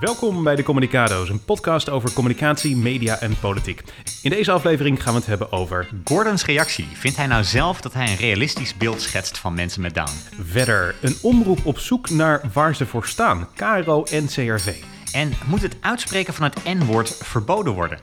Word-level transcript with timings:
Welkom 0.00 0.44
bij 0.44 0.56
de 0.56 0.62
Communicado's, 0.62 1.28
een 1.28 1.44
podcast 1.44 1.88
over 1.88 2.12
communicatie, 2.12 2.76
media 2.76 3.20
en 3.20 3.38
politiek. 3.38 3.82
In 4.22 4.30
deze 4.30 4.52
aflevering 4.52 5.02
gaan 5.02 5.12
we 5.12 5.18
het 5.18 5.28
hebben 5.28 5.52
over 5.52 5.88
Gordons 6.04 6.44
reactie. 6.44 6.86
Vindt 6.92 7.16
hij 7.16 7.26
nou 7.26 7.44
zelf 7.44 7.80
dat 7.80 7.92
hij 7.92 8.10
een 8.10 8.16
realistisch 8.16 8.76
beeld 8.76 9.00
schetst 9.00 9.38
van 9.38 9.54
mensen 9.54 9.82
met 9.82 9.94
Down? 9.94 10.10
verder 10.42 10.94
een 11.00 11.16
omroep 11.22 11.66
op 11.66 11.78
zoek 11.78 12.10
naar 12.10 12.40
waar 12.52 12.74
ze 12.74 12.86
voor 12.86 13.06
staan, 13.06 13.48
KRO 13.54 14.04
en 14.04 14.26
CRV. 14.26 14.74
En 15.12 15.32
moet 15.46 15.62
het 15.62 15.76
uitspreken 15.80 16.34
van 16.34 16.44
het 16.44 16.64
N-woord 16.64 17.18
verboden 17.22 17.72
worden? 17.72 17.98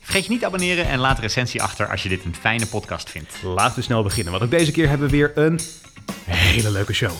Vergeet 0.00 0.24
je 0.24 0.30
niet 0.30 0.40
te 0.40 0.46
abonneren 0.46 0.88
en 0.88 0.98
laat 0.98 1.16
een 1.16 1.22
recensie 1.22 1.62
achter 1.62 1.90
als 1.90 2.02
je 2.02 2.08
dit 2.08 2.24
een 2.24 2.34
fijne 2.34 2.66
podcast 2.66 3.10
vindt. 3.10 3.42
Laten 3.42 3.76
we 3.76 3.82
snel 3.82 4.02
beginnen, 4.02 4.32
want 4.32 4.44
ook 4.44 4.50
deze 4.50 4.72
keer 4.72 4.88
hebben 4.88 5.10
we 5.10 5.16
weer 5.16 5.32
een 5.34 5.60
hele 6.24 6.70
leuke 6.70 6.92
show. 6.92 7.12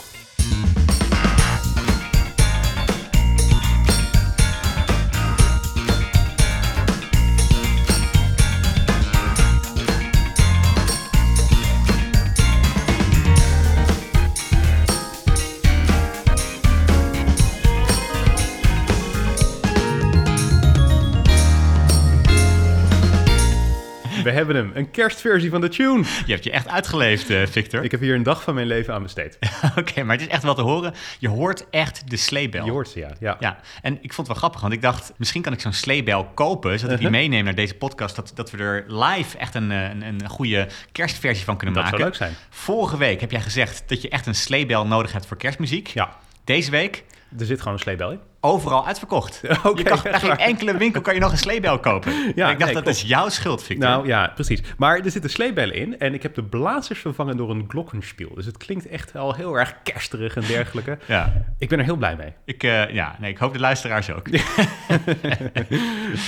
Hebben 24.39 24.57
hem, 24.57 24.71
een 24.75 24.91
kerstversie 24.91 25.51
van 25.51 25.61
de 25.61 25.69
tune. 25.69 26.05
Je 26.27 26.33
hebt 26.33 26.45
je 26.45 26.51
echt 26.51 26.69
uitgeleefd, 26.69 27.31
eh, 27.31 27.47
Victor. 27.47 27.85
Ik 27.85 27.91
heb 27.91 28.01
hier 28.01 28.15
een 28.15 28.23
dag 28.23 28.43
van 28.43 28.55
mijn 28.55 28.67
leven 28.67 28.95
aan 28.95 29.03
besteed. 29.03 29.39
Oké, 29.79 30.03
maar 30.03 30.17
het 30.17 30.27
is 30.27 30.33
echt 30.33 30.43
wel 30.43 30.55
te 30.55 30.63
horen. 30.63 30.95
Je 31.19 31.29
hoort 31.29 31.67
echt 31.71 32.11
de 32.11 32.17
sleebel. 32.17 32.65
Je 32.65 32.71
hoort 32.71 32.89
ze, 32.89 32.99
ja. 32.99 33.11
ja. 33.21 33.37
Ja, 33.41 33.59
en 33.83 33.93
ik 33.95 34.13
vond 34.13 34.17
het 34.17 34.27
wel 34.27 34.37
grappig, 34.37 34.61
want 34.61 34.73
ik 34.73 34.83
dacht, 34.83 35.13
misschien 35.17 35.43
kan 35.43 35.53
ik 35.53 35.61
zo'n 35.61 35.73
sleebel 35.73 36.25
kopen, 36.25 36.79
zodat 36.79 36.95
ik 36.95 37.01
die 37.01 37.07
Uh-huh. 37.09 37.23
meeneem 37.23 37.45
naar 37.45 37.55
deze 37.55 37.75
podcast, 37.75 38.17
dat, 38.17 38.33
dat 38.35 38.51
we 38.51 38.59
er 38.59 38.85
live 38.89 39.39
echt 39.39 39.55
een, 39.55 39.71
eh, 39.73 39.83
een, 39.89 40.03
een 40.03 40.29
goede 40.29 40.69
kerstversie 40.93 41.45
van 41.45 41.57
kunnen 41.57 41.75
Dat 41.75 41.85
maken. 41.85 41.99
zou 41.99 42.11
leuk 42.11 42.19
zijn. 42.19 42.35
Vorige 42.51 42.97
week 42.97 43.21
heb 43.21 43.31
jij 43.31 43.41
gezegd 43.41 43.83
dat 43.87 44.03
je 44.03 44.09
echt 44.09 44.27
een 44.27 44.35
sleebel 44.35 44.87
nodig 44.87 45.13
hebt 45.13 45.27
voor 45.27 45.37
kerstmuziek. 45.37 45.87
Ja, 45.89 46.17
Deze 46.45 46.71
week 46.71 47.05
er 47.39 47.47
zit 47.47 47.59
gewoon 47.59 47.73
een 47.75 47.81
sleebel 47.81 48.11
in. 48.11 48.21
Overal 48.41 48.87
uitverkocht. 48.87 49.41
Oké, 49.65 49.79
je 49.79 49.83
kan, 49.83 49.99
bij 50.03 50.21
geen 50.21 50.37
enkele 50.37 50.77
winkel 50.77 51.01
kan 51.01 51.15
je 51.15 51.21
nog 51.21 51.33
een 51.33 51.39
sleebel 51.39 51.79
kopen. 51.79 52.13
Ja, 52.35 52.51
ik 52.51 52.59
dacht, 52.59 52.59
nee, 52.59 52.59
dat 52.59 52.83
klopt. 52.83 52.89
is 52.89 53.03
jouw 53.03 53.29
schuld, 53.29 53.63
Victor. 53.63 53.89
Nou 53.89 54.07
ja, 54.07 54.33
precies. 54.35 54.63
Maar 54.77 54.99
er 54.99 55.11
zitten 55.11 55.31
sleebellen 55.31 55.75
in 55.75 55.99
en 55.99 56.15
ik 56.15 56.23
heb 56.23 56.35
de 56.35 56.43
blazers 56.43 57.01
vervangen 57.01 57.37
door 57.37 57.51
een 57.51 57.65
glockenspiel. 57.69 58.35
Dus 58.35 58.47
het 58.47 58.57
klinkt 58.57 58.87
echt 58.89 59.17
al 59.17 59.35
heel 59.35 59.55
erg 59.59 59.75
kersterig 59.83 60.37
en 60.37 60.43
dergelijke. 60.47 60.99
ja, 61.07 61.33
Ik 61.59 61.69
ben 61.69 61.79
er 61.79 61.85
heel 61.85 61.97
blij 61.97 62.17
mee. 62.17 62.33
ik, 62.45 62.63
eh, 62.63 62.91
ja 62.91 63.17
nee, 63.21 63.31
ik 63.31 63.39
hoop 63.39 63.53
de 63.53 63.59
luisteraars 63.61 64.11
ook. 64.11 64.29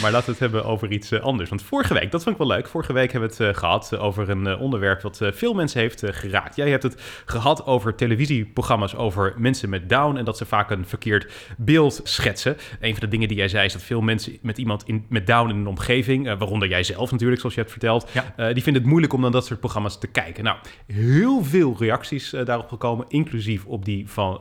Maar 0.03 0.11
laten 0.11 0.27
we 0.27 0.31
het 0.31 0.38
hebben 0.38 0.64
over 0.64 0.92
iets 0.92 1.11
eh, 1.11 1.20
anders. 1.20 1.48
Want 1.48 1.62
vorige 1.62 1.94
week, 1.94 2.11
dat 2.11 2.22
vond 2.22 2.34
ik 2.34 2.42
wel 2.47 2.56
leuk. 2.56 2.66
Vorige 2.66 2.92
week 2.92 3.12
hebben 3.12 3.31
we 3.31 3.44
het 3.44 3.55
eh, 3.55 3.61
gehad 3.61 3.92
eh, 3.92 4.03
over 4.03 4.31
een 4.31 4.56
onderwerp 4.56 5.03
wat 5.03 5.20
veel 5.22 5.55
mensen 5.55 5.81
heeft 5.81 6.03
geraakt. 6.06 6.56
Jij 6.56 6.70
hebt 6.70 6.83
het 6.83 7.03
gehad 7.25 7.66
over 7.66 7.94
televisieprogramma's 7.94 8.94
over 8.94 9.34
mensen 9.36 9.69
met 9.69 9.88
Down 9.88 10.16
en 10.16 10.25
dat 10.25 10.36
ze 10.36 10.47
vaak 10.47 10.70
een 10.70 10.86
verkeerd 10.86 11.33
beeld 11.56 11.99
schetsen. 12.02 12.56
Een 12.80 12.90
van 12.90 13.00
de 13.00 13.08
dingen 13.08 13.28
die 13.28 13.36
jij 13.36 13.48
zei 13.48 13.64
is 13.64 13.72
dat 13.72 13.82
veel 13.82 14.00
mensen 14.00 14.38
met 14.42 14.58
iemand 14.58 14.82
in, 14.86 15.04
met 15.08 15.26
Down 15.26 15.50
in 15.50 15.56
een 15.56 15.66
omgeving, 15.66 16.28
eh, 16.28 16.38
waaronder 16.38 16.68
jij 16.68 16.82
zelf 16.82 17.10
natuurlijk, 17.10 17.40
zoals 17.40 17.54
je 17.54 17.60
hebt 17.60 17.72
verteld, 17.72 18.08
Ja. 18.12 18.32
eh, 18.36 18.54
die 18.54 18.62
vinden 18.62 18.82
het 18.82 18.90
moeilijk 18.90 19.12
om 19.12 19.20
naar 19.20 19.30
dat 19.30 19.46
soort 19.46 19.60
programma's 19.60 19.98
te 19.98 20.06
kijken. 20.06 20.44
Nou, 20.44 20.56
heel 20.86 21.44
veel 21.44 21.76
reacties 21.78 22.32
eh, 22.32 22.44
daarop 22.44 22.68
gekomen, 22.68 23.04
inclusief, 23.08 23.64
op 23.64 23.84
die 23.84 24.08
van, 24.08 24.40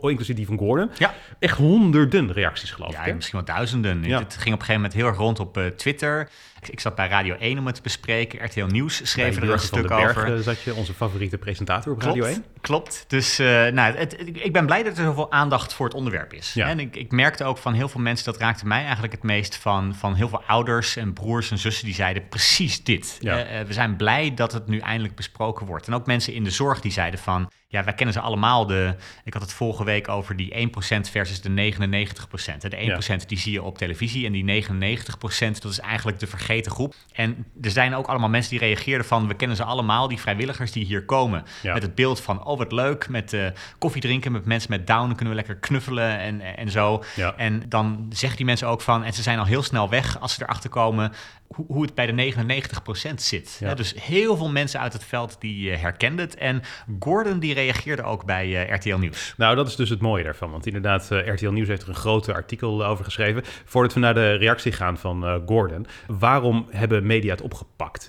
inclusief 0.00 0.36
die 0.36 0.46
van 0.46 0.58
Gordon. 0.58 0.90
Ja. 0.98 1.14
Echt 1.38 1.56
honderden 1.58 2.32
reacties 2.32 2.70
geloof 2.70 2.92
Ja, 2.92 3.00
ik. 3.00 3.06
hè? 3.06 3.14
misschien 3.14 3.38
wel 3.44 3.54
duizenden. 3.56 4.02
Ja. 4.04 4.18
Het 4.18 4.32
ging 4.36 4.54
op 4.54 4.60
een 4.60 4.66
gegeven 4.66 4.74
moment 4.74 4.92
heel 4.92 5.06
erg 5.06 5.16
rond 5.16 5.40
op 5.40 5.60
Twitter. 5.76 6.28
Ik, 6.66 6.72
ik 6.72 6.80
zat 6.80 6.94
bij 6.94 7.08
Radio 7.08 7.34
1 7.34 7.58
om 7.58 7.66
het 7.66 7.74
te 7.74 7.82
bespreken. 7.82 8.44
RTL 8.44 8.64
Nieuws 8.64 8.98
Bij 8.98 9.06
schreven 9.06 9.42
er 9.42 9.50
een 9.52 9.58
stuk 9.58 9.86
Berg 9.88 10.16
over. 10.18 10.42
zat 10.42 10.62
je, 10.62 10.74
onze 10.74 10.94
favoriete 10.94 11.38
presentator 11.38 11.92
op 11.92 12.02
Radio 12.02 12.24
1. 12.24 12.44
Klopt. 12.60 13.04
Dus 13.08 13.38
eh, 13.38 13.46
nou, 13.46 13.96
het, 13.96 14.16
het- 14.16 14.28
ik 14.32 14.52
ben 14.52 14.66
blij 14.66 14.82
dat 14.82 14.98
er 14.98 15.04
zoveel 15.04 15.32
aandacht 15.32 15.74
voor 15.74 15.86
het 15.86 15.94
onderwerp 15.94 16.32
is. 16.32 16.52
Ja. 16.54 16.68
En 16.68 16.78
ik, 16.80 16.96
ik 16.96 17.10
merkte 17.12 17.44
ook 17.44 17.58
van 17.58 17.72
heel 17.74 17.88
veel 17.88 18.00
mensen, 18.00 18.24
dat 18.32 18.36
raakte 18.40 18.66
mij 18.66 18.82
eigenlijk 18.82 19.12
het 19.12 19.22
meest 19.22 19.56
van, 19.56 19.94
van 19.94 20.14
heel 20.14 20.28
veel 20.28 20.42
ouders 20.46 20.96
en 20.96 21.12
broers 21.12 21.50
en 21.50 21.58
zussen 21.58 21.84
die 21.84 21.94
zeiden 21.94 22.28
precies 22.28 22.84
dit. 22.84 23.16
Ja. 23.20 23.38
Eh, 23.38 23.60
eh, 23.60 23.66
we 23.66 23.72
zijn 23.72 23.96
blij 23.96 24.34
dat 24.34 24.52
het 24.52 24.66
nu 24.66 24.78
eindelijk 24.78 25.14
besproken 25.14 25.66
wordt. 25.66 25.86
En 25.86 25.94
ook 25.94 26.06
mensen 26.06 26.32
in 26.34 26.44
de 26.44 26.50
zorg 26.50 26.80
die 26.80 26.92
zeiden 26.92 27.20
van, 27.20 27.50
ja, 27.68 27.84
wij 27.84 27.94
kennen 27.94 28.14
ze 28.14 28.20
allemaal. 28.20 28.66
De, 28.66 28.94
ik 29.24 29.32
had 29.32 29.42
het 29.42 29.52
vorige 29.52 29.84
week 29.84 30.08
over 30.08 30.36
die 30.36 30.68
1% 30.68 30.70
versus 31.10 31.40
de 31.40 31.72
99%. 31.72 32.56
En 32.58 32.70
De 32.70 33.00
1% 33.22 33.26
die 33.26 33.38
zie 33.38 33.52
je 33.52 33.62
op 33.62 33.78
televisie 33.78 34.26
en 34.26 34.32
die 34.32 34.64
99% 34.66 35.60
dat 35.60 35.72
is 35.72 35.80
eigenlijk 35.80 36.18
de 36.18 36.26
vergeten 36.26 36.72
groep. 36.72 36.94
En 37.12 37.46
er 37.62 37.70
zijn 37.70 37.94
ook 37.94 38.06
allemaal 38.06 38.28
mensen 38.28 38.50
die 38.50 38.60
reageerden 38.60 39.06
van, 39.06 39.28
we 39.28 39.34
kennen 39.34 39.56
ze 39.56 39.64
allemaal, 39.64 40.08
die 40.08 40.20
vrijwilligers 40.20 40.72
die 40.72 40.84
hier 40.84 41.04
komen. 41.04 41.44
Ja. 41.62 41.72
Met 41.72 41.82
het 41.82 41.94
beeld 41.94 42.20
van, 42.20 42.44
oh 42.44 42.58
wat 42.58 42.72
leuk, 42.72 43.08
met 43.08 43.32
eh, 43.32 43.46
koffie 43.78 44.02
drinken 44.02 44.32
met 44.32 44.44
mensen 44.44 44.70
met 44.70 44.86
down, 44.86 45.08
kunnen 45.08 45.28
we 45.28 45.34
lekker 45.34 45.56
knuffelen 45.56 46.18
en, 46.18 46.40
en 46.56 46.70
zo. 46.70 47.04
Ja. 47.16 47.34
En 47.36 47.62
dan 47.68 48.06
zeggen 48.10 48.36
die 48.36 48.46
mensen 48.46 48.68
ook 48.68 48.80
van, 48.80 49.04
en 49.04 49.12
ze 49.12 49.22
zijn 49.22 49.38
al 49.38 49.44
heel 49.44 49.62
snel 49.62 49.88
weg 49.88 50.20
als 50.20 50.34
ze 50.34 50.42
erachter 50.42 50.70
komen 50.70 51.12
hoe, 51.46 51.66
hoe 51.68 51.82
het 51.82 51.94
bij 51.94 52.06
de 52.06 52.32
99% 53.10 53.14
zit. 53.14 53.60
Dus 53.74 53.94
heel 54.02 54.36
veel 54.36 54.50
mensen 54.50 54.80
uit 54.80 54.92
het 54.92 55.04
veld 55.04 55.36
die 55.38 55.70
eh, 55.70 55.80
herkenden 55.80 56.24
het. 56.24 56.34
En 56.34 56.62
Gordon 56.98 57.38
die 57.38 57.54
reageerde 57.56 58.02
ook 58.02 58.24
bij 58.24 58.66
eh, 58.66 58.74
RTL 58.74 58.96
Nieuws. 58.96 59.34
Nou, 59.36 59.56
dat 59.56 59.68
is 59.68 59.76
dus 59.76 59.90
het 59.90 60.00
mooie 60.00 60.24
daarvan. 60.24 60.50
Want 60.50 60.66
inderdaad, 60.66 61.10
eh, 61.10 61.34
RTL 61.34 61.50
Nieuws 61.50 61.68
heeft 61.68 61.82
er 61.82 61.88
een 61.88 61.94
groot 61.94 62.28
artikel 62.28 62.86
over 62.86 63.04
geschreven. 63.04 63.42
Voordat 63.64 63.94
we 63.94 64.00
naar 64.00 64.14
de 64.14 64.32
reactie 64.32 64.72
gaan 64.72 64.98
van 64.98 65.24
eh, 65.24 65.34
Gordon. 65.46 65.86
Waarom 66.06 66.66
hebben 66.70 67.06
media 67.06 67.30
het 67.30 67.42
opgepakt? 67.42 68.08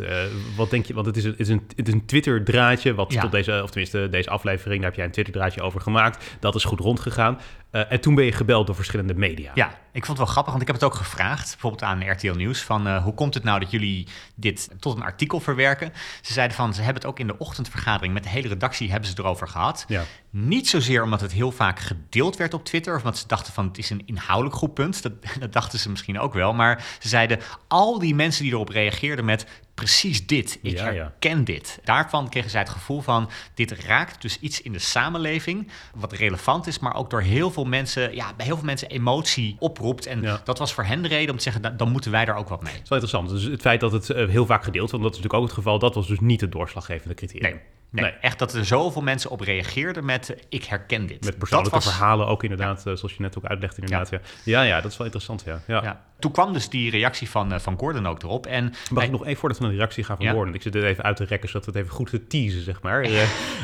Wat 0.57 0.69
denk 0.69 0.85
je? 0.85 0.93
Want 0.93 1.05
het 1.05 1.17
is 1.17 1.23
een, 1.23 1.31
het 1.31 1.39
is 1.39 1.49
een, 1.49 1.67
het 1.75 1.87
is 1.87 1.93
een 1.93 2.05
Twitter-draadje. 2.05 2.93
Wat 2.93 3.13
Ja. 3.13 3.21
tot 3.21 3.31
deze, 3.31 3.59
of 3.63 3.69
tenminste 3.69 4.09
deze 4.09 4.29
aflevering, 4.29 4.75
daar 4.81 4.89
heb 4.89 4.95
jij 4.95 5.05
een 5.05 5.11
Twitter-draadje 5.11 5.61
over 5.61 5.81
gemaakt. 5.81 6.37
Dat 6.39 6.55
is 6.55 6.63
goed 6.63 6.79
rondgegaan. 6.79 7.39
Eh, 7.71 7.91
en 7.91 8.01
toen 8.01 8.15
ben 8.15 8.25
je 8.25 8.31
gebeld 8.31 8.65
door 8.65 8.75
verschillende 8.75 9.13
media. 9.13 9.51
Ja, 9.53 9.67
ik 9.67 10.05
vond 10.05 10.07
het 10.07 10.17
wel 10.17 10.25
grappig, 10.25 10.51
want 10.51 10.61
ik 10.61 10.67
heb 10.67 10.75
het 10.75 10.85
ook 10.85 10.95
gevraagd, 10.95 11.51
bijvoorbeeld 11.51 11.83
aan 11.83 12.11
RTL 12.11 12.33
Nieuws, 12.35 12.61
van 12.61 12.87
eh, 12.87 13.03
hoe 13.03 13.13
komt 13.13 13.33
het 13.33 13.43
nou 13.43 13.59
dat 13.59 13.71
jullie 13.71 14.07
dit 14.35 14.69
tot 14.79 14.95
een 14.95 15.03
artikel 15.03 15.39
verwerken? 15.39 15.93
Ze 16.21 16.33
zeiden 16.33 16.57
van, 16.57 16.73
ze 16.73 16.81
hebben 16.81 17.01
het 17.01 17.11
ook 17.11 17.19
in 17.19 17.27
de 17.27 17.37
ochtendvergadering 17.37 18.13
met 18.13 18.23
de 18.23 18.29
hele 18.29 18.47
redactie 18.47 18.91
hebben 18.91 19.09
ze 19.09 19.15
erover 19.17 19.47
gehad. 19.47 19.85
Ja. 19.87 20.03
Niet 20.29 20.67
zozeer 20.69 21.03
omdat 21.03 21.21
het 21.21 21.31
heel 21.31 21.51
vaak 21.51 21.79
gedeeld 21.79 22.37
werd 22.37 22.53
op 22.53 22.65
Twitter, 22.65 22.93
of 22.95 22.99
omdat 23.01 23.17
ze 23.17 23.27
dachten 23.27 23.53
van 23.53 23.67
het 23.67 23.77
is 23.77 23.89
een 23.89 24.03
inhoudelijk 24.05 24.55
goed 24.55 24.73
punt. 24.73 25.01
Dat, 25.03 25.11
dat 25.39 25.53
dachten 25.53 25.79
ze 25.79 25.89
misschien 25.89 26.19
ook 26.19 26.33
wel. 26.33 26.53
Maar 26.53 26.85
ze 26.99 27.07
zeiden 27.07 27.39
al 27.67 27.99
die 27.99 28.15
mensen 28.15 28.43
die 28.43 28.51
erop 28.53 28.69
reageerden 28.69 29.25
met 29.25 29.45
precies 29.73 30.27
dit. 30.27 30.59
Ik 30.61 30.77
Ja, 30.77 30.89
ja. 30.89 31.01
herken 31.01 31.43
dit. 31.43 31.79
Daarvan 31.83 32.29
kregen 32.29 32.49
zij 32.49 32.59
het 32.59 32.69
gevoel 32.69 33.01
van 33.01 33.29
dit 33.53 33.71
raakt 33.71 34.21
dus 34.21 34.39
iets 34.39 34.61
in 34.61 34.71
de 34.71 34.79
samenleving 34.79 35.71
wat 35.95 36.13
relevant 36.13 36.67
is, 36.67 36.79
maar 36.79 36.95
ook 36.95 37.09
door 37.09 37.21
heel 37.21 37.51
veel 37.51 37.65
mensen, 37.65 38.15
ja, 38.15 38.33
bij 38.37 38.45
heel 38.45 38.55
veel 38.55 38.65
mensen 38.65 38.89
emotie 38.89 39.55
oproept. 39.59 40.05
En 40.05 40.21
Ja. 40.21 40.41
dat 40.43 40.57
was 40.59 40.73
voor 40.73 40.83
hen 40.83 41.01
de 41.01 41.07
reden 41.07 41.29
om 41.31 41.37
te 41.37 41.43
zeggen, 41.43 41.61
"Da- 41.61 41.69
dan 41.69 41.91
moeten 41.91 42.11
wij 42.11 42.25
daar 42.25 42.37
ook 42.37 42.49
wat 42.49 42.63
mee. 42.63 42.73
Dat 42.73 42.81
is 42.83 42.89
wel 42.89 42.99
interessant. 42.99 43.29
Dus 43.41 43.51
het 43.51 43.61
feit 43.61 43.79
dat 43.79 43.91
het 43.91 44.09
eh, 44.09 44.27
heel 44.27 44.45
vaak 44.45 44.63
gedeeld 44.63 44.89
wordt, 44.91 45.05
dat 45.05 45.15
is 45.15 45.21
natuurlijk 45.21 45.33
ook 45.43 45.49
het 45.49 45.57
geval, 45.65 45.79
dat 45.79 45.95
was 45.95 46.07
dus 46.07 46.19
niet 46.19 46.41
het 46.41 46.51
doorslaggevende 46.51 47.13
criterium. 47.15 47.51
Nee. 47.51 47.61
Nee, 47.89 48.11
echt 48.11 48.39
dat 48.39 48.53
er 48.53 48.65
zoveel 48.65 49.01
mensen 49.01 49.29
op 49.29 49.39
reageerden 49.39 50.05
met 50.05 50.29
eh, 50.29 50.41
ik 50.49 50.63
herken 50.63 51.05
dit. 51.05 51.23
Met 51.25 51.37
persoonlijke 51.37 51.75
was- 51.75 51.85
verhalen 51.87 52.27
ook 52.27 52.43
inderdaad, 52.43 52.77
eh, 52.77 52.83
zoals 52.95 53.13
je 53.13 53.21
net 53.21 53.37
ook 53.37 53.45
uitlegde 53.45 53.81
inderdaad. 53.81 54.09
Ja. 54.09 54.19
Ja. 54.43 54.61
ja, 54.61 54.81
dat 54.81 54.91
is 54.91 54.97
wel 54.97 55.05
interessant, 55.05 55.43
ja. 55.45 55.61
ja. 55.67 56.05
Toen 56.19 56.31
kwam 56.31 56.53
dus 56.53 56.69
die 56.69 56.91
reactie 56.91 57.29
van, 57.29 57.53
eh, 57.53 57.59
van 57.59 57.77
Gordon 57.77 58.07
ook 58.07 58.23
erop. 58.23 58.45
En 58.45 58.73
Mag 58.91 59.03
ik 59.03 59.11
nog 59.11 59.25
even 59.25 59.39
voordat 59.39 59.57
we 59.57 59.63
naar 59.63 59.73
de 59.73 59.79
reactie 59.79 60.03
gaan 60.03 60.15
van 60.17 60.25
Ja. 60.25 60.31
Gordon? 60.31 60.53
Ik 60.53 60.61
zit 60.61 60.73
dit 60.73 60.83
even 60.83 61.03
uit 61.03 61.15
te 61.17 61.23
rekken, 61.23 61.49
zodat 61.49 61.65
we 61.65 61.71
het 61.71 61.81
even 61.81 61.93
goed 61.95 62.09
te 62.09 62.27
teasen, 62.27 62.61
zeg 62.61 62.81
maar. 62.81 63.01
Eh, 63.07 63.21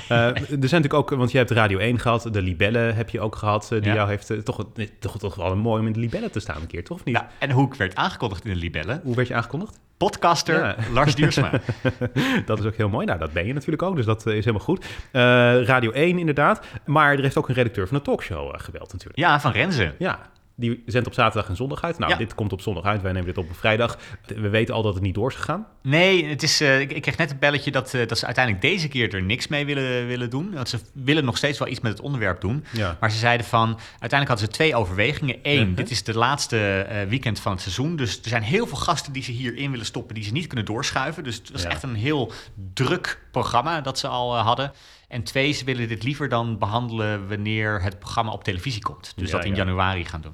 eh, 0.09 0.28
er 0.36 0.44
zijn 0.46 0.59
natuurlijk 0.59 0.94
ook, 0.94 1.09
want 1.09 1.31
je 1.31 1.38
hebt 1.38 1.52
Radio 1.52 1.78
1 1.78 2.00
gehad, 2.00 2.28
de 2.31 2.41
Libellen 2.41 2.96
heb 2.96 3.09
je 3.09 3.19
ook 3.22 3.36
gehad, 3.36 3.64
eh, 3.64 3.69
die 3.69 3.88
Ja. 3.90 3.94
jou 3.94 4.09
heeft 4.09 4.46
toch, 4.46 4.66
toch, 5.00 5.18
toch 5.19 5.36
wel 5.36 5.52
een 5.52 5.58
mooi 5.58 5.80
om 5.81 5.88
in 5.88 5.94
de 5.94 6.00
Libellen 6.00 6.31
te 6.31 6.40
staan 6.40 6.61
een 6.61 6.67
keer, 6.67 6.84
toch? 6.84 6.97
Of 6.97 7.03
niet? 7.03 7.16
ja, 7.16 7.28
en 7.40 7.52
hoe 7.52 7.66
ik 7.67 7.73
werd 7.73 7.96
aangekondigd 7.96 8.46
in 8.46 8.53
de 8.53 8.59
Libellen. 8.59 9.02
Hoe 9.03 9.16
werd 9.16 9.28
je 9.28 9.34
aangekondigd? 9.34 9.79
Podcaster 9.97 10.55
Ja. 10.59 10.76
Lars 10.94 11.16
Duursma. 11.16 11.52
dat 12.46 12.59
is 12.59 12.66
ook 12.66 12.76
heel 12.76 12.90
mooi. 12.90 13.05
Nou, 13.05 13.20
dat 13.20 13.32
ben 13.34 13.46
je 13.46 13.53
natuurlijk 13.53 13.82
ook, 13.82 13.96
dus 13.96 14.05
dat 14.05 14.26
is 14.26 14.46
helemaal 14.46 14.66
goed. 14.66 14.85
Radio 15.67 15.91
1 15.91 16.20
inderdaad, 16.20 16.66
maar 16.85 17.14
er 17.14 17.22
heeft 17.22 17.38
ook 17.38 17.50
een 17.50 17.55
redacteur 17.55 17.88
van 17.88 17.97
de 17.97 18.03
talkshow 18.03 18.53
eh, 18.53 18.59
gebeld 18.59 18.91
natuurlijk. 18.91 19.17
ja, 19.20 19.40
van 19.40 19.52
Renze. 19.52 19.94
Ja, 20.00 20.20
die 20.64 20.84
zendt 20.86 21.08
op 21.08 21.14
zaterdag 21.14 21.50
en 21.50 21.56
zondag 21.56 21.82
uit. 21.84 21.98
Nou, 21.98 22.12
Ja. 22.12 22.18
dit 22.18 22.36
komt 22.36 22.54
op 22.54 22.62
zondag 22.62 22.84
uit. 22.84 23.02
Wij 23.02 23.12
nemen 23.12 23.28
dit 23.28 23.38
op 23.38 23.50
op 23.50 23.56
vrijdag. 23.58 23.98
We 24.26 24.50
weten 24.50 24.74
al 24.76 24.82
dat 24.82 24.94
het 24.94 25.04
niet 25.04 25.16
door 25.16 25.30
is 25.30 25.36
gegaan. 25.36 25.68
Nee, 25.82 26.26
het 26.26 26.44
is, 26.44 26.62
eh, 26.62 26.80
ik, 26.80 26.92
ik 26.92 27.02
kreeg 27.02 27.18
net 27.18 27.32
een 27.32 27.40
belletje 27.40 27.72
dat, 27.72 27.94
eh, 27.94 28.08
dat 28.08 28.18
ze 28.18 28.26
uiteindelijk 28.26 28.66
deze 28.66 28.88
keer 28.88 29.14
er 29.14 29.24
niks 29.24 29.48
mee 29.48 29.66
willen, 29.66 30.08
willen 30.08 30.30
doen. 30.30 30.54
Want 30.54 30.70
ze 30.70 30.80
willen 30.94 31.26
nog 31.26 31.38
steeds 31.38 31.60
wel 31.60 31.68
iets 31.68 31.80
met 31.80 31.92
het 31.92 32.02
onderwerp 32.02 32.42
doen. 32.42 32.66
Ja. 32.72 32.98
Maar 33.00 33.12
ze 33.12 33.18
zeiden 33.18 33.46
van, 33.46 33.68
uiteindelijk 34.00 34.30
hadden 34.30 34.46
ze 34.48 34.52
twee 34.54 34.76
overwegingen. 34.76 35.38
Eén, 35.44 35.76
dit 35.76 35.92
is 35.92 36.04
de 36.04 36.18
laatste 36.18 36.80
eh, 36.82 37.08
weekend 37.08 37.40
van 37.40 37.52
het 37.52 37.62
seizoen. 37.62 37.96
Dus 37.96 38.20
er 38.24 38.30
zijn 38.30 38.44
heel 38.44 38.68
veel 38.68 38.78
gasten 38.78 39.14
die 39.14 39.24
ze 39.24 39.32
hierin 39.32 39.72
willen 39.72 39.86
stoppen, 39.86 40.16
die 40.16 40.24
ze 40.24 40.32
niet 40.32 40.48
kunnen 40.48 40.66
doorschuiven. 40.66 41.24
Dus 41.24 41.36
het 41.36 41.52
was 41.52 41.62
Ja. 41.62 41.70
echt 41.70 41.84
een 41.84 41.96
heel 41.96 42.32
druk 42.74 43.22
programma 43.32 43.82
dat 43.82 44.00
ze 44.00 44.08
al 44.08 44.38
hadden. 44.38 44.72
En 45.08 45.24
twee, 45.24 45.52
ze 45.52 45.66
willen 45.66 45.88
dit 45.88 46.04
liever 46.04 46.30
dan 46.30 46.58
behandelen 46.58 47.28
wanneer 47.30 47.82
het 47.82 48.00
programma 48.00 48.32
op 48.32 48.44
televisie 48.44 48.82
komt. 48.82 49.14
Dus 49.16 49.30
Ja, 49.30 49.36
dat 49.36 49.46
in 49.46 49.52
ja. 49.52 49.58
januari 49.58 50.06
gaan 50.06 50.22
doen. 50.22 50.34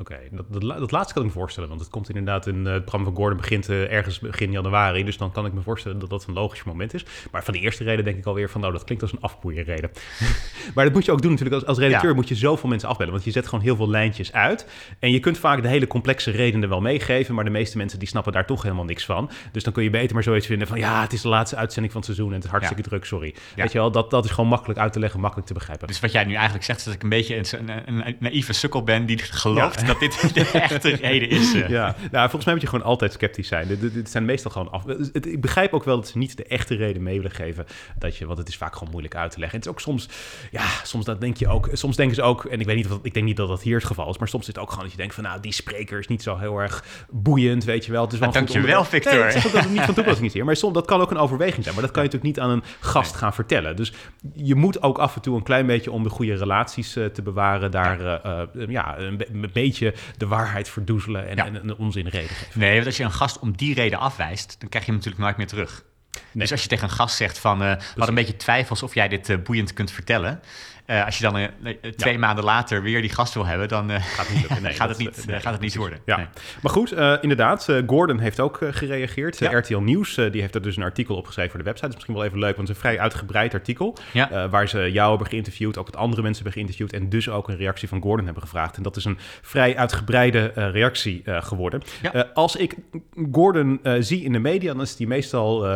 Oké, 0.00 0.18
dat, 0.30 0.44
dat, 0.48 0.62
la- 0.62 0.78
dat 0.78 0.90
laatste 0.90 1.12
kan 1.14 1.22
ik 1.22 1.28
me 1.28 1.34
voorstellen, 1.34 1.68
want 1.68 1.80
het 1.80 1.90
komt 1.90 2.08
inderdaad 2.08 2.46
in 2.46 2.66
eh, 2.66 2.72
het 2.72 2.80
programma 2.80 3.08
van 3.08 3.16
Gordon 3.16 3.36
begint 3.36 3.68
eh, 3.68 3.92
ergens 3.92 4.18
begin 4.18 4.50
januari, 4.52 5.04
dus 5.04 5.16
dan 5.16 5.32
kan 5.32 5.46
ik 5.46 5.52
me 5.52 5.60
voorstellen 5.60 5.98
dat 5.98 6.10
dat 6.10 6.24
een 6.28 6.34
logisch 6.34 6.62
moment 6.64 6.94
is. 6.94 7.04
Maar 7.30 7.44
van 7.44 7.54
de 7.54 7.60
eerste 7.60 7.84
reden 7.84 8.04
denk 8.04 8.16
ik 8.16 8.26
alweer 8.26 8.50
van, 8.50 8.60
nou, 8.60 8.72
dat 8.72 8.84
klinkt 8.84 9.02
als 9.02 9.12
een 9.12 9.20
afboeierreden. 9.20 9.90
maar 10.74 10.84
dat 10.84 10.94
moet 10.94 11.04
je 11.04 11.12
ook 11.12 11.22
doen 11.22 11.30
natuurlijk, 11.30 11.60
als, 11.60 11.66
als 11.68 11.78
redacteur 11.78 12.10
Ja. 12.10 12.16
moet 12.16 12.28
je 12.28 12.34
zoveel 12.34 12.68
mensen 12.68 12.88
afbellen, 12.88 13.12
want 13.12 13.24
je 13.24 13.30
zet 13.30 13.44
gewoon 13.48 13.64
heel 13.64 13.76
veel 13.76 13.88
lijntjes 13.90 14.32
uit. 14.32 14.66
En 14.98 15.10
je 15.10 15.20
kunt 15.20 15.38
vaak 15.38 15.62
de 15.62 15.68
hele 15.68 15.86
complexe 15.86 16.30
redenen 16.30 16.68
wel 16.68 16.80
meegeven, 16.80 17.34
maar 17.34 17.44
de 17.44 17.50
meeste 17.50 17.76
mensen 17.76 17.98
die 17.98 18.08
snappen 18.08 18.32
daar 18.32 18.46
toch 18.46 18.62
helemaal 18.62 18.84
niks 18.84 19.04
van. 19.04 19.30
Dus 19.52 19.62
dan 19.64 19.72
kun 19.72 19.82
je 19.82 19.90
beter 19.90 20.14
maar 20.14 20.22
zoiets 20.22 20.46
vinden 20.46 20.68
van, 20.68 20.78
ja, 20.78 21.00
het 21.02 21.12
is 21.12 21.20
de 21.22 21.28
laatste 21.28 21.56
uitzending 21.56 21.92
van 21.92 22.02
het 22.02 22.10
seizoen 22.10 22.28
en 22.34 22.36
het 22.36 22.44
is 22.44 22.50
hartstikke 22.50 22.82
druk, 22.82 23.04
sorry. 23.04 23.34
Ja. 23.54 23.62
Weet 23.62 23.72
je 23.72 23.78
wel, 23.78 23.90
dat, 23.90 24.10
dat 24.10 24.24
is 24.24 24.30
gewoon 24.30 24.50
makkelijk 24.50 24.78
uit 24.78 24.92
te 24.92 24.98
leggen, 24.98 25.20
makkelijk 25.20 25.46
te 25.48 25.54
begrijpen. 25.54 25.86
Dus 25.86 26.00
wat 26.00 26.12
jij 26.12 26.24
nu 26.24 26.34
eigenlijk 26.34 26.64
zegt, 26.64 26.78
is 26.78 26.84
dat 26.84 26.94
ik 26.94 27.02
een 27.02 27.08
beetje 27.08 27.36
een, 27.36 27.68
een, 27.68 28.06
een 28.06 28.16
naïeve 28.18 28.52
sukkel 28.52 28.82
ben 28.82 29.06
die 29.06 29.18
gelooft 29.18 29.88
dat 29.92 30.00
dit 30.00 30.34
de 30.34 30.50
echte 30.58 30.88
reden 30.88 31.28
is. 31.28 31.54
eh. 31.54 31.68
Ja, 31.68 31.84
nou, 32.10 32.22
volgens 32.22 32.44
mij 32.44 32.52
moet 32.54 32.62
je 32.62 32.68
gewoon 32.68 32.84
altijd 32.84 33.12
sceptisch 33.12 33.48
zijn. 33.48 33.78
Dit, 33.80 34.10
zijn 34.10 34.24
meestal 34.24 34.50
gewoon 34.50 34.70
af. 34.70 34.84
het- 34.84 35.26
Ik 35.26 35.40
begrijp 35.40 35.72
ook 35.72 35.84
wel 35.84 35.96
dat 35.96 36.08
ze 36.08 36.18
niet 36.18 36.36
de 36.36 36.44
echte 36.44 36.74
reden 36.74 37.02
mee 37.02 37.16
willen 37.16 37.30
geven. 37.36 37.66
Dat 37.98 38.16
je, 38.16 38.26
want 38.26 38.38
het 38.38 38.48
is 38.48 38.56
vaak 38.56 38.72
gewoon 38.74 38.88
moeilijk 38.90 39.14
uit 39.14 39.30
te 39.30 39.38
leggen. 39.38 39.58
Het 39.58 39.66
is 39.66 39.72
ook 39.72 39.80
soms, 39.80 40.08
ja, 40.50 40.64
soms 40.82 41.04
dat 41.04 41.20
denk 41.20 41.36
je 41.36 41.48
ook. 41.48 41.68
Soms 41.72 41.96
denken 41.96 42.14
ze 42.14 42.22
ook, 42.22 42.44
en 42.44 42.60
ik 42.60 42.66
weet 42.66 42.76
niet 42.76 42.90
of 42.90 42.98
ik 43.02 43.14
denk 43.14 43.26
niet 43.26 43.36
dat 43.36 43.48
dat 43.48 43.62
hier 43.62 43.76
het 43.76 43.84
geval 43.86 44.10
is, 44.10 44.18
maar 44.18 44.28
soms 44.28 44.42
is 44.42 44.48
het 44.48 44.58
ook 44.58 44.68
gewoon 44.68 44.82
dat 44.82 44.92
je 44.92 44.98
denkt 44.98 45.14
van, 45.14 45.24
nou, 45.24 45.40
die 45.40 45.52
spreker 45.52 45.98
is 45.98 46.06
niet 46.06 46.22
zo 46.22 46.36
heel 46.36 46.58
erg 46.58 46.84
boeiend, 47.10 47.64
weet 47.64 47.84
je 47.86 47.92
wel. 47.92 48.02
Het 48.04 48.12
is 48.12 48.18
wel 48.18 48.28
Nou, 48.30 48.44
dankjewel. 48.46 48.84
Victor. 48.84 49.14
Nee, 49.24 49.32
dat 49.32 49.52
het 49.52 49.70
niet 49.70 49.80
van 49.80 49.94
toepassing 49.94 50.26
is 50.26 50.32
hier, 50.32 50.44
maar 50.44 50.56
soms 50.56 50.74
dat 50.74 50.86
kan 50.86 51.00
ook 51.00 51.10
een 51.10 51.16
overweging 51.18 51.62
zijn. 51.62 51.74
Maar 51.74 51.84
dat 51.84 51.92
kan 51.92 52.02
je 52.02 52.08
natuurlijk 52.08 52.36
niet 52.36 52.46
aan 52.46 52.50
een 52.56 52.62
gast 52.80 53.16
gaan 53.16 53.34
vertellen. 53.34 53.76
Dus 53.76 53.92
je 54.34 54.54
moet 54.54 54.82
ook 54.82 54.98
af 54.98 55.14
en 55.14 55.20
toe 55.22 55.36
een 55.36 55.42
klein 55.42 55.66
beetje 55.66 55.90
om 55.90 56.02
de 56.02 56.08
goede 56.08 56.34
relaties 56.34 56.96
eh, 56.96 57.04
te 57.04 57.22
bewaren, 57.22 57.70
daar 57.70 58.00
eh, 58.22 58.42
ja, 58.68 58.98
een, 58.98 59.16
be- 59.16 59.28
een 59.32 59.50
beetje 59.52 59.69
de 60.16 60.26
waarheid 60.26 60.68
verdoezelen 60.68 61.28
en, 61.28 61.36
Ja. 61.36 61.46
en 61.46 61.54
een 61.54 61.76
onzin 61.76 62.08
reden 62.08 62.28
geven. 62.36 62.60
Nee, 62.60 62.74
want 62.74 62.86
als 62.86 62.96
je 62.96 63.04
een 63.04 63.12
gast 63.12 63.38
om 63.38 63.56
die 63.56 63.74
reden 63.74 63.98
afwijst, 63.98 64.56
dan 64.58 64.68
krijg 64.68 64.84
je 64.84 64.90
hem 64.90 65.00
natuurlijk 65.00 65.24
nooit 65.24 65.36
meer 65.36 65.46
terug. 65.46 65.84
Dus 66.32 66.50
als 66.50 66.62
je 66.62 66.68
tegen 66.68 66.84
een 66.88 66.94
gast 66.94 67.16
zegt 67.16 67.38
van, 67.38 67.62
eh 67.62 67.74
wat 67.96 68.08
een 68.08 68.14
beetje 68.14 68.36
twijfels 68.36 68.82
of 68.82 68.94
jij 68.94 69.08
dit 69.08 69.28
eh, 69.28 69.36
boeiend 69.44 69.72
kunt 69.72 69.90
vertellen. 69.90 70.40
Eh, 70.90 71.04
als 71.04 71.18
je 71.18 71.22
dan 71.22 71.36
eh, 71.36 71.44
eh, 71.62 71.92
twee 71.96 72.18
maanden 72.18 72.44
later 72.44 72.82
weer 72.82 73.00
die 73.00 73.10
gast 73.10 73.34
wil 73.34 73.46
hebben, 73.46 73.68
dan 73.68 73.90
Gaat 73.90 74.28
niet 74.28 74.40
lukken. 74.40 74.62
Nee, 74.62 74.72
gaat, 74.72 74.88
het 74.88 74.98
niet, 74.98 75.26
nee, 75.26 75.40
gaat 75.40 75.52
het 75.52 75.62
niet 75.62 75.76
worden. 75.76 75.98
Ja. 76.04 76.16
Nee. 76.16 76.26
Maar 76.62 76.72
goed, 76.72 76.92
inderdaad, 77.20 77.68
Gordon 77.86 78.18
heeft 78.18 78.40
ook 78.40 78.58
gereageerd. 78.70 79.38
Ja. 79.38 79.58
RTL 79.58 79.78
Nieuws 79.78 80.14
die 80.14 80.40
heeft 80.40 80.54
er 80.54 80.62
dus 80.62 80.76
een 80.76 80.82
artikel 80.82 81.16
opgeschreven 81.16 81.50
voor 81.50 81.58
de 81.58 81.64
website. 81.64 81.86
Dat 81.86 81.98
is 81.98 82.06
misschien 82.06 82.22
wel 82.22 82.24
even 82.24 82.38
leuk, 82.38 82.56
want 82.56 82.68
het 82.68 82.76
is 82.76 82.82
een 82.82 82.90
vrij 82.90 83.02
uitgebreid 83.02 83.54
artikel. 83.54 83.96
Ja. 84.12 84.48
waar 84.48 84.68
ze 84.68 84.92
jou 84.92 85.08
hebben 85.08 85.26
geïnterviewd, 85.26 85.78
ook 85.78 85.86
het 85.86 85.96
andere 85.96 86.22
mensen 86.22 86.44
hebben 86.44 86.62
geïnterviewd. 86.62 87.02
En 87.02 87.08
dus 87.08 87.28
ook 87.28 87.48
een 87.48 87.56
reactie 87.56 87.88
van 87.88 88.02
Gordon 88.02 88.24
hebben 88.24 88.42
gevraagd. 88.42 88.76
En 88.76 88.82
dat 88.82 88.96
is 88.96 89.04
een 89.04 89.18
vrij 89.42 89.76
uitgebreide 89.76 90.52
reactie 90.54 91.22
geworden. 91.24 91.82
Als 92.34 92.56
ik 92.56 92.74
Gordon 93.32 93.80
zie 93.98 94.22
in 94.24 94.32
de 94.32 94.38
media, 94.38 94.72
dan 94.72 94.82
is 94.82 94.94
hij 94.98 95.06
meestal 95.06 95.66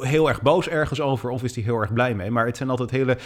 heel 0.00 0.28
erg 0.28 0.42
boos 0.42 0.68
ergens 0.68 1.00
over. 1.00 1.30
Of 1.30 1.42
is 1.42 1.54
hij 1.54 1.64
heel 1.64 1.80
erg 1.80 1.92
blij 1.92 2.14
mee. 2.14 2.30
Maar 2.30 2.46
het 2.46 2.56
zijn 2.56 2.70
altijd 2.70 2.90
hele 2.90 3.16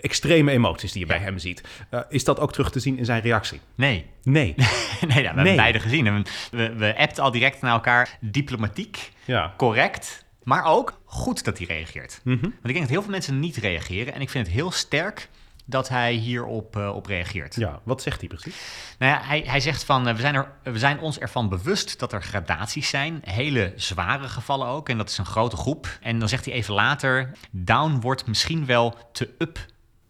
extreme 0.00 0.52
emoties 0.64 0.92
die 0.92 1.00
je 1.00 1.06
bij 1.06 1.18
hem 1.18 1.38
ziet. 1.38 1.62
Eh, 1.90 2.00
is 2.08 2.24
dat 2.24 2.40
ook 2.40 2.52
terug 2.52 2.70
te 2.70 2.80
zien 2.80 2.98
in 2.98 3.04
zijn 3.04 3.22
reactie? 3.22 3.60
Nee. 3.74 4.06
Nee. 4.22 4.54
nee, 5.08 5.22
ja, 5.22 5.30
we 5.30 5.36
hebben 5.36 5.56
beide 5.56 5.80
gezien. 5.80 6.06
En 6.06 6.24
We, 6.50 6.74
we 6.74 6.96
appten 6.96 7.22
al 7.22 7.30
direct 7.30 7.60
naar 7.60 7.72
elkaar 7.72 8.18
diplomatiek, 8.20 9.12
Ja. 9.24 9.54
correct, 9.56 10.24
maar 10.42 10.64
ook 10.64 11.00
goed 11.04 11.44
dat 11.44 11.58
hij 11.58 11.66
reageert. 11.66 12.20
Mhm. 12.24 12.40
Want 12.40 12.54
ik 12.54 12.60
denk 12.62 12.78
dat 12.80 12.88
heel 12.88 13.02
veel 13.02 13.10
mensen 13.10 13.38
niet 13.40 13.56
reageren. 13.56 14.14
En 14.14 14.20
ik 14.20 14.30
vind 14.30 14.46
het 14.46 14.54
heel 14.56 14.70
sterk 14.70 15.28
dat 15.66 15.88
hij 15.88 16.12
hierop 16.12 16.76
eh, 16.76 16.94
op 16.94 17.06
reageert. 17.06 17.54
Ja, 17.54 17.80
wat 17.84 18.02
zegt 18.02 18.20
hij 18.20 18.28
precies? 18.28 18.54
Nou 18.98 19.12
ja, 19.12 19.20
hij, 19.22 19.42
hij 19.46 19.60
zegt 19.60 19.84
van, 19.84 20.08
eh, 20.08 20.14
we 20.14 20.20
zijn, 20.20 20.34
er, 20.34 20.52
we 20.62 20.78
zijn 20.78 21.00
ons 21.00 21.18
ervan 21.18 21.48
bewust 21.48 21.98
dat 21.98 22.12
er 22.12 22.22
gradaties 22.22 22.88
zijn. 22.88 23.20
Hele 23.24 23.72
zware 23.76 24.28
gevallen 24.28 24.66
ook. 24.66 24.88
En 24.88 24.96
dat 24.98 25.08
is 25.10 25.18
een 25.18 25.26
grote 25.26 25.56
groep. 25.56 25.98
En 26.00 26.18
dan 26.18 26.28
zegt 26.28 26.44
hij 26.44 26.54
even 26.54 26.74
later, 26.74 27.30
down 27.50 28.00
wordt 28.00 28.26
misschien 28.26 28.66
wel 28.66 28.94
te 29.12 29.34
up 29.38 29.58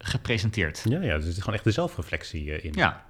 gepresenteerd. 0.05 0.81
Ja, 0.89 1.01
ja, 1.01 1.15
dus 1.15 1.25
er 1.25 1.31
zit 1.31 1.39
gewoon 1.39 1.55
echt 1.55 1.63
de 1.63 1.71
zelfreflectie 1.71 2.53
eh, 2.53 2.63
in. 2.63 2.71
Ja. 2.75 3.09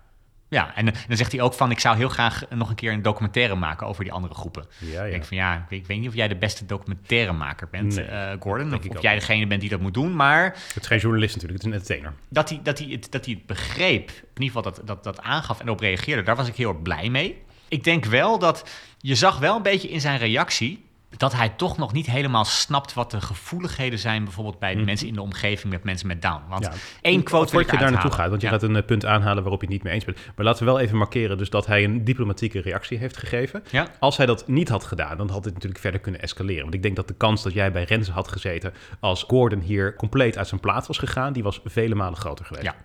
Ja, 0.51 0.75
en, 0.75 0.87
eh, 0.87 0.93
dan 1.07 1.17
zegt 1.17 1.31
hij 1.31 1.41
ook 1.41 1.53
van, 1.53 1.71
ik 1.71 1.79
zou 1.79 1.97
heel 1.97 2.09
graag 2.09 2.43
nog 2.49 2.69
een 2.69 2.75
keer 2.75 2.91
een 2.91 3.01
documentaire 3.01 3.55
maken 3.55 3.87
over 3.87 4.03
die 4.03 4.13
andere 4.13 4.33
groepen. 4.33 4.65
Ja, 4.77 4.87
ja. 4.91 5.03
Ik 5.03 5.11
denk 5.11 5.25
van, 5.25 5.37
ja, 5.37 5.65
ik 5.69 5.85
weet, 5.85 5.99
niet 5.99 6.07
of 6.07 6.15
jij 6.15 6.27
de 6.27 6.35
beste 6.35 6.65
documentairemaker 6.65 7.67
bent, 7.71 7.95
Nee, 7.95 8.05
eh, 8.05 8.31
Gordon. 8.39 8.73
Of, 8.73 8.83
jij 9.01 9.11
niet. 9.11 9.21
degene 9.21 9.47
bent 9.47 9.61
die 9.61 9.69
dat 9.69 9.79
moet 9.79 9.93
doen, 9.93 10.15
maar 10.15 10.43
Het 10.43 10.81
is 10.81 10.87
geen 10.87 10.99
journalist 10.99 11.35
natuurlijk, 11.35 11.63
het 11.63 11.73
is 11.73 11.77
een 11.77 11.81
entertainer. 11.81 12.19
dat 12.29 12.49
hij, 12.49 12.59
dat 12.63 12.79
hij, 12.79 12.87
het, 12.87 13.11
dat 13.11 13.25
hij 13.25 13.33
het 13.33 13.45
begreep, 13.45 14.09
in 14.09 14.41
ieder 14.41 14.45
geval 14.45 14.61
dat, 14.61 14.81
dat, 14.85 15.03
dat 15.03 15.21
aangaf 15.21 15.59
en 15.59 15.69
op 15.69 15.79
reageerde, 15.79 16.23
daar 16.23 16.35
was 16.35 16.47
ik 16.47 16.55
heel 16.55 16.69
erg 16.69 16.81
blij 16.81 17.09
mee. 17.09 17.41
Ik 17.67 17.83
denk 17.83 18.05
wel 18.05 18.39
dat 18.39 18.69
je 18.97 19.15
zag 19.15 19.39
wel 19.39 19.55
een 19.55 19.61
beetje 19.61 19.89
in 19.89 20.01
zijn 20.01 20.17
reactie 20.17 20.85
dat 21.17 21.33
hij 21.33 21.49
toch 21.49 21.77
nog 21.77 21.93
niet 21.93 22.05
helemaal 22.05 22.45
snapt 22.45 22.93
wat 22.93 23.11
de 23.11 23.21
gevoeligheden 23.21 23.99
zijn, 23.99 24.23
bijvoorbeeld 24.23 24.59
bij 24.59 24.75
de 24.75 24.81
mensen 24.83 25.07
in 25.07 25.13
de 25.13 25.21
omgeving 25.21 25.73
met 25.73 25.83
mensen 25.83 26.07
met 26.07 26.21
Down. 26.21 26.41
Want 26.49 26.61
Mhm. 26.63 26.71
Ja. 26.71 26.77
één 27.01 27.23
quote 27.23 27.51
Voordat 27.51 27.71
je 27.71 27.77
daar 27.77 27.91
naartoe 27.91 28.11
gaat, 28.11 28.29
want 28.29 28.41
je 28.41 28.47
Ja. 28.47 28.53
gaat 28.53 28.63
een 28.63 28.75
eh, 28.75 28.85
punt 28.85 29.05
aanhalen 29.05 29.41
waarop 29.43 29.59
je 29.61 29.65
het 29.65 29.75
niet 29.75 29.83
mee 29.83 29.93
eens 29.93 30.05
bent. 30.05 30.17
Maar 30.35 30.45
laten 30.45 30.65
we 30.65 30.71
wel 30.71 30.79
even 30.79 30.97
markeren 30.97 31.37
dus 31.37 31.49
dat 31.49 31.65
hij 31.65 31.83
een 31.83 32.03
diplomatieke 32.03 32.61
reactie 32.61 32.97
heeft 32.97 33.17
gegeven. 33.17 33.63
Ja. 33.71 33.87
Als 33.99 34.17
hij 34.17 34.25
dat 34.25 34.47
niet 34.47 34.69
had 34.69 34.83
gedaan, 34.83 35.17
dan 35.17 35.29
had 35.29 35.43
dit 35.43 35.53
natuurlijk 35.53 35.81
verder 35.81 35.99
kunnen 35.99 36.21
escaleren. 36.21 36.61
Want 36.61 36.73
ik 36.73 36.81
denk 36.83 36.95
dat 36.95 37.07
de 37.07 37.13
kans 37.13 37.43
dat 37.43 37.53
jij 37.53 37.71
bij 37.71 37.83
Renze 37.83 38.11
had 38.11 38.27
gezeten 38.27 38.73
als 38.99 39.23
Gordon 39.23 39.59
hier 39.59 39.95
compleet 39.95 40.37
uit 40.37 40.47
zijn 40.47 40.59
plaats 40.59 40.87
was 40.87 40.97
gegaan, 40.97 41.33
die 41.33 41.43
was 41.43 41.61
vele 41.65 41.95
malen 41.95 42.17
groter 42.19 42.45
geweest. 42.45 42.65
Ja. 42.65 42.75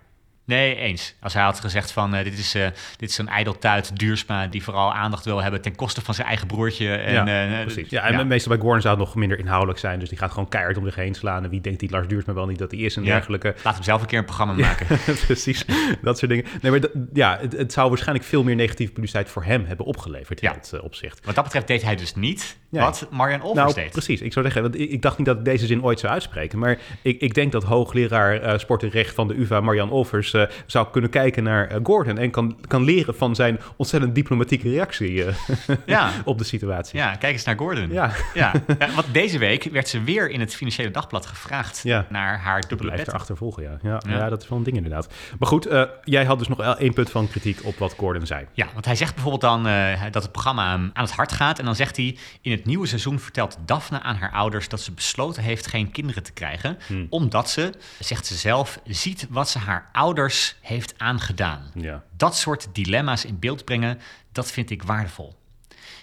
Nee, 0.47 0.77
eens. 0.77 1.15
Als 1.21 1.35
hij 1.35 1.43
had 1.43 1.61
gezegd 1.61 1.91
van 1.93 2.15
eh, 2.15 2.25
dit, 2.25 2.39
is, 2.39 2.55
eh, 2.55 2.67
dit 2.97 3.11
is 3.11 3.19
een 3.19 3.29
ijdeltuit 3.29 3.99
Duursma 3.99 4.47
die 4.47 4.63
vooral 4.63 4.93
aandacht 4.95 5.25
wil 5.25 5.43
hebben 5.43 5.61
ten 5.63 5.75
koste 5.75 6.01
van 6.03 6.15
zijn 6.15 6.27
eigen 6.27 6.47
broertje. 6.47 6.95
En, 6.95 7.13
ja, 7.27 7.57
eh, 7.59 7.61
precies. 7.65 7.91
Ja, 7.91 8.03
en 8.03 8.27
meestal 8.27 8.53
bij 8.53 8.61
Gordon 8.63 8.81
zou 8.81 8.97
het 8.97 9.05
nog 9.05 9.15
minder 9.15 9.39
inhoudelijk 9.39 9.79
zijn. 9.79 9.99
Dus 9.99 10.09
die 10.09 10.19
gaat 10.19 10.31
gewoon 10.31 10.49
keihard 10.49 10.77
om 10.77 10.85
zich 10.85 10.95
heen 10.95 11.15
slaan. 11.15 11.45
En 11.45 11.51
wie 11.51 11.61
denkt 11.61 11.81
die 11.81 11.91
Lars 11.91 12.07
Duursma 12.09 12.33
wel 12.35 12.47
niet 12.47 12.59
dat 12.59 12.71
hij 12.71 12.81
is 12.81 12.97
en 12.97 13.05
Ja. 13.05 13.13
dergelijke. 13.13 13.55
Laat 13.65 13.75
hem 13.75 13.83
zelf 13.83 14.01
een 14.01 14.07
keer 14.07 14.19
een 14.19 14.25
programma 14.25 14.53
maken. 14.55 14.87
Precies, 15.27 15.65
dat 16.03 16.19
soort 16.19 16.31
dingen. 16.31 16.45
Nee, 16.63 16.71
maar 16.73 16.81
ja, 17.13 17.39
het, 17.41 17.53
het 17.53 17.73
zou 17.73 17.89
waarschijnlijk 17.89 18.27
veel 18.29 18.43
meer 18.43 18.55
negatieve 18.57 18.93
publiciteit 18.93 19.29
voor 19.29 19.45
hem 19.45 19.65
hebben 19.65 19.87
opgeleverd 19.87 20.41
in 20.41 20.49
Ja. 20.49 20.55
dat 20.71 20.81
opzicht. 20.81 21.25
Wat 21.25 21.35
dat 21.35 21.45
betreft 21.45 21.67
deed 21.67 21.83
hij 21.83 21.97
dus 21.97 22.15
niet 22.15 22.57
wat 22.71 23.07
Marian 23.11 23.43
Olvers 23.43 23.63
Nou, 23.65 23.75
deed. 23.75 23.91
precies. 23.93 24.21
Ik 24.21 24.33
zou 24.33 24.45
zeggen, 24.45 24.63
want 24.63 24.75
ik, 24.81 24.91
ik 24.91 25.03
dacht 25.03 25.19
niet 25.19 25.27
dat 25.27 25.39
ik 25.39 25.45
deze 25.45 25.67
zin 25.67 25.83
ooit 25.85 26.01
zou 26.01 26.13
uitspreken. 26.13 26.59
Maar 26.59 26.79
ik, 27.03 27.21
ik 27.21 27.35
denk 27.35 27.53
dat 27.53 27.63
hoogleraar 27.65 28.41
eh 28.41 28.59
sport 28.59 28.83
en 28.83 28.89
recht 28.89 29.15
van 29.15 29.29
de 29.29 29.35
UvA, 29.41 29.61
Marian 29.61 29.91
Olvers, 29.91 30.35
eh, 30.37 30.56
zou 30.67 30.87
kunnen 30.93 31.11
kijken 31.11 31.43
naar 31.43 31.69
eh, 31.69 31.79
Gordon. 31.83 32.19
En 32.19 32.31
kan, 32.31 32.59
kan 32.67 32.85
leren 32.85 33.17
van 33.17 33.35
zijn 33.35 33.61
ontzettend 33.77 34.15
diplomatieke 34.15 34.69
reactie 34.69 35.25
eh, 35.25 35.35
Ja. 35.87 36.11
op 36.25 36.38
de 36.38 36.45
situatie. 36.45 36.99
Ja, 36.99 37.14
kijk 37.14 37.33
eens 37.33 37.45
naar 37.45 37.57
Gordon. 37.57 37.93
Ja. 37.93 38.11
Ja. 38.35 38.52
Want 38.95 39.07
deze 39.12 39.38
week 39.38 39.64
werd 39.64 39.88
ze 39.88 40.02
weer 40.02 40.31
in 40.31 40.40
het 40.40 40.55
Financiële 40.55 40.90
Dagblad 40.90 41.26
gevraagd 41.26 41.85
naar 42.09 42.38
haar 42.38 42.61
dubbele 42.69 42.90
Blijft 42.90 43.09
er 43.09 43.14
achtervolgen, 43.14 43.62
ja. 43.62 43.78
Ja, 43.83 44.00
ja. 44.09 44.28
Dat 44.28 44.43
is 44.43 44.49
wel 44.49 44.59
een 44.59 44.64
ding 44.64 44.76
inderdaad. 44.76 45.09
Maar 45.38 45.49
goed, 45.49 45.69
jij 46.05 46.25
had 46.25 46.38
dus 46.38 46.49
nog 46.49 46.61
één 46.76 46.93
punt 46.93 47.11
van 47.11 47.28
kritiek 47.28 47.61
op 47.64 47.78
wat 47.78 47.95
Gordon 47.99 48.26
zei. 48.26 48.47
Ja, 48.52 48.66
want 48.73 48.85
hij 48.85 48.95
zegt 48.95 49.14
bijvoorbeeld 49.14 49.43
dan 49.43 49.62
dat 50.11 50.23
het 50.23 50.33
programma 50.33 50.71
hem 50.71 50.90
aan 50.93 51.05
het 51.05 51.12
hart 51.12 51.33
gaat. 51.33 51.59
En 51.59 51.64
dan 51.64 51.76
zegt 51.76 51.97
hij, 51.97 52.16
in 52.40 52.50
het 52.50 52.64
nieuwe 52.64 52.87
seizoen 52.87 53.21
vertelt 53.21 53.59
Daphne 53.66 54.00
aan 54.02 54.16
haar 54.16 54.33
ouders 54.33 54.69
dat 54.69 54.81
ze 54.81 54.93
besloten 54.93 55.43
heeft 55.43 55.66
geen 55.66 55.90
kinderen 55.90 56.23
te 56.23 56.33
krijgen. 56.33 56.78
Hmm. 56.87 57.07
Omdat 57.11 57.50
ze, 57.50 57.73
zegt 57.99 58.26
ze 58.26 58.35
zelf, 58.35 58.81
ziet 58.85 59.26
wat 59.31 59.49
ze 59.49 59.59
haar 59.59 59.88
ouders 59.93 60.25
heeft 60.61 60.95
aangedaan. 60.99 61.71
Ja. 61.75 62.04
Dat 62.16 62.37
soort 62.37 62.68
dilemma's 62.73 63.25
in 63.25 63.38
beeld 63.38 63.64
brengen, 63.64 64.00
dat 64.33 64.50
vind 64.50 64.71
ik 64.71 64.83
waardevol. 64.83 65.35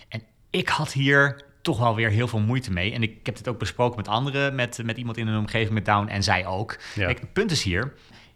En 0.08 0.24
ik 0.50 0.68
had 0.68 0.92
hier 0.92 1.42
toch 1.62 1.80
wel 1.80 1.96
weer 1.96 2.10
heel 2.10 2.28
veel 2.28 2.40
moeite 2.40 2.72
mee. 2.72 2.94
En 2.94 3.04
ik 3.04 3.26
heb 3.26 3.38
het 3.38 3.48
ook 3.48 3.60
besproken 3.60 3.98
met 3.98 4.08
anderen, 4.08 4.56
met, 4.56 4.80
met 4.84 4.98
iemand 4.98 5.18
in 5.18 5.28
een 5.28 5.38
omgeving 5.38 5.74
met 5.74 5.86
Down 5.86 6.08
en 6.08 6.24
zij 6.24 6.46
ook. 6.46 6.78
Ja. 6.96 7.06
Kijk, 7.06 7.20
het 7.20 7.34
punt 7.34 7.52
is 7.52 7.64
hier, 7.64 7.94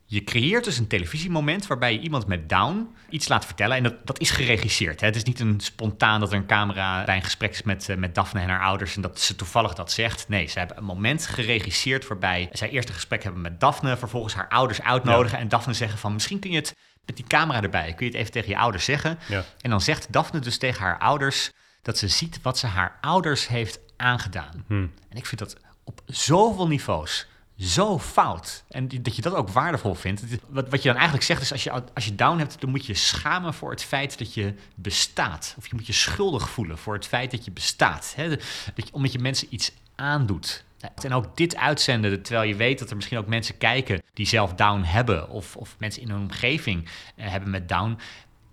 je 0.09 0.23
creëert 0.23 0.63
dus 0.63 0.77
een 0.77 0.87
televisiemoment 0.87 1.67
waarbij 1.67 1.93
je 1.93 1.99
iemand 1.99 2.27
met 2.27 2.49
Down 2.49 2.95
iets 3.09 3.27
laat 3.27 3.45
vertellen. 3.45 3.77
En 3.77 3.83
dat, 3.83 4.07
dat 4.07 4.19
is 4.19 4.31
geregisseerd. 4.31 4.99
Hè? 4.99 5.05
Het 5.05 5.15
is 5.15 5.23
niet 5.23 5.39
een 5.39 5.59
spontaan 5.59 6.19
dat 6.19 6.31
er 6.31 6.37
een 6.37 6.45
camera 6.45 7.03
bij 7.03 7.15
een 7.15 7.23
gesprek 7.23 7.51
is 7.51 7.63
met, 7.63 7.89
eh, 7.89 7.97
met 7.97 8.15
Daphne 8.15 8.39
en 8.39 8.49
haar 8.49 8.61
ouders 8.61 8.95
en 8.95 9.01
dat 9.01 9.19
ze 9.19 9.35
toevallig 9.35 9.73
dat 9.73 9.91
zegt. 9.91 10.29
Nee, 10.29 10.47
ze 10.47 10.59
hebben 10.59 10.77
een 10.77 10.83
moment 10.83 11.27
geregisseerd 11.27 12.07
waarbij 12.07 12.49
zij 12.51 12.69
eerst 12.69 12.87
een 12.89 12.95
gesprek 12.95 13.23
hebben 13.23 13.41
met 13.41 13.59
Daphne, 13.59 13.97
vervolgens 13.97 14.33
haar 14.33 14.47
ouders 14.47 14.81
uitnodigen 14.81 15.39
en 15.39 15.47
Daphne 15.47 15.73
zeggen 15.73 15.99
van 15.99 16.13
misschien 16.13 16.39
kun 16.39 16.51
je 16.51 16.57
het 16.57 16.75
met 17.05 17.15
die 17.15 17.25
camera 17.27 17.61
erbij, 17.61 17.93
kun 17.93 18.05
je 18.05 18.11
het 18.11 18.21
even 18.21 18.31
tegen 18.31 18.49
je 18.49 18.57
ouders 18.57 18.85
zeggen. 18.85 19.19
Ja. 19.27 19.43
En 19.61 19.69
dan 19.69 19.81
zegt 19.81 20.13
Daphne 20.13 20.39
dus 20.39 20.57
tegen 20.57 20.81
haar 20.81 20.99
ouders 20.99 21.51
dat 21.81 21.97
ze 21.97 22.07
ziet 22.07 22.39
wat 22.41 22.57
ze 22.57 22.67
haar 22.67 22.97
ouders 23.01 23.47
heeft 23.47 23.79
aangedaan. 23.97 24.63
Hm. 24.67 24.73
En 25.09 25.17
ik 25.17 25.25
vind 25.25 25.39
dat 25.39 25.57
op 25.83 26.01
zoveel 26.05 26.67
niveaus 26.67 27.27
zo 27.57 27.99
fout. 27.99 28.63
En 28.69 28.87
dat 28.87 29.15
je 29.15 29.21
dat 29.21 29.33
ook 29.33 29.49
waardevol 29.49 29.95
vindt. 29.95 30.23
Wat, 30.47 30.69
wat 30.69 30.81
je 30.81 30.87
dan 30.87 30.97
eigenlijk 30.97 31.25
zegt 31.25 31.41
is, 31.41 31.51
als 31.51 31.63
je, 31.63 31.71
als 31.93 32.05
je 32.05 32.15
down 32.15 32.37
hebt, 32.37 32.61
dan 32.61 32.69
moet 32.69 32.85
je 32.85 32.93
schamen 32.93 33.53
voor 33.53 33.71
het 33.71 33.83
feit 33.83 34.17
dat 34.17 34.33
je 34.33 34.53
bestaat. 34.75 35.55
Of 35.57 35.67
je 35.67 35.75
moet 35.75 35.87
je 35.87 35.93
schuldig 35.93 36.49
voelen 36.49 36.77
voor 36.77 36.93
het 36.93 37.07
feit 37.07 37.31
dat 37.31 37.45
je 37.45 37.51
bestaat. 37.51 38.13
Hè? 38.15 38.23
Je, 38.23 38.39
omdat 38.91 39.11
je 39.11 39.19
mensen 39.19 39.47
iets 39.49 39.71
aandoet. 39.95 40.65
En 40.95 41.13
ook 41.13 41.37
dit 41.37 41.55
uitzenden, 41.55 42.21
terwijl 42.21 42.47
je 42.47 42.55
weet 42.55 42.79
dat 42.79 42.89
er 42.89 42.95
misschien 42.95 43.17
ook 43.17 43.27
mensen 43.27 43.57
kijken 43.57 44.01
die 44.13 44.27
zelf 44.27 44.53
down 44.53 44.81
hebben. 44.81 45.29
Of, 45.29 45.55
of 45.55 45.75
mensen 45.79 46.01
in 46.01 46.09
hun 46.09 46.19
omgeving 46.19 46.89
eh, 47.15 47.29
hebben 47.29 47.49
met 47.49 47.69
down 47.69 47.97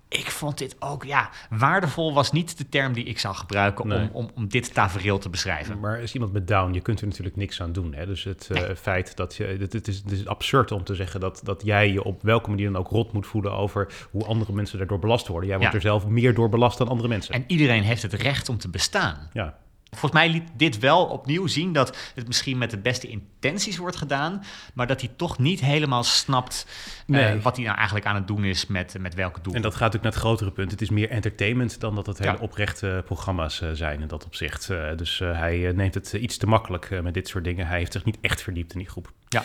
ik 0.09 0.31
vond 0.31 0.57
dit 0.57 0.75
ook, 0.79 1.03
ja, 1.03 1.29
waardevol 1.49 2.13
was 2.13 2.31
niet 2.31 2.57
de 2.57 2.69
term 2.69 2.93
die 2.93 3.03
ik 3.03 3.19
zou 3.19 3.35
gebruiken 3.35 3.87
Nee. 3.87 3.99
om, 3.99 4.09
om, 4.13 4.29
om 4.35 4.47
dit 4.47 4.73
tafereel 4.73 5.17
te 5.17 5.29
beschrijven. 5.29 5.79
Maar 5.79 5.99
is 5.99 6.13
iemand 6.13 6.33
met 6.33 6.47
down, 6.47 6.73
je 6.73 6.81
kunt 6.81 7.01
er 7.01 7.07
natuurlijk 7.07 7.35
niks 7.35 7.61
aan 7.61 7.71
doen. 7.71 7.93
Hè? 7.93 8.05
Dus 8.05 8.23
het 8.23 8.49
eh, 8.51 8.75
feit 8.75 9.15
dat 9.15 9.35
je. 9.35 9.43
Het, 9.43 9.73
het, 9.73 9.87
is, 9.87 9.97
het 9.97 10.11
is 10.11 10.27
absurd 10.27 10.71
om 10.71 10.83
te 10.83 10.95
zeggen 10.95 11.19
dat, 11.19 11.41
dat 11.43 11.61
jij 11.65 11.91
je 11.91 12.03
op 12.03 12.21
welke 12.21 12.49
manier 12.49 12.71
dan 12.71 12.81
ook 12.81 12.89
rot 12.89 13.11
moet 13.13 13.27
voelen 13.27 13.51
over 13.51 13.93
hoe 14.11 14.25
andere 14.25 14.53
mensen 14.53 14.77
daardoor 14.77 14.99
belast 14.99 15.27
worden. 15.27 15.49
Jij 15.49 15.57
wordt 15.57 15.71
Ja. 15.73 15.77
er 15.79 15.85
zelf 15.85 16.07
meer 16.07 16.33
door 16.33 16.49
belast 16.49 16.77
dan 16.77 16.87
andere 16.87 17.09
mensen. 17.09 17.33
En 17.33 17.43
iedereen 17.47 17.83
heeft 17.83 18.01
het 18.01 18.13
recht 18.13 18.49
om 18.49 18.57
te 18.57 18.69
bestaan. 18.69 19.29
ja. 19.33 19.57
Volgens 19.97 20.11
mij 20.11 20.29
liet 20.29 20.43
dit 20.55 20.79
wel 20.79 21.05
opnieuw 21.05 21.47
zien 21.47 21.73
dat 21.73 21.97
het 22.15 22.27
misschien 22.27 22.57
met 22.57 22.71
de 22.71 22.77
beste 22.77 23.07
intenties 23.07 23.77
wordt 23.77 23.95
gedaan, 23.95 24.43
maar 24.73 24.87
dat 24.87 25.01
hij 25.01 25.11
toch 25.15 25.37
niet 25.37 25.59
helemaal 25.59 26.03
snapt 26.03 26.67
eh, 27.07 27.33
wat 27.41 27.55
hij 27.55 27.65
nou 27.65 27.77
eigenlijk 27.77 28.05
aan 28.07 28.15
het 28.15 28.27
doen 28.27 28.43
is 28.43 28.67
met, 28.67 28.95
met 28.99 29.13
welke 29.13 29.41
doel. 29.41 29.53
En 29.53 29.61
dat 29.61 29.71
gaat 29.75 29.79
natuurlijk 29.93 30.03
naar 30.03 30.13
het 30.13 30.21
grotere 30.21 30.51
punt. 30.51 30.71
Het 30.71 30.81
is 30.81 30.89
meer 30.89 31.09
entertainment 31.09 31.79
dan 31.79 31.95
dat 31.95 32.05
het 32.05 32.17
hele 32.17 32.31
Ja. 32.31 32.37
oprechte 32.39 33.01
programma's 33.05 33.61
eh, 33.61 33.69
zijn 33.73 34.01
in 34.01 34.07
dat 34.07 34.25
opzicht. 34.25 34.69
Eh, 34.69 34.95
dus 34.95 35.21
eh, 35.21 35.37
hij 35.39 35.67
eh, 35.67 35.73
neemt 35.73 35.93
het 35.93 36.13
eh, 36.13 36.21
iets 36.21 36.37
te 36.37 36.47
makkelijk 36.47 36.91
eh, 36.91 36.99
met 36.99 37.13
dit 37.13 37.27
soort 37.27 37.43
dingen. 37.43 37.67
Hij 37.67 37.77
heeft 37.77 37.91
zich 37.91 38.05
niet 38.05 38.17
echt 38.21 38.41
verdiept 38.41 38.73
in 38.73 38.79
die 38.79 38.89
groep. 38.89 39.11
Ja. 39.29 39.43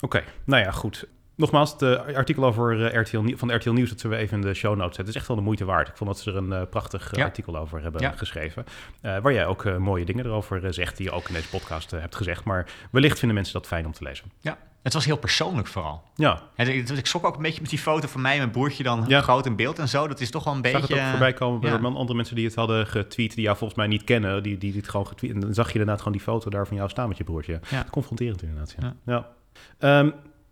Oké, 0.00 0.24
nou 0.44 0.62
ja, 0.62 0.70
goed. 0.70 1.06
Nogmaals, 1.38 1.70
het 1.78 1.82
artikel 2.14 2.44
over 2.44 2.86
eh, 2.92 3.00
RTL, 3.00 3.36
van 3.36 3.54
RTL 3.54 3.70
Nieuws, 3.70 3.88
dat 3.88 4.00
zullen 4.00 4.16
we 4.16 4.22
even 4.22 4.36
in 4.40 4.46
de 4.48 4.54
show 4.54 4.70
notes 4.70 4.84
zetten. 4.84 5.04
Het 5.04 5.08
is 5.14 5.16
echt 5.16 5.26
wel 5.28 5.36
de 5.36 5.42
moeite 5.42 5.64
waard. 5.64 5.88
Ik 5.88 5.96
vond 5.96 6.10
dat 6.10 6.18
ze 6.20 6.30
er 6.30 6.36
een 6.36 6.52
eh, 6.52 6.62
prachtig 6.70 7.12
eh, 7.12 7.18
Ja. 7.18 7.24
artikel 7.24 7.56
over 7.56 7.82
hebben 7.82 8.00
Ja. 8.00 8.10
geschreven. 8.16 8.64
Eh, 9.00 9.18
waar 9.18 9.32
jij 9.32 9.46
ook 9.46 9.64
eh, 9.64 9.76
mooie 9.76 10.04
dingen 10.04 10.26
erover 10.26 10.64
eh, 10.64 10.72
zegt, 10.72 10.96
die 10.96 11.06
je 11.06 11.12
ook 11.12 11.28
in 11.28 11.34
deze 11.34 11.48
podcast 11.48 11.92
eh, 11.92 12.00
hebt 12.00 12.16
gezegd. 12.16 12.44
Maar 12.44 12.66
wellicht 12.90 13.18
vinden 13.18 13.36
mensen 13.36 13.54
dat 13.54 13.66
fijn 13.66 13.86
om 13.86 13.92
te 13.92 14.04
lezen. 14.04 14.24
ja. 14.40 14.58
Het 14.82 14.92
was 14.96 15.04
heel 15.06 15.16
persoonlijk 15.18 15.66
vooral. 15.68 16.02
Ja, 16.14 16.42
En 16.54 16.68
ik, 16.96 17.06
schrok 17.06 17.24
ook 17.26 17.36
een 17.36 17.42
beetje 17.42 17.60
met 17.60 17.70
die 17.70 17.78
foto 17.78 18.08
van 18.08 18.20
mij 18.20 18.32
en 18.32 18.38
mijn 18.38 18.50
broertje 18.50 18.82
dan 18.82 19.04
Ja. 19.08 19.20
groot 19.20 19.46
in 19.46 19.56
beeld 19.56 19.78
en 19.78 19.88
zo. 19.88 20.08
Dat 20.08 20.20
is 20.20 20.30
toch 20.30 20.44
wel 20.44 20.54
een 20.54 20.64
zag 20.70 20.72
beetje... 20.80 20.94
het 20.94 21.02
ook 21.04 21.10
voorbij 21.10 21.32
komen 21.32 21.60
bij 21.60 21.70
ja. 21.70 21.76
andere 21.78 22.14
mensen 22.14 22.36
die 22.36 22.44
het 22.46 22.54
hadden 22.54 22.86
getweet, 22.86 23.34
die 23.34 23.44
jou 23.44 23.56
volgens 23.56 23.78
mij 23.78 23.88
niet 23.88 24.04
kennen, 24.04 24.42
die, 24.42 24.58
die, 24.58 24.70
die 24.72 24.80
het 24.80 24.90
gewoon 24.90 25.06
getweet. 25.06 25.30
En 25.34 25.40
dan 25.40 25.54
zag 25.54 25.66
je 25.66 25.72
inderdaad 25.72 25.98
gewoon 25.98 26.12
die 26.12 26.22
foto 26.22 26.50
daar 26.50 26.66
van 26.66 26.76
jou 26.76 26.88
staan 26.88 27.08
met 27.08 27.16
je 27.16 27.24
broertje. 27.24 27.60
Ja. 27.70 27.84
Confronterend 27.90 28.42
inderdaad, 28.42 28.74
ja. 28.80 28.94
ja. 29.06 29.26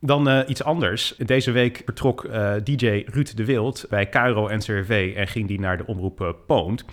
Dan 0.01 0.29
eh, 0.29 0.49
iets 0.49 0.63
anders. 0.63 1.15
Deze 1.17 1.51
week 1.51 1.83
vertrok 1.85 2.25
eh, 2.25 2.55
DJ 2.65 3.05
Ruud 3.07 3.37
de 3.37 3.45
Wild 3.45 3.87
bij 3.89 4.09
Cairo 4.09 4.55
NCRV 4.55 5.13
en 5.17 5.27
ging 5.27 5.49
die 5.49 5.61
naar 5.61 5.77
de 5.77 5.87
omroep 5.87 6.21
eh, 6.21 6.29
Poont. 6.47 6.85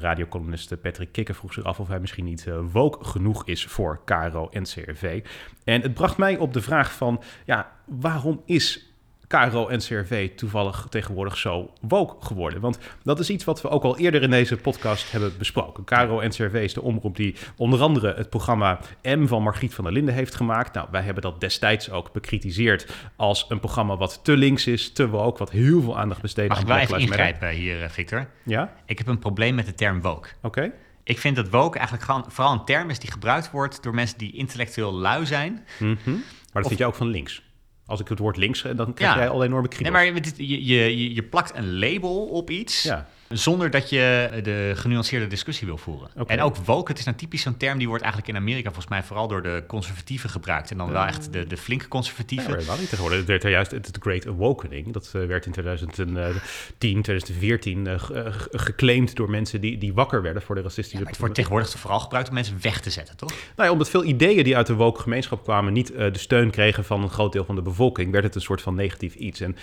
Radiocolumnist 0.00 0.80
Patrick 0.80 1.12
Kikker 1.12 1.34
vroeg 1.34 1.52
zich 1.52 1.64
af 1.64 1.80
of 1.80 1.88
hij 1.88 2.00
misschien 2.00 2.24
niet 2.24 2.48
woke 2.72 3.04
genoeg 3.04 3.46
is 3.46 3.64
voor 3.64 4.00
Cairo 4.04 4.48
NCRV. 4.50 5.24
En 5.64 5.82
het 5.82 5.94
bracht 5.94 6.16
mij 6.16 6.36
op 6.36 6.52
de 6.52 6.60
vraag 6.60 6.92
van, 6.92 7.22
ja, 7.44 7.72
waarom 7.84 8.42
is 8.44 8.95
Caro 9.28 9.68
en 9.68 9.78
CRV 9.78 10.30
toevallig 10.36 10.86
tegenwoordig 10.90 11.36
zo 11.36 11.70
woke 11.80 12.26
geworden. 12.26 12.60
Want 12.60 12.78
dat 13.02 13.18
is 13.18 13.30
iets 13.30 13.44
wat 13.44 13.62
we 13.62 13.68
ook 13.68 13.82
al 13.82 13.98
eerder 13.98 14.22
in 14.22 14.30
deze 14.30 14.56
podcast 14.56 15.12
hebben 15.12 15.32
besproken. 15.38 15.84
Caro 15.84 16.20
en 16.20 16.30
CRV 16.30 16.54
is 16.54 16.74
de 16.74 16.82
omroep 16.82 17.16
die 17.16 17.34
onder 17.56 17.80
andere 17.80 18.14
het 18.14 18.30
programma 18.30 18.78
M 19.02 19.26
van 19.26 19.42
Margriet 19.42 19.74
van 19.74 19.84
der 19.84 19.92
Linden 19.92 20.14
heeft 20.14 20.34
gemaakt. 20.34 20.74
Nou, 20.74 20.88
wij 20.90 21.02
hebben 21.02 21.22
dat 21.22 21.40
destijds 21.40 21.90
ook 21.90 22.12
bekritiseerd 22.12 22.86
als 23.16 23.46
een 23.48 23.60
programma 23.60 23.96
wat 23.96 24.20
te 24.24 24.36
links 24.36 24.66
is, 24.66 24.92
te 24.92 25.08
woke, 25.08 25.38
wat 25.38 25.50
heel 25.50 25.82
veel 25.82 25.98
aandacht 25.98 26.20
besteedt 26.22 26.48
Mag 26.48 26.58
aan 26.70 26.76
ik 26.76 26.82
even 26.82 26.98
ingrijpen 26.98 27.48
hier, 27.50 27.82
eh, 27.82 27.88
Victor? 27.88 28.28
Ja, 28.42 28.72
Ik 28.86 28.98
heb 28.98 29.06
een 29.06 29.18
probleem 29.18 29.54
met 29.54 29.66
de 29.66 29.74
term 29.74 30.00
woke. 30.00 30.28
oké. 30.42 30.72
Ik 31.04 31.18
vind 31.18 31.36
dat 31.36 31.48
woke 31.48 31.78
eigenlijk 31.78 32.32
vooral 32.32 32.52
een 32.52 32.64
term 32.64 32.90
is 32.90 32.98
die 32.98 33.10
gebruikt 33.10 33.50
wordt 33.50 33.82
door 33.82 33.94
mensen 33.94 34.18
die 34.18 34.32
intellectueel 34.32 34.92
lui 34.92 35.26
zijn. 35.26 35.64
Mhm. 35.78 36.10
Maar 36.10 36.14
dat 36.52 36.62
Of- 36.62 36.66
vind 36.68 36.78
je 36.78 36.86
ook 36.86 36.94
van 36.94 37.06
links. 37.06 37.42
Als 37.86 38.00
ik 38.00 38.08
het 38.08 38.18
woord 38.18 38.36
links, 38.36 38.64
eh, 38.64 38.76
dan 38.76 38.94
krijg 38.94 39.12
Ja. 39.14 39.18
jij 39.18 39.28
al 39.28 39.44
enorme 39.44 39.68
Nee, 39.68 39.78
kriebels. 39.78 39.94
maar 39.94 40.04
je, 40.36 40.64
je, 40.64 40.64
je, 40.98 41.14
je 41.14 41.22
plakt 41.22 41.56
een 41.56 41.78
label 41.78 42.26
op 42.26 42.50
iets 42.50 42.82
Ja. 42.82 43.06
Zonder 43.28 43.70
dat 43.70 43.90
je 43.90 44.30
de 44.42 44.72
genuanceerde 44.74 45.26
discussie 45.26 45.66
wil 45.66 45.78
voeren. 45.78 46.08
En 46.26 46.40
ook 46.40 46.56
woke, 46.56 46.90
het 46.90 46.98
is 46.98 47.04
nou 47.04 47.16
typisch 47.16 47.42
zo'n 47.42 47.56
term 47.56 47.78
die 47.78 47.88
wordt 47.88 48.02
eigenlijk 48.02 48.32
in 48.34 48.40
Amerika 48.42 48.64
volgens 48.68 48.88
mij 48.88 49.02
vooral 49.02 49.28
door 49.28 49.42
de 49.42 49.64
conservatieven 49.66 50.30
gebruikt. 50.30 50.70
En 50.70 50.76
dan 50.76 50.90
wel 50.90 51.04
echt 51.04 51.32
de, 51.32 51.46
de 51.46 51.56
flinke 51.56 51.84
Ja, 51.84 51.90
conservatieven. 51.90 52.48
maar 52.48 52.56
helemaal 52.56 52.78
niet 52.78 52.88
tegenwoordig. 52.88 53.18
Het 53.18 53.28
werd 53.28 53.44
er 53.44 53.50
juist 53.50 53.70
het 53.70 53.96
Great 54.00 54.26
Awakening. 54.26 54.92
Dat 54.92 55.10
eh, 55.14 55.26
werd 55.26 55.46
in 55.46 55.52
2010, 55.52 57.02
2014 57.02 57.86
eh, 57.86 57.98
ge- 58.00 58.14
eh, 58.14 58.32
ge- 58.32 58.48
geclaimd 58.58 59.16
door 59.16 59.30
mensen 59.30 59.60
die, 59.60 59.78
die 59.78 59.94
wakker 59.94 60.22
werden 60.22 60.42
voor 60.42 60.54
de 60.54 60.60
racistische... 60.62 60.96
Maar 61.02 61.06
het 61.10 61.18
wordt 61.20 61.34
tegenwoordig 61.34 61.70
vooral 61.70 62.00
gebruikt 62.00 62.28
om 62.28 62.34
mensen 62.34 62.56
weg 62.60 62.80
te 62.80 62.90
zetten, 62.90 63.16
toch? 63.16 63.28
Nou 63.30 63.38
ja, 63.68 63.70
omdat 63.70 63.90
veel 63.90 64.04
ideeën 64.04 64.44
die 64.44 64.56
uit 64.56 64.66
de 64.66 64.74
woke 64.74 65.00
gemeenschap 65.00 65.42
kwamen 65.42 65.72
niet 65.72 65.92
eh, 65.92 66.12
de 66.12 66.18
steun 66.18 66.50
kregen 66.50 66.84
van 66.84 67.02
een 67.02 67.10
groot 67.10 67.32
deel 67.32 67.44
van 67.44 67.54
de 67.54 67.62
bevolking, 67.62 68.12
werd 68.12 68.24
het 68.24 68.34
een 68.34 68.40
soort 68.40 68.62
van 68.62 68.74
negatief 68.74 69.14
iets. 69.14 69.40
En 69.40 69.56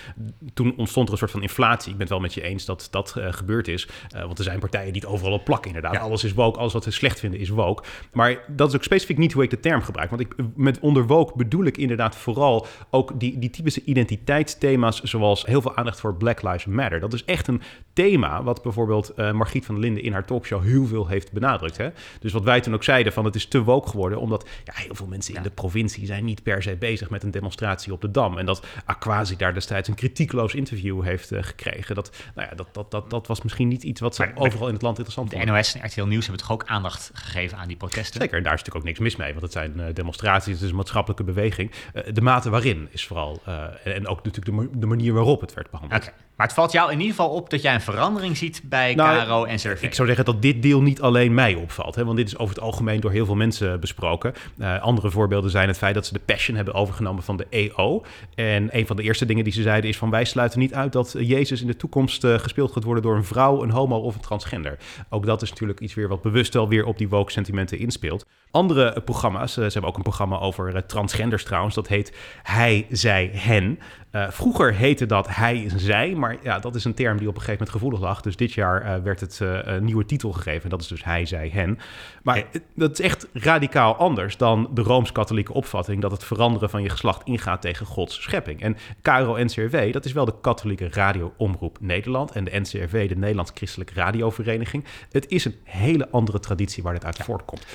toen 0.54 0.74
ontstond 0.76 1.06
er 1.06 1.12
een 1.12 1.18
soort 1.18 1.30
van 1.30 1.42
inflatie. 1.42 1.90
Ik 1.90 1.98
ben 1.98 2.06
het 2.06 2.08
wel 2.14 2.20
met 2.20 2.34
je 2.34 2.42
eens 2.42 2.64
dat 2.64 2.88
dat 2.90 3.14
eh, 3.16 3.32
gebeurd 3.54 3.68
is. 3.68 3.88
Eh, 4.10 4.22
want 4.22 4.38
er 4.38 4.44
zijn 4.44 4.58
partijen 4.58 4.92
die 4.92 5.02
het 5.02 5.10
overal 5.10 5.32
op 5.32 5.44
plakken, 5.44 5.66
inderdaad. 5.66 5.94
Ja. 5.94 6.00
Alles 6.00 6.24
is 6.24 6.32
woke, 6.32 6.58
alles 6.58 6.72
wat 6.72 6.84
we 6.84 6.90
slecht 6.90 7.20
vinden 7.20 7.40
is 7.40 7.48
woke. 7.48 7.82
Maar 8.12 8.44
dat 8.48 8.68
is 8.68 8.74
ook 8.74 8.82
specifiek 8.82 9.18
niet 9.18 9.32
hoe 9.32 9.42
ik 9.42 9.50
de 9.50 9.60
term 9.60 9.82
gebruik. 9.82 10.10
Want 10.10 10.22
ik, 10.22 10.34
met 10.54 10.78
onder 10.78 11.06
woke 11.06 11.32
bedoel 11.36 11.64
ik 11.64 11.76
inderdaad 11.76 12.16
vooral 12.16 12.66
ook 12.90 13.20
die, 13.20 13.38
die 13.38 13.50
typische 13.50 13.82
identiteitsthema's, 13.84 15.02
zoals 15.02 15.46
heel 15.46 15.62
veel 15.62 15.76
aandacht 15.76 16.00
voor 16.00 16.14
Black 16.14 16.42
Lives 16.42 16.64
Matter. 16.64 17.00
Dat 17.00 17.12
is 17.12 17.24
echt 17.24 17.48
een 17.48 17.62
thema 17.92 18.42
wat 18.42 18.62
bijvoorbeeld 18.62 19.08
eh, 19.08 19.32
Margriet 19.32 19.64
van 19.64 19.74
der 19.74 19.84
Linden 19.84 20.02
in 20.02 20.12
haar 20.12 20.24
talkshow 20.24 20.62
heel 20.62 20.86
veel 20.86 21.06
heeft 21.06 21.32
benadrukt. 21.32 21.76
Hè? 21.76 21.88
Dus 22.20 22.32
wat 22.32 22.44
wij 22.44 22.60
toen 22.60 22.74
ook 22.74 22.84
zeiden, 22.84 23.12
van 23.12 23.24
het 23.24 23.34
is 23.34 23.46
te 23.46 23.62
woke 23.62 23.88
geworden, 23.88 24.20
omdat 24.20 24.48
ja, 24.64 24.72
heel 24.74 24.94
veel 24.94 25.06
mensen 25.06 25.34
in 25.34 25.42
de 25.42 25.50
provincie 25.50 26.06
zijn 26.06 26.24
niet 26.24 26.42
per 26.42 26.62
se 26.62 26.76
bezig 26.76 27.10
met 27.10 27.22
een 27.22 27.30
demonstratie 27.30 27.92
op 27.92 28.00
de 28.00 28.10
Dam. 28.10 28.38
En 28.38 28.46
dat 28.46 28.66
Aquasi 28.84 29.36
daar 29.36 29.54
destijds 29.54 29.88
een 29.88 29.94
kritiekloos 29.94 30.54
interview 30.54 31.02
heeft 31.02 31.32
eh, 31.32 31.42
gekregen. 31.42 31.94
Dat, 31.94 32.16
nou 32.34 32.48
ja, 32.48 32.54
dat, 32.54 32.68
dat, 32.72 32.90
dat, 32.90 33.10
dat 33.10 33.26
was 33.26 33.40
misschien 33.44 33.68
niet 33.68 33.82
iets 33.82 34.00
wat 34.00 34.14
ze 34.14 34.22
Maar- 34.22 34.32
overal 34.36 34.66
in 34.66 34.72
het 34.72 34.82
land 34.82 34.94
interessant 34.96 35.30
De 35.30 35.36
vonden. 35.36 35.54
NOS 35.54 35.74
en 35.74 35.86
RTL 35.86 36.02
Nieuws 36.04 36.26
hebben 36.26 36.42
toch 36.46 36.52
ook 36.52 36.64
aandacht 36.66 37.10
gegeven 37.14 37.58
aan 37.58 37.68
die 37.68 37.76
protesten? 37.76 38.20
Zeker, 38.20 38.36
en 38.36 38.42
daar 38.42 38.52
is 38.52 38.58
natuurlijk 38.58 38.76
ook 38.86 38.90
niks 38.90 38.98
mis 38.98 39.16
mee, 39.16 39.30
want 39.30 39.42
het 39.42 39.52
zijn 39.52 39.80
eh, 39.80 39.94
demonstraties, 39.94 40.52
het 40.54 40.62
is 40.62 40.70
een 40.70 40.76
maatschappelijke 40.76 41.24
beweging. 41.24 41.70
Eh, 41.94 42.02
de 42.12 42.20
mate 42.20 42.50
waarin 42.50 42.88
is 42.90 43.06
vooral, 43.06 43.42
eh, 43.44 43.64
en, 43.84 44.06
ook 44.06 44.24
natuurlijk 44.24 44.44
de, 44.46 44.52
ma- 44.52 44.78
de 44.80 44.86
manier 44.86 45.12
waarop 45.12 45.40
het 45.40 45.54
werd 45.54 45.70
behandeld. 45.70 46.12
Maar 46.36 46.46
het 46.46 46.56
valt 46.56 46.72
jou 46.72 46.92
in 46.92 46.98
ieder 46.98 47.14
geval 47.14 47.30
op 47.30 47.50
dat 47.50 47.62
jij 47.62 47.74
een 47.74 47.80
verandering 47.80 48.36
ziet 48.36 48.62
bij 48.64 48.94
Nou, 48.94 49.18
Caro 49.18 49.44
en 49.44 49.56
CRV. 49.56 49.82
Ik 49.82 49.94
zou 49.94 50.06
zeggen 50.06 50.24
dat 50.24 50.42
dit 50.42 50.62
deel 50.62 50.82
niet 50.82 51.00
alleen 51.00 51.34
mij 51.34 51.54
opvalt. 51.54 51.94
Hè, 51.94 52.04
want 52.04 52.16
dit 52.16 52.26
is 52.26 52.38
over 52.38 52.54
het 52.54 52.64
algemeen 52.64 53.00
door 53.00 53.10
heel 53.10 53.26
veel 53.26 53.34
mensen 53.34 53.80
besproken. 53.80 54.34
Eh, 54.58 54.82
andere 54.82 55.10
voorbeelden 55.10 55.50
zijn 55.50 55.68
het 55.68 55.76
feit 55.76 55.94
dat 55.94 56.06
ze 56.06 56.12
de 56.12 56.20
Passion 56.24 56.56
hebben 56.56 56.74
overgenomen 56.74 57.22
van 57.22 57.36
de 57.36 57.46
EO. 57.50 58.04
En 58.34 58.68
een 58.76 58.86
van 58.86 58.96
de 58.96 59.02
eerste 59.02 59.26
dingen 59.26 59.44
die 59.44 59.52
ze 59.52 59.62
zeiden 59.62 59.90
is 59.90 59.96
van... 59.96 60.10
wij 60.10 60.24
sluiten 60.24 60.58
niet 60.58 60.74
uit 60.74 60.92
dat 60.92 61.14
Jezus 61.18 61.60
in 61.60 61.66
de 61.66 61.76
toekomst 61.76 62.24
eh, 62.24 62.38
gespeeld 62.38 62.72
gaat 62.72 62.84
worden... 62.84 63.02
door 63.02 63.16
een 63.16 63.24
vrouw, 63.24 63.62
een 63.62 63.70
homo 63.70 63.98
of 63.98 64.14
een 64.14 64.20
transgender. 64.20 64.78
Ook 65.08 65.26
dat 65.26 65.42
is 65.42 65.50
natuurlijk 65.50 65.80
iets 65.80 65.94
weer 65.94 66.08
wat 66.08 66.22
bewust 66.22 66.54
wel 66.54 66.68
weer 66.68 66.84
op 66.84 66.98
die 66.98 67.08
woke 67.08 67.32
sentimenten 67.32 67.78
inspeelt. 67.78 68.26
Andere 68.50 69.00
programma's, 69.00 69.56
eh, 69.56 69.64
ze 69.64 69.72
hebben 69.72 69.90
ook 69.90 69.96
een 69.96 70.02
programma 70.02 70.38
over 70.38 70.86
transgenders 70.86 71.44
trouwens... 71.44 71.74
dat 71.74 71.88
heet 71.88 72.16
Hij, 72.42 72.86
Zij, 72.90 73.30
Hen... 73.32 73.78
Eh, 74.14 74.30
vroeger 74.30 74.74
heette 74.74 75.06
dat 75.06 75.28
hij 75.28 75.68
en 75.70 75.80
zij, 75.80 76.14
maar 76.14 76.36
ja, 76.42 76.58
dat 76.58 76.74
is 76.74 76.84
een 76.84 76.94
term 76.94 77.18
die 77.18 77.28
op 77.28 77.34
een 77.34 77.40
gegeven 77.40 77.64
moment 77.64 77.70
gevoelig 77.70 78.00
lag. 78.00 78.20
Dus 78.20 78.36
dit 78.36 78.52
jaar 78.52 78.82
eh, 78.82 79.02
werd 79.02 79.20
het 79.20 79.40
eh, 79.40 79.58
een 79.62 79.84
nieuwe 79.84 80.06
titel 80.06 80.32
gegeven. 80.32 80.62
En 80.62 80.68
dat 80.68 80.80
is 80.80 80.86
dus 80.86 81.04
hij, 81.04 81.26
zij, 81.26 81.50
hen. 81.52 81.78
Maar 82.22 82.44
dat 82.74 82.92
is 82.92 83.00
echt 83.00 83.26
radicaal 83.32 83.96
anders 83.96 84.36
dan 84.36 84.70
de 84.74 84.82
Rooms-Katholieke 84.82 85.52
opvatting 85.52 86.00
dat 86.00 86.10
het 86.10 86.24
veranderen 86.24 86.70
van 86.70 86.82
je 86.82 86.88
geslacht 86.88 87.26
ingaat 87.26 87.60
tegen 87.60 87.86
Gods 87.86 88.22
schepping. 88.22 88.60
En 88.60 88.76
KRO-NCRW, 89.02 89.92
dat 89.92 90.04
is 90.04 90.12
wel 90.12 90.24
de 90.24 90.40
Katholieke 90.40 90.88
Radio-omroep 90.90 91.78
Nederland 91.80 92.32
en 92.32 92.44
de 92.44 92.60
NCRV, 92.60 93.08
de 93.08 93.16
Nederlands 93.16 93.50
Christelijke 93.54 93.94
Radiovereniging. 93.94 94.84
Het 95.10 95.28
is 95.28 95.44
een 95.44 95.56
hele 95.64 96.10
andere 96.10 96.40
traditie 96.40 96.82
waar 96.82 96.92
dit 96.92 97.04
uit 97.04 97.16
voortkomt. 97.16 97.66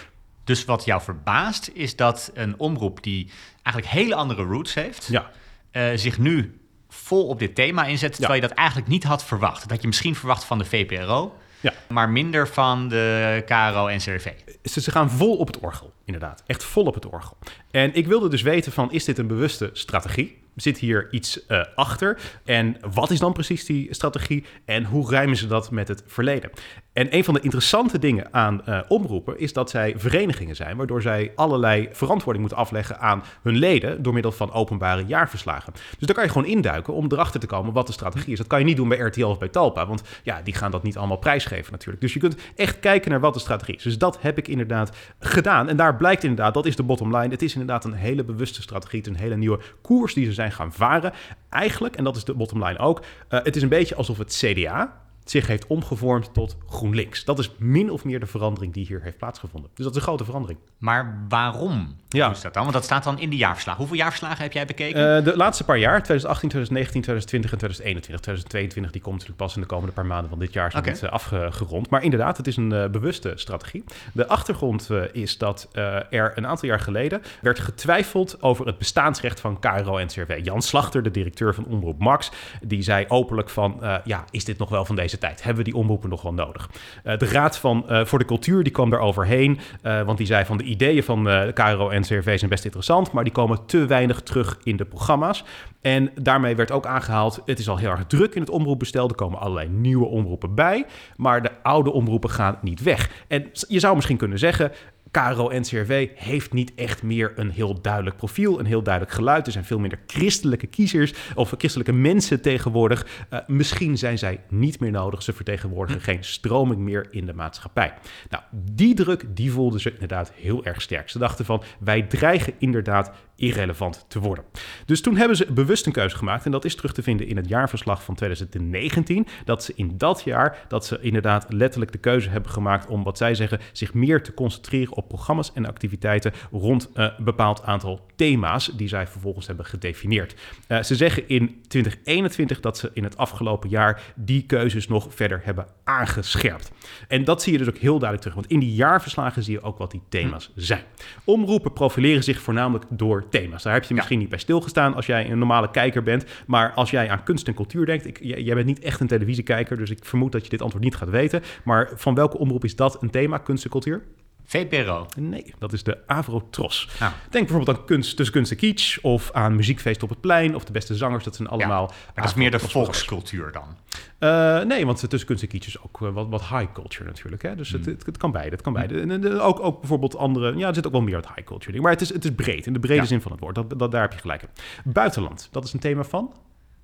Dus 0.43 0.65
wat 0.65 0.85
jou 0.85 1.01
verbaast 1.01 1.69
is 1.73 1.95
dat 1.95 2.31
een 2.33 2.59
omroep 2.59 3.03
die 3.03 3.31
eigenlijk 3.63 3.95
hele 3.95 4.15
andere 4.15 4.43
roots 4.43 4.73
heeft, 4.73 5.07
Ja, 5.07 5.31
eh, 5.71 5.89
zich 5.95 6.17
nu 6.17 6.59
vol 6.89 7.27
op 7.27 7.39
dit 7.39 7.55
thema 7.55 7.85
inzet, 7.85 8.11
terwijl 8.11 8.41
je 8.41 8.47
dat 8.47 8.57
eigenlijk 8.57 8.87
niet 8.87 9.03
had 9.03 9.23
verwacht. 9.23 9.61
Dat 9.61 9.69
had 9.69 9.81
je 9.81 9.87
misschien 9.87 10.15
verwacht 10.15 10.43
van 10.43 10.57
de 10.57 10.65
VPRO, 10.65 11.35
ja. 11.59 11.73
maar 11.87 12.09
minder 12.09 12.47
van 12.47 12.87
de 12.87 13.43
KRO 13.45 13.87
en 13.87 13.97
CRV. 13.97 14.31
Ze, 14.63 14.81
ze 14.81 14.91
gaan 14.91 15.09
vol 15.09 15.37
op 15.37 15.47
het 15.47 15.59
orgel, 15.59 15.93
inderdaad. 16.05 16.43
Echt 16.45 16.63
vol 16.63 16.85
op 16.85 16.93
het 16.93 17.05
orgel. 17.05 17.37
En 17.71 17.93
ik 17.93 18.07
wilde 18.07 18.27
dus 18.29 18.41
weten 18.41 18.71
van, 18.71 18.91
is 18.91 19.05
dit 19.05 19.17
een 19.17 19.27
bewuste 19.27 19.69
strategie? 19.73 20.37
Zit 20.55 20.77
hier 20.77 21.07
iets 21.11 21.45
eh, 21.45 21.63
achter? 21.75 22.19
En 22.45 22.77
wat 22.93 23.11
is 23.11 23.19
dan 23.19 23.33
precies 23.33 23.65
die 23.65 23.93
strategie? 23.93 24.45
En 24.65 24.83
hoe 24.83 25.09
rijmen 25.09 25.37
ze 25.37 25.47
dat 25.47 25.71
met 25.71 25.87
het 25.87 26.03
verleden? 26.07 26.49
En 26.93 27.15
een 27.15 27.23
van 27.23 27.33
de 27.33 27.39
interessante 27.39 27.99
dingen 27.99 28.27
aan 28.31 28.65
eh, 28.65 28.79
omroepen 28.87 29.39
is 29.39 29.53
dat 29.53 29.69
zij 29.69 29.93
verenigingen 29.97 30.55
zijn, 30.55 30.77
waardoor 30.77 31.01
zij 31.01 31.31
allerlei 31.35 31.89
verantwoording 31.91 32.39
moeten 32.39 32.63
afleggen 32.63 32.99
aan 32.99 33.23
hun 33.41 33.57
leden 33.57 34.03
door 34.03 34.13
middel 34.13 34.31
van 34.31 34.51
openbare 34.51 35.05
jaarverslagen. 35.05 35.73
Dus 35.73 36.07
daar 36.07 36.15
kan 36.15 36.23
je 36.23 36.29
gewoon 36.29 36.47
induiken 36.47 36.93
om 36.93 37.05
erachter 37.09 37.39
te 37.39 37.47
komen 37.47 37.73
wat 37.73 37.87
de 37.87 37.93
strategie 37.93 38.31
is. 38.31 38.37
Dat 38.37 38.47
kan 38.47 38.59
je 38.59 38.65
niet 38.65 38.77
doen 38.77 38.87
bij 38.89 38.97
RTL 38.97 39.25
of 39.25 39.37
bij 39.37 39.47
Talpa, 39.47 39.87
want 39.87 40.03
ja, 40.23 40.41
die 40.41 40.53
gaan 40.53 40.71
dat 40.71 40.83
niet 40.83 40.97
allemaal 40.97 41.17
prijsgeven 41.17 41.71
natuurlijk. 41.71 42.01
Dus 42.01 42.13
je 42.13 42.19
kunt 42.19 42.35
echt 42.55 42.79
kijken 42.79 43.11
naar 43.11 43.19
wat 43.19 43.33
de 43.33 43.39
strategie 43.39 43.75
is. 43.75 43.83
Dus 43.83 43.97
dat 43.97 44.21
heb 44.21 44.37
ik 44.37 44.47
inderdaad 44.47 44.97
gedaan. 45.19 45.69
En 45.69 45.77
daar 45.77 45.95
blijkt 45.95 46.23
inderdaad, 46.23 46.53
dat 46.53 46.65
is 46.65 46.75
de 46.75 46.83
bottom 46.83 47.15
line. 47.17 47.33
Het 47.33 47.41
is 47.41 47.53
inderdaad 47.53 47.85
een 47.85 47.93
hele 47.93 48.23
bewuste 48.23 48.61
strategie. 48.61 48.99
Het 48.99 49.07
is 49.07 49.13
een 49.13 49.21
hele 49.21 49.37
nieuwe 49.37 49.59
koers 49.81 50.13
die 50.13 50.25
ze 50.25 50.33
zijn 50.33 50.51
gaan 50.51 50.73
varen. 50.73 51.13
Eigenlijk, 51.49 51.95
en 51.95 52.03
dat 52.03 52.15
is 52.15 52.23
de 52.23 52.33
bottom 52.33 52.63
line 52.63 52.79
ook, 52.79 52.99
uh, 52.99 53.39
het 53.43 53.55
is 53.55 53.61
een 53.61 53.69
beetje 53.69 53.95
alsof 53.95 54.17
het 54.17 54.43
CDA 54.43 55.07
zich 55.29 55.47
heeft 55.47 55.67
omgevormd 55.67 56.33
tot 56.33 56.57
GroenLinks. 56.67 57.25
Dat 57.25 57.39
is 57.39 57.51
min 57.57 57.91
of 57.91 58.03
meer 58.03 58.19
de 58.19 58.25
verandering 58.25 58.73
die 58.73 58.85
hier 58.85 59.01
heeft 59.01 59.17
plaatsgevonden. 59.17 59.69
Dus 59.73 59.85
dat 59.85 59.93
is 59.93 60.01
een 60.01 60.07
grote 60.07 60.25
verandering. 60.25 60.59
Maar 60.77 61.25
waarom 61.29 61.95
ja. 62.09 62.31
is 62.31 62.41
dat 62.41 62.53
dan? 62.53 62.61
Want 62.61 62.75
dat 62.75 62.83
staat 62.83 63.03
dan 63.03 63.19
in 63.19 63.29
de 63.29 63.35
jaarverslagen. 63.35 63.79
Hoeveel 63.79 63.97
jaarverslagen 63.97 64.43
heb 64.43 64.53
jij 64.53 64.65
bekeken? 64.65 65.17
Uh, 65.17 65.23
de 65.23 65.37
laatste 65.37 65.63
paar 65.63 65.77
jaar, 65.77 66.03
2018, 66.03 66.49
2019, 66.49 67.01
2020 67.01 67.51
en 67.51 67.57
2021. 67.57 68.21
2022, 68.21 68.91
die 68.91 69.01
komt 69.01 69.15
natuurlijk 69.15 69.41
pas 69.43 69.55
in 69.55 69.61
de 69.61 69.67
komende 69.67 69.93
paar 69.93 70.05
maanden 70.05 70.29
van 70.29 70.39
dit 70.39 70.53
jaar 70.53 70.75
okay. 70.77 71.09
afgerond. 71.09 71.89
Maar 71.89 72.03
inderdaad, 72.03 72.37
het 72.37 72.47
is 72.47 72.57
een 72.57 72.73
uh, 72.73 72.87
bewuste 72.87 73.31
strategie. 73.35 73.83
De 74.13 74.27
achtergrond 74.27 74.87
uh, 74.91 75.03
is 75.11 75.37
dat 75.37 75.67
er 76.09 76.37
een 76.37 76.47
aantal 76.47 76.69
jaar 76.69 76.79
geleden 76.79 77.21
werd 77.41 77.59
getwijfeld 77.59 78.41
over 78.41 78.65
het 78.65 78.77
bestaansrecht 78.77 79.39
van 79.39 79.59
KRO-NCRW. 79.59 80.45
Jan 80.45 80.61
Slachter, 80.61 81.03
de 81.03 81.11
directeur 81.11 81.53
van 81.55 81.65
Omroep 81.65 81.99
Max, 81.99 82.31
die 82.61 82.81
zei 82.81 83.05
openlijk 83.07 83.49
van... 83.49 83.77
ja, 84.03 84.25
is 84.31 84.45
dit 84.45 84.57
nog 84.57 84.69
wel 84.69 84.85
van 84.85 84.95
deze 84.95 85.17
tijd? 85.19 85.43
Hebben 85.43 85.63
we 85.63 85.71
die 85.71 85.79
omroepen 85.79 86.09
nog 86.09 86.21
wel 86.21 86.33
nodig? 86.33 86.69
de 87.03 87.25
Raad 87.25 87.57
van, 87.57 87.85
voor 87.87 88.19
de 88.19 88.25
Cultuur 88.25 88.63
die 88.63 88.71
kwam 88.71 88.89
daar 88.89 88.99
overheen, 88.99 89.59
want 89.81 90.17
die 90.17 90.27
zei 90.27 90.45
van 90.45 90.57
de 90.57 90.63
ideeën 90.63 91.03
van 91.03 91.23
de 91.23 91.51
KRO 91.53 91.89
en 91.89 92.01
CRV 92.01 92.37
zijn 92.37 92.49
best 92.49 92.65
interessant, 92.65 93.11
maar 93.11 93.23
die 93.23 93.33
komen 93.33 93.65
te 93.65 93.85
weinig 93.85 94.21
terug 94.21 94.59
in 94.63 94.77
de 94.77 94.85
programma's. 94.85 95.43
En 95.81 96.11
daarmee 96.15 96.55
werd 96.55 96.71
ook 96.71 96.85
aangehaald, 96.85 97.41
het 97.45 97.59
is 97.59 97.69
al 97.69 97.77
heel 97.77 97.89
erg 97.89 98.05
druk 98.07 98.35
in 98.35 98.41
het 98.41 98.49
omroepbestel, 98.49 99.07
er 99.09 99.15
komen 99.15 99.39
allerlei 99.39 99.69
nieuwe 99.69 100.05
omroepen 100.05 100.55
bij, 100.55 100.85
maar 101.15 101.41
de 101.41 101.51
oude 101.63 101.91
omroepen 101.91 102.29
gaan 102.29 102.57
niet 102.61 102.83
weg. 102.83 103.09
En 103.27 103.51
je 103.67 103.79
zou 103.79 103.95
misschien 103.95 104.17
kunnen 104.17 104.39
zeggen, 104.39 104.71
KRO-NCRW 105.11 106.07
heeft 106.15 106.53
niet 106.53 106.75
echt 106.75 107.03
meer 107.03 107.31
een 107.35 107.49
heel 107.49 107.81
duidelijk 107.81 108.15
profiel, 108.15 108.59
een 108.59 108.65
heel 108.65 108.83
duidelijk 108.83 109.15
geluid. 109.15 109.45
Er 109.45 109.51
zijn 109.51 109.65
veel 109.65 109.79
minder 109.79 109.99
christelijke 110.07 110.67
kiezers 110.67 111.13
of 111.35 111.53
christelijke 111.57 111.93
mensen 111.93 112.41
tegenwoordig. 112.41 113.07
Uh, 113.33 113.39
misschien 113.47 113.97
zijn 113.97 114.17
zij 114.17 114.43
niet 114.49 114.79
meer 114.79 114.91
nodig. 114.91 115.23
Ze 115.23 115.33
vertegenwoordigen 115.33 116.01
geen 116.01 116.23
stroming 116.23 116.81
meer 116.81 117.07
in 117.11 117.25
de 117.25 117.33
maatschappij. 117.33 117.93
Nou, 118.29 118.43
die 118.51 118.95
druk, 118.95 119.25
die 119.35 119.51
voelden 119.51 119.79
ze 119.79 119.91
inderdaad 119.91 120.31
heel 120.35 120.65
erg 120.65 120.81
sterk. 120.81 121.09
Ze 121.09 121.19
dachten 121.19 121.45
van, 121.45 121.63
wij 121.79 122.01
dreigen 122.01 122.53
inderdaad 122.57 123.11
irrelevant 123.39 124.05
te 124.07 124.19
worden. 124.19 124.45
Dus 124.85 125.01
toen 125.01 125.15
hebben 125.15 125.37
ze 125.37 125.51
bewust 125.53 125.85
een 125.85 125.91
keuze 125.91 126.17
gemaakt. 126.17 126.45
En 126.45 126.51
dat 126.51 126.65
is 126.65 126.75
terug 126.75 126.93
te 126.93 127.03
vinden 127.03 127.27
in 127.27 127.37
het 127.37 127.47
jaarverslag 127.47 128.03
van 128.03 128.15
2019. 128.15 129.27
Dat 129.45 129.63
ze 129.63 129.73
in 129.75 129.97
dat 129.97 130.21
jaar, 130.25 130.65
dat 130.67 130.85
ze 130.85 130.99
inderdaad 131.01 131.45
letterlijk 131.49 131.91
de 131.91 131.97
keuze 131.97 132.29
hebben 132.29 132.51
gemaakt 132.51 132.87
om 132.87 133.03
wat 133.03 133.17
zij 133.17 133.35
zeggen, 133.35 133.59
zich 133.71 133.93
meer 133.93 134.23
te 134.23 134.33
concentreren 134.33 134.95
op 134.95 135.07
programma's 135.07 135.51
en 135.53 135.65
activiteiten 135.65 136.33
rond 136.51 136.89
een 136.93 137.11
bepaald 137.19 137.63
aantal 137.63 138.05
thema's 138.15 138.71
die 138.75 138.87
zij 138.87 139.07
vervolgens 139.07 139.47
hebben 139.47 139.65
gedefinieerd. 139.65 140.35
Uh, 140.67 140.81
ze 140.81 140.95
zeggen 140.95 141.27
in 141.27 141.61
2021 141.67 142.59
dat 142.59 142.77
ze 142.77 142.91
in 142.93 143.03
het 143.03 143.17
afgelopen 143.17 143.69
jaar 143.69 144.01
die 144.15 144.45
keuzes 144.45 144.87
nog 144.87 145.07
verder 145.09 145.41
hebben 145.43 145.67
aangescherpt. 145.83 146.71
En 147.07 147.23
dat 147.23 147.41
zie 147.41 147.51
je 147.51 147.57
dus 147.57 147.67
ook 147.67 147.77
heel 147.77 147.99
duidelijk 147.99 148.21
terug, 148.21 148.35
want 148.35 148.51
in 148.51 148.59
die 148.59 148.73
jaarverslagen 148.73 149.43
zie 149.43 149.53
je 149.53 149.61
ook 149.61 149.77
wat 149.77 149.91
die 149.91 150.01
thema's 150.09 150.51
zijn. 150.55 150.83
Omroepen 151.23 151.73
profileren 151.73 152.23
zich 152.23 152.41
voornamelijk 152.41 152.85
door 152.89 153.28
thema's. 153.29 153.63
Daar 153.63 153.73
heb 153.73 153.83
je 153.83 153.93
misschien 153.93 154.19
niet 154.19 154.29
bij 154.29 154.39
stilgestaan 154.39 154.95
als 154.95 155.05
jij 155.05 155.31
een 155.31 155.37
normale 155.37 155.71
kijker 155.71 156.03
bent, 156.03 156.25
maar 156.47 156.73
als 156.73 156.91
jij 156.91 157.09
aan 157.09 157.23
kunst 157.23 157.47
en 157.47 157.53
cultuur 157.53 157.85
denkt, 157.85 158.05
ik, 158.05 158.19
jij 158.21 158.55
bent 158.55 158.65
niet 158.65 158.79
echt 158.79 158.99
een 158.99 159.07
televisiekijker, 159.07 159.77
dus 159.77 159.89
ik 159.89 160.05
vermoed 160.05 160.31
dat 160.31 160.43
je 160.43 160.49
dit 160.49 160.61
antwoord 160.61 160.83
niet 160.83 160.95
gaat 160.95 161.09
weten, 161.09 161.41
maar 161.63 161.91
van 161.95 162.15
welke 162.15 162.37
omroep 162.37 162.63
is 162.63 162.75
dat 162.75 163.01
een 163.01 163.09
thema, 163.09 163.37
kunst 163.37 163.63
en 163.63 163.69
cultuur? 163.69 164.01
VPRO? 164.49 165.05
Nee, 165.17 165.53
dat 165.57 165.73
is 165.73 165.83
de 165.83 165.97
Avrotros. 166.07 166.89
Nou. 166.99 167.13
Denk 167.29 167.47
bijvoorbeeld 167.47 167.77
aan 167.77 167.85
kunst 167.85 168.15
tussen 168.15 168.35
kunst 168.35 168.51
en 168.51 168.57
kitsch... 168.57 168.97
of 169.01 169.31
aan 169.31 169.55
muziekfeest 169.55 170.03
op 170.03 170.09
het 170.09 170.21
plein... 170.21 170.55
of 170.55 170.63
de 170.63 170.71
beste 170.71 170.95
zangers, 170.95 171.23
dat 171.23 171.35
zijn 171.35 171.47
allemaal... 171.47 171.81
Ja, 171.81 171.95
maar 172.05 172.15
dat 172.15 172.25
is 172.25 172.33
meer 172.33 172.51
de 172.51 172.59
volkscultuur 172.59 173.51
dan? 173.51 173.77
Uh, 174.19 174.61
nee, 174.61 174.85
want 174.85 175.09
tussen 175.09 175.27
kunst 175.27 175.43
en 175.43 175.49
kitsch 175.49 175.67
is 175.67 175.81
ook 175.81 176.01
uh, 176.01 176.09
wat, 176.09 176.27
wat 176.29 176.41
high 176.41 176.71
culture 176.73 177.05
natuurlijk. 177.05 177.41
Hè? 177.41 177.55
Dus 177.55 177.69
het, 177.69 177.85
hmm. 177.85 177.93
het, 177.93 178.05
het, 178.05 178.17
kan 178.17 178.31
beide. 178.31 178.51
Het 178.51 178.61
kan 178.61 178.73
beide. 178.73 178.99
En, 178.99 179.11
en, 179.11 179.39
ook, 179.39 179.59
ook 179.59 179.79
bijvoorbeeld 179.79 180.17
andere... 180.17 180.57
Ja, 180.57 180.67
er 180.67 180.75
zit 180.75 180.85
ook 180.85 180.91
wel 180.91 181.01
meer 181.01 181.15
wat 181.15 181.27
high 181.27 181.43
culture 181.43 181.71
ding. 181.71 181.83
Maar 181.83 181.93
het 181.93 182.01
is, 182.01 182.13
het 182.13 182.25
is 182.25 182.31
breed, 182.35 182.65
in 182.65 182.73
de 182.73 182.79
brede 182.79 183.01
ja. 183.01 183.07
zin 183.07 183.21
van 183.21 183.31
het 183.31 183.39
woord. 183.39 183.55
Dat, 183.55 183.79
dat, 183.79 183.91
daar 183.91 184.01
heb 184.01 184.13
je 184.13 184.19
gelijk 184.19 184.41
in. 184.41 184.49
Buitenland, 184.83 185.47
dat 185.51 185.63
is 185.63 185.73
een 185.73 185.79
thema 185.79 186.03
van... 186.03 186.33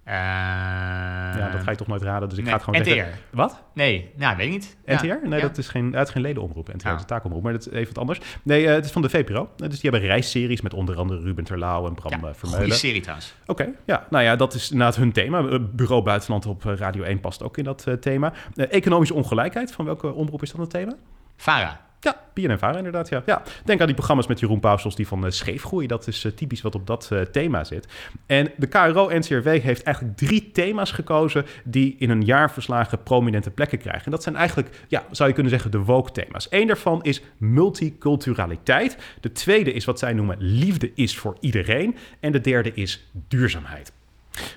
Uh, 0.07 0.11
ja, 0.13 1.49
dat 1.51 1.61
ga 1.61 1.71
je 1.71 1.77
toch 1.77 1.87
nooit 1.87 2.01
raden, 2.01 2.29
dus 2.29 2.37
ik 2.37 2.43
nee, 2.43 2.53
ga 2.53 2.59
het 2.59 2.65
gewoon 2.65 2.81
NTR. 2.81 2.89
zeggen. 2.89 3.13
Wat? 3.29 3.63
Nee, 3.73 4.11
nou, 4.15 4.37
weet 4.37 4.45
ik 4.45 4.51
niet. 4.51 4.77
NTR? 4.85 5.05
Ja. 5.05 5.19
Nee, 5.23 5.39
ja. 5.39 5.47
dat 5.47 5.57
is 5.57 5.67
geen, 5.67 5.91
dat 5.91 6.07
is 6.07 6.13
geen 6.13 6.21
ledenomroep. 6.21 6.73
NTR 6.73 6.87
is 6.87 6.99
een 6.99 7.05
taakomroep, 7.05 7.43
maar 7.43 7.51
dat 7.51 7.67
is 7.67 7.73
even 7.73 7.87
wat 7.87 7.97
anders. 7.97 8.19
Nee, 8.43 8.63
uh, 8.63 8.69
het 8.69 8.85
is 8.85 8.91
van 8.91 9.01
de 9.01 9.09
VPRO. 9.09 9.49
Dus 9.55 9.79
die 9.79 9.89
hebben 9.89 10.09
reisseries 10.09 10.61
met 10.61 10.73
onder 10.73 10.97
andere 10.97 11.21
Ruben 11.21 11.43
Terlouw 11.43 11.87
en 11.87 11.93
Bram 11.93 12.11
ja, 12.11 12.33
Vermeulen. 12.33 12.65
Goede 12.65 12.79
serie 12.79 13.01
trouwens. 13.01 13.33
Oké, 13.45 13.61
okay, 13.61 13.75
ja. 13.85 14.07
Nou 14.09 14.23
ja, 14.23 14.35
dat 14.35 14.53
is 14.53 14.71
inderdaad 14.71 14.95
hun 14.95 15.11
thema. 15.11 15.59
Bureau 15.59 16.03
Buitenland 16.03 16.45
op 16.45 16.63
Radio 16.63 17.03
1 17.03 17.19
past 17.19 17.43
ook 17.43 17.57
in 17.57 17.63
dat 17.63 17.87
thema. 17.99 18.33
economische 18.55 19.13
ongelijkheid, 19.13 19.71
van 19.71 19.85
welke 19.85 20.13
omroep 20.13 20.41
is 20.41 20.51
dat 20.51 20.59
het 20.59 20.69
thema? 20.69 20.95
VARA. 21.37 21.84
Ja, 22.05 22.21
BNNVARA 22.33 22.77
inderdaad, 22.77 23.09
ja. 23.09 23.43
Denk 23.63 23.79
aan 23.79 23.85
die 23.85 23.95
programma's 23.95 24.27
met 24.27 24.39
Jeroen 24.39 24.59
Pauwsels, 24.59 24.95
die 24.95 25.07
van 25.07 25.25
uh, 25.25 25.31
Scheefgroei. 25.31 25.87
Dat 25.87 26.07
is 26.07 26.23
uh, 26.23 26.31
typisch 26.31 26.61
wat 26.61 26.75
op 26.75 26.87
dat 26.87 27.09
uh, 27.13 27.21
thema 27.21 27.63
zit. 27.63 27.87
En 28.25 28.51
de 28.57 28.67
KRO-NCRW 28.67 29.47
heeft 29.47 29.83
eigenlijk 29.83 30.17
drie 30.17 30.51
thema's 30.51 30.91
gekozen... 30.91 31.45
die 31.63 31.95
in 31.99 32.09
een 32.09 32.25
jaarverslagen 32.25 33.03
prominente 33.03 33.51
plekken 33.51 33.77
krijgen. 33.77 34.05
En 34.05 34.11
dat 34.11 34.23
zijn 34.23 34.35
eigenlijk, 34.35 34.85
ja, 34.87 35.03
zou 35.11 35.27
je 35.29 35.33
kunnen 35.33 35.51
zeggen, 35.51 35.71
de 35.71 35.79
woke-thema's. 35.79 36.47
Eén 36.49 36.67
daarvan 36.67 37.03
is 37.03 37.21
multiculturaliteit. 37.37 38.97
De 39.21 39.31
tweede 39.31 39.73
is 39.73 39.85
wat 39.85 39.99
zij 39.99 40.13
noemen 40.13 40.37
liefde 40.39 40.91
is 40.95 41.17
voor 41.17 41.37
iedereen. 41.39 41.95
En 42.19 42.31
de 42.31 42.41
derde 42.41 42.73
is 42.73 43.11
duurzaamheid. 43.27 43.91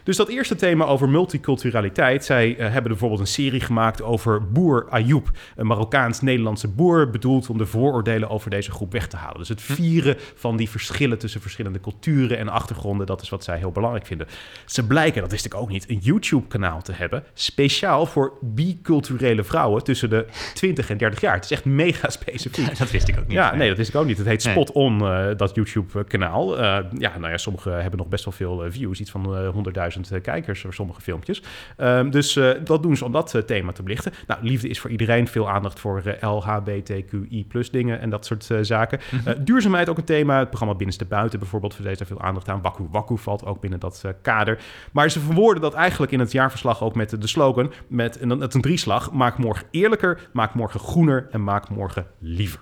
Dus 0.02 0.16
dat 0.16 0.28
eerste 0.28 0.54
thema 0.54 0.84
over 0.84 1.08
multiculturaliteit. 1.08 2.24
Zij 2.24 2.48
uh, 2.48 2.56
hebben 2.58 2.82
bijvoorbeeld 2.82 3.20
een 3.20 3.26
serie 3.26 3.60
gemaakt 3.60 4.02
over 4.02 4.48
boer 4.48 4.86
Ayoub. 4.90 5.30
Een 5.56 5.66
Marokkaans-Nederlandse 5.66 6.68
boer. 6.68 7.10
Bedoeld 7.10 7.50
om 7.50 7.58
de 7.58 7.66
vooroordelen 7.66 8.30
over 8.30 8.50
deze 8.50 8.70
groep 8.70 8.92
weg 8.92 9.08
te 9.08 9.16
halen. 9.16 9.38
Dus 9.38 9.48
het 9.48 9.66
hm. 9.66 9.72
vieren 9.72 10.16
van 10.34 10.56
die 10.56 10.68
verschillen 10.68 11.18
tussen 11.18 11.40
verschillende 11.40 11.80
culturen 11.80 12.38
en 12.38 12.48
achtergronden. 12.48 13.06
Dat 13.06 13.22
is 13.22 13.28
wat 13.28 13.44
zij 13.44 13.58
heel 13.58 13.70
belangrijk 13.70 14.06
vinden. 14.06 14.26
Ze 14.64 14.86
blijken, 14.86 15.20
dat 15.20 15.30
wist 15.30 15.44
ik 15.44 15.54
ook 15.54 15.68
niet, 15.68 15.90
een 15.90 15.98
YouTube-kanaal 15.98 16.82
te 16.82 16.92
hebben. 16.92 17.24
Speciaal 17.34 18.06
voor 18.06 18.32
biculturele 18.40 19.44
vrouwen 19.44 19.84
tussen 19.84 20.10
de 20.10 20.26
20 20.54 20.90
en 20.90 20.98
30 20.98 21.20
jaar. 21.20 21.34
Het 21.34 21.44
is 21.44 21.50
echt 21.50 21.64
mega 21.64 22.10
specifiek. 22.10 22.78
dat 22.78 22.90
wist 22.90 23.08
ik 23.08 23.18
ook 23.18 23.26
niet. 23.26 23.36
Ja, 23.36 23.54
nee, 23.54 23.68
dat 23.68 23.76
wist 23.76 23.88
ik 23.88 23.94
ook 23.94 24.06
niet. 24.06 24.18
Het 24.18 24.26
heet 24.26 24.42
Spot 24.42 24.72
On, 24.72 25.02
uh, 25.02 25.26
dat 25.36 25.54
YouTube-kanaal. 25.54 26.54
Uh, 26.58 26.60
ja, 26.98 27.18
nou 27.18 27.30
ja, 27.30 27.36
sommigen 27.36 27.72
hebben 27.80 27.98
nog 27.98 28.08
best 28.08 28.24
wel 28.24 28.34
veel 28.34 28.64
views. 28.70 29.00
Iets 29.00 29.10
van 29.10 29.46
100 29.46 29.67
100.000 30.12 30.20
kijkers 30.22 30.60
voor 30.60 30.74
sommige 30.74 31.00
filmpjes. 31.00 31.42
Um, 31.76 32.10
dus 32.10 32.36
uh, 32.36 32.50
dat 32.64 32.82
doen 32.82 32.96
ze 32.96 33.04
om 33.04 33.12
dat 33.12 33.42
thema 33.46 33.72
te 33.72 33.82
belichten. 33.82 34.12
Nou, 34.26 34.40
liefde 34.42 34.68
is 34.68 34.80
voor 34.80 34.90
iedereen. 34.90 35.28
Veel 35.28 35.50
aandacht 35.50 35.80
voor 35.80 36.16
LHBTQI 36.20 37.44
plus 37.48 37.70
dingen 37.70 38.00
en 38.00 38.10
dat 38.10 38.26
soort 38.26 38.48
zaken. 38.60 39.00
-hmm. 39.10 39.44
duurzaamheid 39.44 39.88
ook 39.88 39.98
een 39.98 40.04
thema. 40.04 40.38
Het 40.38 40.48
programma 40.48 40.74
Binnenste 40.74 41.04
Buiten 41.04 41.38
bijvoorbeeld 41.38 41.74
verdeelt 41.74 41.98
daar 41.98 42.06
veel 42.06 42.20
aandacht 42.20 42.48
aan. 42.48 42.62
Waku 42.62 42.86
Waku 42.90 43.18
valt 43.18 43.44
ook 43.44 43.60
binnen 43.60 43.80
dat 43.80 44.04
kader. 44.22 44.58
Maar 44.92 45.10
ze 45.10 45.20
verwoorden 45.20 45.62
dat 45.62 45.74
eigenlijk 45.74 46.12
in 46.12 46.20
het 46.20 46.32
jaarverslag 46.32 46.82
ook 46.82 46.94
met 46.94 47.20
de 47.20 47.26
slogan... 47.26 47.72
met 47.86 48.20
een, 48.20 48.30
een 48.30 48.60
drieslag. 48.60 49.12
Maak 49.12 49.38
morgen 49.38 49.66
eerlijker, 49.70 50.28
maak 50.32 50.54
morgen 50.54 50.80
groener 50.80 51.28
en 51.30 51.44
maak 51.44 51.68
morgen 51.68 52.06
liever. 52.18 52.60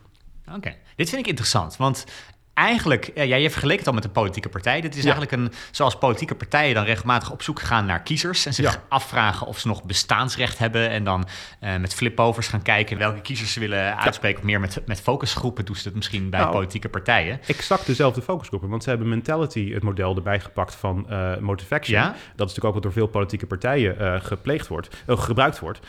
Oké, 0.54 0.74
dit 0.96 1.08
vind 1.08 1.20
ik 1.20 1.26
interessant, 1.26 1.76
want 1.76 2.04
eigenlijk, 2.56 3.10
ja, 3.14 3.24
jij 3.24 3.50
vergeleek 3.50 3.78
het 3.78 3.86
al 3.86 3.92
met 3.92 4.04
een 4.04 4.12
politieke 4.12 4.48
partij. 4.48 4.80
Dit 4.80 4.96
is 4.96 5.02
eigenlijk 5.02 5.32
een, 5.32 5.52
zoals 5.70 5.98
politieke 5.98 6.34
partijen 6.34 6.74
dan 6.74 6.84
regelmatig 6.84 7.30
op 7.30 7.42
zoek 7.42 7.60
gaan 7.60 7.86
naar 7.86 8.02
kiezers 8.02 8.46
en 8.46 8.54
zich 8.54 8.80
afvragen 8.88 9.46
of 9.46 9.58
ze 9.58 9.66
nog 9.66 9.84
bestaansrecht 9.84 10.58
hebben 10.58 10.90
en 10.90 11.04
dan 11.04 11.26
uh, 11.60 11.76
met 11.76 11.94
flipovers 11.94 12.48
gaan 12.48 12.62
kijken 12.62 12.98
welke 12.98 13.20
kiezers 13.20 13.52
ze 13.52 13.60
willen 13.60 13.98
uitspreken. 13.98 14.38
Of 14.38 14.44
meer 14.44 14.60
met, 14.60 14.82
met 14.86 15.00
focusgroepen 15.00 15.64
doen 15.64 15.76
ze 15.76 15.82
het 15.88 15.96
misschien 15.96 16.30
bij 16.30 16.40
nou, 16.40 16.52
politieke 16.52 16.88
partijen. 16.88 17.40
Exact 17.46 17.86
dezelfde 17.86 18.22
focusgroepen, 18.22 18.68
want 18.68 18.82
ze 18.82 18.88
hebben 18.88 19.08
Mentality, 19.08 19.72
het 19.72 19.82
model 19.82 20.16
erbij 20.16 20.40
gepakt 20.40 20.74
van 20.74 21.06
uh, 21.10 21.36
Motivaction. 21.36 22.02
Dat 22.02 22.12
is 22.12 22.14
natuurlijk 22.36 22.64
ook 22.64 22.74
wat 22.74 22.82
door 22.82 22.92
veel 22.92 23.06
politieke 23.06 23.46
partijen 23.46 23.96
uh, 24.00 24.14
gepleegd 24.20 24.66
wordt, 24.66 25.04
gebruikt 25.06 25.58
wordt. 25.58 25.80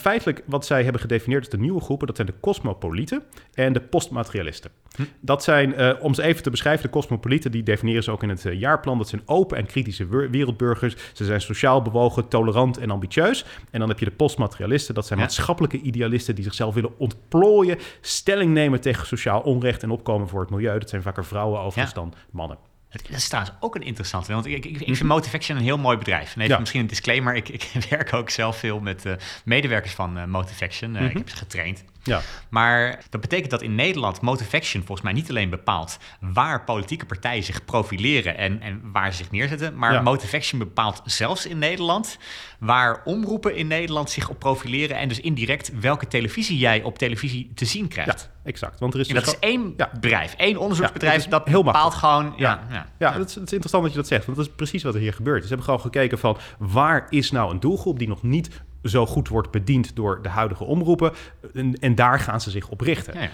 feitelijk, 0.00 0.42
wat 0.46 0.66
zij 0.66 0.82
hebben 0.82 1.00
gedefinieerd 1.00 1.44
als 1.44 1.50
de 1.52 1.60
nieuwe 1.60 1.80
groepen, 1.80 2.06
dat 2.06 2.16
zijn 2.16 2.28
de 2.28 2.40
cosmopolieten 2.40 3.22
en 3.54 3.72
de 3.72 3.80
postmaterialisten. 3.80 4.70
Hm. 4.96 5.02
Dat 5.20 5.44
zijn 5.44 5.74
om 6.08 6.14
ze 6.14 6.22
even 6.22 6.42
te 6.42 6.50
beschrijven, 6.50 6.82
de 6.82 6.90
cosmopolieten, 6.90 7.50
die 7.50 7.62
definiëren 7.62 8.02
ze 8.02 8.10
ook 8.10 8.22
in 8.22 8.28
het 8.28 8.44
uh, 8.44 8.60
jaarplan. 8.60 8.98
Dat 8.98 9.08
zijn 9.08 9.22
open 9.24 9.56
en 9.56 9.66
kritische 9.66 10.06
wereldburgers. 10.06 10.96
Ze 11.12 11.24
zijn 11.24 11.40
sociaal 11.40 11.82
bewogen, 11.82 12.28
tolerant 12.28 12.78
en 12.78 12.90
ambitieus. 12.90 13.44
En 13.70 13.80
dan 13.80 13.88
heb 13.88 13.98
je 13.98 14.04
de 14.04 14.10
postmaterialisten. 14.10 14.94
Dat 14.94 15.06
zijn 15.06 15.18
maatschappelijke 15.18 15.80
idealisten 15.80 16.34
die 16.34 16.44
zichzelf 16.44 16.74
willen 16.74 16.98
ontplooien, 16.98 17.78
stelling 18.00 18.52
nemen 18.52 18.80
tegen 18.80 19.06
sociaal 19.06 19.40
onrecht 19.40 19.82
en 19.82 19.90
opkomen 19.90 20.28
voor 20.28 20.40
het 20.40 20.50
milieu. 20.50 20.78
Dat 20.78 20.88
zijn 20.88 21.02
vaker 21.02 21.24
vrouwen 21.24 21.60
overigens 21.60 21.94
ja. 21.94 22.00
dan 22.00 22.14
mannen. 22.30 22.58
Dat 22.90 23.02
is 23.08 23.28
trouwens 23.28 23.54
ook 23.60 23.74
een 23.74 23.82
interessante. 23.82 24.32
Want 24.32 24.46
ik, 24.46 24.64
ik, 24.64 24.64
ik 24.64 24.76
vind 24.76 24.98
mhm. 24.98 25.06
Motivaction 25.06 25.56
een 25.56 25.62
heel 25.62 25.78
mooi 25.78 25.96
bedrijf. 25.96 26.34
En 26.34 26.40
even 26.40 26.52
ja. 26.52 26.58
misschien 26.58 26.80
een 26.80 26.86
disclaimer. 26.86 27.34
Ik, 27.34 27.48
ik 27.48 27.70
werk 27.90 28.12
ook 28.12 28.30
zelf 28.30 28.56
veel 28.56 28.80
met 28.80 29.04
uh, 29.06 29.12
medewerkers 29.44 29.94
van 29.94 30.18
uh, 30.18 30.24
Motivaction. 30.24 30.90
Uh, 30.90 30.96
mm 30.96 31.02
-hmm. 31.02 31.10
Ik 31.10 31.18
heb 31.18 31.28
ze 31.28 31.36
getraind. 31.36 31.84
Ja. 32.08 32.20
Maar 32.48 33.04
dat 33.10 33.20
betekent 33.20 33.50
dat 33.50 33.62
in 33.62 33.74
Nederland 33.74 34.20
Motivaction 34.20 34.82
volgens 34.82 35.02
mij 35.02 35.12
niet 35.12 35.28
alleen 35.28 35.50
bepaalt 35.50 35.98
waar 36.20 36.64
politieke 36.64 37.06
partijen 37.06 37.44
zich 37.44 37.64
profileren 37.64 38.36
en, 38.36 38.60
en 38.60 38.80
waar 38.92 39.10
ze 39.10 39.16
zich 39.16 39.30
neerzetten, 39.30 39.76
maar 39.76 39.92
ja. 39.92 40.00
Motivaction 40.00 40.58
bepaalt 40.58 41.00
zelfs 41.04 41.46
in 41.46 41.58
Nederland 41.58 42.18
waar 42.58 43.02
omroepen 43.04 43.56
in 43.56 43.66
Nederland 43.66 44.10
zich 44.10 44.28
op 44.28 44.38
profileren 44.38 44.96
en 44.96 45.08
dus 45.08 45.20
indirect 45.20 45.80
welke 45.80 46.06
televisie 46.06 46.58
jij 46.58 46.82
op 46.82 46.98
televisie 46.98 47.50
te 47.54 47.64
zien 47.64 47.88
krijgt. 47.88 48.30
Ja, 48.32 48.48
exact. 48.50 48.80
Want 48.80 48.94
er 48.94 49.00
is 49.00 49.08
en 49.08 49.14
dat 49.14 49.24
dus 49.24 49.32
is 49.32 49.38
één 49.40 49.76
bedrijf, 49.76 50.34
één 50.34 50.56
onderzoeksbedrijf 50.56 51.26
dat, 51.28 51.46
heel 51.46 51.64
bepaalt 51.64 51.94
gewoon... 51.94 52.34
Ja, 52.36 52.66
ja, 52.70 52.86
ja. 52.98 53.18
Dat, 53.18 53.28
is, 53.28 53.34
het 53.34 53.46
is 53.46 53.52
interessant 53.52 53.82
dat 53.82 53.92
je 53.92 53.98
dat 53.98 54.08
zegt, 54.08 54.24
want 54.24 54.36
dat 54.36 54.46
is 54.46 54.52
precies 54.56 54.82
wat 54.82 54.94
er 54.94 55.00
hier 55.00 55.12
gebeurt. 55.12 55.42
Ze 55.42 55.48
hebben 55.48 55.66
gewoon 55.66 55.80
gekeken 55.80 56.18
van 56.18 56.38
waar 56.58 57.06
is 57.10 57.30
nou 57.30 57.50
een 57.50 57.60
doelgroep 57.60 57.98
die 57.98 58.08
nog 58.08 58.22
niet 58.22 58.50
zo 58.82 59.06
goed 59.06 59.28
wordt 59.28 59.50
bediend 59.50 59.96
door 59.96 60.22
de 60.22 60.28
huidige 60.28 60.64
omroepen. 60.64 61.12
En, 61.54 61.74
en 61.74 61.94
daar 61.94 62.20
gaan 62.20 62.40
ze 62.40 62.50
zich 62.50 62.68
op 62.68 62.80
richten. 62.80 63.20
Ja, 63.20 63.28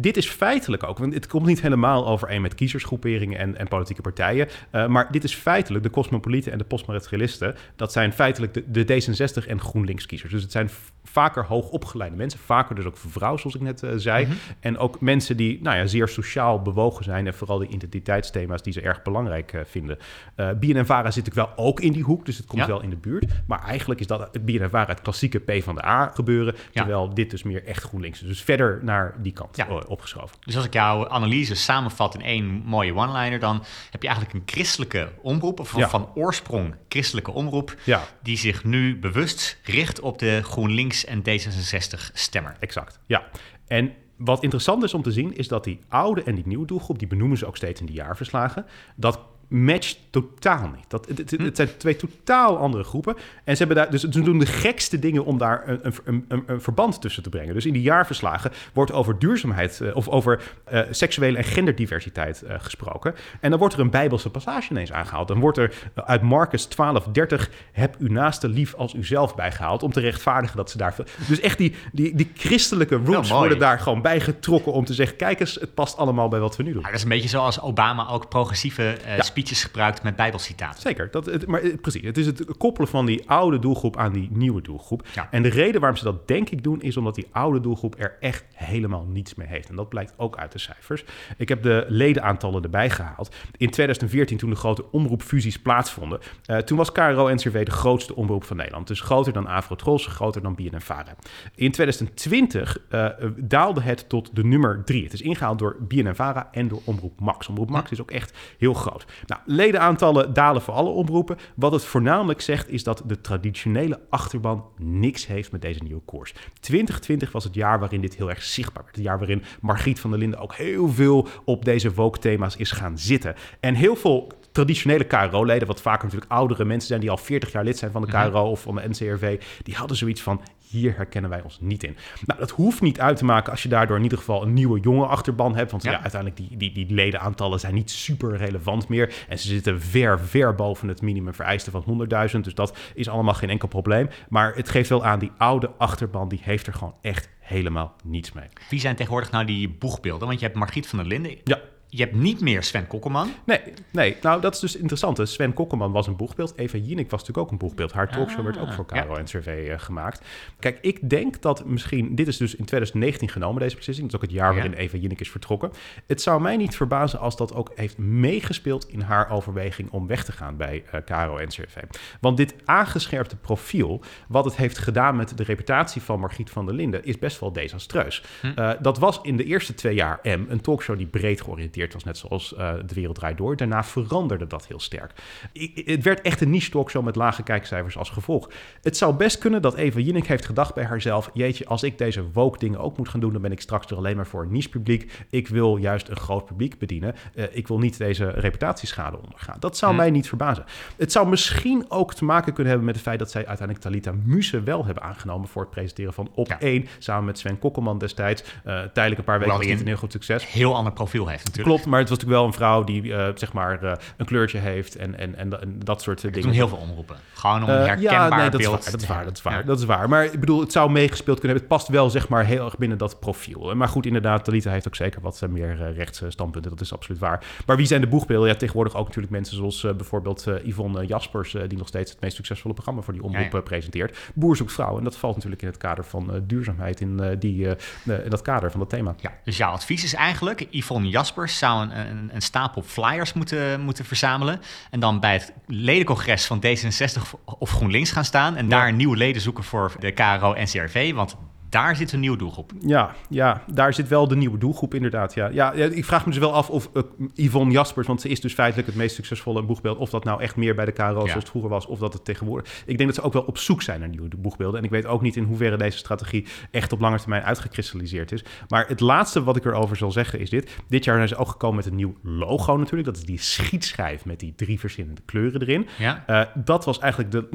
dit 0.00 0.16
is 0.16 0.28
feitelijk 0.28 0.82
ook, 0.82 0.98
want 0.98 1.14
het 1.14 1.26
komt 1.26 1.46
niet 1.46 1.60
helemaal 1.60 2.06
overeen 2.06 2.42
met 2.42 2.54
kiezersgroeperingen 2.54 3.38
en, 3.38 3.56
en 3.58 3.68
politieke 3.68 4.02
partijen. 4.02 4.48
Uh, 4.72 4.86
maar 4.86 5.12
dit 5.12 5.24
is 5.24 5.34
feitelijk 5.34 5.84
de 5.84 5.90
cosmopolieten 5.90 6.52
en 6.52 6.58
de 6.58 6.64
postmaterialisten. 6.64 7.54
Dat 7.76 7.92
zijn 7.92 8.12
feitelijk 8.12 8.54
de, 8.54 8.84
de 8.84 8.84
D66 8.84 9.46
en 9.48 9.60
GroenLinks 9.60 10.06
kiezers. 10.06 10.32
Dus 10.32 10.42
het 10.42 10.52
zijn 10.52 10.70
vaker 11.10 11.44
hoogopgeleide 11.44 12.16
mensen. 12.16 12.40
Vaker 12.40 12.74
dus 12.74 12.84
ook 12.84 12.96
vrouwen, 12.96 13.40
zoals 13.40 13.56
ik 13.56 13.62
net 13.62 13.82
uh, 13.82 13.90
zei. 13.96 14.24
Mm 14.24 14.30
-hmm. 14.30 14.38
En 14.60 14.78
ook 14.78 15.00
mensen 15.00 15.36
die 15.36 15.62
nou 15.62 15.76
ja, 15.76 15.86
zeer 15.86 16.08
sociaal 16.08 16.62
bewogen 16.62 17.04
zijn. 17.04 17.26
En 17.26 17.34
vooral 17.34 17.58
de 17.58 17.66
identiteitsthema's 17.66 18.62
die 18.62 18.72
ze 18.72 18.80
erg 18.80 19.02
belangrijk 19.02 19.52
uh, 19.52 19.60
vinden. 19.64 19.98
Uh, 20.36 20.50
BNNVARA 20.60 21.10
zit 21.10 21.24
natuurlijk 21.24 21.56
wel 21.56 21.66
ook 21.66 21.80
in 21.80 21.92
die 21.92 22.02
hoek. 22.02 22.26
Dus 22.26 22.36
het 22.36 22.46
komt 22.46 22.60
ja. 22.60 22.66
wel 22.66 22.82
in 22.82 22.90
de 22.90 22.96
buurt. 22.96 23.24
Maar 23.46 23.64
eigenlijk 23.64 24.00
is 24.00 24.06
dat 24.06 24.20
het 24.32 24.44
BNNVARA 24.44 24.86
het 24.86 25.02
klassieke 25.02 25.38
P 25.38 25.62
van 25.62 25.74
de 25.74 25.84
A 25.84 26.10
gebeuren. 26.14 26.54
Ja. 26.54 26.60
Terwijl 26.72 27.14
dit 27.14 27.30
dus 27.30 27.42
meer 27.42 27.64
echt 27.64 27.82
GroenLinks 27.82 28.22
is. 28.22 28.28
Dus 28.28 28.42
verder 28.42 28.78
naar 28.82 29.14
die 29.18 29.32
kant 29.32 29.56
ja. 29.56 29.66
opgeschoven. 29.86 30.36
Dus 30.44 30.56
als 30.56 30.64
ik 30.64 30.72
jouw 30.72 31.08
analyse 31.08 31.54
samenvat 31.54 32.14
in 32.14 32.22
één 32.22 32.44
mooie 32.44 32.94
one-liner... 32.94 33.38
dan 33.38 33.64
heb 33.90 34.02
je 34.02 34.08
eigenlijk 34.08 34.38
een 34.38 34.54
christelijke 34.54 35.08
omroep... 35.22 35.60
of 35.60 35.68
van, 35.68 35.88
van 35.88 36.08
oorsprong 36.14 36.74
christelijke 36.88 37.30
omroep... 37.30 37.76
die 38.22 38.36
zich 38.36 38.64
nu 38.64 38.98
bewust 38.98 39.58
richt 39.62 40.00
op 40.00 40.18
de 40.18 40.40
GroenLinks 40.42 40.97
en 41.04 41.22
D66 41.22 42.12
stemmer. 42.12 42.56
Exact, 42.60 43.00
ja. 43.06 43.26
En 43.66 43.92
wat 44.16 44.42
interessant 44.42 44.82
is 44.82 44.94
om 44.94 45.02
te 45.02 45.12
zien, 45.12 45.36
is 45.36 45.48
dat 45.48 45.64
die 45.64 45.80
oude 45.88 46.22
en 46.22 46.34
die 46.34 46.46
nieuwe 46.46 46.66
doelgroep, 46.66 46.98
die 46.98 47.08
benoemen 47.08 47.38
ze 47.38 47.46
ook 47.46 47.56
steeds 47.56 47.80
in 47.80 47.86
die 47.86 47.94
jaarverslagen, 47.94 48.66
dat 48.96 49.20
matcht 49.48 49.98
totaal 50.10 50.70
niet. 50.76 50.84
Dat, 50.88 51.08
het, 51.08 51.18
het, 51.18 51.30
het, 51.30 51.56
zijn 51.56 51.68
twee 51.76 51.96
totaal 51.96 52.58
andere 52.58 52.84
groepen. 52.84 53.16
En 53.44 53.56
ze, 53.56 53.64
hebben 53.64 53.76
daar, 53.76 53.90
dus, 53.90 54.02
ze 54.02 54.22
doen 54.22 54.38
de 54.38 54.46
gekste 54.46 54.98
dingen 54.98 55.24
om 55.24 55.38
daar 55.38 55.68
een, 55.68 55.80
een, 55.82 56.24
een, 56.28 56.42
een, 56.46 56.60
verband 56.60 57.00
tussen 57.00 57.22
te 57.22 57.28
brengen. 57.28 57.54
Dus 57.54 57.66
in 57.66 57.72
die 57.72 57.82
jaarverslagen 57.82 58.52
wordt 58.72 58.92
over 58.92 59.18
duurzaamheid 59.18 59.80
uh, 59.82 59.96
of 59.96 60.08
over 60.08 60.40
uh, 60.72 60.80
seksuele 60.90 61.36
en 61.36 61.44
genderdiversiteit 61.44 62.42
uh, 62.44 62.54
gesproken. 62.58 63.14
En 63.40 63.50
dan 63.50 63.58
wordt 63.58 63.74
er 63.74 63.80
een 63.80 63.90
bijbelse 63.90 64.30
passage 64.30 64.70
ineens 64.70 64.92
aangehaald. 64.92 65.28
Dan 65.28 65.40
wordt 65.40 65.58
er 65.58 65.74
uit 65.94 66.22
Marcus 66.22 66.68
12:30 66.68 67.44
heb 67.72 67.96
uw 67.98 68.08
naaste 68.08 68.48
lief 68.48 68.74
als 68.74 68.94
uzelf 68.94 69.34
bijgehaald 69.34 69.82
om 69.82 69.92
te 69.92 70.00
rechtvaardigen 70.00 70.56
dat 70.56 70.70
ze 70.70 70.78
daar... 70.78 70.94
Dus 71.28 71.40
echt 71.40 71.58
die, 71.58 71.74
die, 71.92 72.14
die 72.14 72.30
christelijke 72.34 73.00
roots 73.04 73.30
worden 73.30 73.58
daar 73.58 73.80
gewoon 73.80 74.02
bijgetrokken 74.02 74.72
om 74.72 74.84
te 74.84 74.94
zeggen, 74.94 75.16
kijk 75.16 75.40
eens, 75.40 75.54
het 75.54 75.74
past 75.74 75.96
allemaal 75.96 76.28
bij 76.28 76.40
wat 76.40 76.56
we 76.56 76.62
nu 76.62 76.72
doen. 76.72 76.80
Ja, 76.80 76.86
dat 76.86 76.96
is 76.96 77.02
een 77.02 77.08
beetje 77.08 77.28
zoals 77.28 77.60
Obama 77.60 78.08
ook 78.08 78.28
progressieve 78.28 78.96
ja 79.06 79.22
speeches 79.38 79.64
gebruikt 79.64 80.02
met 80.02 80.16
bijbelcitaten. 80.16 80.80
Zeker, 80.80 81.10
dat, 81.10 81.26
het, 81.26 81.46
maar 81.46 81.60
precies. 81.60 82.02
Het 82.02 82.18
is 82.18 82.26
het 82.26 82.56
koppelen 82.56 82.88
van 82.88 83.06
die 83.06 83.30
oude 83.30 83.58
doelgroep 83.58 83.96
aan 83.96 84.12
die 84.12 84.28
nieuwe 84.32 84.62
doelgroep. 84.62 85.06
Ja. 85.14 85.28
En 85.30 85.42
de 85.42 85.48
reden 85.48 85.80
waarom 85.80 85.98
ze 85.98 86.04
dat 86.04 86.28
denk 86.28 86.50
ik 86.50 86.62
doen, 86.62 86.80
is 86.82 86.96
omdat 86.96 87.14
die 87.14 87.26
oude 87.30 87.60
doelgroep 87.60 87.94
er 87.98 88.16
echt 88.20 88.44
helemaal 88.54 89.04
niets 89.04 89.34
mee 89.34 89.46
heeft. 89.46 89.68
En 89.68 89.76
dat 89.76 89.88
blijkt 89.88 90.14
ook 90.16 90.36
uit 90.36 90.52
de 90.52 90.58
cijfers. 90.58 91.04
Ik 91.36 91.48
heb 91.48 91.62
de 91.62 91.84
ledenaantallen 91.88 92.62
erbij 92.62 92.90
gehaald. 92.90 93.34
In 93.56 93.70
2014, 93.70 94.38
toen 94.38 94.50
de 94.50 94.56
grote 94.56 94.90
omroepfusies 94.90 95.58
plaatsvonden, 95.58 96.20
uh, 96.46 96.56
toen 96.56 96.76
was 96.76 96.92
KRO-NCRV 96.92 97.64
de 97.64 97.70
grootste 97.70 98.14
omroep 98.14 98.44
van 98.44 98.56
Nederland. 98.56 98.86
Dus 98.86 99.00
groter 99.00 99.32
dan 99.32 99.46
Afro-Tros, 99.46 100.06
groter 100.06 100.42
dan 100.42 100.54
BNNVARA. 100.54 101.14
In 101.54 101.72
2020 101.72 102.78
uh, 102.90 103.08
daalde 103.36 103.80
het 103.80 104.08
tot 104.08 104.36
de 104.36 104.44
nummer 104.44 104.82
drie. 104.84 105.04
Het 105.04 105.12
is 105.12 105.22
ingehaald 105.22 105.58
door 105.58 105.76
BNNVARA 105.80 106.48
en 106.52 106.68
door 106.68 106.80
Omroep 106.84 107.20
Max. 107.20 107.48
Omroep 107.48 107.70
Max 107.70 107.90
is 107.90 108.00
ook 108.00 108.10
echt 108.10 108.36
heel 108.58 108.74
groot. 108.74 109.06
Nou, 109.28 109.40
ledenaantallen 109.44 110.32
dalen 110.32 110.62
voor 110.62 110.74
alle 110.74 110.88
omroepen. 110.88 111.36
Wat 111.56 111.72
het 111.72 111.84
voornamelijk 111.84 112.40
zegt 112.40 112.68
is 112.68 112.82
dat 112.82 113.02
de 113.06 113.20
traditionele 113.20 114.00
achterban 114.10 114.64
niks 114.76 115.26
heeft 115.26 115.52
met 115.52 115.62
deze 115.62 115.82
nieuwe 115.82 116.02
koers. 116.04 116.34
2020 116.60 117.32
was 117.32 117.44
het 117.44 117.54
jaar 117.54 117.78
waarin 117.78 118.00
dit 118.00 118.14
heel 118.14 118.30
erg 118.30 118.42
zichtbaar 118.42 118.82
werd. 118.82 118.96
Het 118.96 119.04
jaar 119.04 119.18
waarin 119.18 119.42
Margriet 119.60 120.00
van 120.00 120.10
der 120.10 120.18
Linden 120.18 120.40
ook 120.40 120.54
heel 120.54 120.88
veel 120.88 121.28
op 121.44 121.64
deze 121.64 121.94
woke-thema's 121.94 122.56
is 122.56 122.70
gaan 122.70 122.98
zitten. 122.98 123.34
En 123.60 123.74
heel 123.74 123.96
veel 123.96 124.32
traditionele 124.52 125.04
KRO-leden, 125.04 125.66
wat 125.66 125.80
vaak 125.80 126.02
natuurlijk 126.02 126.30
oudere 126.30 126.64
mensen 126.64 126.88
zijn 126.88 127.00
die 127.00 127.10
al 127.10 127.16
40 127.16 127.52
jaar 127.52 127.64
lid 127.64 127.78
zijn 127.78 127.90
van 127.90 128.02
de 128.02 128.08
KRO 128.08 128.26
mm-hmm. 128.26 128.42
of 128.42 128.62
van 128.62 128.74
de 128.74 128.88
NCRV, 128.88 129.40
die 129.62 129.74
hadden 129.74 129.96
zoiets 129.96 130.22
van: 130.22 130.40
hier 130.70 130.96
herkennen 130.96 131.30
wij 131.30 131.42
ons 131.42 131.58
niet 131.60 131.84
in. 131.84 131.96
Nou, 132.26 132.40
dat 132.40 132.50
hoeft 132.50 132.80
niet 132.80 133.00
uit 133.00 133.16
te 133.16 133.24
maken 133.24 133.50
als 133.50 133.62
je 133.62 133.68
daardoor 133.68 133.96
in 133.96 134.02
ieder 134.02 134.18
geval 134.18 134.42
een 134.42 134.52
nieuwe 134.52 134.80
jonge 134.80 135.06
achterban 135.06 135.56
hebt. 135.56 135.70
Want 135.70 135.82
ja. 135.82 135.90
ja 135.90 136.00
uiteindelijk 136.00 136.40
die, 136.40 136.56
die, 136.56 136.72
die 136.72 136.94
ledenaantallen 136.94 137.60
zijn 137.60 137.74
niet 137.74 137.90
super 137.90 138.36
relevant 138.36 138.88
meer. 138.88 139.24
En 139.28 139.38
ze 139.38 139.48
zitten 139.48 139.80
ver, 139.80 140.20
ver 140.20 140.54
boven 140.54 140.88
het 140.88 141.02
minimum 141.02 141.34
vereiste 141.34 141.70
van 141.70 142.08
100.000. 142.32 142.40
Dus 142.40 142.54
dat 142.54 142.76
is 142.94 143.08
allemaal 143.08 143.34
geen 143.34 143.50
enkel 143.50 143.68
probleem. 143.68 144.08
Maar 144.28 144.54
het 144.54 144.68
geeft 144.68 144.88
wel 144.88 145.04
aan, 145.04 145.18
die 145.18 145.32
oude 145.38 145.70
achterban, 145.78 146.28
die 146.28 146.40
heeft 146.42 146.66
er 146.66 146.74
gewoon 146.74 146.94
echt 147.02 147.28
helemaal 147.38 147.94
niets 148.04 148.32
mee. 148.32 148.46
Wie 148.70 148.80
zijn 148.80 148.96
tegenwoordig 148.96 149.30
nou 149.30 149.44
die 149.44 149.68
boegbeelden? 149.68 150.26
Want 150.26 150.40
je 150.40 150.46
hebt 150.46 150.58
Margriet 150.58 150.86
van 150.86 150.98
der 150.98 151.06
Linden. 151.06 151.36
Ja 151.44 151.58
je 151.90 152.02
hebt 152.02 152.14
niet 152.14 152.40
meer 152.40 152.62
Sven 152.62 152.86
Kokkelman. 152.86 153.30
Nee, 153.44 153.60
nee, 153.90 154.16
nou 154.22 154.40
dat 154.40 154.54
is 154.54 154.60
dus 154.60 154.76
interessant. 154.76 155.20
Sven 155.22 155.52
Kokkelman 155.52 155.92
was 155.92 156.06
een 156.06 156.16
boegbeeld. 156.16 156.52
Eva 156.56 156.78
Jinek 156.78 157.10
was 157.10 157.20
natuurlijk 157.20 157.46
ook 157.46 157.52
een 157.52 157.58
boegbeeld. 157.58 157.92
Haar 157.92 158.08
talkshow 158.08 158.38
ah, 158.38 158.44
werd 158.44 158.58
ook 158.58 158.72
voor 158.72 158.86
Caro 158.86 159.12
ja. 159.12 159.18
en 159.18 159.24
CV 159.24 159.66
uh, 159.68 159.78
gemaakt. 159.78 160.24
Kijk, 160.58 160.78
ik 160.80 161.10
denk 161.10 161.42
dat 161.42 161.64
misschien... 161.64 162.14
Dit 162.14 162.28
is 162.28 162.36
dus 162.36 162.54
in 162.54 162.64
2019 162.64 163.28
genomen, 163.28 163.62
deze 163.62 163.76
beslissing. 163.76 164.10
Dat 164.10 164.20
is 164.20 164.26
ook 164.26 164.32
het 164.32 164.40
jaar 164.40 164.54
waarin. 164.54 164.72
Eva 164.72 164.96
Jinek 164.96 165.20
is 165.20 165.30
vertrokken. 165.30 165.72
Het 166.06 166.22
zou 166.22 166.40
mij 166.40 166.56
niet 166.56 166.76
verbazen 166.76 167.18
als 167.18 167.36
dat 167.36 167.54
ook 167.54 167.72
heeft 167.74 167.98
meegespeeld... 167.98 168.88
in 168.88 169.00
haar 169.00 169.30
overweging 169.30 169.90
om 169.90 170.06
weg 170.06 170.24
te 170.24 170.32
gaan 170.32 170.56
bij 170.56 170.84
uh, 170.94 171.00
Caro 171.04 171.36
en 171.36 171.48
CV. 171.48 171.76
Want 172.20 172.36
dit 172.36 172.54
aangescherpte 172.64 173.36
profiel... 173.36 174.00
wat 174.28 174.44
het 174.44 174.56
heeft 174.56 174.78
gedaan 174.78 175.16
met 175.16 175.36
de 175.36 175.44
reputatie 175.44 176.02
van 176.02 176.20
Margriet 176.20 176.50
van 176.50 176.66
der 176.66 176.74
Linden... 176.74 177.04
is 177.04 177.18
best 177.18 177.40
wel 177.40 177.52
desastreus. 177.52 178.22
Hm. 178.40 178.52
Uh, 178.58 178.70
dat 178.80 178.98
was 178.98 179.20
in 179.22 179.36
de 179.36 179.44
eerste 179.44 179.74
twee 179.74 179.94
jaar 179.94 180.18
M... 180.22 180.44
een 180.48 180.60
talkshow 180.60 180.96
die 180.96 181.06
breed 181.06 181.40
georiënteerd 181.40 181.76
was, 181.86 182.04
net 182.04 182.18
zoals 182.18 182.54
uh, 182.58 182.74
De 182.86 182.94
Wereld 182.94 183.16
Draait 183.16 183.36
Door. 183.36 183.56
Daarna 183.56 183.84
veranderde 183.84 184.46
dat 184.46 184.66
heel 184.66 184.80
sterk. 184.80 185.12
I 185.52 185.82
het 185.84 186.04
werd 186.04 186.20
echt 186.20 186.40
een 186.40 186.50
niche 186.50 186.70
talkshow 186.70 187.04
met 187.04 187.16
lage 187.16 187.42
kijkcijfers 187.42 187.96
als 187.96 188.10
gevolg. 188.10 188.50
Het 188.82 188.96
zou 188.96 189.14
best 189.14 189.38
kunnen 189.38 189.62
dat 189.62 189.74
Eva 189.74 189.98
Jinek 190.00 190.26
heeft 190.26 190.46
gedacht 190.46 190.74
bij 190.74 190.84
haarzelf... 190.84 191.30
jeetje, 191.32 191.66
als 191.66 191.82
ik 191.82 191.98
deze 191.98 192.30
woke 192.32 192.58
dingen 192.58 192.78
ook 192.78 192.96
moet 192.96 193.08
gaan 193.08 193.20
doen... 193.20 193.32
dan 193.32 193.42
ben 193.42 193.52
ik 193.52 193.60
straks 193.60 193.90
er 193.90 193.96
alleen 193.96 194.16
maar 194.16 194.26
voor 194.26 194.42
een 194.42 194.52
niche 194.52 194.68
publiek. 194.68 195.26
Ik 195.30 195.48
wil 195.48 195.76
juist 195.76 196.08
een 196.08 196.16
groot 196.16 196.44
publiek 196.44 196.78
bedienen. 196.78 197.14
Uh, 197.34 197.44
ik 197.50 197.68
wil 197.68 197.78
niet 197.78 197.98
deze 197.98 198.30
reputatieschade 198.30 199.18
ondergaan. 199.22 199.56
Dat 199.60 199.76
zou 199.76 199.92
hm. 199.92 199.98
mij 199.98 200.10
niet 200.10 200.28
verbazen. 200.28 200.64
Het 200.96 201.12
zou 201.12 201.28
misschien 201.28 201.84
ook 201.88 202.14
te 202.14 202.24
maken 202.24 202.52
kunnen 202.52 202.66
hebben 202.66 202.86
met 202.86 202.94
het 202.94 203.04
feit... 203.04 203.18
dat 203.18 203.30
zij 203.30 203.46
uiteindelijk 203.46 203.86
Talita 203.86 204.12
Muse 204.24 204.62
wel 204.62 204.84
hebben 204.84 205.02
aangenomen... 205.02 205.48
voor 205.48 205.62
het 205.62 205.70
presenteren 205.70 206.12
van 206.12 206.30
Op 206.34 206.48
1... 206.58 206.82
Ja. 206.82 206.88
samen 206.98 207.24
met 207.24 207.38
Sven 207.38 207.58
Kokkelman 207.58 207.98
destijds. 207.98 208.42
Uh, 208.42 208.48
tijdelijk 208.62 209.18
een 209.18 209.24
paar 209.24 209.38
weken 209.38 209.56
was 209.56 209.66
niet 209.66 209.80
een 209.80 209.86
heel 209.86 209.96
goed 209.96 210.12
succes. 210.12 210.52
Heel 210.52 210.74
ander 210.74 210.92
profiel 210.92 211.28
heeft 211.28 211.44
natuurlijk. 211.44 211.67
Klopt, 211.68 211.86
maar 211.86 211.98
het 211.98 212.08
was 212.08 212.18
natuurlijk 212.18 212.40
wel 212.40 212.48
een 212.48 212.58
vrouw 212.58 212.84
die 212.84 213.02
uh, 213.02 213.28
zeg 213.34 213.52
maar 213.52 213.84
uh, 213.84 213.92
een 214.16 214.26
kleurtje 214.26 214.58
heeft 214.58 214.96
en, 214.96 215.18
en, 215.18 215.36
en, 215.36 215.60
en 215.60 215.78
dat 215.84 216.02
soort 216.02 216.20
dingen. 216.20 216.42
doen 216.42 216.52
heel 216.52 216.68
veel 216.68 216.78
omroepen. 216.78 217.16
Gewoon 217.34 217.62
om 217.62 217.68
een 217.68 217.86
herkenbaar 217.86 218.28
ja, 218.30 218.36
nee, 218.36 218.50
dat 218.50 218.60
beeld. 218.60 218.78
Is 218.78 218.84
waar, 218.84 218.92
dat 218.92 219.00
is 219.02 219.08
waar, 219.08 219.24
dat 219.24 219.36
is 219.36 219.42
waar, 219.42 219.58
ja. 219.58 219.62
dat 219.62 219.78
is 219.78 219.84
waar. 219.84 220.08
Maar 220.08 220.24
ik 220.24 220.40
bedoel, 220.40 220.60
het 220.60 220.72
zou 220.72 220.90
meegespeeld 220.90 221.40
kunnen 221.40 221.56
hebben. 221.58 221.76
Het 221.76 221.86
past 221.86 221.98
wel 221.98 222.10
zeg 222.10 222.28
maar 222.28 222.44
heel 222.44 222.64
erg 222.64 222.78
binnen 222.78 222.98
dat 222.98 223.20
profiel. 223.20 223.74
Maar 223.74 223.88
goed, 223.88 224.06
inderdaad, 224.06 224.44
Talita 224.44 224.70
heeft 224.70 224.86
ook 224.86 224.96
zeker 224.96 225.20
wat 225.20 225.46
meer 225.50 225.92
rechtse 225.92 226.30
standpunten. 226.30 226.70
Dat 226.70 226.80
is 226.80 226.92
absoluut 226.92 227.20
waar. 227.20 227.44
Maar 227.66 227.76
wie 227.76 227.86
zijn 227.86 228.00
de 228.00 228.06
boegbeelden? 228.06 228.48
Ja, 228.48 228.54
tegenwoordig 228.54 228.94
ook 228.94 229.06
natuurlijk 229.06 229.32
mensen 229.32 229.56
zoals 229.56 229.80
bijvoorbeeld 229.80 230.46
Yvonne 230.64 231.06
Jaspers, 231.06 231.56
die 231.68 231.78
nog 231.78 231.88
steeds 231.88 232.10
het 232.10 232.20
meest 232.20 232.36
succesvolle 232.36 232.74
programma 232.74 233.02
voor 233.02 233.12
die 233.12 233.22
omroep 233.22 233.52
ja, 233.52 233.60
presenteert. 233.60 234.18
Boer 234.34 234.56
zoekt 234.56 234.72
vrouw. 234.72 234.98
En 234.98 235.04
dat 235.04 235.16
valt 235.16 235.34
natuurlijk 235.34 235.62
in 235.62 235.68
het 235.68 235.76
kader 235.76 236.04
van 236.04 236.42
duurzaamheid 236.46 237.00
in, 237.00 237.36
die, 237.38 237.66
in 238.04 238.28
dat 238.28 238.42
kader 238.42 238.70
van 238.70 238.80
dat 238.80 238.90
thema. 238.90 239.14
Ja, 239.20 239.32
dus 239.44 239.56
jouw 239.56 239.72
advies 239.72 240.04
is 240.04 240.14
eigenlijk, 240.14 240.66
Yvonne 240.70 241.08
Jaspers 241.08 241.57
zou 241.58 241.82
een, 241.82 241.98
een, 241.98 242.30
een 242.32 242.42
stapel 242.42 242.82
flyers 242.82 243.32
moeten, 243.32 243.80
moeten 243.80 244.04
verzamelen. 244.04 244.60
En 244.90 245.00
dan 245.00 245.20
bij 245.20 245.32
het 245.32 245.52
ledencongres 245.66 246.46
van 246.46 246.62
D66 246.66 247.22
of 247.44 247.70
GroenLinks 247.70 248.10
gaan 248.10 248.24
staan. 248.24 248.56
En 248.56 248.68
daar 248.68 248.92
nieuwe 248.92 249.16
leden 249.16 249.42
zoeken 249.42 249.64
voor 249.64 249.96
de 249.98 250.10
KRO 250.12 250.52
en 250.52 250.66
CRV. 250.66 251.12
Want 251.14 251.36
daar 251.68 251.96
zit 251.96 252.12
een 252.12 252.20
nieuwe 252.20 252.36
doelgroep. 252.36 252.72
Ja, 252.80 253.14
ja, 253.28 253.62
daar 253.72 253.94
zit 253.94 254.08
wel 254.08 254.28
de 254.28 254.36
nieuwe 254.36 254.58
doelgroep 254.58 254.94
inderdaad. 254.94 255.34
Ja. 255.34 255.48
Ja, 255.48 255.72
ik 255.72 256.04
vraag 256.04 256.24
me 256.24 256.30
dus 256.30 256.40
wel 256.40 256.52
af 256.52 256.70
of 256.70 256.90
uh, 256.94 257.02
Yvonne 257.34 257.72
Jaspers, 257.72 258.06
want 258.06 258.20
ze 258.20 258.28
is 258.28 258.40
dus 258.40 258.54
feitelijk 258.54 258.88
het 258.88 258.96
meest 258.96 259.14
succesvolle 259.14 259.62
boegbeeld, 259.62 259.98
of 259.98 260.10
dat 260.10 260.24
nou 260.24 260.40
echt 260.42 260.56
meer 260.56 260.74
bij 260.74 260.84
de 260.84 260.92
KRO 260.92 261.04
Ja. 261.04 261.12
zoals 261.14 261.32
het 261.32 261.48
vroeger 261.48 261.70
was, 261.70 261.86
of 261.86 261.98
dat 261.98 262.12
het 262.12 262.24
tegenwoordig... 262.24 262.82
Ik 262.86 262.96
denk 262.96 263.08
dat 263.08 263.18
ze 263.18 263.22
ook 263.22 263.32
wel 263.32 263.42
op 263.42 263.58
zoek 263.58 263.82
zijn 263.82 264.00
naar 264.00 264.08
nieuwe 264.08 264.28
boegbeelden. 264.38 264.78
En 264.78 264.84
ik 264.84 264.90
weet 264.90 265.06
ook 265.06 265.22
niet 265.22 265.36
in 265.36 265.44
hoeverre 265.44 265.76
deze 265.76 265.98
strategie 265.98 266.46
echt 266.70 266.92
op 266.92 267.00
lange 267.00 267.18
termijn 267.18 267.42
uitgekristalliseerd 267.42 268.32
is. 268.32 268.44
Maar 268.68 268.88
het 268.88 269.00
laatste 269.00 269.42
wat 269.42 269.56
ik 269.56 269.64
erover 269.64 269.96
zal 269.96 270.12
zeggen 270.12 270.40
is 270.40 270.50
dit. 270.50 270.70
Dit 270.88 271.04
jaar 271.04 271.16
zijn 271.16 271.28
ze 271.28 271.36
ook 271.36 271.48
gekomen 271.48 271.76
met 271.76 271.86
een 271.86 271.94
nieuw 271.94 272.14
logo 272.22 272.76
natuurlijk. 272.76 273.04
Dat 273.04 273.16
is 273.16 273.24
die 273.24 273.40
schietschijf 273.40 274.24
met 274.24 274.40
die 274.40 274.52
drie 274.56 274.78
verschillende 274.78 275.20
kleuren 275.24 275.60
erin. 275.60 275.86
Ja? 275.98 276.24
Uh, 276.26 276.42
dat 276.64 276.84
was 276.84 276.98
eigenlijk 276.98 277.32
de, 277.32 277.48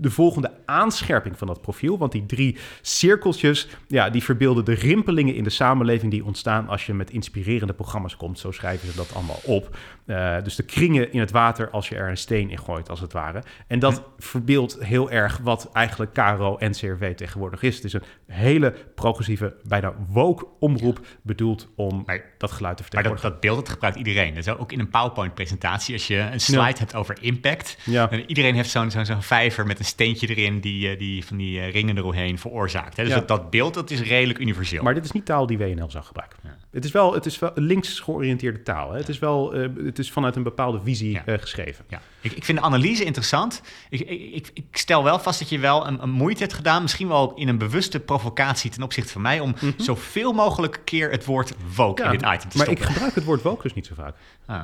de 0.00 0.10
volgende 0.10 0.50
aanscherping 0.64 1.38
van 1.38 1.46
dat 1.46 1.60
profiel. 1.60 1.98
Want 1.98 2.12
die 2.12 2.26
drie 2.26 2.56
cirkeltjes, 2.82 3.57
ja, 3.86 4.10
die 4.10 4.22
verbeelden 4.22 4.64
de 4.64 4.74
rimpelingen 4.74 5.34
in 5.34 5.44
de 5.44 5.50
samenleving 5.50 6.10
die 6.10 6.24
ontstaan 6.24 6.68
als 6.68 6.86
je 6.86 6.94
met 6.94 7.10
inspirerende 7.10 7.72
programma's 7.72 8.16
komt. 8.16 8.38
Zo 8.38 8.50
schrijven 8.50 8.88
ze 8.88 8.96
dat 8.96 9.14
allemaal 9.14 9.40
op. 9.44 9.76
Uh, 10.08 10.42
dus 10.42 10.54
de 10.54 10.62
kringen 10.62 11.12
in 11.12 11.20
het 11.20 11.30
water 11.30 11.70
als 11.70 11.88
je 11.88 11.96
er 11.96 12.08
een 12.08 12.16
steen 12.16 12.50
in 12.50 12.58
gooit, 12.58 12.90
als 12.90 13.00
het 13.00 13.12
ware. 13.12 13.42
En 13.66 13.78
dat 13.78 13.94
hm. 13.94 14.02
verbeeldt 14.18 14.76
heel 14.80 15.10
erg 15.10 15.38
wat 15.42 15.70
eigenlijk 15.72 16.12
KRO 16.12 16.56
en 16.56 16.72
CRV 16.72 17.14
tegenwoordig 17.14 17.62
is. 17.62 17.74
Het 17.74 17.84
is 17.84 17.92
een 17.92 18.02
hele 18.26 18.74
progressieve, 18.94 19.54
bijna 19.62 19.94
woke 20.08 20.46
omroep 20.60 21.06
bedoeld 21.22 21.68
om 21.76 22.02
maar, 22.06 22.24
dat 22.38 22.52
geluid 22.52 22.76
te 22.76 22.82
vertegenwoordigen. 22.82 23.30
Maar 23.30 23.40
dat, 23.40 23.42
dat 23.42 23.50
beeld, 23.50 23.66
dat 23.66 23.68
gebruikt 23.68 23.98
iedereen. 23.98 24.34
Dat 24.34 24.46
is 24.46 24.52
ook 24.52 24.72
in 24.72 24.80
een 24.80 24.90
PowerPoint-presentatie. 24.90 25.94
Als 25.94 26.06
je 26.06 26.18
een 26.18 26.40
slide 26.40 26.60
ja. 26.62 26.78
hebt 26.78 26.94
over 26.94 27.16
impact. 27.20 27.78
Ja. 27.84 28.10
En 28.10 28.28
iedereen 28.28 28.54
heeft 28.54 28.70
zo'n 28.70 28.90
zo'n 28.90 29.04
zo'n 29.04 29.22
vijver 29.22 29.66
met 29.66 29.78
een 29.78 29.84
steentje 29.84 30.26
erin 30.26 30.60
die, 30.60 30.96
die 30.96 31.24
van 31.24 31.36
die 31.36 31.58
uh, 31.58 31.72
ringen 31.72 31.96
eromheen 31.96 32.38
veroorzaakt. 32.38 32.96
Hè? 32.96 33.02
Dus 33.02 33.12
Ja. 33.12 33.18
dat, 33.18 33.28
dat 33.28 33.50
beeld, 33.50 33.74
dat 33.74 33.90
is 33.90 34.00
redelijk 34.00 34.38
universeel. 34.38 34.82
Maar 34.82 34.94
dit 34.94 35.04
is 35.04 35.12
niet 35.12 35.24
taal 35.24 35.46
die 35.46 35.58
WNL 35.58 35.90
zou 35.90 36.04
gebruiken. 36.04 36.38
Het 36.70 36.84
is 36.84 36.90
wel, 36.90 37.14
het 37.14 37.26
is 37.26 37.38
wel 37.38 37.50
links 37.54 38.00
georiënteerde 38.00 38.62
taal. 38.62 38.90
Hè? 38.90 38.98
Het, 38.98 39.08
is 39.08 39.18
wel, 39.18 39.56
uh, 39.56 39.68
het 39.84 39.98
is 39.98 40.12
vanuit 40.12 40.36
een 40.36 40.42
bepaalde 40.42 40.80
visie 40.84 41.10
Ja. 41.12 41.22
uh, 41.26 41.38
geschreven. 41.38 41.84
Ja. 41.88 42.00
Ik, 42.20 42.32
ik 42.32 42.44
vind 42.44 42.58
de 42.58 42.64
analyse 42.64 43.04
interessant. 43.04 43.62
Ik, 43.90 44.00
ik, 44.00 44.50
ik, 44.54 44.64
stel 44.70 45.04
wel 45.04 45.18
vast 45.18 45.38
dat 45.38 45.48
je 45.48 45.58
wel 45.58 45.86
een, 45.86 46.02
een 46.02 46.10
moeite 46.10 46.42
hebt 46.42 46.54
gedaan, 46.54 46.82
misschien 46.82 47.08
wel 47.08 47.34
in 47.34 47.48
een 47.48 47.58
bewuste 47.58 48.00
provocatie 48.00 48.70
ten 48.70 48.82
opzichte 48.82 49.12
van 49.12 49.22
mij, 49.22 49.40
om 49.40 49.54
Mhm. 49.60 49.70
zoveel 49.76 50.32
mogelijk 50.32 50.80
keer 50.84 51.10
het 51.10 51.24
woord 51.24 51.54
woke 51.76 52.02
in 52.02 52.10
dit 52.10 52.20
item 52.22 52.38
te 52.50 52.56
maar 52.56 52.66
stoppen. 52.66 52.72
ik 52.86 52.92
gebruik 52.92 53.14
het 53.14 53.24
woord 53.24 53.42
woke 53.42 53.62
dus 53.62 53.74
niet 53.74 53.86
zo 53.86 53.94
vaak. 53.94 54.14
Ah. 54.46 54.60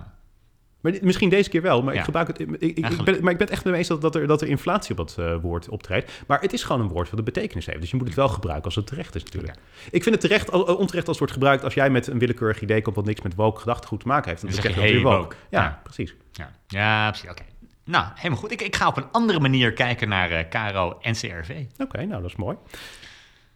Maar 0.84 0.92
misschien 1.02 1.28
deze 1.28 1.50
keer 1.50 1.62
wel, 1.62 1.82
maar 1.82 1.92
Ja. 1.92 1.98
ik 1.98 2.04
gebruik 2.04 2.26
het. 2.26 2.40
Ik, 2.40 2.48
ik, 2.50 2.60
ik 2.60 2.84
Eigenlijk. 2.84 3.12
ben, 3.12 3.22
maar 3.22 3.32
ik 3.32 3.38
ben 3.38 3.46
het 3.46 3.56
echt 3.56 3.64
mee 3.64 3.74
eens 3.74 3.88
dat, 3.88 4.00
dat, 4.00 4.14
er, 4.14 4.26
dat 4.26 4.40
er 4.42 4.48
inflatie 4.48 4.90
op 4.90 4.96
dat 4.96 5.16
eh, 5.18 5.36
woord 5.40 5.68
optreedt. 5.68 6.10
Maar 6.26 6.40
het 6.40 6.52
is 6.52 6.62
gewoon 6.62 6.80
een 6.82 6.88
woord 6.88 7.10
wat 7.10 7.18
een 7.18 7.24
betekenis 7.24 7.66
heeft. 7.66 7.80
Dus 7.80 7.90
je 7.90 7.96
moet 7.96 8.06
het 8.06 8.16
wel 8.16 8.28
gebruiken 8.28 8.64
als 8.64 8.74
het 8.74 8.86
terecht 8.86 9.14
is, 9.14 9.24
natuurlijk. 9.24 9.54
Ik 9.90 10.02
vind 10.02 10.14
het 10.14 10.20
terecht, 10.20 10.50
onterecht 10.50 10.94
als 10.94 11.06
het 11.06 11.18
wordt 11.18 11.32
gebruikt 11.32 11.64
als 11.64 11.74
jij 11.74 11.90
met 11.90 12.06
een 12.06 12.18
willekeurig 12.18 12.60
idee 12.60 12.82
komt 12.82 12.96
wat 12.96 13.04
niks 13.04 13.22
met 13.22 13.34
woke 13.34 13.60
gedachtegoed 13.60 14.00
te 14.00 14.06
maken 14.06 14.28
heeft. 14.28 14.42
Dan 14.42 14.50
Dan 14.50 14.62
zeg 14.62 14.74
je, 14.74 14.80
hey, 14.80 14.92
weer 14.92 15.02
woke. 15.02 15.36
Ja, 15.50 15.62
Ja. 15.62 15.80
precies. 15.82 16.14
Ja, 16.32 16.50
ja 16.66 17.10
precies. 17.10 17.30
Oké. 17.30 17.42
Nou, 17.84 18.06
helemaal 18.14 18.38
goed. 18.38 18.52
Ik, 18.52 18.62
ik 18.62 18.76
ga 18.76 18.86
op 18.88 18.96
een 18.96 19.10
andere 19.12 19.40
manier 19.40 19.72
kijken 19.72 20.08
naar 20.08 20.30
eh 20.30 20.44
KRO 20.70 20.98
en 21.02 21.12
CRV. 21.12 21.62
Oké, 21.78 22.04
nou 22.04 22.20
dat 22.22 22.30
is 22.30 22.36
mooi. 22.36 22.56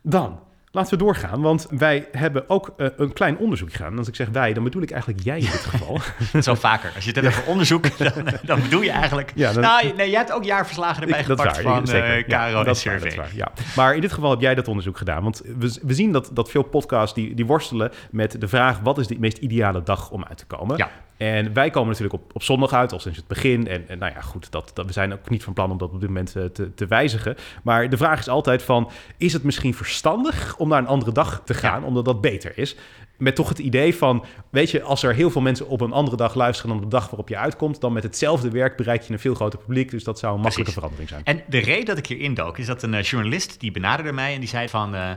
Dan, 0.03 0.41
laten 0.71 0.99
we 0.99 1.05
doorgaan, 1.05 1.41
want 1.41 1.67
wij 1.71 2.09
hebben 2.13 2.49
ook 2.49 2.75
eh, 2.77 2.87
een 2.97 3.13
klein 3.13 3.39
onderzoek 3.39 3.73
gedaan. 3.73 3.93
En 3.93 3.99
als 3.99 4.09
ik 4.09 4.15
zeg 4.17 4.29
wij, 4.29 4.53
dan 4.53 4.65
bedoel 4.65 4.83
ik 4.83 4.91
eigenlijk 4.91 5.23
jij 5.23 5.39
in 5.39 5.45
dit 5.45 5.65
geval. 5.73 6.01
Zo 6.43 6.55
vaker. 6.55 6.93
Als 6.95 7.05
je 7.05 7.11
het 7.13 7.21
hebt 7.25 7.37
over 7.37 7.49
onderzoek, 7.51 7.97
dan, 7.99 8.13
dan 8.43 8.63
bedoel 8.63 8.81
je 8.83 8.91
eigenlijk... 8.91 9.33
Ja, 9.35 9.53
dan- 9.53 9.63
Nou, 9.63 9.93
nee, 9.97 10.11
jij 10.11 10.19
hebt 10.19 10.33
ook 10.33 10.45
jaarverslagen 10.45 11.03
erbij 11.03 11.19
Ik- 11.19 11.25
gepakt 11.25 11.63
waar, 11.63 11.75
van 11.77 11.87
zeker. 11.87 12.05
eh, 12.11 12.27
Ja, 12.27 12.49
KRO 12.51 12.65
dat 12.65 12.85
en 12.85 13.17
waar, 13.17 13.31
ja. 13.35 13.53
Maar 13.77 13.95
in 13.95 14.01
dit 14.01 14.13
geval 14.13 14.31
heb 14.31 14.41
jij 14.41 14.55
dat 14.55 14.69
onderzoek 14.69 14.97
gedaan. 14.99 15.23
Want 15.23 15.43
we, 15.59 15.79
we 15.83 15.95
zien 15.95 16.13
dat, 16.13 16.31
dat 16.33 16.51
veel 16.51 16.63
podcasts 16.63 17.15
die, 17.15 17.35
die 17.35 17.47
worstelen 17.47 17.93
met 18.11 18.41
de 18.41 18.49
vraag... 18.49 18.79
wat 18.81 18.99
is 18.99 19.07
de 19.07 19.17
meest 19.19 19.39
ideale 19.39 19.83
dag 19.83 20.11
om 20.11 20.25
uit 20.25 20.39
te 20.39 20.47
komen? 20.47 20.77
Ja. 20.77 20.91
En 21.19 21.53
wij 21.53 21.71
komen 21.71 21.89
natuurlijk 21.89 22.15
op, 22.23 22.31
op 22.35 22.43
zondag 22.43 22.73
uit, 22.73 22.93
al 22.93 23.01
sinds 23.01 23.19
het 23.19 23.27
begin. 23.27 23.69
En, 23.69 23.89
en 23.89 23.99
nou 23.99 24.13
ja, 24.15 24.21
goed, 24.21 24.51
dat, 24.51 24.71
dat, 24.75 24.87
we 24.87 24.93
zijn 24.93 25.13
ook 25.13 25.31
niet 25.31 25.45
van 25.45 25.53
plan 25.53 25.71
om 25.71 25.79
dat 25.79 25.91
op 25.93 26.01
dit 26.01 26.09
moment 26.09 26.37
eh, 26.37 26.45
te, 26.45 26.75
te 26.75 26.87
wijzigen. 26.87 27.37
Maar 27.63 27.91
de 27.91 27.97
vraag 27.97 28.19
is 28.19 28.29
altijd 28.29 28.63
van, 28.63 28.91
is 29.17 29.33
het 29.33 29.43
misschien 29.43 29.75
verstandig 29.75 30.57
om 30.57 30.69
naar 30.69 30.79
een 30.79 30.87
andere 30.87 31.13
dag 31.13 31.43
te 31.45 31.55
gaan... 31.55 31.85
omdat 31.85 32.05
dat 32.05 32.21
beter 32.21 32.59
is? 32.59 32.77
Met 33.17 33.35
toch 33.35 33.49
het 33.49 33.59
idee 33.59 33.95
van, 33.95 34.25
weet 34.51 34.71
je, 34.71 34.83
als 34.83 35.03
er 35.03 35.15
heel 35.15 35.31
veel 35.31 35.41
mensen 35.41 35.69
op 35.69 35.81
een 35.81 35.93
andere 35.93 36.17
dag 36.17 36.35
luisteren... 36.35 36.71
dan 36.73 36.81
de 36.81 36.89
dag 36.89 37.05
waarop 37.11 37.29
je 37.29 37.37
uitkomt, 37.37 37.81
dan 37.81 37.93
met 37.93 38.03
hetzelfde 38.03 38.51
werk 38.51 38.77
bereik 38.77 39.03
je 39.03 39.13
een 39.13 39.19
veel 39.19 39.35
groter 39.35 39.59
publiek. 39.59 39.91
Dus 39.91 40.05
dat 40.05 40.19
zou 40.19 40.35
een 40.35 40.41
makkelijke 40.41 40.73
Precies. 40.73 40.97
verandering 40.99 41.25
zijn. 41.27 41.39
En 41.39 41.51
de 41.51 41.59
reden 41.67 41.85
dat 41.85 41.99
ik 41.99 42.07
hier 42.07 42.19
indook 42.21 42.59
is 42.59 42.67
dat 42.67 42.83
een 42.83 42.95
eh, 42.95 43.03
journalist 43.03 43.61
die 43.61 43.71
benaderde 43.71 44.13
mij 44.13 44.35
en 44.35 44.41
die 44.41 44.49
zei 44.49 44.69
van... 44.69 44.95
eh, 44.95 45.11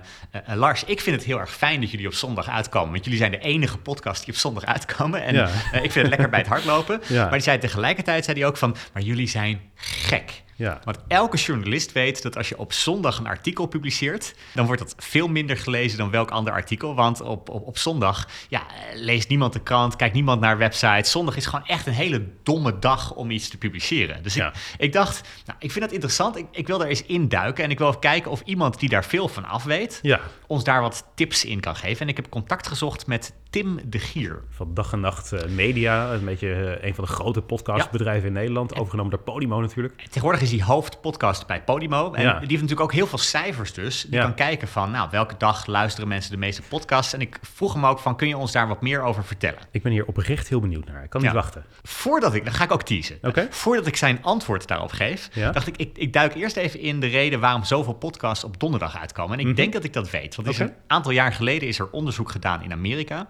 Lars, 0.56 0.84
ik 0.84 1.02
vind 1.02 1.16
het 1.16 1.26
heel 1.26 1.40
erg 1.40 1.52
fijn 1.52 1.82
dat 1.82 1.92
jullie 1.92 2.08
op 2.08 2.14
zondag 2.14 2.50
uitkomen. 2.50 2.92
Want 2.92 3.04
jullie 3.04 3.20
zijn 3.20 3.32
de 3.32 3.40
enige 3.40 3.78
podcast 3.78 4.26
die 4.26 4.34
op 4.34 4.40
zondag 4.40 4.66
uitkomen. 4.66 5.24
En 5.24 5.34
Ja. 5.36 5.50
ik 5.82 5.91
vind 5.92 6.06
het 6.06 6.10
lekker 6.10 6.30
bij 6.30 6.40
het 6.40 6.48
hardlopen. 6.50 7.02
Ja. 7.08 7.22
Maar 7.24 7.32
die 7.32 7.42
zei 7.42 7.58
tegelijkertijd 7.58 8.26
zei 8.26 8.40
hij 8.40 8.48
ook 8.48 8.58
van... 8.58 8.76
Maar 8.94 9.02
jullie 9.02 9.28
zijn 9.28 9.62
gek. 9.76 10.44
Ja. 10.56 10.80
Want 10.84 10.98
elke 11.08 11.38
journalist 11.38 11.92
weet 11.92 12.22
dat 12.22 12.38
als 12.38 12.50
je 12.50 12.58
op 12.58 12.74
zondag 12.74 13.18
een 13.18 13.28
artikel 13.28 13.66
publiceert, 13.66 14.36
dan 14.54 14.66
wordt 14.66 14.82
dat 14.82 14.96
veel 14.98 15.28
minder 15.28 15.58
gelezen 15.58 15.98
dan 15.98 16.10
welk 16.12 16.32
ander 16.32 16.54
artikel. 16.54 16.96
Want 16.96 17.22
op, 17.22 17.50
op, 17.50 17.68
op 17.68 17.78
zondag 17.78 18.28
ja, 18.50 18.62
leest 18.96 19.30
niemand 19.30 19.54
de 19.54 19.62
krant, 19.62 19.96
kijkt 19.96 20.14
niemand 20.14 20.42
naar 20.42 20.58
websites. 20.58 21.12
Zondag 21.12 21.36
is 21.36 21.46
gewoon 21.46 21.66
echt 21.66 21.86
een 21.88 21.94
hele 21.94 22.28
domme 22.44 22.80
dag 22.80 23.14
om 23.14 23.32
iets 23.32 23.50
te 23.50 23.58
publiceren. 23.58 24.24
Dus 24.24 24.34
Ja. 24.34 24.48
ik, 24.48 24.54
ik 24.78 24.94
dacht, 24.94 25.22
nou, 25.46 25.58
ik 25.60 25.72
vind 25.72 25.84
dat 25.84 25.94
interessant. 25.94 26.38
Ik, 26.38 26.46
ik 26.52 26.68
wil 26.68 26.78
daar 26.78 26.88
eens 26.88 27.04
induiken 27.06 27.64
en 27.64 27.72
ik 27.72 27.78
wil 27.78 27.88
even 27.88 28.00
kijken 28.00 28.32
of 28.32 28.42
iemand 28.46 28.80
die 28.80 28.90
daar 28.90 29.06
veel 29.06 29.28
van 29.28 29.46
af 29.46 29.64
weet, 29.64 30.00
Ja, 30.02 30.20
ons 30.48 30.64
daar 30.64 30.82
wat 30.82 31.08
tips 31.16 31.46
in 31.46 31.60
kan 31.60 31.76
geven. 31.76 32.02
En 32.02 32.08
ik 32.10 32.16
heb 32.16 32.30
contact 32.30 32.68
gezocht 32.68 33.08
met 33.08 33.34
Tim 33.52 33.80
de 33.86 34.00
Gier. 34.00 34.42
van 34.50 34.74
dag 34.74 34.92
en 34.94 35.00
nacht 35.00 35.32
eh, 35.32 35.50
media. 35.50 36.14
Een 36.14 36.26
beetje 36.26 36.54
eh, 36.54 36.88
een 36.88 36.96
van 36.96 37.04
de 37.04 37.10
grote 37.10 37.42
podcastbedrijven 37.42 38.28
in 38.28 38.34
Nederland. 38.34 38.76
Overgenomen 38.76 39.12
door 39.12 39.20
Podimo 39.20 39.62
natuurlijk. 39.62 40.02
Tegenwoordig 40.06 40.42
is 40.42 40.52
hij 40.52 40.62
hoofdpodcast 40.64 41.48
bij 41.48 41.64
Podimo. 41.64 42.14
En 42.14 42.22
Ja. 42.24 42.30
die 42.32 42.40
heeft 42.40 42.52
natuurlijk 42.62 42.82
ook 42.82 42.94
heel 42.94 43.08
veel 43.08 43.18
cijfers 43.18 43.74
dus. 43.74 44.02
Die 44.04 44.14
Ja. 44.16 44.22
kan 44.22 44.34
kijken 44.36 44.68
van, 44.68 44.92
nou, 44.92 45.08
welke 45.12 45.36
dag 45.38 45.66
luisteren 45.66 46.08
mensen 46.08 46.32
de 46.32 46.38
meeste 46.38 46.62
podcasts. 46.62 47.14
En 47.14 47.22
ik 47.22 47.40
vroeg 47.42 47.74
hem 47.74 47.86
ook 47.86 48.00
van, 48.00 48.16
kun 48.16 48.28
je 48.28 48.38
ons 48.38 48.52
daar 48.52 48.68
wat 48.68 48.82
meer 48.82 49.02
over 49.02 49.24
vertellen? 49.24 49.60
Ik 49.72 49.84
ben 49.84 49.92
hier 49.92 50.06
oprecht 50.06 50.48
heel 50.48 50.60
benieuwd 50.60 50.86
naar. 50.86 51.04
Ik 51.04 51.10
kan 51.10 51.22
niet 51.22 51.30
Ja. 51.30 51.36
wachten. 51.36 51.66
Voordat 51.84 52.34
ik, 52.34 52.44
dan 52.44 52.54
ga 52.54 52.64
ik 52.64 52.72
ook 52.72 52.84
teasen. 52.84 53.20
Voordat 53.50 53.88
ik 53.88 53.96
zijn 53.96 54.20
antwoord 54.24 54.68
daarop 54.68 54.92
geef, 54.92 55.30
dacht 55.30 55.68
ik, 55.68 55.78
ik, 55.78 55.98
ik 55.98 56.14
duik 56.14 56.36
eerst 56.36 56.56
even 56.56 56.80
in 56.80 57.00
de 57.00 57.08
reden 57.08 57.40
waarom 57.40 57.64
zoveel 57.64 57.94
podcasts 57.94 58.44
op 58.44 58.60
donderdag 58.60 58.98
uitkomen. 58.98 59.40
En 59.40 59.48
ik 59.48 59.56
denk 59.56 59.74
dat 59.74 59.84
ik 59.84 59.94
dat 59.94 60.10
weet. 60.10 60.36
Want 60.36 60.48
is 60.48 60.58
Mhm. 60.58 60.68
Een 60.70 60.74
aantal 60.88 61.12
jaar 61.12 61.34
geleden 61.34 61.68
is 61.68 61.80
er 61.80 61.90
onderzoek 61.92 62.32
gedaan 62.32 62.64
in 62.64 62.72
Amerika. 62.72 63.28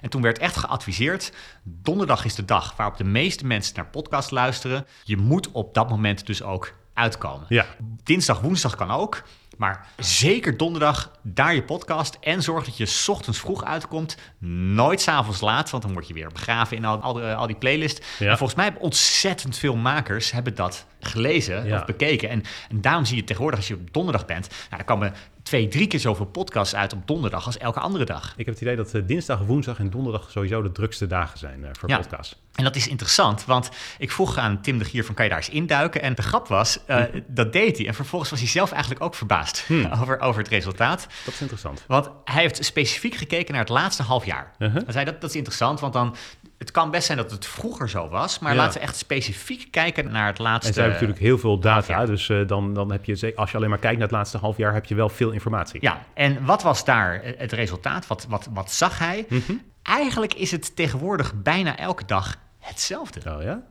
En 0.00 0.10
toen 0.10 0.22
werd 0.22 0.38
echt 0.38 0.56
geadviseerd, 0.56 1.32
donderdag 1.62 2.24
is 2.24 2.34
de 2.34 2.44
dag 2.44 2.76
waarop 2.76 2.96
de 2.96 3.04
meeste 3.04 3.46
mensen 3.46 3.74
naar 3.76 3.86
podcast 3.86 4.30
luisteren. 4.30 4.86
Je 5.04 5.16
moet 5.16 5.50
op 5.50 5.74
dat 5.74 5.88
moment 5.88 6.26
dus 6.26 6.42
ook 6.42 6.72
uitkomen. 6.94 7.46
Ja. 7.48 7.66
Dinsdag, 8.02 8.40
woensdag 8.40 8.74
kan 8.76 8.90
ook. 8.90 9.22
Maar 9.56 9.86
zeker 9.96 10.56
donderdag 10.56 11.10
daar 11.22 11.54
je 11.54 11.62
podcast. 11.62 12.16
En 12.20 12.42
zorg 12.42 12.64
dat 12.64 12.76
je 12.76 12.86
's 12.86 13.08
ochtends 13.08 13.38
vroeg 13.38 13.64
uitkomt. 13.64 14.16
Nooit 14.38 15.00
s'avonds 15.00 15.40
laat, 15.40 15.70
want 15.70 15.82
dan 15.82 15.92
word 15.92 16.08
je 16.08 16.14
weer 16.14 16.28
begraven 16.32 16.76
in 16.76 16.84
al, 16.84 16.98
al, 17.00 17.12
die- 17.12 17.22
al 17.24 17.46
die 17.46 17.56
playlist. 17.56 18.04
Ja. 18.18 18.30
En 18.30 18.36
volgens 18.36 18.54
mij 18.54 18.64
hebben 18.64 18.82
ontzettend 18.82 19.58
veel 19.58 19.76
makers 19.76 20.30
hebben 20.32 20.54
dat 20.54 20.86
gelezen 21.00 21.66
Ja. 21.66 21.78
of 21.78 21.84
bekeken. 21.84 22.28
En, 22.28 22.42
en 22.70 22.80
daarom 22.80 23.04
zie 23.04 23.16
je 23.16 23.24
tegenwoordig 23.24 23.58
als 23.58 23.68
je 23.68 23.74
op 23.74 23.92
donderdag 23.92 24.26
bent... 24.26 24.48
Nou, 24.48 24.84
dan 24.84 24.84
komen 24.96 25.14
twee, 25.50 25.68
drie 25.68 25.86
keer 25.86 26.00
zoveel 26.00 26.26
podcasts 26.26 26.74
uit 26.74 26.92
op 26.92 27.06
donderdag 27.06 27.46
als 27.46 27.58
elke 27.58 27.80
andere 27.80 28.04
dag. 28.04 28.32
Ik 28.36 28.44
heb 28.46 28.54
het 28.54 28.60
idee 28.62 28.76
dat 28.76 28.94
eh, 28.94 29.02
dinsdag, 29.06 29.38
woensdag 29.40 29.78
en 29.78 29.90
donderdag 29.90 30.30
sowieso 30.30 30.62
de 30.62 30.72
drukste 30.72 31.06
dagen 31.06 31.38
zijn 31.38 31.64
eh, 31.64 31.70
voor 31.78 31.88
Ja. 31.88 31.96
podcasts. 31.96 32.36
En 32.54 32.64
dat 32.64 32.76
is 32.76 32.88
interessant, 32.88 33.44
want 33.44 33.70
ik 33.98 34.10
vroeg 34.10 34.36
aan 34.36 34.60
Tim 34.62 34.78
de 34.78 34.84
Gier 34.84 35.04
van 35.04 35.14
kan 35.14 35.24
je 35.24 35.30
daar 35.30 35.40
eens 35.40 35.48
induiken? 35.48 36.02
En 36.02 36.14
de 36.14 36.22
grap 36.22 36.48
was, 36.48 36.78
eh, 36.86 37.02
dat 37.26 37.52
deed 37.52 37.76
hij. 37.76 37.86
En 37.86 37.94
vervolgens 37.94 38.30
was 38.30 38.40
hij 38.40 38.48
zelf 38.48 38.70
eigenlijk 38.72 39.02
ook 39.02 39.14
verbaasd 39.14 39.64
over, 40.00 40.20
over 40.20 40.40
het 40.40 40.50
resultaat. 40.50 41.06
Dat 41.24 41.34
is 41.34 41.40
interessant. 41.40 41.84
Want 41.86 42.10
hij 42.24 42.42
heeft 42.42 42.64
specifiek 42.64 43.14
gekeken 43.14 43.52
naar 43.52 43.62
het 43.62 43.72
laatste 43.72 44.02
half 44.02 44.24
jaar. 44.24 44.52
Uh-huh. 44.58 44.82
Hij 44.84 44.92
zei 44.92 45.04
dat, 45.04 45.20
dat 45.20 45.30
is 45.30 45.36
interessant, 45.36 45.80
want 45.80 45.92
dan... 45.92 46.16
Het 46.60 46.70
kan 46.70 46.90
best 46.90 47.06
zijn 47.06 47.18
dat 47.18 47.30
het 47.30 47.46
vroeger 47.46 47.88
zo 47.90 48.08
was, 48.08 48.38
maar 48.38 48.52
Ja. 48.52 48.58
laten 48.58 48.74
we 48.80 48.86
echt 48.86 48.96
specifiek 48.96 49.70
kijken 49.70 50.10
naar 50.12 50.26
het 50.26 50.38
laatste... 50.38 50.68
En 50.68 50.74
zij 50.74 50.82
hebben 50.82 51.00
natuurlijk 51.00 51.26
heel 51.28 51.38
veel 51.38 51.58
data. 51.60 52.06
Dus 52.06 52.28
eh, 52.28 52.46
dan, 52.46 52.74
dan 52.74 52.92
heb 52.92 53.04
je, 53.04 53.14
ze- 53.14 53.32
als 53.36 53.50
je 53.50 53.56
alleen 53.56 53.68
maar 53.68 53.78
kijkt 53.78 53.98
naar 53.98 54.06
het 54.06 54.16
laatste 54.16 54.38
half 54.38 54.56
jaar, 54.56 54.72
heb 54.72 54.84
je 54.84 54.94
wel 54.94 55.08
veel 55.08 55.30
informatie. 55.30 55.82
Ja, 55.82 56.02
en 56.14 56.44
wat 56.44 56.62
was 56.62 56.84
daar 56.84 57.20
eh, 57.20 57.38
het 57.38 57.52
resultaat? 57.52 58.06
Wat, 58.06 58.26
wat, 58.28 58.48
wat 58.52 58.72
zag 58.72 58.98
hij? 58.98 59.26
Mhm. 59.28 59.52
Eigenlijk 59.82 60.34
is 60.34 60.50
het 60.50 60.76
tegenwoordig 60.76 61.34
bijna 61.34 61.76
elke 61.76 62.04
dag 62.06 62.36
hetzelfde. 62.58 63.34
Oh 63.36 63.42
ja? 63.42 63.62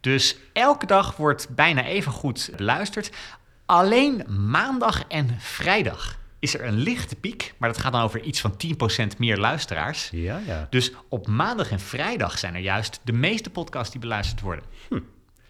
Dus 0.00 0.36
elke 0.52 0.86
dag 0.86 1.16
wordt 1.16 1.48
bijna 1.54 1.84
even 1.84 2.12
goed 2.12 2.50
beluisterd. 2.56 3.10
Alleen 3.66 4.24
maandag 4.48 5.02
en 5.08 5.36
vrijdag 5.38 6.16
is 6.42 6.54
er 6.54 6.64
een 6.64 6.78
lichte 6.78 7.16
piek, 7.16 7.54
maar 7.58 7.68
dat 7.72 7.78
gaat 7.78 7.92
dan 7.92 8.02
over 8.02 8.22
iets 8.22 8.40
van 8.40 8.54
10% 9.04 9.16
meer 9.18 9.36
luisteraars. 9.36 10.08
Ja, 10.12 10.40
ja. 10.46 10.66
Dus 10.70 10.92
op 11.08 11.26
maandag 11.26 11.70
en 11.70 11.80
vrijdag 11.80 12.38
zijn 12.38 12.54
er 12.54 12.60
juist 12.60 13.00
de 13.04 13.12
meeste 13.12 13.50
podcasts 13.50 13.90
die 13.90 14.00
beluisterd 14.00 14.40
worden. 14.40 14.64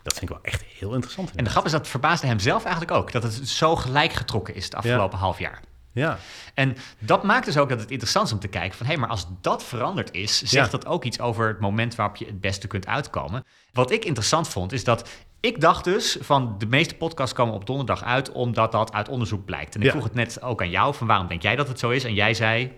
Dat 0.02 0.12
vind 0.18 0.22
ik 0.22 0.28
wel 0.28 0.38
echt 0.42 0.62
heel 0.78 0.92
interessant. 0.92 1.30
En 1.34 1.44
de 1.44 1.50
grap 1.50 1.64
is 1.64 1.72
dat 1.72 1.88
verbaasde 1.88 2.26
hem 2.26 2.38
zelf 2.38 2.62
eigenlijk 2.64 2.96
ook, 2.96 3.12
dat 3.12 3.22
het 3.22 3.48
zo 3.48 3.76
gelijk 3.76 4.12
getrokken 4.12 4.54
is 4.54 4.64
het 4.64 4.74
afgelopen 4.74 5.18
half 5.18 5.38
jaar. 5.38 5.60
Ja. 5.92 6.18
En 6.54 6.76
dat 6.98 7.22
maakt 7.22 7.44
dus 7.44 7.56
ook 7.56 7.68
dat 7.68 7.80
het 7.80 7.90
interessant 7.90 8.26
is 8.26 8.32
om 8.32 8.38
te 8.38 8.48
kijken 8.48 8.76
van... 8.76 8.86
hé, 8.86 8.92
hey, 8.92 9.00
maar 9.00 9.10
als 9.10 9.26
dat 9.40 9.64
veranderd 9.64 10.14
is, 10.14 10.38
zegt 10.38 10.72
Ja. 10.72 10.78
dat 10.78 10.86
ook 10.86 11.04
iets 11.04 11.20
over 11.20 11.48
het 11.48 11.60
moment 11.60 11.94
waarop 11.94 12.16
je 12.16 12.26
het 12.26 12.40
beste 12.40 12.66
kunt 12.66 12.86
uitkomen. 12.86 13.44
Wat 13.72 13.90
ik 13.90 14.04
interessant 14.04 14.48
vond, 14.48 14.72
is 14.72 14.84
dat 14.84 15.08
ik 15.42 15.60
dacht 15.60 15.84
dus 15.84 16.16
van 16.20 16.54
de 16.58 16.66
meeste 16.66 16.94
podcasts 16.94 17.34
komen 17.34 17.54
op 17.54 17.66
donderdag 17.66 18.04
uit... 18.04 18.32
omdat 18.32 18.72
dat 18.72 18.92
uit 18.92 19.08
onderzoek 19.08 19.44
blijkt. 19.44 19.74
En 19.74 19.80
ik 19.80 19.86
Ja. 19.86 19.92
vroeg 19.92 20.04
het 20.04 20.14
net 20.14 20.42
ook 20.42 20.60
aan 20.60 20.70
jou, 20.70 20.94
van 20.94 21.06
waarom 21.06 21.26
denk 21.26 21.42
jij 21.42 21.56
dat 21.56 21.68
het 21.68 21.78
zo 21.78 21.90
is? 21.90 22.04
En 22.04 22.14
jij 22.14 22.34
zei, 22.34 22.72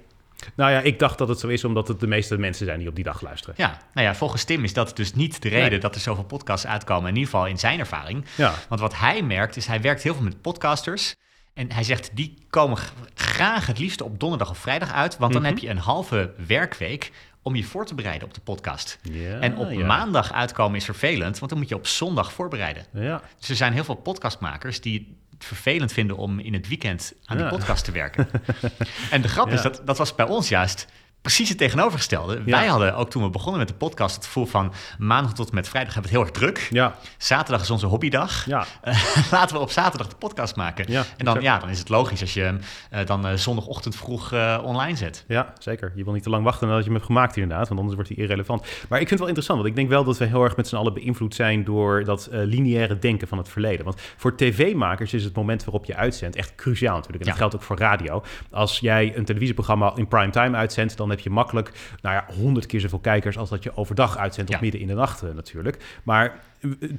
Nou 0.54 0.70
ja, 0.70 0.80
ik 0.80 0.98
dacht 0.98 1.18
dat 1.18 1.28
het 1.28 1.38
zo 1.40 1.48
is 1.48 1.64
omdat 1.64 1.88
het 1.88 2.00
de 2.00 2.06
meeste 2.06 2.38
mensen 2.38 2.66
zijn 2.66 2.78
die 2.78 2.88
op 2.88 2.94
die 2.94 3.04
dag 3.04 3.20
luisteren. 3.20 3.54
ja, 3.58 3.78
nou 3.94 4.06
ja, 4.06 4.14
volgens 4.14 4.44
Tim 4.44 4.64
is 4.64 4.72
dat 4.72 4.96
dus 4.96 5.14
niet 5.14 5.42
de 5.42 5.48
reden 5.48 5.70
Nee. 5.70 5.78
dat 5.78 5.94
er 5.94 6.00
zoveel 6.00 6.24
podcasts 6.24 6.66
uitkomen. 6.66 7.08
In 7.08 7.14
ieder 7.16 7.30
geval 7.30 7.46
in 7.46 7.58
zijn 7.58 7.78
ervaring. 7.78 8.24
Ja. 8.36 8.54
Want 8.68 8.80
wat 8.80 8.98
hij 8.98 9.22
merkt 9.22 9.56
is, 9.56 9.66
hij 9.66 9.80
werkt 9.80 10.02
heel 10.02 10.14
veel 10.14 10.22
met 10.24 10.40
podcasters. 10.42 11.14
En 11.54 11.72
hij 11.72 11.82
zegt, 11.82 12.10
die 12.16 12.34
komen 12.50 12.78
graag 13.14 13.66
het 13.66 13.78
liefst 13.78 14.00
op 14.02 14.20
donderdag 14.20 14.50
of 14.50 14.58
vrijdag 14.58 14.92
uit. 14.92 15.18
Want 15.18 15.32
dan 15.32 15.42
Mhm. 15.42 15.50
heb 15.50 15.60
je 15.60 15.68
een 15.68 15.78
halve 15.78 16.32
werkweek 16.46 17.12
om 17.44 17.56
je 17.56 17.64
voor 17.64 17.86
te 17.86 17.94
bereiden 17.94 18.28
op 18.28 18.34
de 18.34 18.40
podcast. 18.40 18.98
Ja, 19.02 19.38
en 19.38 19.56
op 19.56 19.70
ja. 19.70 19.86
maandag 19.86 20.32
uitkomen 20.32 20.76
is 20.76 20.84
vervelend, 20.84 21.38
want 21.38 21.50
dan 21.50 21.60
moet 21.60 21.68
je 21.68 21.74
op 21.74 21.86
zondag 21.86 22.32
voorbereiden. 22.32 22.84
Ja. 22.92 23.22
Dus 23.38 23.48
er 23.48 23.56
zijn 23.56 23.72
heel 23.72 23.84
veel 23.84 23.94
podcastmakers 23.94 24.80
die 24.80 25.16
het 25.30 25.44
vervelend 25.44 25.92
vinden 25.92 26.16
om 26.16 26.38
in 26.38 26.52
het 26.52 26.68
weekend 26.68 27.12
aan 27.24 27.36
die 27.36 27.46
podcast 27.46 27.84
te 27.84 27.92
werken. 27.92 28.28
en 29.10 29.22
de 29.22 29.28
grap 29.28 29.48
is, 29.48 29.62
dat, 29.62 29.82
dat 29.84 29.98
was 29.98 30.14
bij 30.14 30.26
ons 30.26 30.48
juist 30.48 30.86
precies 31.24 31.48
het 31.48 31.58
tegenovergestelde. 31.58 32.42
Ja. 32.44 32.56
Wij 32.56 32.66
hadden 32.66 32.96
ook 32.96 33.10
toen 33.10 33.22
we 33.22 33.30
begonnen 33.30 33.58
met 33.58 33.68
de 33.68 33.74
podcast 33.74 34.14
het 34.14 34.24
gevoel 34.24 34.46
van 34.46 34.72
maandag 34.98 35.32
tot 35.34 35.48
en 35.48 35.54
met 35.54 35.68
vrijdag 35.68 35.94
hebben 35.94 36.12
we 36.12 36.18
het 36.18 36.26
heel 36.28 36.34
erg 36.34 36.54
druk. 36.54 36.68
Ja. 36.70 36.94
Zaterdag 37.18 37.62
is 37.62 37.70
onze 37.70 37.86
hobbydag. 37.86 38.46
Ja. 38.46 38.64
Laten 39.30 39.56
we 39.56 39.62
op 39.62 39.70
zaterdag 39.70 40.08
de 40.08 40.16
podcast 40.16 40.56
maken. 40.56 40.84
Ja, 40.88 41.04
en 41.16 41.24
dan, 41.24 41.40
ja, 41.40 41.58
dan 41.58 41.68
is 41.68 41.78
het 41.78 41.88
logisch 41.88 42.20
als 42.20 42.34
je 42.34 42.40
hem 42.40 42.60
eh, 42.90 43.06
dan 43.06 43.26
eh, 43.26 43.34
zondagochtend 43.34 43.96
vroeg 43.96 44.32
eh, 44.32 44.60
online 44.64 44.96
zet. 44.96 45.24
Ja, 45.28 45.52
zeker. 45.58 45.92
Je 45.94 46.04
wil 46.04 46.12
niet 46.12 46.22
te 46.22 46.30
lang 46.30 46.44
wachten 46.44 46.66
nadat 46.66 46.82
je 46.82 46.90
hem 46.90 46.98
hebt 46.98 47.10
gemaakt 47.10 47.36
inderdaad, 47.36 47.68
want 47.68 47.80
anders 47.80 47.94
wordt 47.96 48.10
hij 48.10 48.18
irrelevant. 48.18 48.60
Maar 48.60 49.00
ik 49.00 49.08
vind 49.08 49.10
het 49.10 49.18
wel 49.18 49.28
interessant, 49.28 49.58
want 49.58 49.70
ik 49.70 49.76
denk 49.76 49.88
wel 49.88 50.04
dat 50.04 50.18
we 50.18 50.24
heel 50.24 50.44
erg 50.44 50.56
met 50.56 50.68
z'n 50.68 50.76
allen 50.76 50.94
beïnvloed 50.94 51.34
zijn 51.34 51.64
door 51.64 52.04
dat 52.04 52.28
lineaire 52.30 52.98
denken 52.98 53.28
van 53.28 53.38
het 53.38 53.48
verleden. 53.48 53.84
Want 53.84 54.00
voor 54.16 54.36
tv-makers 54.36 55.14
is 55.14 55.24
het 55.24 55.36
moment 55.36 55.64
waarop 55.64 55.84
je 55.84 55.96
uitzendt 55.96 56.36
echt 56.36 56.54
cruciaal 56.54 56.96
natuurlijk. 56.96 57.22
En 57.22 57.28
dat 57.28 57.38
geldt 57.38 57.54
ook 57.54 57.62
voor 57.62 57.78
radio. 57.78 58.22
Als 58.50 58.78
jij 58.78 59.16
een 59.16 59.24
televisieprogramma 59.24 59.92
in 59.96 60.08
primetime 60.08 60.56
uitzendt, 60.56 60.96
dan 60.96 61.12
heb 61.14 61.24
je 61.24 61.30
makkelijk, 61.30 61.70
nou 62.02 62.14
ja, 62.14 62.34
honderd 62.34 62.66
keer 62.66 62.80
zoveel 62.80 62.98
kijkers 62.98 63.38
als 63.38 63.48
dat 63.50 63.62
je 63.62 63.76
overdag 63.76 64.16
uitzendt 64.18 64.50
of 64.50 64.56
Ja. 64.56 64.62
midden 64.62 64.80
in 64.80 64.86
de 64.86 64.94
nacht 64.94 65.22
eh, 65.22 65.30
natuurlijk. 65.34 65.98
Maar 66.02 66.40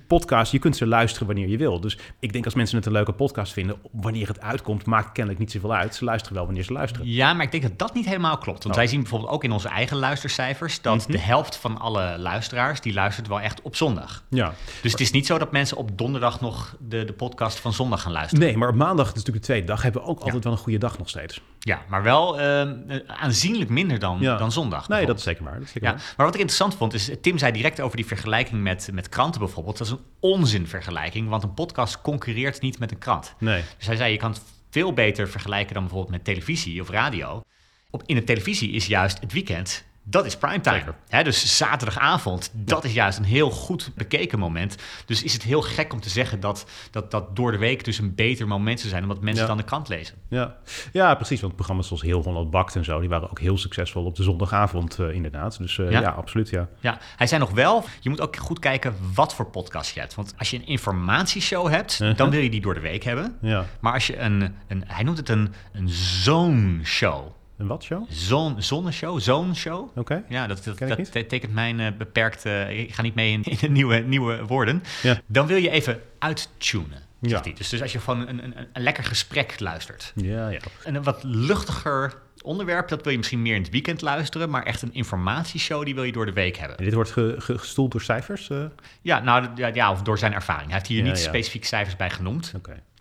podcast, 0.07 0.51
je 0.51 0.59
kunt 0.59 0.75
ze 0.77 0.87
luisteren 0.87 1.27
wanneer 1.27 1.47
je 1.47 1.57
wil. 1.57 1.79
Dus 1.79 1.97
ik 2.19 2.33
denk 2.33 2.45
als 2.45 2.53
mensen 2.53 2.77
het 2.77 2.85
een 2.85 2.91
leuke 2.91 3.11
podcast 3.11 3.53
vinden, 3.53 3.77
wanneer 3.91 4.27
het 4.27 4.41
uitkomt, 4.41 4.85
maakt 4.85 5.11
kennelijk 5.11 5.39
niet 5.39 5.51
zoveel 5.51 5.73
uit. 5.73 5.95
Ze 5.95 6.03
luisteren 6.03 6.35
wel 6.37 6.45
wanneer 6.45 6.63
ze 6.63 6.73
luisteren. 6.73 7.07
Ja, 7.11 7.33
maar 7.33 7.45
ik 7.45 7.51
denk 7.51 7.63
dat 7.63 7.79
dat 7.79 7.93
niet 7.93 8.05
helemaal 8.05 8.37
klopt. 8.37 8.63
Want 8.63 8.75
Oh. 8.75 8.81
wij 8.81 8.87
zien 8.89 8.99
bijvoorbeeld 9.01 9.31
ook 9.31 9.43
in 9.43 9.51
onze 9.51 9.67
eigen 9.67 9.97
luistercijfers 9.97 10.81
dat 10.81 10.97
Mhm. 10.97 11.11
de 11.11 11.17
helft 11.19 11.55
van 11.55 11.79
alle 11.79 12.15
luisteraars 12.17 12.81
die 12.81 12.93
luistert 12.93 13.27
wel 13.27 13.39
echt 13.41 13.61
op 13.61 13.75
zondag. 13.75 14.23
Ja. 14.29 14.53
Dus 14.81 14.91
het 14.91 15.01
is 15.01 15.11
niet 15.11 15.25
zo 15.25 15.37
dat 15.37 15.51
mensen 15.51 15.77
op 15.77 15.97
donderdag 15.97 16.41
nog 16.41 16.75
de, 16.79 17.05
de 17.05 17.13
podcast 17.13 17.59
van 17.59 17.73
zondag 17.73 18.01
gaan 18.01 18.11
luisteren. 18.11 18.45
Nee, 18.45 18.57
maar 18.57 18.69
op 18.69 18.75
maandag, 18.75 19.05
dat 19.07 19.15
is 19.15 19.23
natuurlijk 19.23 19.45
de 19.45 19.51
tweede 19.51 19.67
dag, 19.67 19.81
hebben 19.81 20.01
we 20.01 20.07
ook 20.07 20.19
altijd 20.19 20.43
wel 20.43 20.53
een 20.53 20.59
goede 20.59 20.77
dag 20.79 20.97
nog 20.97 21.09
steeds. 21.09 21.41
Ja, 21.59 21.81
maar 21.89 22.03
wel 22.03 22.39
eh, 22.39 22.69
aanzienlijk 23.07 23.69
minder 23.69 23.99
dan, 23.99 24.17
Ja. 24.19 24.37
dan 24.37 24.51
zondag. 24.51 24.87
Nee, 24.87 25.05
dat 25.05 25.17
is 25.17 25.23
zeker 25.23 25.43
waar. 25.43 25.53
Dat 25.53 25.61
is 25.63 25.71
zeker 25.71 25.87
Ja, 25.89 25.93
waar. 25.95 26.13
maar 26.17 26.25
wat 26.25 26.35
ik 26.35 26.41
interessant 26.41 26.75
vond 26.75 26.93
is, 26.93 27.09
Tim 27.21 27.37
zei 27.37 27.51
direct 27.51 27.81
over 27.81 27.95
die 27.97 28.05
vergelijking 28.05 28.61
met, 28.63 28.89
met 28.93 29.09
kranten 29.09 29.39
bijvoorbeeld. 29.39 29.53
Dat 29.63 29.79
is 29.79 29.89
een 29.89 30.03
onzinvergelijking, 30.19 31.29
want 31.29 31.43
een 31.43 31.53
podcast 31.53 32.01
concurreert 32.01 32.61
niet 32.61 32.79
met 32.79 32.91
een 32.91 32.97
krant. 32.97 33.35
Nee. 33.39 33.63
Dus 33.77 33.87
hij 33.87 33.95
zei, 33.95 34.11
je 34.11 34.17
kan 34.17 34.31
het 34.31 34.41
veel 34.69 34.93
beter 34.93 35.29
vergelijken 35.29 35.73
dan 35.73 35.83
bijvoorbeeld 35.83 36.11
met 36.11 36.23
televisie 36.23 36.81
of 36.81 36.89
radio. 36.89 37.43
Op, 37.89 38.03
in 38.05 38.15
de 38.15 38.23
televisie 38.23 38.71
is 38.71 38.87
juist 38.87 39.19
het 39.19 39.33
weekend, 39.33 39.85
dat 40.07 40.25
is 40.25 40.37
primetime. 40.37 40.93
Dus 41.23 41.57
zaterdagavond, 41.57 42.49
dat 42.53 42.83
is 42.83 42.93
juist 42.93 43.17
een 43.17 43.23
heel 43.23 43.49
goed 43.51 43.91
bekeken 43.95 44.39
moment. 44.39 44.75
Dus 45.05 45.23
is 45.23 45.33
het 45.33 45.43
heel 45.43 45.61
gek 45.61 45.93
om 45.93 45.99
te 45.99 46.09
zeggen 46.09 46.39
dat, 46.39 46.65
dat, 46.91 47.11
dat 47.11 47.35
door 47.35 47.51
de 47.51 47.57
week 47.57 47.83
dus 47.83 47.97
een 47.97 48.15
beter 48.15 48.47
moment 48.47 48.79
zou 48.79 48.89
zijn, 48.91 49.01
omdat 49.03 49.21
mensen 49.21 49.41
Ja. 49.41 49.47
dan 49.47 49.57
de 49.57 49.63
krant 49.63 49.87
lezen. 49.87 50.15
Ja. 50.29 50.55
ja, 50.93 51.15
precies. 51.15 51.41
Want 51.41 51.55
programma's 51.55 51.87
zoals 51.87 52.01
Heel 52.01 52.21
Holland 52.23 52.51
Bakt 52.51 52.75
en 52.75 52.83
zo, 52.83 52.99
die 52.99 53.09
waren 53.09 53.29
ook 53.29 53.39
heel 53.39 53.57
succesvol 53.57 54.05
op 54.05 54.15
de 54.15 54.23
zondagavond 54.23 54.99
eh, 54.99 55.11
inderdaad. 55.13 55.57
Dus 55.57 55.77
eh, 55.79 55.91
Ja? 55.91 55.99
ja? 55.99 56.09
absoluut 56.09 56.49
ja. 56.49 56.67
Ja, 56.79 56.97
hij 57.15 57.27
zei 57.27 57.39
nog 57.41 57.51
wel, 57.51 57.83
je 57.99 58.09
moet 58.09 58.21
ook 58.21 58.35
goed 58.37 58.59
kijken 58.59 58.95
wat 59.13 59.33
voor 59.35 59.45
podcast 59.49 59.93
je 59.93 59.99
hebt. 59.99 60.15
Want 60.15 60.33
als 60.37 60.49
je 60.49 60.57
een 60.57 60.67
informatieshow 60.67 61.67
hebt, 61.69 61.93
Uh-huh. 62.01 62.17
dan 62.17 62.29
wil 62.29 62.39
je 62.41 62.49
die 62.49 62.61
door 62.61 62.73
de 62.73 62.79
week 62.79 63.03
hebben. 63.03 63.37
Ja. 63.41 63.65
Maar 63.79 63.93
als 63.93 64.07
je 64.07 64.19
een, 64.19 64.55
een 64.67 64.83
hij 64.87 65.03
noemt 65.03 65.17
het 65.17 65.29
een, 65.29 65.53
een 65.73 65.89
zone 65.89 66.83
show. 66.83 67.27
Een 67.57 67.67
wat 67.67 67.83
show? 67.83 68.05
Zon, 68.09 68.61
zonneshow, 68.61 69.19
zone 69.19 69.53
show. 69.53 69.97
Oké. 69.97 70.23
Ja, 70.29 70.47
dat, 70.47 70.63
dat, 70.63 70.77
dat 70.77 70.97
niet. 70.97 71.11
betekent 71.11 71.53
mijn 71.53 71.79
eh, 71.79 71.87
beperkte... 71.97 72.67
ik 72.77 72.93
ga 72.93 73.01
niet 73.01 73.15
mee 73.15 73.31
in, 73.31 73.43
in 73.43 73.57
de 73.61 73.69
nieuwe, 73.69 73.97
nieuwe 73.97 74.45
woorden. 74.45 74.83
Ja. 75.03 75.19
Dan 75.25 75.47
wil 75.47 75.57
je 75.57 75.69
even 75.69 76.01
uittunen, 76.19 77.01
Ja. 77.21 77.39
Dus, 77.55 77.69
dus 77.69 77.81
als 77.81 77.91
je 77.91 77.99
van 77.99 78.27
een, 78.27 78.43
een, 78.43 78.53
een 78.73 78.83
lekker 78.83 79.03
gesprek 79.03 79.59
luistert. 79.59 80.11
Ja, 80.15 80.49
ja. 80.49 80.59
En 80.83 80.95
een 80.95 81.03
wat 81.03 81.23
luchtiger 81.23 82.13
onderwerp, 82.41 82.87
dat 82.87 83.01
wil 83.03 83.11
je 83.11 83.17
misschien 83.17 83.41
meer 83.41 83.55
in 83.55 83.61
het 83.61 83.71
weekend 83.71 84.01
luisteren. 84.01 84.49
Maar 84.49 84.63
echt 84.63 84.81
een 84.81 84.93
informatieshow, 84.93 85.85
die 85.85 85.95
wil 85.95 86.03
je 86.03 86.11
door 86.11 86.25
de 86.25 86.33
week 86.33 86.57
hebben. 86.57 86.77
En 86.77 86.83
dit 86.83 86.93
wordt 86.93 87.11
ge- 87.11 87.35
ge- 87.37 87.57
gestoeld 87.57 87.91
door 87.91 88.01
cijfers? 88.01 88.49
eh? 88.49 88.57
Oké. 88.57 88.71
Ja, 89.01 89.19
nou, 89.19 89.47
ja, 89.55 89.67
ja, 89.73 89.91
of 89.91 90.01
door 90.01 90.17
zijn 90.17 90.33
ervaring. 90.33 90.65
Hij 90.65 90.75
heeft 90.77 90.87
hier 90.89 91.03
Ja, 91.03 91.09
niet 91.11 91.17
ja. 91.21 91.27
specifiek 91.27 91.65
cijfers 91.65 91.95
bij 91.95 92.09
genoemd. 92.09 92.53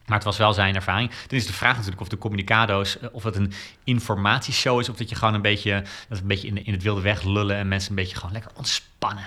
Maar 0.07 0.17
het 0.17 0.27
was 0.27 0.37
wel 0.37 0.53
zijn 0.53 0.75
ervaring. 0.75 1.11
Dan 1.27 1.39
is 1.39 1.47
de 1.47 1.53
vraag 1.53 1.75
natuurlijk 1.75 2.01
of 2.01 2.09
de 2.09 2.19
communicado's, 2.19 2.99
eh, 2.99 3.09
of 3.13 3.23
het 3.23 3.37
een 3.37 3.53
informatieshow 3.85 4.81
is, 4.81 4.89
of 4.89 4.97
dat 4.97 5.09
je 5.09 5.15
gewoon 5.15 5.35
een 5.35 5.43
beetje, 5.43 5.85
dat 6.09 6.19
een 6.19 6.27
beetje 6.27 6.49
in, 6.49 6.65
in 6.65 6.73
het 6.73 6.83
wilde 6.83 7.01
weg 7.01 7.23
lullen 7.23 7.57
en 7.57 7.69
mensen 7.69 7.91
een 7.91 7.97
beetje 7.97 8.17
gewoon 8.17 8.33
lekker 8.33 8.51
ontspannen. 8.57 9.25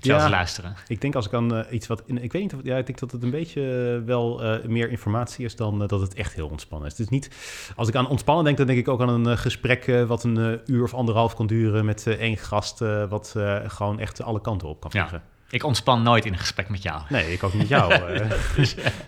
Terwijl 0.00 0.20
Ja. 0.20 0.24
ze 0.26 0.30
luisteren. 0.30 0.76
Ik 0.88 1.00
denk 1.00 1.14
als 1.14 1.26
ik 1.26 1.34
aan 1.34 1.56
eh, 1.56 1.72
iets 1.72 1.86
wat... 1.86 2.02
In, 2.06 2.22
ik 2.22 2.32
weet 2.32 2.42
niet 2.42 2.54
of... 2.54 2.60
Ja, 2.62 2.76
ik 2.76 2.86
denk 2.86 2.98
dat 2.98 3.12
het 3.12 3.22
een 3.22 3.30
beetje 3.30 3.94
eh, 4.00 4.06
wel 4.06 4.42
meer 4.66 4.90
informatie 4.90 5.44
is 5.44 5.56
dan 5.56 5.78
dat 5.86 6.00
het 6.00 6.14
echt 6.14 6.34
heel 6.34 6.48
ontspannen 6.48 6.86
is. 6.90 6.92
Het 6.98 7.06
is 7.06 7.08
niet... 7.12 7.30
Als 7.76 7.88
ik 7.88 7.94
aan 7.94 8.08
ontspannen 8.08 8.44
denk, 8.44 8.56
dan 8.56 8.66
denk 8.66 8.78
ik 8.78 8.88
ook 8.88 9.00
aan 9.00 9.08
een 9.26 9.38
gesprek 9.38 10.04
wat 10.06 10.24
een 10.24 10.60
uur 10.66 10.82
of 10.82 10.94
anderhalf 10.94 11.34
kan 11.34 11.46
duren 11.46 11.84
met 11.84 12.06
één 12.06 12.36
gast, 12.36 12.78
wat 13.08 13.34
gewoon 13.66 13.98
echt 14.00 14.22
alle 14.22 14.40
kanten 14.40 14.68
op 14.68 14.80
kan 14.80 14.90
Ja. 14.94 15.22
Ik 15.50 15.64
ontspan 15.64 16.02
nooit 16.02 16.24
in 16.24 16.32
een 16.32 16.38
gesprek 16.38 16.68
met 16.68 16.82
jou. 16.82 17.02
Nee, 17.08 17.32
ik 17.32 17.42
ook 17.42 17.52
niet 17.52 17.60
met 17.60 17.68
jou. 17.68 17.92
eh. 17.92 18.30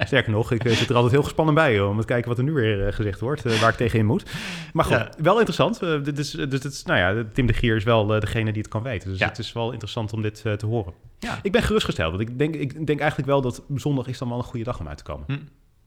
Sterker 0.06 0.30
nog, 0.32 0.52
ik 0.52 0.64
eh, 0.64 0.72
zit 0.76 0.88
er 0.88 0.94
altijd 0.94 1.12
heel 1.12 1.22
gespannen 1.22 1.54
bij 1.54 1.80
om 1.80 2.00
te 2.00 2.06
kijken 2.06 2.28
wat 2.28 2.38
er 2.38 2.44
nu 2.44 2.52
weer 2.52 2.86
eh, 2.86 2.92
gezegd 2.92 3.20
wordt, 3.20 3.60
waar 3.60 3.70
ik 3.70 3.76
tegenin 3.76 4.06
moet. 4.06 4.30
Maar 4.72 4.84
goed, 4.84 4.94
Ja. 4.96 5.10
wel 5.18 5.34
interessant. 5.36 5.80
Dit 6.04 6.18
is, 6.18 6.30
dus 6.30 6.82
nou 6.84 6.98
ja, 6.98 7.24
Tim 7.32 7.46
de 7.46 7.52
Gier 7.52 7.76
is 7.76 7.84
wel 7.84 8.06
degene 8.06 8.52
die 8.52 8.62
het 8.62 8.70
kan 8.70 8.82
weten. 8.82 9.10
Dus 9.10 9.18
Ja. 9.18 9.28
het 9.28 9.38
is 9.38 9.52
wel 9.52 9.70
interessant 9.70 10.12
om 10.12 10.22
dit 10.22 10.42
te 10.42 10.66
horen. 10.66 10.92
Ja. 11.18 11.38
Ik 11.42 11.52
ben 11.52 11.62
gerustgesteld, 11.62 12.10
want 12.16 12.28
ik 12.28 12.38
denk, 12.38 12.54
ik 12.54 12.86
denk 12.86 12.98
eigenlijk 13.00 13.28
wel 13.30 13.40
dat 13.40 13.62
zondag 13.74 14.06
is 14.06 14.18
dan 14.18 14.28
wel 14.28 14.38
een 14.38 14.44
goede 14.44 14.64
dag 14.64 14.80
om 14.80 14.88
uit 14.88 14.96
te 14.98 15.04
komen. 15.04 15.24
Hm. 15.26 15.38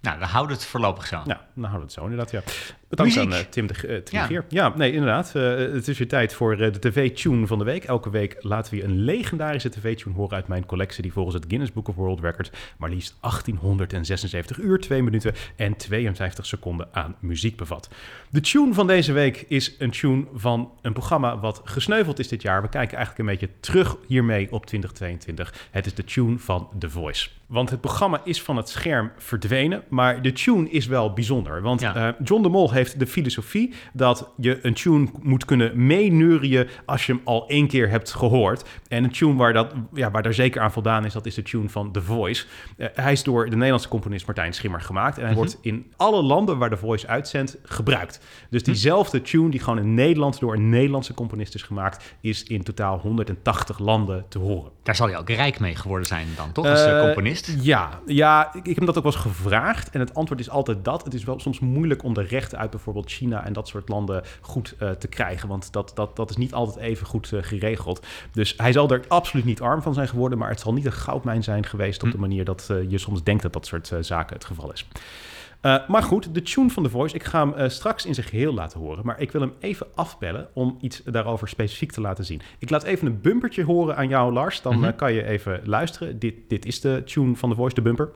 Nou, 0.01 0.19
we 0.19 0.25
houden 0.25 0.55
het 0.55 0.65
voorlopig 0.65 1.07
zo. 1.07 1.15
Nou, 1.15 1.39
dan 1.55 1.63
houden 1.63 1.79
we 1.79 1.81
het 1.81 1.91
zo 1.93 2.01
inderdaad, 2.03 2.31
ja. 2.31 2.41
Bedankt 2.95 3.15
Muziek. 3.15 3.34
aan 3.34 3.39
eh, 3.39 3.45
Tim 3.49 3.67
de, 3.67 3.73
eh, 3.88 3.97
Tim 4.27 4.43
Ja. 4.49 4.73
nee, 4.75 4.91
inderdaad. 4.91 5.36
eh, 5.36 5.56
het 5.58 5.88
is 5.88 5.97
weer 5.97 6.08
tijd 6.08 6.34
voor 6.34 6.58
de 6.58 6.79
tv-tune 6.79 7.47
van 7.47 7.58
de 7.58 7.63
week. 7.63 7.84
Elke 7.84 8.10
week 8.10 8.36
laten 8.39 8.71
we 8.73 8.77
je 8.77 8.84
een 8.84 8.99
legendarische 8.99 9.69
tv-tune 9.69 10.15
horen 10.15 10.36
uit 10.36 10.47
mijn 10.47 10.65
collectie... 10.65 11.01
die 11.01 11.13
volgens 11.13 11.36
het 11.36 11.45
Guinness 11.47 11.71
Book 11.73 11.88
of 11.88 11.95
World 11.95 12.19
Records 12.19 12.49
maar 12.77 12.89
liefst 12.89 13.15
1876 13.21 14.58
uur, 14.60 14.79
2 14.79 15.03
minuten 15.03 15.34
en 15.56 15.75
52 15.77 16.45
seconden 16.45 16.88
aan 16.91 17.15
muziek 17.19 17.58
bevat. 17.58 17.89
De 18.29 18.41
tune 18.41 18.73
van 18.73 18.88
deze 18.88 19.13
week 19.13 19.45
is 19.47 19.75
een 19.79 19.91
tune 19.91 20.25
van 20.34 20.71
een 20.82 20.93
programma 20.93 21.39
wat 21.39 21.62
gesneuveld 21.63 22.19
is 22.19 22.27
dit 22.27 22.41
jaar. 22.41 22.62
We 22.62 22.69
kijken 22.69 22.97
eigenlijk 22.97 23.29
een 23.29 23.36
beetje 23.39 23.56
terug 23.60 23.97
hiermee 24.08 24.51
op 24.51 24.65
2022. 24.65 25.53
Het 25.71 25.86
is 25.86 25.93
de 25.93 26.03
tune 26.03 26.39
van 26.39 26.69
The 26.79 26.89
Voice. 26.89 27.29
Want 27.47 27.69
het 27.69 27.82
programma 27.82 28.21
is 28.23 28.41
van 28.41 28.58
het 28.58 28.69
scherm 28.69 29.12
verdwenen, 29.17 29.84
maar 29.89 30.21
de 30.21 30.32
tune 30.32 30.69
is 30.69 30.86
wel 30.88 31.13
bijzonder. 31.13 31.62
Want 31.62 31.82
Ja. 31.82 32.15
John 32.23 32.43
de 32.43 32.49
Mol 32.49 32.71
heeft 32.71 32.82
de 32.91 33.07
filosofie 33.07 33.73
dat 33.93 34.29
je 34.37 34.59
een 34.61 34.73
tune 34.73 35.07
moet 35.21 35.45
kunnen 35.45 35.85
meeneurien 35.85 36.67
als 36.85 37.05
je 37.05 37.11
hem 37.13 37.21
al 37.23 37.47
één 37.47 37.67
keer 37.67 37.89
hebt 37.89 38.13
gehoord. 38.13 38.69
En 38.87 39.03
een 39.03 39.11
tune 39.11 39.35
waar, 39.35 39.53
dat, 39.53 39.73
ja, 39.93 40.11
waar 40.11 40.23
daar 40.23 40.33
zeker 40.33 40.61
aan 40.61 40.71
voldaan 40.71 41.05
is, 41.05 41.13
dat 41.13 41.25
is 41.25 41.35
de 41.35 41.41
tune 41.41 41.69
van 41.69 41.91
The 41.91 42.01
Voice. 42.01 42.45
Eh, 42.77 42.87
hij 42.93 43.11
is 43.11 43.23
door 43.23 43.45
de 43.49 43.55
Nederlandse 43.55 43.87
componist 43.89 44.25
Martijn 44.25 44.53
Schimmer 44.53 44.81
gemaakt. 44.81 45.15
En 45.17 45.21
hij 45.21 45.31
Mhm. 45.31 45.39
wordt 45.39 45.57
in 45.61 45.91
alle 45.97 46.21
landen 46.23 46.57
waar 46.57 46.69
The 46.69 46.77
Voice 46.77 47.07
uitzendt 47.07 47.57
gebruikt. 47.63 48.19
Dus 48.49 48.63
diezelfde 48.63 49.21
tune 49.21 49.49
die 49.49 49.59
gewoon 49.59 49.79
in 49.79 49.93
Nederland 49.93 50.39
door 50.39 50.53
een 50.53 50.69
Nederlandse 50.69 51.13
componist 51.13 51.55
is 51.55 51.61
gemaakt, 51.61 52.15
is 52.21 52.43
in 52.43 52.63
totaal 52.63 52.97
180 52.99 53.79
landen 53.79 54.25
te 54.29 54.39
horen. 54.39 54.71
Daar 54.83 54.95
zal 54.95 55.07
hij 55.07 55.17
ook 55.17 55.29
rijk 55.29 55.59
mee 55.59 55.75
geworden 55.75 56.07
zijn 56.07 56.27
dan, 56.36 56.51
toch? 56.51 56.65
Als 56.65 56.84
eh, 56.84 56.97
Eh, 56.97 57.03
componist. 57.03 57.55
Ja, 57.61 57.99
ja 58.05 58.47
ik, 58.47 58.55
ik 58.55 58.65
heb 58.65 58.75
hem 58.75 58.86
dat 58.86 58.97
ook 58.97 59.03
wel 59.03 59.11
eens 59.13 59.21
gevraagd. 59.21 59.89
En 59.89 59.99
het 59.99 60.13
antwoord 60.13 60.39
is 60.39 60.49
altijd 60.49 60.86
dat. 60.86 61.03
Het 61.03 61.13
is 61.13 61.23
wel 61.23 61.39
soms 61.39 61.59
moeilijk 61.59 62.03
om 62.03 62.13
de 62.13 62.21
rechten 62.21 62.57
uit 62.57 62.69
bijvoorbeeld 62.69 63.11
China 63.11 63.45
en 63.45 63.53
dat 63.53 63.67
soort 63.67 63.89
landen 63.89 64.23
goed 64.41 64.75
eh, 64.79 64.89
te 64.89 65.07
krijgen. 65.07 65.47
Want 65.47 65.73
dat, 65.73 65.91
dat, 65.95 66.15
dat 66.15 66.29
is 66.29 66.36
niet 66.38 66.53
altijd 66.53 66.77
even 66.86 67.07
goed 67.07 67.31
geregeld. 67.41 68.05
Dus 68.31 68.53
hij 68.57 68.71
zal 68.71 68.89
er 68.89 69.01
absoluut 69.07 69.45
niet 69.45 69.61
arm 69.61 69.81
van 69.81 69.93
zijn 69.93 70.07
geworden. 70.07 70.38
Maar 70.38 70.49
het 70.49 70.59
zal 70.59 70.73
niet 70.73 70.86
een 70.86 70.91
goudmijn 70.93 71.43
zijn 71.43 71.65
geweest 71.65 72.01
op 72.03 72.07
Hm. 72.07 72.13
de 72.15 72.21
manier 72.21 72.45
dat 72.45 72.69
je 72.89 72.97
soms 72.97 73.23
denkt 73.23 73.41
dat 73.43 73.53
dat 73.53 73.65
soort 73.65 73.91
zaken 74.01 74.36
het 74.36 74.45
geval 74.45 74.71
is. 74.71 74.88
Uh, 75.66 75.88
maar 75.88 76.03
goed, 76.03 76.34
de 76.34 76.41
tune 76.41 76.70
van 76.70 76.84
The 76.84 76.89
Voice, 76.89 77.16
ik 77.16 77.24
ga 77.24 77.39
hem 77.49 77.53
uh, 77.64 77.70
straks 77.70 78.05
in 78.05 78.14
zijn 78.14 78.28
geheel 78.28 78.53
laten 78.53 78.80
horen. 78.80 79.05
Maar 79.05 79.20
ik 79.22 79.32
wil 79.32 79.41
hem 79.41 79.53
even 79.59 79.88
afbellen 79.95 80.47
om 80.53 80.78
iets 80.82 81.01
daarover 81.05 81.47
specifiek 81.47 81.91
te 81.91 82.01
laten 82.01 82.26
zien. 82.26 82.41
Ik 82.59 82.70
laat 82.70 82.84
even 82.84 83.07
een 83.07 83.22
bumpertje 83.22 83.64
horen 83.64 83.95
aan 83.95 84.07
jou, 84.07 84.34
Lars. 84.34 84.61
Dan 84.61 84.74
mm 84.74 84.80
-hmm. 84.82 84.89
uh, 84.89 84.95
kan 84.97 85.14
je 85.14 85.24
even 85.26 85.61
luisteren. 85.64 86.20
Dit, 86.20 86.36
dit 86.47 86.66
is 86.66 86.82
de 86.82 87.01
tune 87.05 87.36
van 87.36 87.49
The 87.49 87.55
Voice, 87.55 87.76
de 87.76 87.82
bumper. 87.82 88.09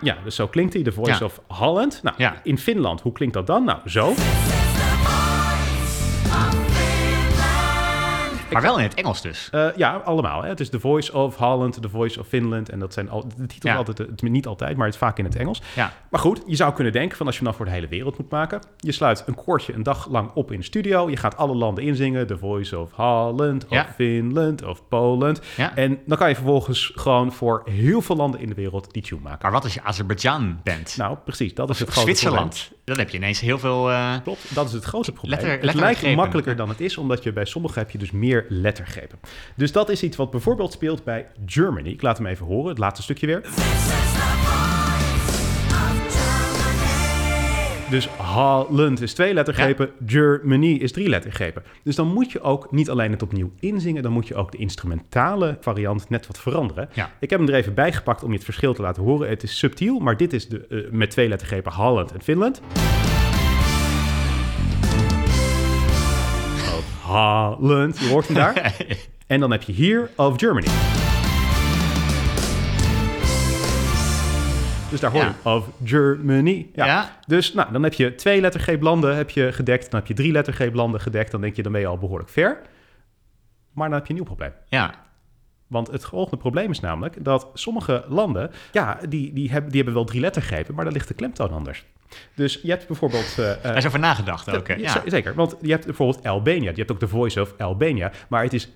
Ja, 0.00 0.16
dus 0.24 0.34
zo 0.34 0.46
klinkt 0.48 0.72
hij, 0.72 0.82
de 0.82 0.92
Voice 0.92 1.18
Ja. 1.18 1.24
of 1.24 1.40
Holland. 1.46 2.00
Nou, 2.02 2.16
Ja. 2.18 2.40
in 2.42 2.58
Finland, 2.58 3.00
hoe 3.00 3.12
klinkt 3.12 3.34
dat 3.34 3.46
dan? 3.46 3.64
Nou, 3.64 3.78
zo. 3.84 4.12
Maar 8.52 8.62
wel 8.62 8.76
in 8.78 8.82
het 8.84 8.94
Engels 8.94 9.22
dus. 9.22 9.48
Eh, 9.50 9.66
ja, 9.76 9.96
allemaal. 9.96 10.42
Hè. 10.42 10.48
Het 10.48 10.60
is 10.60 10.68
The 10.68 10.80
Voice 10.80 11.12
of 11.12 11.36
Holland, 11.36 11.82
The 11.82 11.88
Voice 11.88 12.20
of 12.20 12.26
Finland. 12.26 12.68
En 12.68 12.78
dat 12.78 12.92
zijn 12.92 13.10
al, 13.10 13.28
de 13.36 13.46
titels 13.46 13.72
Ja. 13.72 13.78
altijd, 13.78 13.98
het, 13.98 14.22
niet 14.22 14.46
altijd, 14.46 14.76
maar 14.76 14.86
het 14.86 14.94
is 14.94 15.00
vaak 15.00 15.18
in 15.18 15.24
het 15.24 15.36
Engels. 15.36 15.62
Ja. 15.74 15.92
Maar 16.10 16.20
goed, 16.20 16.42
je 16.46 16.56
zou 16.56 16.72
kunnen 16.72 16.92
denken 16.92 17.16
van 17.16 17.26
als 17.26 17.34
je 17.38 17.42
hem 17.42 17.50
dan 17.50 17.58
voor 17.60 17.66
de 17.70 17.76
hele 17.76 17.88
wereld 17.88 18.18
moet 18.18 18.30
maken. 18.30 18.60
Je 18.76 18.92
sluit 18.92 19.22
een 19.26 19.34
koortje 19.34 19.72
een 19.72 19.82
dag 19.82 20.08
lang 20.10 20.30
op 20.34 20.52
in 20.52 20.58
de 20.58 20.64
studio. 20.64 21.10
Je 21.10 21.16
gaat 21.16 21.36
alle 21.36 21.54
landen 21.54 21.84
inzingen. 21.84 22.26
The 22.26 22.38
Voice 22.38 22.78
of 22.78 22.92
Holland, 22.92 23.66
of. 23.68 23.86
Finland, 23.94 24.64
of 24.64 24.88
Poland. 24.88 25.40
Ja. 25.56 25.76
En 25.76 25.98
dan 26.06 26.18
kan 26.18 26.28
je 26.28 26.34
vervolgens 26.34 26.92
gewoon 26.94 27.32
voor 27.32 27.62
heel 27.70 28.02
veel 28.02 28.16
landen 28.16 28.40
in 28.40 28.48
de 28.48 28.54
wereld 28.54 28.92
die 28.92 29.02
tune 29.02 29.20
maken. 29.22 29.38
Maar 29.42 29.52
wat 29.52 29.64
als 29.64 29.74
je 29.74 29.82
Azerbeidzjan 29.82 30.60
bent? 30.62 30.94
Nou, 30.96 31.16
precies. 31.24 31.54
Dat 31.54 31.70
is 31.70 31.78
het 31.78 31.88
of 31.88 31.94
Zwitserland? 31.94 32.72
Dan 32.84 32.98
heb 32.98 33.10
je 33.10 33.16
ineens 33.16 33.40
heel 33.40 33.58
veel... 33.58 33.90
eh, 33.90 34.14
Klopt, 34.22 34.54
dat 34.54 34.66
is 34.66 34.72
het 34.72 34.84
grote 34.84 35.12
probleem. 35.12 35.38
Letter- 35.38 35.50
het 35.68 35.74
lijkt 35.74 36.00
makkelijker 36.16 36.56
dan 36.56 36.68
het 36.68 36.80
is, 36.80 36.96
omdat 36.96 37.22
je 37.22 37.32
bij 37.32 37.44
sommigen 37.44 37.78
heb 37.78 37.90
je 37.90 37.98
dus 37.98 38.10
meer 38.10 38.46
lettergrepen. 38.48 39.18
Dus 39.56 39.72
dat 39.72 39.88
is 39.88 40.02
iets 40.02 40.16
wat 40.16 40.30
bijvoorbeeld 40.30 40.72
speelt 40.72 41.04
bij 41.04 41.26
Germany. 41.46 41.88
Ik 41.88 42.02
laat 42.02 42.18
hem 42.18 42.26
even 42.26 42.46
horen, 42.46 42.68
het 42.68 42.78
laatste 42.78 43.02
stukje 43.02 43.26
weer. 43.26 43.40
Dus 47.92 48.06
Holland 48.06 49.00
is 49.00 49.14
twee 49.14 49.34
lettergrepen, 49.34 49.90
Germany 50.06 50.72
is 50.72 50.92
drie 50.92 51.08
lettergrepen. 51.08 51.62
Dus 51.84 51.96
dan 51.96 52.12
moet 52.12 52.32
je 52.32 52.40
ook 52.40 52.72
niet 52.72 52.90
alleen 52.90 53.10
het 53.10 53.22
opnieuw 53.22 53.50
inzingen, 53.60 54.02
dan 54.02 54.12
moet 54.12 54.28
je 54.28 54.34
ook 54.34 54.52
de 54.52 54.58
instrumentale 54.58 55.56
variant 55.60 56.08
net 56.08 56.26
wat 56.26 56.38
veranderen. 56.38 56.88
Ja. 56.92 57.10
Ik 57.20 57.30
heb 57.30 57.38
hem 57.38 57.48
er 57.48 57.54
even 57.54 57.74
bij 57.74 57.92
gepakt 57.92 58.22
om 58.22 58.28
je 58.28 58.34
het 58.34 58.44
verschil 58.44 58.74
te 58.74 58.82
laten 58.82 59.02
horen. 59.02 59.28
Het 59.28 59.42
is 59.42 59.58
subtiel, 59.58 59.98
maar 59.98 60.16
dit 60.16 60.32
is 60.32 60.48
de, 60.48 60.66
eh, 60.66 60.78
met 60.90 61.10
twee 61.10 61.28
lettergrepen 61.28 61.72
Holland 61.72 62.12
en 62.12 62.22
Finland. 62.22 62.60
Of 66.76 67.02
Holland, 67.02 67.98
je 67.98 68.08
hoort 68.08 68.26
hem 68.26 68.36
daar. 68.36 68.76
en 69.26 69.40
dan 69.40 69.50
heb 69.50 69.62
je 69.62 69.72
hier 69.72 70.10
of 70.16 70.38
Germany. 70.40 70.66
Dus 74.92 75.00
daar 75.00 75.10
hoor 75.10 75.22
je 75.22 75.50
of 75.50 75.68
Germany. 75.84 76.66
Ja. 76.74 77.16
Dus 77.26 77.52
nou, 77.52 77.72
dan 77.72 77.82
heb 77.82 77.92
je 77.94 78.14
twee 78.14 78.40
lettergreep 78.40 78.82
landen 78.82 79.16
heb 79.16 79.30
je 79.30 79.52
gedekt. 79.52 79.90
Dan 79.90 80.00
heb 80.00 80.08
je 80.08 80.14
drie 80.14 80.32
lettergreep 80.32 80.74
landen 80.74 81.00
gedekt. 81.00 81.30
Dan 81.30 81.40
denk 81.40 81.56
je, 81.56 81.62
dan 81.62 81.72
ben 81.72 81.80
je 81.80 81.86
al 81.86 81.98
behoorlijk 81.98 82.30
ver. 82.30 82.60
Maar 83.72 83.88
dan 83.88 83.98
heb 83.98 84.06
je 84.06 84.10
een 84.12 84.18
nieuw 84.18 84.28
probleem. 84.28 84.52
ja. 84.68 84.94
Want 85.66 85.90
het 85.90 86.04
volgende 86.04 86.36
probleem 86.36 86.70
is 86.70 86.80
namelijk 86.80 87.24
dat 87.24 87.50
sommige 87.54 88.04
landen, 88.08 88.50
ja, 88.72 88.98
die, 89.08 89.32
die, 89.32 89.50
hebben, 89.50 89.68
die 89.70 89.76
hebben 89.76 89.94
wel 89.94 90.04
drie 90.04 90.20
lettergrepen, 90.20 90.74
maar 90.74 90.84
daar 90.84 90.92
ligt 90.92 91.08
de 91.08 91.14
klemtoon 91.14 91.50
anders. 91.50 91.84
Dus 92.34 92.60
je 92.62 92.70
hebt 92.70 92.86
bijvoorbeeld... 92.86 93.38
eh, 93.38 93.50
eh, 93.52 93.62
Daar 93.62 93.76
is 93.76 93.86
over 93.86 93.98
nagedacht 93.98 94.56
ook. 94.56 94.66
ja, 94.66 95.02
Zeker, 95.06 95.34
want 95.34 95.56
je 95.60 95.70
hebt 95.70 95.84
bijvoorbeeld 95.84 96.26
Albania. 96.26 96.70
Je 96.70 96.76
hebt 96.76 96.90
ook 96.92 97.00
de 97.00 97.08
Voice 97.08 97.40
of 97.40 97.54
Albania, 97.58 98.12
maar 98.28 98.42
het 98.42 98.52
is 98.52 98.68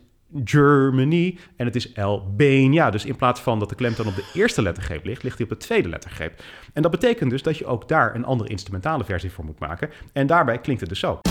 Germany 0.45 1.39
en 1.57 1.67
het 1.67 1.77
is 1.77 1.97
Albania. 1.97 2.91
Dus 2.91 3.05
in 3.05 3.17
plaats 3.17 3.41
van 3.41 3.59
dat 3.59 3.69
de 3.69 3.75
klemtoon 3.75 4.07
op 4.07 4.15
de 4.15 4.31
eerste 4.35 4.63
lettergreep 4.63 5.05
ligt, 5.05 5.23
ligt 5.23 5.39
hij 5.39 5.47
op 5.47 5.53
de 5.53 5.65
tweede 5.67 5.89
lettergreep. 5.89 6.43
En 6.73 6.83
dat 6.83 6.91
betekent 6.91 7.31
dus 7.31 7.43
dat 7.43 7.59
je 7.59 7.67
ook 7.67 7.89
daar 7.89 8.15
een 8.15 8.25
andere 8.25 8.51
instrumentale 8.51 9.05
versie 9.05 9.31
voor 9.33 9.45
moet 9.45 9.59
maken. 9.59 9.91
En 10.13 10.27
daarbij 10.27 10.59
klinkt 10.59 10.81
het 10.81 10.91
dus 10.91 11.01
zo. 11.01 11.21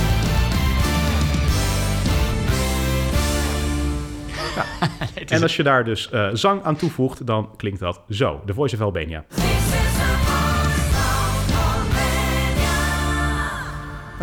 En 5.26 5.42
als 5.42 5.56
je 5.56 5.64
daar 5.64 5.84
dus 5.84 6.10
eh, 6.10 6.30
zang 6.34 6.64
aan 6.64 6.76
toevoegt, 6.76 7.26
dan 7.26 7.56
klinkt 7.56 7.80
dat 7.80 8.02
zo. 8.10 8.42
De 8.46 8.54
Voice 8.54 8.76
of 8.76 8.82
Albania. 8.82 9.26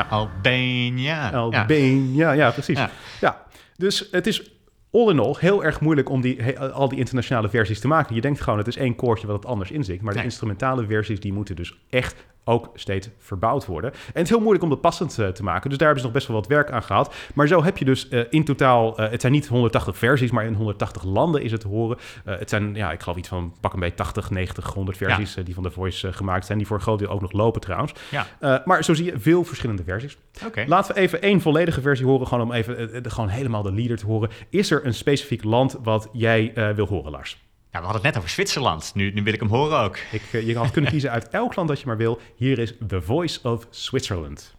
Albania. 0.08 1.30
Ja. 1.30 1.30
Albania, 1.30 2.32
ja, 2.32 2.50
precies. 2.50 2.78
Ja. 2.78 2.90
Ja. 3.20 3.46
dus 3.76 4.08
het 4.10 4.26
is 4.26 4.52
all 4.92 5.08
in 5.10 5.18
all 5.18 5.34
heel 5.38 5.64
erg 5.64 5.80
moeilijk 5.80 6.08
om 6.08 6.20
die, 6.20 6.42
he- 6.42 6.70
al 6.70 6.88
die 6.88 6.98
internationale 6.98 7.48
versies 7.48 7.80
te 7.80 7.88
maken. 7.88 8.14
Je 8.14 8.20
denkt 8.20 8.40
gewoon, 8.40 8.58
het 8.58 8.68
is 8.68 8.76
één 8.76 8.94
koortje 8.96 9.26
wat 9.26 9.36
het 9.36 9.46
anders 9.46 9.70
inzingt. 9.70 10.02
Maar 10.02 10.12
de 10.12 10.18
Nee. 10.18 10.28
instrumentale 10.28 10.86
versies, 10.86 11.20
die 11.20 11.32
moeten 11.32 11.56
dus 11.56 11.78
echt 11.90 12.24
ook 12.44 12.70
steeds 12.74 13.08
verbouwd 13.18 13.66
worden. 13.66 13.92
En 13.92 13.98
het 14.12 14.22
is 14.22 14.28
heel 14.28 14.40
moeilijk 14.40 14.64
om 14.64 14.70
dat 14.70 14.80
passend 14.80 15.18
eh, 15.18 15.28
te 15.28 15.42
maken. 15.42 15.68
Dus 15.68 15.78
daar 15.78 15.86
hebben 15.88 16.04
ze 16.04 16.10
nog 16.10 16.16
best 16.16 16.26
wel 16.26 16.36
wat 16.36 16.46
werk 16.46 16.70
aan 16.70 16.82
gehad. 16.82 17.14
Maar 17.34 17.46
zo 17.46 17.64
heb 17.64 17.78
je 17.78 17.84
dus 17.84 18.08
eh, 18.08 18.20
in 18.30 18.44
totaal, 18.44 18.98
eh, 18.98 19.10
het 19.10 19.20
zijn 19.20 19.32
niet 19.32 19.48
180 19.48 19.98
versies, 19.98 20.30
maar 20.30 20.44
in 20.44 20.54
180 20.54 21.04
landen 21.04 21.42
is 21.42 21.52
het 21.52 21.60
te 21.60 21.68
horen. 21.68 21.98
Het 22.24 22.48
zijn, 22.48 22.74
ja, 22.74 22.92
ik 22.92 23.00
geloof 23.00 23.18
iets 23.18 23.28
van 23.28 23.54
pak 23.60 23.72
een 23.72 23.80
beetje 23.80 23.96
80, 23.96 24.30
90, 24.30 24.74
100 24.74 24.96
versies 24.96 25.34
die 25.44 25.54
van 25.54 25.62
The 25.62 25.70
Voice 25.70 26.12
gemaakt 26.12 26.46
zijn. 26.46 26.58
Die 26.58 26.66
voor 26.66 26.76
een 26.76 26.82
groot 26.82 26.98
deel 26.98 27.08
ook 27.08 27.20
nog 27.20 27.32
lopen 27.32 27.60
trouwens. 27.60 27.92
Ja. 28.10 28.62
Maar 28.64 28.84
zo 28.84 28.94
zie 28.94 29.04
je 29.04 29.18
veel 29.18 29.44
verschillende 29.44 29.82
versies. 29.84 30.18
Oké. 30.46 30.64
Laten 30.66 30.94
we 30.94 31.00
even 31.00 31.22
één 31.22 31.40
volledige 31.40 31.80
versie 31.80 32.06
horen, 32.06 32.26
gewoon 32.26 32.44
om 32.44 32.52
even 32.52 33.02
gewoon 33.10 33.28
helemaal 33.28 33.62
de 33.62 33.72
leader 33.72 33.96
te 33.96 34.06
horen. 34.06 34.30
Is 34.48 34.70
er 34.70 34.86
een 34.86 34.94
specifiek 34.94 35.44
land 35.44 35.78
wat 35.82 36.08
jij 36.12 36.52
wil 36.74 36.86
horen, 36.86 37.10
Lars? 37.10 37.38
We 37.72 37.78
hadden 37.78 38.02
het 38.02 38.12
net 38.12 38.16
over 38.16 38.30
Zwitserland. 38.30 38.90
Nu, 38.94 39.12
nu 39.12 39.22
wil 39.22 39.32
ik 39.32 39.40
hem 39.40 39.48
horen 39.48 39.78
ook. 39.78 39.98
Ik, 40.10 40.22
eh, 40.32 40.46
je 40.46 40.56
had 40.56 40.70
kunnen 40.70 40.90
kiezen 40.90 41.10
uit 41.10 41.28
elk 41.28 41.54
land 41.54 41.68
dat 41.68 41.80
je 41.80 41.86
maar 41.86 41.96
wil. 41.96 42.20
Hier 42.36 42.58
is 42.58 42.74
The 42.86 43.02
Voice 43.02 43.38
of 43.42 43.66
Switzerland. 43.70 44.54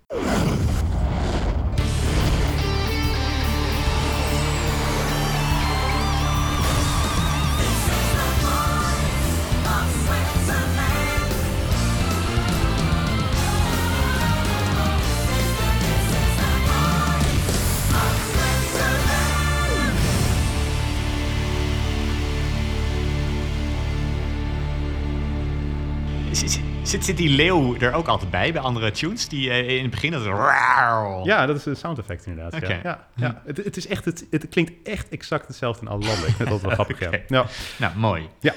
Zit, 27.01 27.17
die 27.17 27.29
leeuw 27.29 27.75
er 27.79 27.93
ook 27.93 28.07
altijd 28.07 28.31
bij, 28.31 28.51
bij 28.51 28.61
andere 28.61 28.91
tunes? 28.91 29.27
Die 29.27 29.49
eh, 29.49 29.69
in 29.69 29.81
het 29.81 29.91
begin... 29.91 30.11
Dat... 30.11 30.23
Ja, 31.23 31.45
dat 31.45 31.55
is 31.55 31.65
een 31.65 31.75
sound 31.75 31.99
effect 31.99 32.25
inderdaad. 32.25 32.61
Ja, 32.61 32.79
ja, 32.83 33.07
ja. 33.15 33.41
Het, 33.45 33.57
het, 33.57 33.77
is 33.77 33.87
echt, 33.87 34.05
het, 34.05 34.25
het 34.29 34.49
klinkt 34.49 34.71
echt 34.83 35.09
exact 35.09 35.47
hetzelfde 35.47 35.85
in 35.85 35.91
alle 35.91 36.05
landen. 36.05 36.27
Ik 36.27 36.35
vind 36.35 36.49
dat 36.49 36.61
wel 36.61 36.71
grappig. 36.79 37.01
Oké. 37.01 37.23
Ja. 37.27 37.45
Nou, 37.77 37.97
mooi. 37.97 38.29
Ja. 38.39 38.53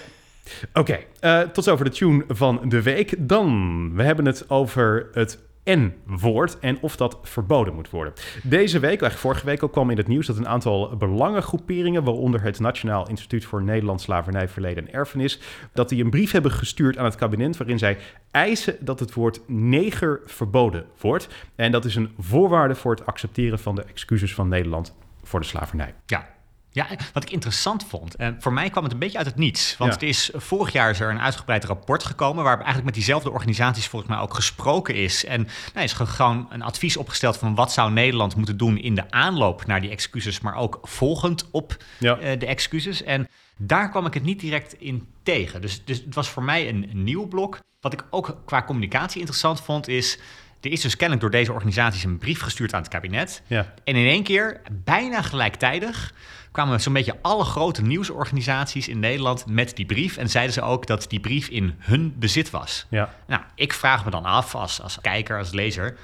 Oké, 0.73 0.99
eh, 1.21 1.41
tot 1.41 1.65
zover 1.65 1.85
de 1.85 1.91
tune 1.91 2.25
van 2.29 2.61
de 2.69 2.83
week. 2.83 3.15
Dan, 3.19 3.91
we 3.95 4.03
hebben 4.03 4.25
het 4.25 4.51
over 4.51 5.09
het 5.13 5.39
N-woord 5.71 6.59
en 6.59 6.79
of 6.81 6.97
dat 6.97 7.19
verboden 7.23 7.75
moet 7.75 7.91
worden. 7.91 8.13
Deze 8.43 8.79
week, 8.79 8.89
eigenlijk 8.89 9.21
vorige 9.21 9.47
week 9.47 9.63
ook, 9.63 9.73
kwam 9.73 9.91
in 9.91 9.97
het 9.97 10.09
nieuws 10.09 10.27
dat 10.27 10.37
een 10.37 10.49
aantal 10.49 10.97
belangengroeperingen, 10.97 12.05
waaronder 12.05 12.43
het 12.43 12.61
Nationaal 12.61 13.09
Instituut 13.09 13.45
voor 13.45 13.63
Nederlands 13.63 14.05
Slavernij, 14.05 14.49
Verleden 14.49 14.87
en 14.87 14.93
Erfenis, 14.93 15.41
dat 15.73 15.89
die 15.89 16.05
een 16.05 16.11
brief 16.11 16.31
hebben 16.31 16.51
gestuurd 16.51 16.99
aan 16.99 17.05
het 17.05 17.15
kabinet 17.15 17.57
waarin 17.57 17.79
zij 17.79 17.99
eisen 18.31 18.77
dat 18.81 19.01
het 19.01 19.15
woord 19.15 19.41
neger 19.47 20.21
verboden 20.25 20.87
wordt. 21.01 21.29
En 21.55 21.73
dat 21.73 21.85
is 21.85 21.95
een 21.95 22.11
voorwaarde 22.19 22.75
voor 22.75 22.95
het 22.95 23.07
accepteren 23.07 23.59
van 23.59 23.75
de 23.75 23.85
excuses 23.85 24.35
van 24.35 24.49
Nederland 24.49 24.95
voor 25.23 25.41
de 25.41 25.47
slavernij. 25.47 25.95
Ja. 26.07 26.36
Ja, 26.77 26.87
wat 27.13 27.23
ik 27.23 27.31
interessant 27.31 27.85
vond, 27.89 28.15
en 28.17 28.37
voor 28.41 28.53
mij 28.53 28.71
kwam 28.71 28.83
het 28.85 28.93
een 28.93 28.99
beetje 28.99 29.19
uit 29.19 29.27
het 29.27 29.37
niets. 29.37 29.77
Want 29.77 29.91
Ja. 29.93 29.99
het 29.99 30.09
is, 30.09 30.31
vorig 30.35 30.73
jaar 30.73 30.91
is 30.91 31.01
er 31.01 31.11
een 31.11 31.21
uitgebreid 31.21 31.65
rapport 31.65 32.05
gekomen... 32.05 32.45
waar 32.45 32.55
eigenlijk 32.55 32.85
met 32.85 32.95
diezelfde 32.95 33.31
organisaties 33.31 33.87
volgens 33.87 34.11
mij 34.11 34.21
ook 34.21 34.35
gesproken 34.35 34.95
is. 34.95 35.25
En 35.25 35.49
nou, 35.75 35.85
is 35.85 35.93
ge- 35.93 36.07
gewoon 36.07 36.47
een 36.51 36.63
advies 36.63 36.97
opgesteld 36.97 37.37
van 37.37 37.55
wat 37.55 37.73
zou 37.73 37.93
Nederland 37.93 38.37
moeten 38.37 38.57
doen... 38.57 38.79
in 38.79 38.95
de 38.95 39.11
aanloop 39.11 39.67
naar 39.67 39.81
die 39.81 39.91
excuses, 39.91 40.41
maar 40.41 40.55
ook 40.55 40.79
volgend 40.83 41.49
op 41.51 41.77
Ja. 41.99 42.19
eh, 42.19 42.39
de 42.39 42.47
excuses. 42.47 43.03
En 43.03 43.29
daar 43.57 43.91
kwam 43.91 44.07
ik 44.07 44.15
het 44.15 44.23
niet 44.23 44.41
direct 44.41 44.73
in 44.81 45.07
tegen. 45.23 45.61
Dus, 45.61 45.85
dus 45.85 45.99
het 46.05 46.15
was 46.15 46.29
voor 46.29 46.43
mij 46.43 46.69
een, 46.69 46.87
een 46.91 47.05
nieuw 47.05 47.27
blok. 47.27 47.59
Wat 47.81 47.93
ik 47.93 48.05
ook 48.11 48.37
qua 48.45 48.63
communicatie 48.63 49.19
interessant 49.19 49.61
vond 49.61 49.89
is... 49.89 50.19
er 50.61 50.71
is 50.73 50.81
dus 50.81 50.93
kennelijk 50.97 51.21
door 51.21 51.31
deze 51.41 51.53
organisaties 51.53 52.05
een 52.05 52.19
brief 52.19 52.41
gestuurd 52.41 52.75
aan 52.75 52.81
het 52.81 52.91
kabinet... 52.91 53.43
Ja, 53.47 53.75
En 53.85 53.95
in 53.97 54.07
één 54.07 54.23
keer, 54.23 54.61
bijna 54.73 55.23
gelijktijdig, 55.23 56.15
kwamen 56.57 56.81
zo'n 56.81 56.93
beetje 56.93 57.19
alle 57.23 57.45
grote 57.45 57.83
nieuwsorganisaties 57.83 58.89
in 58.89 58.99
Nederland 58.99 59.47
met 59.47 59.77
die 59.77 59.87
brief. 59.87 60.17
En 60.17 60.31
zeiden 60.31 60.55
ze 60.55 60.63
ook 60.63 60.87
dat 60.87 61.07
die 61.09 61.21
brief 61.21 61.49
in 61.49 61.75
hun 61.79 62.15
bezit 62.19 62.51
was. 62.51 62.87
ja. 62.91 63.15
Nou, 63.27 63.43
ik 63.55 63.73
vraag 63.73 64.05
me 64.05 64.11
dan 64.11 64.25
af 64.25 64.55
als, 64.55 64.83
als 64.83 65.01
kijker, 65.01 65.39
als 65.39 65.53
lezer, 65.53 65.99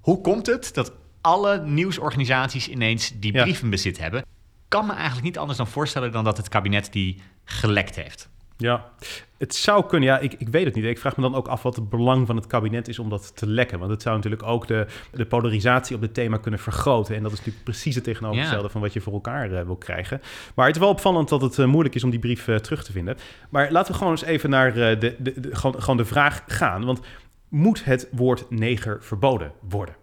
hoe 0.00 0.20
komt 0.20 0.46
het 0.46 0.74
dat 0.74 0.92
alle 1.20 1.62
nieuwsorganisaties 1.62 2.68
ineens 2.68 3.12
die 3.14 3.32
brief 3.32 3.62
in 3.62 3.70
bezit 3.70 3.98
hebben? 3.98 4.24
kan 4.68 4.86
me 4.86 4.92
eigenlijk 4.92 5.24
niet 5.24 5.38
anders 5.38 5.58
dan 5.58 5.66
voorstellen 5.66 6.12
dan 6.12 6.24
dat 6.24 6.36
het 6.36 6.48
kabinet 6.48 6.92
die 6.92 7.20
gelekt 7.44 7.96
heeft. 7.96 8.28
Ja, 8.60 8.90
het 9.36 9.54
zou 9.54 9.86
kunnen. 9.86 10.08
Ja, 10.08 10.18
ik, 10.18 10.34
ik 10.38 10.48
weet 10.48 10.64
het 10.64 10.74
niet. 10.74 10.84
Ik 10.84 10.98
vraag 10.98 11.16
me 11.16 11.22
dan 11.22 11.34
ook 11.34 11.48
af 11.48 11.62
wat 11.62 11.76
het 11.76 11.88
belang 11.88 12.26
van 12.26 12.36
het 12.36 12.46
kabinet 12.46 12.88
is 12.88 12.98
om 12.98 13.08
dat 13.08 13.36
te 13.36 13.46
lekken. 13.46 13.78
Want 13.78 13.90
het 13.90 14.02
zou 14.02 14.16
natuurlijk 14.16 14.42
ook 14.42 14.66
de, 14.66 14.86
de 15.12 15.26
polarisatie 15.26 15.96
op 15.96 16.02
het 16.02 16.14
thema 16.14 16.36
kunnen 16.36 16.60
vergroten. 16.60 17.16
En 17.16 17.22
dat 17.22 17.32
is 17.32 17.38
natuurlijk 17.38 17.64
precies 17.64 17.94
het 17.94 18.04
tegenovergestelde 18.04 18.68
van 18.68 18.80
wat 18.80 18.92
je 18.92 19.00
voor 19.00 19.12
elkaar 19.12 19.50
uh, 19.50 19.62
wil 19.62 19.76
krijgen. 19.76 20.20
Maar 20.54 20.66
het 20.66 20.74
is 20.74 20.80
wel 20.80 20.90
opvallend 20.90 21.28
dat 21.28 21.40
het 21.40 21.58
uh, 21.58 21.66
moeilijk 21.66 21.94
is 21.94 22.04
om 22.04 22.10
die 22.10 22.18
brief 22.18 22.48
uh, 22.48 22.56
terug 22.56 22.84
te 22.84 22.92
vinden. 22.92 23.16
Maar 23.48 23.72
laten 23.72 23.92
we 23.92 23.98
gewoon 23.98 24.12
eens 24.12 24.22
even 24.22 24.50
naar 24.50 24.74
de, 24.74 24.96
de, 24.98 25.40
de, 25.40 25.56
gewoon, 25.56 25.80
gewoon 25.80 25.96
de 25.96 26.04
vraag 26.04 26.42
gaan. 26.46 26.84
Want 26.84 27.00
moet 27.48 27.84
het 27.84 28.08
woord 28.12 28.50
neger 28.50 28.98
verboden 29.00 29.52
worden? 29.68 29.94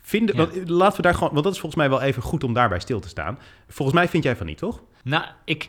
Vinden, 0.00 0.36
ja. 0.36 0.46
want, 0.46 0.68
laten 0.68 0.96
we 0.96 1.02
daar 1.02 1.14
gewoon, 1.14 1.32
want 1.32 1.44
dat 1.44 1.52
is 1.52 1.60
volgens 1.60 1.80
mij 1.80 1.90
wel 1.90 2.02
even 2.02 2.22
goed 2.22 2.44
om 2.44 2.52
daarbij 2.52 2.80
stil 2.80 3.00
te 3.00 3.08
staan. 3.08 3.38
Volgens 3.68 3.98
mij 3.98 4.08
vind 4.08 4.24
jij 4.24 4.36
van 4.36 4.46
niet, 4.46 4.58
toch? 4.58 4.82
Nou, 5.02 5.24
ik, 5.44 5.68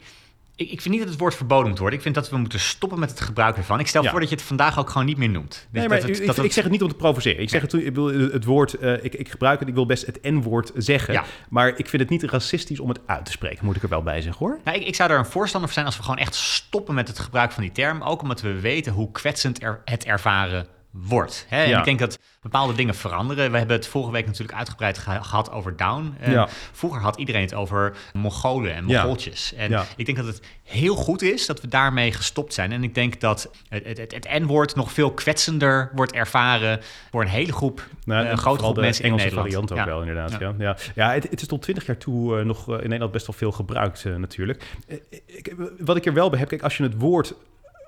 ik, 0.55 0.71
ik, 0.71 0.81
vind 0.81 0.93
niet 0.93 1.03
dat 1.03 1.11
het 1.11 1.19
woord 1.19 1.35
verboden 1.35 1.69
moet 1.69 1.77
worden. 1.79 1.97
Ik 1.97 2.03
vind 2.03 2.15
dat 2.15 2.29
we 2.29 2.37
moeten 2.37 2.59
stoppen 2.59 2.99
met 2.99 3.09
het 3.09 3.21
gebruik 3.21 3.57
ervan. 3.57 3.79
Ik 3.79 3.87
stel 3.87 4.03
Ja. 4.03 4.09
voor 4.09 4.19
dat 4.19 4.29
je 4.29 4.35
het 4.35 4.43
vandaag 4.43 4.79
ook 4.79 4.89
gewoon 4.89 5.05
niet 5.07 5.17
meer 5.17 5.29
noemt. 5.29 5.67
Nee, 5.71 5.81
Dat 5.81 5.91
maar 5.91 6.01
het- 6.09 6.19
ik, 6.19 6.25
dat 6.25 6.37
ik 6.43 6.51
zeg 6.51 6.63
het 6.63 6.71
niet 6.71 6.81
om 6.81 6.87
te 6.89 6.95
provoceren. 6.95 7.41
Ik 7.41 7.49
zeg 7.49 7.61
het, 7.61 7.73
ik 7.73 7.93
wil 7.95 8.05
het 8.07 8.45
woord, 8.45 8.73
eh, 8.73 9.03
ik, 9.03 9.13
ik 9.15 9.29
gebruik 9.29 9.59
het, 9.59 9.67
ik 9.67 9.73
wil 9.73 9.85
best 9.85 10.05
het 10.05 10.19
N-woord 10.21 10.71
zeggen. 10.75 11.13
Ja. 11.13 11.23
Maar 11.49 11.67
ik 11.67 11.87
vind 11.89 12.01
het 12.01 12.11
niet 12.11 12.23
racistisch 12.23 12.79
om 12.79 12.89
het 12.89 12.99
uit 13.05 13.25
te 13.25 13.31
spreken, 13.31 13.65
moet 13.65 13.75
ik 13.75 13.83
er 13.83 13.89
wel 13.89 14.03
bij 14.03 14.21
zeggen 14.21 14.45
hoor. 14.45 14.59
Nou, 14.63 14.77
ik, 14.77 14.87
ik 14.87 14.95
zou 14.95 15.11
er 15.11 15.17
een 15.17 15.25
voorstander 15.25 15.69
van 15.69 15.73
zijn 15.73 15.85
als 15.85 15.97
we 15.97 16.03
gewoon 16.03 16.17
echt 16.19 16.35
stoppen 16.35 16.95
met 16.95 17.07
het 17.07 17.19
gebruik 17.19 17.51
van 17.51 17.63
die 17.63 17.71
term. 17.71 18.01
Ook 18.01 18.21
omdat 18.21 18.41
we 18.41 18.59
weten 18.59 18.93
hoe 18.93 19.11
kwetsend 19.11 19.63
er, 19.63 19.81
het 19.85 20.05
ervaren 20.05 20.67
wordt. 20.93 21.45
Hè? 21.49 21.63
En 21.63 21.69
Ja. 21.69 21.77
ik 21.79 21.85
denk 21.85 21.99
dat 21.99 22.19
bepaalde 22.41 22.73
dingen 22.73 22.95
veranderen. 22.95 23.51
We 23.51 23.57
hebben 23.57 23.75
het 23.75 23.87
vorige 23.87 24.11
week 24.11 24.25
natuurlijk 24.25 24.57
uitgebreid 24.57 24.97
geha- 24.97 25.21
gehad 25.21 25.51
over 25.51 25.77
Down. 25.77 26.15
En 26.19 26.31
Ja. 26.31 26.47
Vroeger 26.71 27.01
had 27.01 27.17
iedereen 27.17 27.41
het 27.41 27.53
over 27.53 27.95
Mongolen 28.13 28.73
en 28.73 28.87
Ja. 28.87 28.97
Mongooltjes. 28.99 29.53
En 29.53 29.85
ik 29.95 30.05
denk 30.05 30.17
dat 30.17 30.27
het 30.27 30.41
heel 30.63 30.95
goed 30.95 31.21
is 31.21 31.45
dat 31.45 31.61
we 31.61 31.67
daarmee 31.67 32.11
gestopt 32.11 32.53
zijn. 32.53 32.71
En 32.71 32.83
ik 32.83 32.95
denk 32.95 33.19
dat 33.19 33.49
het, 33.69 33.85
het, 33.85 33.97
het, 33.97 34.27
N-woord 34.39 34.75
nog 34.75 34.91
veel 34.91 35.11
kwetsender 35.11 35.91
wordt 35.95 36.11
ervaren 36.13 36.79
voor 37.11 37.21
een 37.21 37.27
hele 37.27 37.53
groep, 37.53 37.87
Nou, 38.05 38.19
eh, 38.21 38.25
en 38.25 38.31
een 38.31 38.37
grote 38.37 38.41
vooral 38.41 38.57
groep 38.63 38.75
de 38.75 38.81
mensen 38.81 39.03
in 39.03 39.09
Engelse 39.11 39.35
Nederland. 39.35 39.67
variant 39.69 39.71
ook 39.71 39.77
Ja. 39.77 39.85
wel, 39.85 39.99
inderdaad. 40.01 40.39
Ja. 40.39 40.53
Ja. 40.65 40.77
Ja. 40.95 41.11
Het, 41.13 41.29
het 41.29 41.41
is 41.41 41.47
tot 41.47 41.61
twintig 41.61 41.85
jaar 41.85 41.97
toe 41.97 42.39
eh, 42.39 42.45
nog 42.45 42.67
eh, 42.69 42.73
in 42.73 42.81
Nederland 42.83 43.11
best 43.11 43.27
wel 43.27 43.35
veel 43.35 43.51
gebruikt 43.51 44.05
eh, 44.05 44.15
natuurlijk. 44.15 44.63
Eh, 44.87 44.97
ik, 45.25 45.55
wat 45.79 45.95
ik 45.95 46.05
er 46.05 46.13
wel 46.13 46.29
bij 46.29 46.39
heb, 46.39 46.47
kijk, 46.47 46.61
als 46.63 46.77
je 46.77 46.83
het 46.83 46.97
woord 46.97 47.33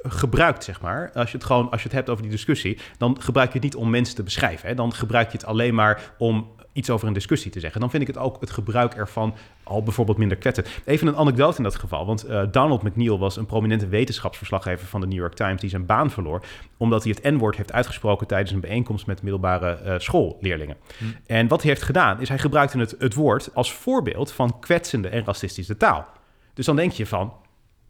gebruikt, 0.08 0.64
zeg 0.64 0.82
maar, 0.82 1.12
als 1.14 1.32
je 1.32 1.38
het 1.38 1.46
gewoon, 1.46 1.72
als 1.72 1.82
je 1.82 1.88
het 1.88 1.98
hebt 1.98 2.10
over 2.10 2.24
die 2.24 2.32
discussie, 2.32 2.80
dan 2.98 3.22
gebruik 3.22 3.48
je 3.48 3.54
het 3.54 3.64
niet 3.64 3.76
om 3.76 3.90
mensen 3.90 4.16
te 4.16 4.24
beschrijven. 4.24 4.70
Hè? 4.70 4.76
Dan 4.76 4.94
gebruik 4.94 5.32
je 5.32 5.38
het 5.38 5.46
alleen 5.46 5.76
maar 5.76 6.14
om 6.18 6.48
iets 6.76 6.90
over 6.90 7.08
een 7.08 7.14
discussie 7.14 7.52
te 7.52 7.60
zeggen. 7.60 7.80
Dan 7.82 7.90
vind 7.90 8.02
ik 8.02 8.08
het 8.08 8.18
ook 8.18 8.40
het 8.40 8.50
gebruik 8.50 8.94
ervan 8.94 9.36
al 9.64 9.84
bijvoorbeeld 9.84 10.18
minder 10.18 10.38
kwetsend. 10.38 10.68
Even 10.86 11.08
een 11.08 11.16
anekdote 11.16 11.58
in 11.58 11.64
dat 11.64 11.76
geval, 11.76 12.06
want 12.06 12.24
eh, 12.24 12.44
Donald 12.52 12.84
McNeil 12.84 13.20
was 13.20 13.38
een 13.38 13.46
prominente 13.46 13.88
wetenschapsverslaggever 13.88 14.88
van 14.88 15.02
de 15.02 15.08
New 15.08 15.18
York 15.18 15.34
Times 15.34 15.62
die 15.62 15.70
zijn 15.70 15.86
baan 15.86 16.12
verloor 16.12 16.42
omdat 16.78 17.04
hij 17.04 17.16
het 17.16 17.34
N-woord 17.34 17.56
heeft 17.56 17.72
uitgesproken 17.72 18.28
tijdens 18.28 18.52
een 18.52 18.60
bijeenkomst 18.60 19.06
met 19.06 19.22
middelbare 19.22 19.70
eh, 19.70 19.94
schoolleerlingen. 19.98 20.78
En 21.26 21.48
wat 21.48 21.62
hij 21.62 21.70
heeft 21.70 21.84
gedaan 21.84 22.22
is 22.22 22.30
hij 22.30 22.38
gebruikte 22.38 22.78
het, 22.78 22.96
het 23.00 23.14
woord 23.14 23.50
als 23.54 23.74
voorbeeld 23.74 24.32
van 24.32 24.60
kwetsende 24.60 25.08
en 25.08 25.26
racistische 25.26 25.78
taal. 25.78 26.06
Dus 26.54 26.66
dan 26.66 26.76
denk 26.76 26.92
je 26.92 27.06
van, 27.06 27.34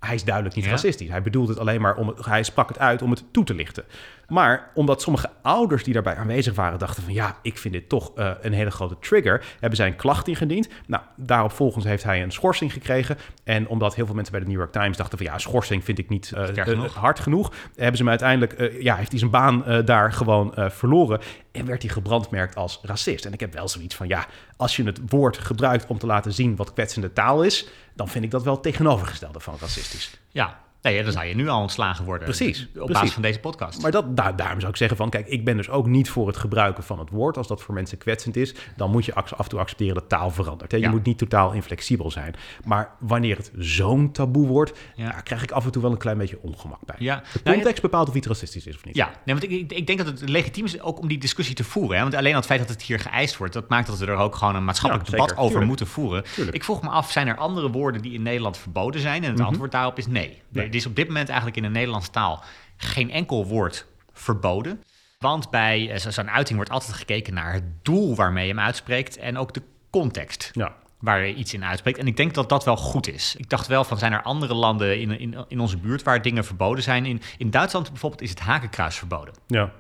hij 0.05 0.15
is 0.15 0.23
duidelijk 0.23 0.55
niet 0.55 0.65
Ja. 0.65 0.71
racistisch. 0.71 1.09
Hij 1.09 1.21
bedoelt 1.21 1.47
het 1.47 1.59
alleen 1.59 1.81
maar 1.81 1.95
om 1.95 2.07
het, 2.07 2.25
hij 2.25 2.43
sprak 2.43 2.67
het 2.67 2.79
uit 2.79 3.01
om 3.01 3.09
het 3.09 3.23
toe 3.31 3.43
te 3.43 3.53
lichten. 3.53 3.83
Maar 4.27 4.71
omdat 4.73 5.01
sommige 5.01 5.29
ouders 5.41 5.83
die 5.83 5.93
daarbij 5.93 6.15
aanwezig 6.15 6.55
waren 6.55 6.79
dachten 6.79 7.03
van 7.03 7.13
ja, 7.13 7.37
ik 7.41 7.57
vind 7.57 7.73
dit 7.73 7.89
toch 7.89 8.11
eh, 8.15 8.31
een 8.41 8.53
hele 8.53 8.71
grote 8.71 8.97
trigger, 8.99 9.45
hebben 9.59 9.77
zij 9.77 9.87
een 9.87 9.95
klacht 9.95 10.27
ingediend. 10.27 10.67
Nou, 10.87 11.03
daarop 11.15 11.51
volgens 11.51 11.85
heeft 11.85 12.03
hij 12.03 12.23
een 12.23 12.31
schorsing 12.31 12.73
gekregen. 12.73 13.17
En 13.43 13.67
omdat 13.67 13.95
heel 13.95 14.05
veel 14.05 14.15
mensen 14.15 14.33
bij 14.33 14.41
de 14.41 14.47
New 14.47 14.57
York 14.57 14.71
Times 14.71 14.97
dachten 14.97 15.17
van 15.17 15.27
ja, 15.27 15.37
schorsing 15.37 15.83
vind 15.83 15.97
ik 15.97 16.09
niet 16.09 16.31
eh, 16.31 16.71
eh, 16.71 16.91
hard 16.93 17.19
genoeg, 17.19 17.51
hebben 17.75 17.97
ze 17.97 18.03
hem 18.03 18.09
uiteindelijk, 18.09 18.81
ja, 18.81 18.95
heeft 18.95 19.09
hij 19.09 19.19
zijn 19.19 19.31
baan 19.31 19.63
daar 19.85 20.13
gewoon 20.13 20.53
verloren 20.55 21.19
en 21.51 21.65
werd 21.65 21.81
hij 21.81 21.91
gebrandmerkt 21.91 22.55
als 22.55 22.79
racist. 22.83 23.25
En 23.25 23.33
ik 23.33 23.39
heb 23.39 23.53
wel 23.53 23.67
zoiets 23.67 23.95
van 23.95 24.07
ja, 24.07 24.25
als 24.57 24.75
je 24.75 24.83
het 24.83 24.99
woord 25.07 25.37
gebruikt 25.37 25.85
om 25.87 25.97
te 25.97 26.05
laten 26.05 26.33
zien 26.33 26.55
wat 26.55 26.73
kwetsende 26.73 27.13
taal 27.13 27.43
is, 27.43 27.67
dan 27.93 28.07
vind 28.07 28.23
ik 28.23 28.31
dat 28.31 28.43
wel 28.43 28.59
tegenovergestelde 28.59 29.39
van 29.39 29.55
racistisch. 29.59 30.19
Ja, 30.29 30.59
nee, 30.93 31.03
dan 31.03 31.11
zou 31.11 31.25
je 31.25 31.35
nu 31.35 31.47
al 31.47 31.61
ontslagen 31.61 32.05
worden. 32.05 32.23
Precies, 32.23 32.63
Op 32.65 32.71
precies. 32.73 32.93
basis 32.93 33.11
van 33.13 33.21
deze 33.21 33.39
podcast. 33.39 33.81
Maar 33.81 33.91
dat, 33.91 34.17
daar, 34.17 34.35
daarom 34.35 34.59
zou 34.59 34.71
ik 34.71 34.77
zeggen 34.77 34.97
van, 34.97 35.09
kijk, 35.09 35.27
ik 35.27 35.45
ben 35.45 35.57
dus 35.57 35.69
ook 35.69 35.87
niet 35.87 36.09
voor 36.09 36.27
het 36.27 36.37
gebruiken 36.37 36.83
van 36.83 36.99
het 36.99 37.09
woord. 37.09 37.37
Als 37.37 37.47
dat 37.47 37.61
voor 37.61 37.73
mensen 37.73 37.97
kwetsend 37.97 38.35
is, 38.35 38.55
dan 38.75 38.91
moet 38.91 39.05
je 39.05 39.13
af 39.13 39.31
en 39.37 39.49
toe 39.49 39.59
accepteren 39.59 39.93
dat 39.93 40.09
taal 40.09 40.29
verandert. 40.31 40.71
Hè? 40.71 40.77
Je 40.77 40.83
Ja. 40.83 40.89
moet 40.89 41.05
niet 41.05 41.17
totaal 41.17 41.51
inflexibel 41.51 42.11
zijn. 42.11 42.35
Maar 42.65 42.89
wanneer 42.99 43.37
het 43.37 43.51
zo'n 43.57 44.11
taboe 44.11 44.47
wordt, 44.47 44.79
Ja. 44.95 45.03
ja, 45.03 45.21
krijg 45.21 45.43
ik 45.43 45.51
af 45.51 45.65
en 45.65 45.71
toe 45.71 45.81
wel 45.81 45.91
een 45.91 45.97
klein 45.97 46.17
beetje 46.17 46.37
ongemak 46.41 46.79
bij. 46.85 46.95
Ja. 46.99 47.23
De 47.33 47.39
Nou, 47.43 47.55
context 47.55 47.81
bepaalt 47.81 48.09
of 48.09 48.15
iets 48.15 48.27
racistisch 48.27 48.65
is 48.67 48.75
of 48.75 48.85
niet. 48.85 48.95
Ja, 48.95 49.05
nee, 49.25 49.35
want 49.35 49.43
ik, 49.51 49.71
ik, 49.71 49.87
denk 49.87 49.97
dat 50.05 50.07
het 50.19 50.29
legitiem 50.29 50.65
is 50.65 50.81
ook 50.81 50.99
om 50.99 51.07
die 51.07 51.17
discussie 51.17 51.55
te 51.55 51.63
voeren. 51.63 51.95
Hè? 51.95 52.01
Want 52.01 52.15
alleen 52.15 52.31
al 52.31 52.37
het 52.37 52.45
feit 52.45 52.59
dat 52.59 52.69
het 52.69 52.81
hier 52.81 52.99
geëist 52.99 53.37
wordt, 53.37 53.53
dat 53.53 53.69
maakt 53.69 53.87
dat 53.87 53.97
we 53.97 54.05
er 54.05 54.15
ook 54.15 54.35
gewoon 54.35 54.55
een 54.55 54.65
maatschappelijk 54.65 55.05
Ja, 55.09 55.11
debat 55.11 55.27
zeker. 55.29 55.43
over 55.43 55.59
Tuurlijk. 55.59 55.79
moeten 55.79 55.87
voeren. 55.95 56.23
Tuurlijk. 56.33 56.55
Ik 56.55 56.63
vroeg 56.63 56.81
me 56.81 56.89
af, 56.89 57.11
zijn 57.11 57.27
er 57.27 57.37
andere 57.37 57.69
woorden 57.71 58.01
die 58.01 58.13
in 58.13 58.21
Nederland 58.21 58.57
verboden 58.57 59.01
zijn? 59.01 59.23
En 59.23 59.29
het 59.29 59.37
Mhm. 59.37 59.47
antwoord 59.47 59.71
daarop 59.71 59.97
is 59.97 60.07
nee. 60.07 60.41
Nee. 60.49 60.69
Is 60.75 60.85
op 60.85 60.95
dit 60.95 61.07
moment 61.07 61.27
eigenlijk 61.27 61.57
in 61.57 61.63
de 61.63 61.69
Nederlandse 61.69 62.11
taal 62.11 62.43
geen 62.77 63.11
enkel 63.11 63.45
woord 63.45 63.85
verboden. 64.13 64.83
Want 65.19 65.49
bij 65.49 65.91
eh, 65.91 65.99
zo- 65.99 66.11
zo'n 66.11 66.29
uiting 66.29 66.55
wordt 66.55 66.71
altijd 66.71 66.93
gekeken 66.93 67.33
naar 67.33 67.53
het 67.53 67.63
doel 67.83 68.15
waarmee 68.15 68.47
je 68.47 68.53
hem 68.53 68.63
uitspreekt 68.63 69.17
en 69.17 69.37
ook 69.37 69.53
de 69.53 69.61
context 69.89 70.49
Ja. 70.53 70.73
waar 70.99 71.25
je 71.25 71.33
iets 71.33 71.53
in 71.53 71.65
uitspreekt. 71.65 71.97
En 71.97 72.07
ik 72.07 72.17
denk 72.17 72.33
dat 72.33 72.49
dat 72.49 72.63
wel 72.65 72.77
goed 72.77 73.07
is. 73.07 73.35
Ik 73.37 73.49
dacht 73.49 73.67
wel 73.67 73.83
van, 73.83 73.97
zijn 73.97 74.13
er 74.13 74.21
andere 74.21 74.53
landen 74.53 74.99
in, 74.99 75.19
in, 75.19 75.45
in 75.47 75.59
onze 75.59 75.77
buurt 75.77 76.03
waar 76.03 76.21
dingen 76.21 76.45
verboden 76.45 76.83
zijn? 76.83 77.05
In, 77.05 77.21
in 77.37 77.49
Duitsland 77.49 77.89
bijvoorbeeld 77.89 78.21
is 78.21 78.29
het 78.29 78.39
hakenkruis 78.39 78.95
verboden. 78.95 79.33
ja. 79.47 79.71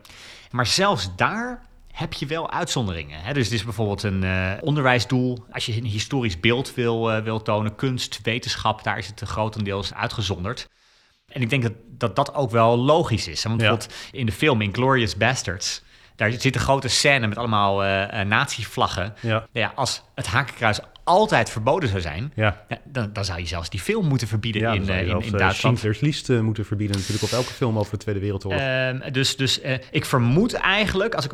Maar 0.51 0.65
zelfs 0.65 1.15
daar 1.15 1.61
heb 1.91 2.13
je 2.13 2.25
wel 2.25 2.51
uitzonderingen. 2.51 3.21
Hè? 3.21 3.33
Dus 3.33 3.43
het 3.43 3.53
is 3.53 3.63
bijvoorbeeld 3.63 4.03
een 4.03 4.23
eh, 4.23 4.51
onderwijsdoel. 4.61 5.45
Als 5.51 5.65
je 5.65 5.77
een 5.77 5.85
historisch 5.85 6.39
beeld 6.39 6.73
wil, 6.73 7.11
eh, 7.11 7.23
wil 7.23 7.41
tonen, 7.41 7.75
kunst, 7.75 8.19
wetenschap, 8.23 8.83
daar 8.83 8.97
is 8.97 9.07
het 9.07 9.21
grotendeels 9.21 9.93
uitgezonderd. 9.93 10.69
En 11.35 11.41
ik 11.41 11.49
denk 11.49 11.63
dat 11.63 11.73
dat, 11.97 12.15
dat 12.15 12.33
ook 12.33 12.51
wel 12.51 12.77
logisch 12.77 13.27
is. 13.27 13.43
Want 13.43 13.61
Ja. 13.61 13.67
bijvoorbeeld 13.67 13.97
in 14.11 14.25
de 14.25 14.31
film 14.31 14.61
Inglourious 14.61 15.17
Bastards... 15.17 15.83
daar 16.15 16.31
zit 16.31 16.55
een 16.55 16.61
grote 16.61 16.87
scène 16.87 17.27
met 17.27 17.37
allemaal 17.37 17.83
eh, 17.83 18.25
nazi-vlaggen. 18.25 19.13
Ja. 19.21 19.47
Ja, 19.51 19.71
als 19.75 20.01
het 20.15 20.27
hakenkruis 20.27 20.79
altijd 21.05 21.49
verboden 21.49 21.89
zou 21.89 22.01
zijn... 22.01 22.31
Ja. 22.35 22.65
dan, 22.83 23.09
dan 23.13 23.25
zou 23.25 23.39
je 23.39 23.45
zelfs 23.45 23.69
die 23.69 23.79
film 23.79 24.07
moeten 24.07 24.27
verbieden 24.27 24.61
Ja, 24.61 24.73
in, 24.73 24.89
eh, 24.89 25.01
in, 25.01 25.07
in 25.07 25.33
eh, 25.33 25.39
Duitsland. 25.39 25.79
Schindler's 25.79 26.29
eh, 26.29 26.39
moeten 26.39 26.65
verbieden 26.65 26.95
natuurlijk 26.97 27.23
op 27.23 27.31
elke 27.31 27.53
film 27.53 27.77
over 27.77 27.91
de 27.91 27.97
Tweede 27.97 28.19
Wereldoorlog. 28.21 28.61
Ehm, 28.61 29.11
dus 29.11 29.35
dus 29.35 29.61
ik 29.91 30.05
vermoed 30.05 30.53
eigenlijk, 30.53 31.15
als 31.15 31.25
ik, 31.25 31.31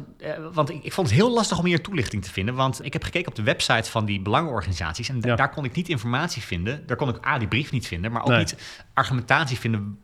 want 0.53 0.69
ik, 0.69 0.83
ik 0.83 0.93
vond 0.93 1.07
het 1.07 1.15
heel 1.15 1.31
lastig 1.33 1.59
om 1.59 1.65
hier 1.65 1.81
toelichting 1.81 2.23
te 2.23 2.31
vinden. 2.31 2.55
Want 2.55 2.85
ik 2.85 2.93
heb 2.93 3.03
gekeken 3.03 3.27
op 3.27 3.35
de 3.35 3.43
website 3.43 3.91
van 3.91 4.05
die 4.05 4.21
belangenorganisaties. 4.21 5.09
En 5.09 5.17
Ja. 5.21 5.35
daar 5.35 5.49
kon 5.49 5.65
ik 5.65 5.75
niet 5.75 5.89
informatie 5.89 6.41
vinden. 6.41 6.83
Daar 6.85 6.97
kon 6.97 7.09
ik 7.09 7.25
A, 7.27 7.37
die 7.37 7.47
brief 7.47 7.71
niet 7.71 7.87
vinden, 7.87 8.11
maar 8.11 8.21
ook 8.21 8.27
Nee. 8.27 8.37
niet 8.37 8.55
argumentatie 8.93 9.59
vinden 9.59 9.97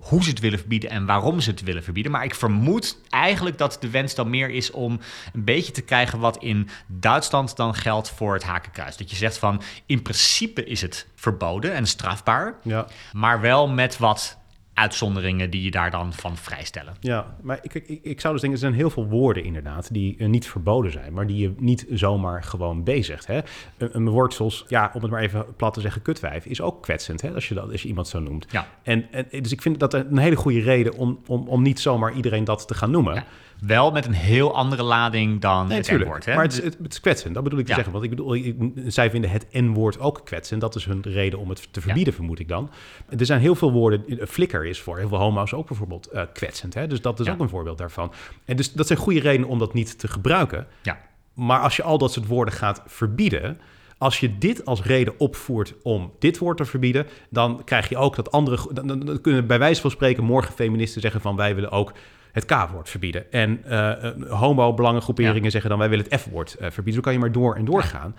hoe 0.00 0.22
ze 0.22 0.30
het 0.30 0.38
willen 0.38 0.58
verbieden 0.58 0.90
en 0.90 1.06
waarom 1.06 1.40
ze 1.40 1.50
het 1.50 1.62
willen 1.62 1.82
verbieden. 1.82 2.12
Maar 2.12 2.24
ik 2.24 2.34
vermoed 2.34 2.98
eigenlijk 3.08 3.58
dat 3.58 3.76
de 3.80 3.90
wens 3.90 4.14
dan 4.14 4.30
meer 4.30 4.50
is 4.50 4.70
om 4.70 5.00
een 5.32 5.44
beetje 5.44 5.72
te 5.72 5.82
krijgen 5.82 6.18
wat 6.18 6.42
in 6.42 6.68
Duitsland 6.86 7.56
dan 7.56 7.74
geldt 7.74 8.10
voor 8.10 8.34
het 8.34 8.42
hakenkruis. 8.42 8.96
Dat 8.96 9.10
je 9.10 9.16
zegt 9.16 9.38
van 9.38 9.62
in 9.86 10.02
principe 10.02 10.64
is 10.64 10.80
het 10.80 11.06
verboden 11.14 11.74
en 11.74 11.86
strafbaar, 11.86 12.54
ja. 12.62 12.86
maar 13.12 13.40
wel 13.40 13.68
met 13.68 13.98
wat 13.98 14.38
uitzonderingen 14.74 15.50
die 15.50 15.62
je 15.62 15.70
daar 15.70 15.90
dan 15.90 16.12
van 16.12 16.36
vrijstellen. 16.36 16.94
Ja, 17.00 17.36
maar 17.42 17.58
ik, 17.62 17.74
ik, 17.74 18.00
ik 18.02 18.20
zou 18.20 18.32
dus 18.32 18.42
denken, 18.42 18.60
er 18.60 18.66
zijn 18.66 18.80
heel 18.80 18.90
veel 18.90 19.06
woorden 19.06 19.44
inderdaad 19.44 19.92
die 19.92 20.16
eh, 20.18 20.28
niet 20.28 20.46
verboden 20.46 20.92
zijn, 20.92 21.12
maar 21.12 21.26
die 21.26 21.36
je 21.36 21.54
niet 21.58 21.86
zomaar 21.90 22.42
gewoon 22.42 22.84
bezigt. 22.84 23.26
Hè? 23.26 23.40
Een, 23.78 23.90
een 23.92 24.08
woord 24.08 24.34
zoals, 24.34 24.64
ja, 24.68 24.90
om 24.94 25.02
het 25.02 25.10
maar 25.10 25.20
even 25.22 25.46
plat 25.56 25.74
te 25.74 25.80
zeggen, 25.80 26.02
kutwijf, 26.02 26.46
is 26.46 26.60
ook 26.60 26.82
kwetsend 26.82 27.20
hè? 27.20 27.34
Als, 27.34 27.48
je 27.48 27.54
dat, 27.54 27.70
als 27.70 27.82
je 27.82 27.88
iemand 27.88 28.08
zo 28.08 28.20
noemt. 28.20 28.46
Ja. 28.50 28.66
En, 28.82 29.12
en, 29.12 29.26
dus 29.30 29.52
ik 29.52 29.62
vind 29.62 29.78
dat 29.78 29.94
een 29.94 30.18
hele 30.18 30.36
goede 30.36 30.60
reden 30.60 30.96
om, 30.96 31.18
om, 31.26 31.48
om 31.48 31.62
niet 31.62 31.80
zomaar 31.80 32.12
iedereen 32.12 32.44
dat 32.44 32.68
te 32.68 32.74
gaan 32.74 32.90
noemen. 32.90 33.14
Ja. 33.14 33.24
Wel 33.60 33.90
met 33.90 34.06
een 34.06 34.12
heel 34.12 34.54
andere 34.54 34.82
lading 34.82 35.40
dan 35.40 35.66
Nee, 35.68 35.76
het. 35.78 35.90
N-woord. 35.90 36.26
Maar 36.26 36.42
het 36.42 36.52
is, 36.52 36.62
het, 36.62 36.76
het 36.82 36.92
is 36.92 37.00
kwetsend, 37.00 37.34
dat 37.34 37.42
bedoel 37.44 37.58
ik 37.58 37.64
te 37.64 37.70
Ja. 37.70 37.76
zeggen. 37.76 37.92
Want 37.92 38.04
ik 38.04 38.10
bedoel, 38.10 38.34
ik- 38.34 38.56
zij 38.86 39.10
vinden 39.10 39.30
het 39.30 39.46
N-woord 39.52 39.98
ook 39.98 40.20
kwetsend. 40.24 40.60
Dat 40.60 40.74
is 40.74 40.84
hun 40.84 41.02
reden 41.02 41.38
om 41.38 41.48
het 41.48 41.72
te 41.72 41.80
verbieden, 41.80 42.14
vermoed 42.14 42.38
ik 42.38 42.48
dan. 42.48 42.70
Er 43.18 43.26
zijn 43.26 43.40
heel 43.40 43.54
veel 43.54 43.72
woorden, 43.72 44.04
eh, 44.18 44.26
flikker 44.26 44.64
is 44.66 44.80
voor 44.80 44.98
heel 44.98 45.08
veel 45.08 45.18
homo's 45.18 45.52
ook 45.52 45.66
bijvoorbeeld 45.66 46.06
eh, 46.06 46.22
kwetsend. 46.32 46.74
Hè? 46.74 46.86
Dus 46.86 47.00
dat 47.00 47.20
is 47.20 47.26
Ja. 47.26 47.32
ook 47.32 47.40
een 47.40 47.48
voorbeeld 47.48 47.78
daarvan. 47.78 48.12
En 48.44 48.56
dus 48.56 48.72
dat 48.72 48.86
zijn 48.86 48.98
goede 48.98 49.20
redenen 49.20 49.48
om 49.48 49.58
dat 49.58 49.74
niet 49.74 49.98
te 49.98 50.08
gebruiken. 50.08 50.66
Ja. 50.82 50.98
Maar 51.34 51.60
als 51.60 51.76
je 51.76 51.82
al 51.82 51.98
dat 51.98 52.12
soort 52.12 52.26
woorden 52.26 52.54
gaat 52.54 52.82
verbieden... 52.86 53.58
Als 53.98 54.20
je 54.20 54.38
dit 54.38 54.64
als 54.64 54.82
reden 54.82 55.14
opvoert 55.18 55.74
om 55.82 56.12
dit 56.18 56.38
woord 56.38 56.56
te 56.56 56.64
verbieden, 56.64 57.06
dan 57.30 57.62
krijg 57.64 57.88
je 57.88 57.96
ook 57.96 58.16
dat 58.16 58.30
andere. 58.30 58.72
Dan, 58.72 59.20
kunnen 59.20 59.46
bij 59.46 59.58
wijze 59.58 59.80
van 59.80 59.90
spreken 59.90 60.24
morgen 60.24 60.54
feministen 60.54 61.00
zeggen 61.00 61.20
van 61.20 61.36
wij 61.36 61.54
willen 61.54 61.70
ook 61.70 61.92
het 62.32 62.44
K-woord 62.44 62.88
verbieden. 62.88 63.32
En 63.32 63.64
eh, 63.64 64.04
eh, 64.04 64.30
homo-belangengroeperingen 64.30 65.50
zeggen 65.50 65.70
dan 65.70 65.78
wij 65.78 65.88
willen 65.88 66.06
het 66.08 66.20
F-woord 66.20 66.54
eh, 66.54 66.70
verbieden. 66.70 66.94
Zo 66.94 67.00
kan 67.00 67.12
je 67.12 67.18
maar 67.18 67.32
door 67.32 67.54
en 67.54 67.64
door 67.64 67.82
gaan. 67.82 68.16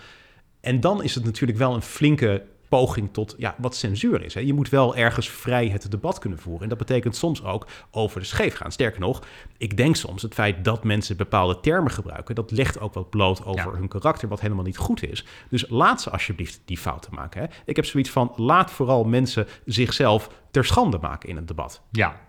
En 0.61 0.79
dan 0.79 1.03
is 1.03 1.15
het 1.15 1.23
natuurlijk 1.23 1.59
wel 1.59 1.73
een 1.73 1.81
flinke 1.81 2.43
poging 2.69 3.09
tot 3.13 3.35
ja, 3.37 3.55
wat 3.57 3.75
censuur 3.75 4.23
is. 4.23 4.33
Hè. 4.33 4.39
Je 4.39 4.53
moet 4.53 4.69
wel 4.69 4.95
ergens 4.95 5.29
vrij 5.29 5.67
het 5.67 5.91
debat 5.91 6.19
kunnen 6.19 6.39
voeren. 6.39 6.63
En 6.63 6.69
dat 6.69 6.77
betekent 6.77 7.15
soms 7.15 7.43
ook 7.43 7.67
over 7.91 8.19
de 8.19 8.25
scheef 8.25 8.55
gaan. 8.55 8.71
Sterker 8.71 8.99
nog, 8.99 9.21
ik 9.57 9.77
denk 9.77 9.95
soms 9.95 10.21
het 10.21 10.33
feit 10.33 10.63
dat 10.63 10.83
mensen 10.83 11.17
bepaalde 11.17 11.59
termen 11.59 11.91
gebruiken, 11.91 12.35
dat 12.35 12.51
legt 12.51 12.79
ook 12.79 12.93
wat 12.93 13.09
bloot 13.09 13.45
over 13.45 13.75
hun 13.77 13.87
karakter, 13.87 14.27
wat 14.27 14.41
helemaal 14.41 14.63
niet 14.63 14.77
goed 14.77 15.03
is. 15.03 15.25
Dus 15.49 15.69
laat 15.69 16.01
ze 16.01 16.09
alsjeblieft 16.09 16.61
die 16.65 16.77
fouten 16.77 17.13
maken. 17.13 17.41
Hè. 17.41 17.47
Ik 17.65 17.75
heb 17.75 17.85
zoiets 17.85 18.09
van, 18.09 18.33
laat 18.35 18.71
vooral 18.71 19.03
mensen 19.03 19.47
zichzelf 19.65 20.29
ter 20.51 20.65
schande 20.65 20.97
maken 20.97 21.29
in 21.29 21.35
het 21.35 21.47
debat. 21.47 21.81
Ja, 21.91 22.19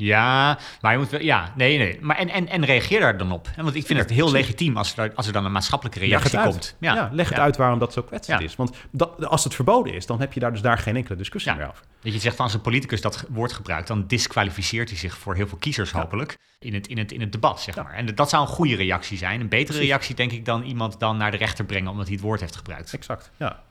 ja, 0.00 0.58
maar 0.80 0.92
je 0.92 0.98
moet 0.98 1.08
wel, 1.08 1.20
ja, 1.20 1.52
nee, 1.56 1.78
nee. 1.78 1.98
Maar 2.00 2.16
en, 2.16 2.28
en, 2.28 2.48
en 2.48 2.64
reageer 2.64 3.00
daar 3.00 3.18
dan 3.18 3.32
op. 3.32 3.48
Want 3.56 3.74
ik 3.74 3.86
vind 3.86 3.98
het 3.98 4.10
heel 4.10 4.30
legitiem 4.30 4.76
als 4.76 4.96
er, 4.96 5.12
als 5.14 5.26
er 5.26 5.32
dan 5.32 5.44
een 5.44 5.52
maatschappelijke 5.52 5.98
reactie 5.98 6.40
komt. 6.40 6.76
Ja, 6.80 6.94
ja 6.94 7.08
leg 7.12 7.28
het 7.28 7.38
uit 7.38 7.56
waarom 7.56 7.78
dat 7.78 7.92
zo 7.92 8.02
kwetsend 8.02 8.40
is. 8.40 8.56
Want 8.56 8.76
dat, 8.90 9.26
als 9.26 9.44
het 9.44 9.54
verboden 9.54 9.94
is, 9.94 10.06
dan 10.06 10.20
heb 10.20 10.32
je 10.32 10.40
daar 10.40 10.52
dus 10.52 10.60
daar 10.60 10.78
geen 10.78 10.96
enkele 10.96 11.16
discussie 11.16 11.54
meer 11.54 11.68
over. 11.68 11.84
Dat 12.02 12.12
je 12.12 12.18
zegt 12.18 12.36
van 12.36 12.44
als 12.44 12.54
een 12.54 12.60
politicus 12.60 13.00
dat 13.00 13.24
woord 13.28 13.52
gebruikt, 13.52 13.88
dan 13.88 14.06
disqualificeert 14.06 14.88
hij 14.88 14.98
zich 14.98 15.18
voor 15.18 15.34
heel 15.34 15.48
veel 15.48 15.58
kiezers 15.58 15.92
hopelijk 15.92 16.38
in, 16.58 16.74
het, 16.74 16.86
in, 16.86 16.98
het, 16.98 17.12
in 17.12 17.20
het 17.20 17.32
debat, 17.32 17.60
zeg 17.60 17.76
maar. 17.76 17.92
En 17.92 18.14
dat 18.14 18.30
zou 18.30 18.42
een 18.42 18.48
goede 18.48 18.76
reactie 18.76 19.18
zijn. 19.18 19.40
Een 19.40 19.48
betere 19.48 19.78
reactie, 19.78 20.14
denk 20.14 20.32
ik, 20.32 20.44
dan 20.44 20.62
iemand 20.62 21.00
dan 21.00 21.16
naar 21.16 21.30
de 21.30 21.36
rechter 21.36 21.64
brengen 21.64 21.90
omdat 21.90 22.06
hij 22.06 22.14
het 22.14 22.24
woord 22.24 22.40
heeft 22.40 22.56
gebruikt. 22.56 22.92
Exact, 22.92 23.30
ja. 23.36 23.62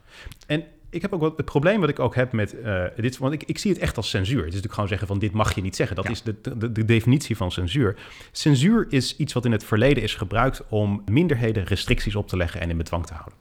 En 0.47 0.63
ik 0.89 1.01
heb 1.01 1.13
ook 1.13 1.21
wat, 1.21 1.37
het 1.37 1.45
probleem 1.45 1.79
wat 1.79 1.89
ik 1.89 1.99
ook 1.99 2.15
heb 2.15 2.31
met 2.31 2.53
uh, 2.53 2.83
dit, 2.95 3.17
want 3.17 3.33
ik, 3.33 3.43
ik 3.43 3.57
zie 3.57 3.71
het 3.71 3.81
echt 3.81 3.97
als 3.97 4.09
censuur. 4.09 4.37
Het 4.37 4.47
is 4.47 4.61
natuurlijk 4.61 4.73
gewoon 4.73 4.89
zeggen 4.89 5.07
van 5.07 5.19
dit 5.19 5.31
mag 5.31 5.55
je 5.55 5.61
niet 5.61 5.75
zeggen. 5.75 5.95
Dat 5.95 6.09
is 6.09 6.21
de, 6.21 6.35
de, 6.41 6.71
de, 6.71 6.85
definitie 6.85 7.37
van 7.37 7.51
censuur. 7.51 7.95
Censuur 8.31 8.85
is 8.89 9.17
iets 9.17 9.33
wat 9.33 9.45
in 9.45 9.51
het 9.51 9.63
verleden 9.63 10.03
is 10.03 10.15
gebruikt 10.15 10.63
om 10.69 11.01
minderheden 11.11 11.63
restricties 11.63 12.15
op 12.15 12.27
te 12.27 12.37
leggen 12.37 12.61
en 12.61 12.69
in 12.69 12.77
bedwang 12.77 13.05
te 13.05 13.13
houden. 13.13 13.37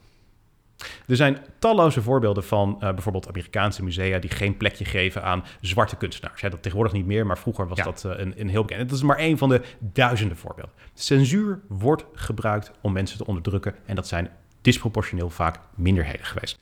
Er 1.06 1.16
zijn 1.16 1.38
talloze 1.58 2.02
voorbeelden 2.02 2.44
van 2.44 2.74
uh, 2.74 2.78
bijvoorbeeld 2.78 3.28
Amerikaanse 3.28 3.84
musea 3.84 4.18
die 4.18 4.30
geen 4.30 4.56
plekje 4.56 4.84
geven 4.84 5.22
aan 5.22 5.44
zwarte 5.60 5.96
kunstenaars. 5.96 6.40
Ja, 6.40 6.48
dat 6.48 6.62
tegenwoordig 6.62 6.94
niet 6.94 7.06
meer, 7.06 7.26
maar 7.26 7.38
vroeger 7.38 7.68
was 7.68 7.78
dat 7.78 8.02
uh, 8.06 8.12
een, 8.16 8.40
een 8.40 8.48
heel 8.48 8.64
bekend. 8.64 8.88
Dat 8.88 8.98
is 8.98 9.04
maar 9.04 9.16
één 9.16 9.38
van 9.38 9.48
de 9.48 9.62
duizenden 9.78 10.36
voorbeelden. 10.36 10.74
Censuur 10.94 11.60
wordt 11.68 12.04
gebruikt 12.12 12.70
om 12.80 12.92
mensen 12.92 13.18
te 13.18 13.26
onderdrukken 13.26 13.74
en 13.86 13.94
dat 13.94 14.08
zijn 14.08 14.30
disproportioneel 14.60 15.30
vaak 15.30 15.60
minderheden 15.74 16.26
geweest. 16.26 16.58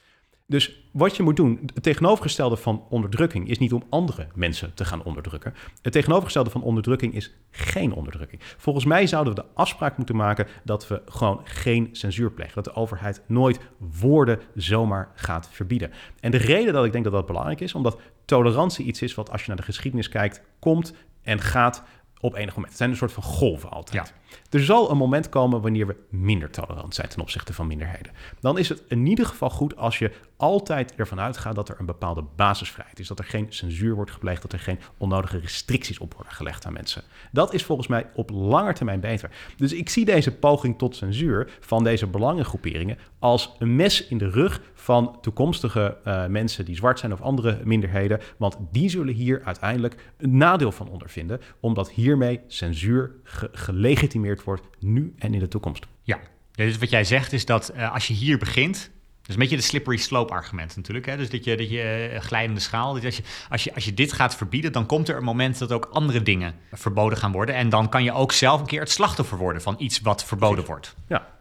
Dus 0.49 0.89
wat 0.93 1.17
je 1.17 1.23
moet 1.23 1.37
doen, 1.37 1.61
het 1.75 1.83
tegenovergestelde 1.83 2.57
van 2.57 2.85
onderdrukking 2.89 3.49
is 3.49 3.59
niet 3.59 3.73
om 3.73 3.83
andere 3.89 4.27
mensen 4.35 4.75
te 4.75 4.85
gaan 4.85 5.03
onderdrukken. 5.03 5.55
Het 5.83 5.93
tegenovergestelde 5.93 6.51
van 6.51 6.63
onderdrukking 6.63 7.15
is 7.15 7.35
geen 7.51 7.93
onderdrukking. 7.93 8.43
Volgens 8.57 8.85
mij 8.85 9.07
zouden 9.07 9.35
we 9.35 9.41
de 9.41 9.49
afspraak 9.55 9.97
moeten 9.97 10.17
maken 10.17 10.47
dat 10.65 10.89
we 10.89 11.03
gewoon 11.07 11.41
geen 11.45 11.89
censuur 11.93 12.31
plegen. 12.31 12.55
Dat 12.55 12.65
de 12.65 12.75
overheid 12.75 13.23
nooit 13.27 13.59
woorden 14.01 14.41
zomaar 14.55 15.11
gaat 15.15 15.49
verbieden. 15.53 15.91
En 16.21 16.31
de 16.31 16.37
reden 16.37 16.73
dat 16.73 16.85
ik 16.85 16.93
denk 16.93 17.05
dat 17.05 17.13
dat 17.13 17.27
belangrijk 17.27 17.61
is, 17.61 17.75
omdat 17.75 18.01
tolerantie 18.25 18.87
iets 18.87 19.03
is 19.03 19.15
wat 19.15 19.31
als 19.31 19.41
je 19.41 19.49
naar 19.49 19.57
de 19.57 19.63
geschiedenis 19.63 20.09
kijkt, 20.09 20.43
komt 20.59 20.95
en 21.23 21.41
gaat 21.41 21.83
op 22.21 22.35
enig 22.35 22.51
moment. 22.55 22.69
Het 22.69 22.77
zijn 22.77 22.91
een 22.91 22.97
soort 22.97 23.13
van 23.13 23.23
golven 23.23 23.71
altijd. 23.71 24.15
Er 24.51 24.65
zal 24.65 24.91
een 24.91 24.97
moment 24.97 25.29
komen 25.29 25.61
wanneer 25.61 25.87
we 25.87 25.97
minder 26.09 26.51
tolerant 26.51 26.95
zijn 26.95 27.09
ten 27.09 27.21
opzichte 27.21 27.53
van 27.53 27.67
minderheden. 27.67 28.13
Dan 28.41 28.59
is 28.59 28.69
het 28.69 28.83
in 28.89 29.07
ieder 29.07 29.27
geval 29.27 29.51
goed 29.51 29.77
als 29.77 29.99
je 29.99 30.13
altijd 30.37 30.95
ervan 30.95 31.21
uitgaat 31.21 31.55
dat 31.55 31.69
er 31.69 31.77
een 31.79 31.87
bepaalde 31.87 32.25
basisvrijheid 32.37 32.99
is. 32.99 33.09
Dat 33.09 33.19
er 33.19 33.25
geen 33.25 33.47
censuur 33.49 33.95
wordt 33.95 34.11
gepleegd, 34.11 34.43
dat 34.43 34.53
er 34.53 34.59
geen 34.59 34.79
onnodige 34.99 35.39
restricties 35.39 35.99
op 35.99 36.15
worden 36.15 36.33
gelegd 36.33 36.67
aan 36.67 36.73
mensen. 36.73 37.03
Dat 37.33 37.55
is 37.55 37.65
volgens 37.65 37.89
mij 37.89 38.07
op 38.15 38.31
lange 38.31 38.73
termijn 38.73 39.01
beter. 39.01 39.31
Dus 39.57 39.73
ik 39.73 39.89
zie 39.89 40.05
deze 40.05 40.37
poging 40.37 40.79
tot 40.79 40.97
censuur 40.97 41.57
van 41.61 41.85
deze 41.85 42.07
belangengroeperingen 42.07 42.99
als 43.19 43.55
een 43.59 43.77
mes 43.77 44.07
in 44.07 44.19
de 44.19 44.31
rug 44.31 44.61
van 44.75 45.19
toekomstige 45.21 45.97
uh, 46.07 46.27
mensen 46.27 46.65
die 46.65 46.77
zwart 46.77 46.99
zijn 46.99 47.13
of 47.13 47.21
andere 47.21 47.61
minderheden. 47.65 48.21
Want 48.37 48.57
die 48.73 48.89
zullen 48.89 49.15
hier 49.15 49.43
uiteindelijk 49.45 50.13
een 50.17 50.37
nadeel 50.37 50.73
van 50.73 50.89
ondervinden, 50.89 51.41
omdat 51.61 51.91
hiermee 51.91 52.41
censuur 52.47 53.13
ge 53.23 53.51
gelegitimeerd 53.53 54.26
wordt 54.45 54.67
nu 54.79 55.15
en 55.19 55.35
in 55.35 55.41
de 55.41 55.49
toekomst. 55.49 55.87
Ja, 56.03 56.21
dus 56.53 56.79
wat 56.79 56.91
jij 56.91 57.05
zegt 57.05 57.33
is 57.33 57.45
dat 57.45 57.73
uh, 57.77 57.93
als 57.93 58.07
je 58.07 58.15
hier 58.15 58.39
begint, 58.39 58.91
dus 59.23 59.35
een 59.35 59.41
beetje 59.41 59.57
de 59.57 59.63
slippery 59.63 59.97
slope 59.97 60.33
argument 60.33 60.77
natuurlijk. 60.77 61.07
Hè? 61.07 61.17
Dus 61.17 61.31
dat 61.31 61.45
je, 61.45 61.57
dat 61.57 61.71
je 61.71 62.11
uh, 62.13 62.21
glijdende 62.21 62.61
schaal. 62.61 62.95
Dat 62.95 63.05
als, 63.05 63.17
je, 63.17 63.23
als, 63.49 63.65
je, 63.65 63.75
als 63.75 63.85
je 63.85 63.95
dit 63.95 64.13
gaat 64.13 64.37
verbieden, 64.37 64.73
dan 64.73 64.87
komt 64.87 65.09
er 65.09 65.17
een 65.17 65.25
moment 65.25 65.59
dat 65.59 65.73
ook 65.73 65.89
andere 65.93 66.23
dingen 66.23 66.55
verboden 66.73 67.19
gaan 67.19 67.33
worden. 67.33 67.55
En 67.55 67.69
dan 67.69 67.89
kan 67.89 68.05
je 68.05 68.13
ook 68.13 68.33
zelf 68.33 68.61
een 68.61 68.67
keer 68.67 68.81
het 68.81 68.91
slachtoffer 68.91 69.39
worden 69.39 69.63
van 69.63 69.75
iets 69.79 70.01
wat 70.01 70.25
verboden 70.25 70.65
wordt. 70.65 70.95
Ja, 71.09 71.36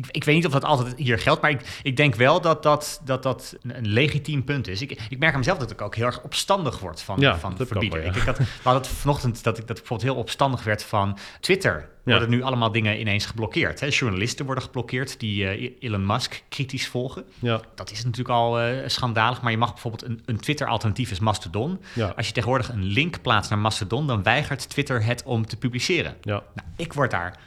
ik, 0.00 0.06
ik, 0.10 0.24
weet 0.24 0.34
niet 0.34 0.46
of 0.46 0.52
dat 0.52 0.64
altijd 0.64 0.96
hier 0.96 1.18
geldt, 1.18 1.42
maar 1.42 1.50
ik, 1.50 1.80
ik 1.82 1.96
denk 1.96 2.14
wel 2.14 2.40
dat 2.40 2.62
dat, 2.62 3.00
dat, 3.04 3.22
dat 3.22 3.56
een 3.62 3.88
legitiem 3.88 4.44
punt 4.44 4.68
is. 4.68 4.82
Ik, 4.82 5.00
ik 5.08 5.18
merk 5.18 5.32
aan 5.32 5.38
mezelf 5.38 5.58
dat 5.58 5.70
ik 5.70 5.80
ook 5.80 5.94
heel 5.94 6.06
erg 6.06 6.22
opstandig 6.22 6.78
word 6.78 7.02
van, 7.02 7.20
ja, 7.20 7.38
van 7.38 7.56
verbieden. 7.56 7.98
Wel, 7.98 8.00
ja. 8.00 8.14
ik, 8.14 8.16
ik, 8.16 8.22
had, 8.22 8.38
we 8.38 8.44
hadden 8.62 8.82
het 8.82 8.90
vanochtend 8.90 9.44
dat 9.44 9.58
ik 9.58 9.66
dat 9.66 9.76
bijvoorbeeld 9.76 10.10
heel 10.10 10.20
opstandig 10.20 10.64
werd 10.64 10.82
van 10.82 11.18
Twitter. 11.40 11.88
Ja. 12.04 12.12
Worden 12.12 12.30
nu 12.30 12.42
allemaal 12.42 12.72
dingen 12.72 13.00
ineens 13.00 13.26
geblokkeerd. 13.26 13.80
Hè? 13.80 13.86
Journalisten 13.86 14.44
worden 14.44 14.64
geblokkeerd 14.64 15.20
die 15.20 15.58
uh, 15.58 15.72
Elon 15.80 16.06
Musk 16.06 16.42
kritisch 16.48 16.88
volgen. 16.88 17.24
Ja. 17.38 17.60
Dat 17.74 17.90
is 17.90 18.04
natuurlijk 18.04 18.34
al 18.34 18.62
uh, 18.62 18.78
schandalig, 18.86 19.42
maar 19.42 19.50
je 19.50 19.58
mag 19.58 19.72
bijvoorbeeld 19.72 20.04
een, 20.04 20.22
een 20.24 20.40
Twitter-alternatief 20.40 21.10
is 21.10 21.20
Mastodon. 21.20 21.80
Ja. 21.92 22.12
Als 22.16 22.26
je 22.26 22.32
tegenwoordig 22.32 22.68
een 22.68 22.84
link 22.84 23.22
plaatst 23.22 23.50
naar 23.50 23.58
Mastodon, 23.58 24.06
dan 24.06 24.22
weigert 24.22 24.68
Twitter 24.68 25.04
het 25.04 25.22
om 25.22 25.46
te 25.46 25.56
publiceren. 25.56 26.16
Ja. 26.22 26.42
Nou, 26.54 26.68
ik 26.76 26.92
word 26.92 27.10
daar 27.10 27.38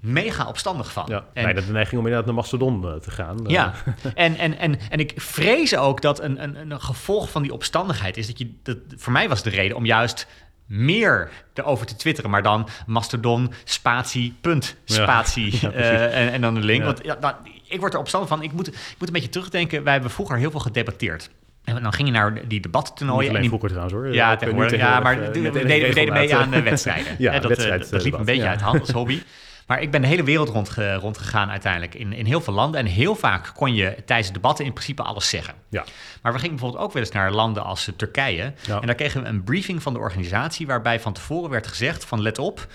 mega 0.00 0.46
opstandig 0.46 0.92
van. 0.92 1.04
Ja, 1.08 1.24
en, 1.32 1.54
dat 1.54 1.66
de 1.66 1.72
neiging 1.72 2.00
om 2.00 2.06
inderdaad 2.06 2.26
naar 2.26 2.34
Mastodon 2.34 2.84
uh, 2.84 2.92
te 2.92 3.10
gaan. 3.10 3.38
Ja, 3.46 3.74
en, 4.14 4.36
en, 4.36 4.58
en, 4.58 4.78
en 4.90 4.98
ik 4.98 5.12
vrees 5.16 5.76
ook 5.76 6.02
dat 6.02 6.20
een, 6.20 6.42
een, 6.42 6.70
een 6.70 6.80
gevolg 6.80 7.30
van 7.30 7.42
die 7.42 7.52
opstandigheid 7.52 8.16
is 8.16 8.26
dat 8.26 8.38
je... 8.38 8.54
Dat, 8.62 8.78
voor 8.96 9.12
mij 9.12 9.28
was 9.28 9.42
de 9.42 9.50
reden 9.50 9.76
om 9.76 9.86
juist 9.86 10.26
meer 10.66 11.30
erover 11.54 11.86
te 11.86 11.96
twitteren, 11.96 12.30
maar 12.30 12.42
dan 12.42 12.68
Mastodon, 12.86 13.52
spatie, 13.64 14.34
punt, 14.40 14.76
spatie 14.84 15.58
ja, 15.60 15.70
ja, 15.70 15.78
uh, 15.78 16.04
en, 16.04 16.32
en, 16.32 16.40
dan 16.40 16.54
de 16.54 16.60
link. 16.60 16.84
Want 16.84 17.00
ja, 17.02 17.16
nou, 17.20 17.34
ik 17.68 17.80
word 17.80 17.94
er 17.94 18.00
opstandig 18.00 18.28
van. 18.28 18.42
Ik 18.42 18.52
moet, 18.52 18.68
ik 18.68 18.94
moet 18.98 19.08
een 19.08 19.14
beetje 19.14 19.28
terugdenken. 19.28 19.82
Wij 19.82 19.92
hebben 19.92 20.10
vroeger 20.10 20.36
heel 20.36 20.50
veel 20.50 20.60
gedebatteerd. 20.60 21.30
En 21.64 21.82
dan 21.82 21.92
ging 21.92 22.08
je 22.08 22.14
naar 22.14 22.48
die 22.48 22.60
debattoernooien. 22.60 23.34
En 23.34 23.40
die 23.40 23.48
vroeger 23.48 23.68
trouwens 23.68 23.94
hoor. 23.94 24.14
Ja, 24.14 24.36
tegenwoordig, 24.36 24.80
ja 24.80 25.00
maar 25.00 25.18
uh, 25.18 25.26
we, 25.26 25.32
deden, 25.32 25.88
we 25.88 25.94
deden 25.94 26.12
mee 26.12 26.36
aan 26.36 26.62
wedstrijden. 26.62 27.14
ja, 27.18 27.38
dat, 27.38 27.48
wedstrijd, 27.48 27.90
dat 27.90 28.04
liep 28.04 28.12
een 28.12 28.24
beetje 28.24 28.48
uit 28.48 28.60
hand 28.60 28.80
als 28.80 28.90
hobby. 28.90 29.22
Maar 29.68 29.82
ik 29.82 29.90
ben 29.90 30.00
de 30.00 30.06
hele 30.06 30.22
wereld 30.22 30.48
rond, 30.48 30.74
rondgegaan 31.00 31.50
uiteindelijk 31.50 31.94
in, 31.94 32.12
in 32.12 32.26
heel 32.26 32.40
veel 32.40 32.54
landen. 32.54 32.80
En 32.80 32.86
heel 32.86 33.14
vaak 33.14 33.52
kon 33.54 33.74
je 33.74 33.96
tijdens 34.04 34.32
debatten 34.32 34.64
in 34.64 34.72
principe 34.72 35.02
alles 35.02 35.28
zeggen. 35.28 35.54
Ja. 35.68 35.84
Maar 36.22 36.32
we 36.32 36.38
gingen 36.38 36.54
bijvoorbeeld 36.54 36.84
ook 36.84 36.92
wel 36.92 37.02
eens 37.02 37.12
naar 37.12 37.32
landen 37.32 37.64
als 37.64 37.90
Turkije. 37.96 38.52
Ja. 38.66 38.80
En 38.80 38.86
daar 38.86 38.94
kregen 38.94 39.22
we 39.22 39.28
een 39.28 39.44
briefing 39.44 39.82
van 39.82 39.92
de 39.92 39.98
organisatie 39.98 40.66
waarbij 40.66 41.00
van 41.00 41.12
tevoren 41.12 41.50
werd 41.50 41.66
gezegd 41.66 42.04
van 42.04 42.22
let 42.22 42.38
op, 42.38 42.66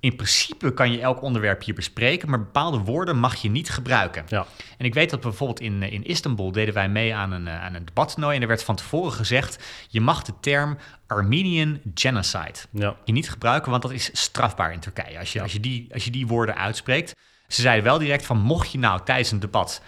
in 0.00 0.16
principe 0.16 0.74
kan 0.74 0.92
je 0.92 1.00
elk 1.00 1.22
onderwerp 1.22 1.64
hier 1.64 1.74
bespreken, 1.74 2.30
maar 2.30 2.38
bepaalde 2.38 2.78
woorden 2.78 3.18
mag 3.18 3.34
je 3.34 3.50
niet 3.50 3.70
gebruiken. 3.70 4.24
Ja. 4.28 4.46
En 4.78 4.84
ik 4.86 4.94
weet 4.94 5.10
dat 5.10 5.20
bijvoorbeeld 5.20 5.60
in, 5.60 5.82
in 5.82 6.04
Istanbul 6.04 6.52
deden 6.52 6.74
wij 6.74 6.88
mee 6.88 7.14
aan 7.14 7.32
een, 7.32 7.48
aan 7.48 7.74
een 7.74 7.84
debattoernooi 7.84 8.36
en 8.36 8.42
er 8.42 8.48
werd 8.48 8.62
van 8.62 8.76
tevoren 8.76 9.12
gezegd, 9.12 9.64
je 9.88 10.00
mag 10.00 10.22
de 10.22 10.32
term 10.40 10.78
Armenian 11.06 11.80
genocide 11.94 12.58
ja. 12.70 12.96
je 13.04 13.12
niet 13.12 13.30
gebruiken, 13.30 13.70
want 13.70 13.82
dat 13.82 13.92
is 13.92 14.10
strafbaar 14.12 14.72
in 14.72 14.80
Turkije 14.80 15.18
als 15.18 15.32
je, 15.32 15.38
Ja. 15.38 15.44
als 15.44 15.52
je, 15.52 15.60
die, 15.60 15.88
als 15.92 16.04
je 16.04 16.10
die 16.10 16.26
woorden 16.26 16.56
uitspreekt. 16.56 17.14
Ze 17.48 17.60
zeiden 17.60 17.84
wel 17.84 17.98
direct 17.98 18.26
van 18.26 18.38
mocht 18.38 18.72
je 18.72 18.78
nou 18.78 19.00
tijdens 19.04 19.30
een 19.30 19.40
debat 19.40 19.82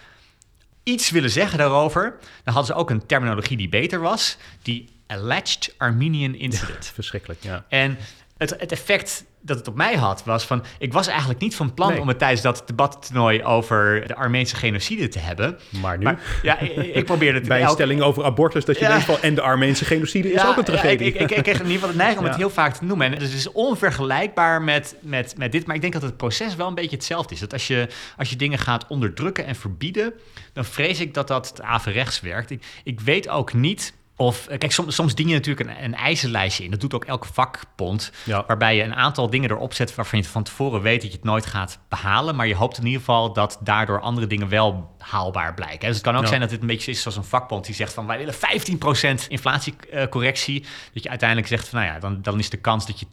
iets 0.83 1.09
willen 1.09 1.29
zeggen 1.29 1.57
daarover, 1.57 2.17
dan 2.43 2.53
hadden 2.53 2.65
ze 2.75 2.81
ook 2.81 2.89
een 2.89 3.05
terminologie 3.05 3.57
die 3.57 3.69
beter 3.69 3.99
was, 3.99 4.37
die 4.61 4.89
alleged 5.07 5.73
Armenian 5.77 6.35
incident. 6.35 6.91
Verschrikkelijk, 6.93 7.43
ja. 7.43 7.65
En 7.69 7.97
het, 8.39 8.55
het 8.59 8.71
effect 8.71 9.25
dat 9.41 9.57
het 9.57 9.67
op 9.67 9.75
mij 9.75 9.95
had, 9.95 10.23
was 10.23 10.45
van... 10.45 10.63
ik 10.79 10.93
was 10.93 11.07
eigenlijk 11.07 11.39
niet 11.39 11.55
van 11.55 11.73
plan 11.73 11.89
Nee. 11.91 12.01
om 12.01 12.07
het 12.07 12.19
tijdens 12.19 12.41
dat 12.41 12.63
debattoernooi... 12.65 13.43
over 13.43 14.07
de 14.07 14.15
Armeense 14.15 14.55
genocide 14.55 15.07
te 15.07 15.19
hebben. 15.19 15.59
Maar 15.81 15.97
nu, 15.97 16.03
Maar 16.03 16.39
ja, 16.41 16.59
ik, 16.59 16.75
ik 16.75 17.05
probeerde 17.11 17.39
het... 17.39 17.47
bij 17.47 17.61
een 17.61 17.69
stelling 17.69 18.01
over 18.01 18.23
abortus, 18.23 18.65
dat 18.65 18.77
je 18.77 18.83
Ja. 18.83 18.89
denkt 18.89 19.05
van... 19.05 19.17
en 19.21 19.35
de 19.35 19.41
Armeense 19.41 19.85
genocide 19.85 20.31
is 20.31 20.45
ook 20.45 20.57
een 20.57 20.63
tragedie. 20.63 21.07
ik, 21.07 21.15
ik, 21.19 21.31
ik 21.31 21.43
kreeg 21.43 21.59
in 21.59 21.65
ieder 21.65 21.71
geval 21.71 21.89
de 21.89 21.95
neiging 21.95 22.19
om 22.19 22.25
het 22.25 22.35
heel 22.35 22.49
vaak 22.49 22.75
te 22.75 22.83
noemen. 22.85 23.05
En 23.07 23.13
het 23.13 23.21
is 23.33 23.51
onvergelijkbaar 23.51 24.61
met, 24.61 24.95
met, 25.01 25.33
met 25.37 25.51
dit. 25.51 25.65
Maar 25.65 25.75
ik 25.75 25.81
denk 25.81 25.93
dat 25.93 26.01
het 26.01 26.17
proces 26.17 26.55
wel 26.55 26.67
een 26.67 26.75
beetje 26.75 26.95
hetzelfde 26.95 27.33
is. 27.33 27.39
Dat 27.39 27.53
als 27.53 27.67
je, 27.67 27.87
als 28.17 28.29
je 28.29 28.35
dingen 28.35 28.59
gaat 28.59 28.87
onderdrukken 28.87 29.45
en 29.45 29.55
verbieden... 29.55 30.13
dan 30.53 30.65
vrees 30.65 30.99
ik 30.99 31.13
dat 31.13 31.27
dat 31.27 31.61
averechts 31.61 32.19
werkt. 32.21 32.49
Ik, 32.49 32.63
ik 32.83 32.99
weet 32.99 33.29
ook 33.29 33.53
niet 33.53 33.93
Of 34.19 34.47
eh, 34.47 34.57
kijk, 34.57 34.71
soms, 34.71 34.95
soms 34.95 35.15
dien 35.15 35.27
je 35.27 35.33
natuurlijk 35.33 35.69
een, 35.69 35.83
een 35.83 35.95
eisenlijstje 35.95 36.63
in. 36.63 36.71
Dat 36.71 36.79
doet 36.79 36.93
ook 36.93 37.05
elke 37.05 37.27
vakbond. 37.33 38.11
Ja. 38.23 38.43
Waarbij 38.47 38.75
je 38.75 38.83
een 38.83 38.95
aantal 38.95 39.29
dingen 39.29 39.49
erop 39.49 39.73
zet 39.73 39.95
waarvan 39.95 40.19
je 40.19 40.25
van 40.25 40.43
tevoren 40.43 40.81
weet 40.81 41.01
dat 41.01 41.11
je 41.11 41.17
het 41.17 41.25
nooit 41.25 41.45
gaat 41.45 41.79
behalen. 41.89 42.35
Maar 42.35 42.47
je 42.47 42.55
hoopt 42.55 42.77
in 42.77 42.85
ieder 42.85 42.99
geval 42.99 43.33
dat 43.33 43.59
daardoor 43.63 43.99
andere 43.99 44.27
dingen 44.27 44.49
wel 44.49 44.95
haalbaar 44.97 45.53
blijken. 45.53 45.87
Dus 45.87 45.95
het 45.95 46.05
kan 46.05 46.15
ook 46.15 46.21
Ja. 46.21 46.27
zijn 46.27 46.39
dat 46.39 46.51
het 46.51 46.61
een 46.61 46.67
beetje 46.67 46.91
is 46.91 47.01
zoals 47.01 47.17
een 47.17 47.23
vakbond 47.23 47.65
die 47.65 47.75
zegt 47.75 47.93
van 47.93 48.07
wij 48.07 48.17
willen 48.17 48.33
15% 48.33 49.27
inflatiecorrectie. 49.27 50.65
Dat 50.93 51.03
je 51.03 51.09
uiteindelijk 51.09 51.49
zegt 51.49 51.67
van 51.67 51.79
nou 51.79 51.91
ja, 51.93 51.99
dan, 51.99 52.21
dan 52.21 52.39
is 52.39 52.49
de 52.49 52.57
kans 52.57 52.85
dat 52.87 52.99
je 52.99 53.05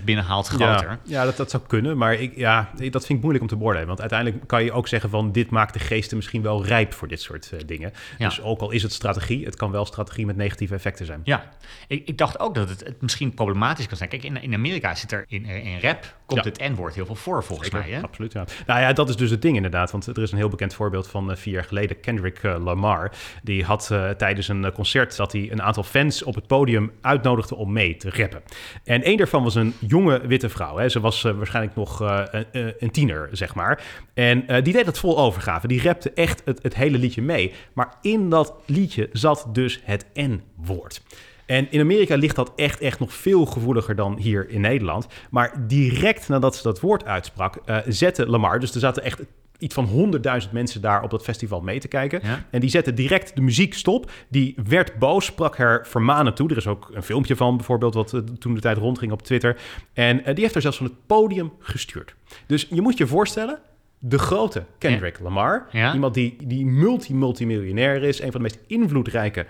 10% 0.00 0.04
binnenhaalt 0.04 0.46
groter. 0.46 0.88
Ja, 0.88 0.98
ja 1.04 1.24
dat, 1.24 1.36
dat 1.36 1.50
zou 1.50 1.62
kunnen. 1.66 1.96
Maar 1.96 2.14
ik, 2.14 2.36
ja, 2.36 2.70
dat 2.74 3.06
vind 3.06 3.08
ik 3.08 3.20
moeilijk 3.20 3.42
om 3.42 3.48
te 3.48 3.56
beoordelen. 3.56 3.86
Want 3.86 4.00
uiteindelijk 4.00 4.46
kan 4.46 4.64
je 4.64 4.72
ook 4.72 4.88
zeggen 4.88 5.10
van... 5.10 5.32
dit 5.32 5.50
maakt 5.50 5.72
de 5.72 5.78
geesten 5.78 6.16
misschien 6.16 6.42
wel 6.42 6.64
rijp 6.64 6.92
voor 6.92 7.08
dit 7.08 7.20
soort 7.20 7.50
eh, 7.52 7.60
dingen. 7.66 7.92
Dus 8.18 8.42
ook 8.42 8.60
al 8.60 8.70
is 8.70 8.82
het 8.82 8.92
strategie... 8.92 9.44
het 9.44 9.56
kan 9.56 9.70
wel 9.70 9.84
strategie 9.84 10.26
met 10.26 10.36
negatieve 10.44 10.74
effecten 10.74 11.06
zijn. 11.06 11.20
Ja, 11.24 11.48
ik, 11.88 12.08
ik 12.08 12.18
dacht 12.18 12.38
ook 12.38 12.54
dat 12.54 12.68
het, 12.68 12.84
het 12.84 13.02
misschien 13.02 13.34
problematisch 13.34 13.86
kan 13.86 13.96
zijn. 13.96 14.08
Kijk, 14.08 14.24
in, 14.24 14.42
in 14.42 14.54
Amerika 14.54 14.94
zit 14.94 15.12
er 15.12 15.24
in, 15.28 15.44
in 15.44 15.80
rap 15.80 16.14
komt 16.26 16.44
Ja. 16.44 16.50
het 16.50 16.72
N-woord 16.74 16.94
heel 16.94 17.06
veel 17.06 17.14
voor 17.14 17.44
volgens 17.44 17.68
Zeker, 17.68 17.88
mij. 17.88 17.96
Hè? 17.96 18.02
Absoluut, 18.02 18.32
ja. 18.32 18.44
Nou 18.66 18.80
ja, 18.80 18.92
dat 18.92 19.08
is 19.08 19.16
dus 19.16 19.30
het 19.30 19.42
ding 19.42 19.56
inderdaad. 19.56 19.90
Want 19.90 20.06
er 20.06 20.22
is 20.22 20.32
een 20.32 20.38
heel 20.38 20.48
bekend 20.48 20.74
voorbeeld 20.74 21.08
van 21.08 21.30
eh, 21.30 21.36
vier 21.36 21.54
jaar 21.54 21.64
geleden. 21.64 22.00
Kendrick 22.00 22.38
eh, 22.38 22.64
Lamar. 22.64 23.12
Die 23.42 23.64
had 23.64 23.90
eh, 23.90 24.10
tijdens 24.10 24.48
een 24.48 24.72
concert 24.72 25.16
dat 25.16 25.32
hij 25.32 25.52
een 25.52 25.62
aantal 25.62 25.82
fans 25.82 26.22
op 26.22 26.34
het 26.34 26.46
podium 26.46 26.92
uitnodigde 27.00 27.54
om 27.54 27.72
mee 27.72 27.96
te 27.96 28.10
rappen. 28.10 28.42
En 28.84 29.02
één 29.02 29.16
daarvan 29.16 29.42
was 29.42 29.54
een 29.54 29.74
jonge 29.80 30.26
witte 30.26 30.48
vrouw. 30.48 30.76
Hè. 30.76 30.88
Ze 30.88 31.00
was 31.00 31.22
waarschijnlijk 31.22 31.76
nog 31.76 32.00
een, 32.00 32.74
een 32.78 32.90
tiener, 32.90 33.28
zeg 33.32 33.54
maar. 33.54 33.82
En 34.14 34.62
die 34.62 34.72
deed 34.72 34.84
dat 34.84 34.98
vol 34.98 35.18
overgave. 35.18 35.66
Die 35.66 35.82
rapte 35.82 36.12
echt 36.12 36.42
het, 36.44 36.62
het 36.62 36.74
hele 36.74 36.98
liedje 36.98 37.22
mee. 37.22 37.52
Maar 37.72 37.94
in 38.00 38.30
dat 38.30 38.54
liedje 38.66 39.08
zat 39.12 39.48
dus 39.52 39.80
het 39.84 40.06
N-woord. 40.34 41.02
En 41.46 41.70
in 41.70 41.80
Amerika 41.80 42.16
ligt 42.16 42.36
dat 42.36 42.52
echt, 42.56 42.80
echt 42.80 42.98
nog 42.98 43.12
veel 43.14 43.46
gevoeliger 43.46 43.94
dan 43.96 44.16
hier 44.18 44.48
in 44.48 44.60
Nederland. 44.60 45.06
Maar 45.30 45.66
direct 45.66 46.28
nadat 46.28 46.56
ze 46.56 46.62
dat 46.62 46.80
woord 46.80 47.04
uitsprak, 47.04 47.56
eh, 47.64 47.76
zette 47.86 48.26
Lamar, 48.28 48.60
dus 48.60 48.74
er 48.74 48.80
zaten 48.80 49.02
echt 49.02 49.20
iets 49.58 49.74
van 49.74 49.84
100.000 49.84 50.52
mensen 50.52 50.80
daar 50.80 51.02
op 51.02 51.10
dat 51.10 51.22
festival 51.22 51.60
mee 51.60 51.80
te 51.80 51.88
kijken. 51.88 52.20
Ja. 52.22 52.44
En 52.50 52.60
die 52.60 52.70
zette 52.70 52.94
direct 52.94 53.34
de 53.34 53.40
muziek 53.40 53.74
stop. 53.74 54.10
Die 54.28 54.54
werd 54.68 54.98
boos, 54.98 55.24
sprak 55.24 55.56
haar 55.56 55.86
vermanen 55.86 56.34
toe. 56.34 56.50
Er 56.50 56.56
is 56.56 56.66
ook 56.66 56.90
een 56.92 57.02
filmpje 57.02 57.36
van 57.36 57.56
bijvoorbeeld, 57.56 57.94
wat 57.94 58.12
eh, 58.12 58.20
toen 58.20 58.54
de 58.54 58.60
tijd 58.60 58.76
rondging 58.78 59.12
op 59.12 59.22
Twitter. 59.22 59.56
En 59.92 60.18
eh, 60.24 60.24
die 60.32 60.40
heeft 60.42 60.52
haar 60.52 60.62
zelfs 60.62 60.76
van 60.76 60.86
het 60.86 60.94
podium 61.06 61.52
gestuurd. 61.58 62.14
Dus 62.46 62.66
je 62.70 62.80
moet 62.80 62.98
je 62.98 63.06
voorstellen, 63.06 63.58
de 63.98 64.18
grote 64.18 64.64
Kendrick 64.78 65.18
Lamar, 65.20 65.66
Ja. 65.70 65.94
iemand 65.94 66.14
die, 66.14 66.36
die 66.44 66.66
multi-multimiljonair 66.66 68.02
is, 68.02 68.18
een 68.20 68.32
van 68.32 68.42
de 68.42 68.48
meest 68.48 68.58
invloedrijke 68.66 69.46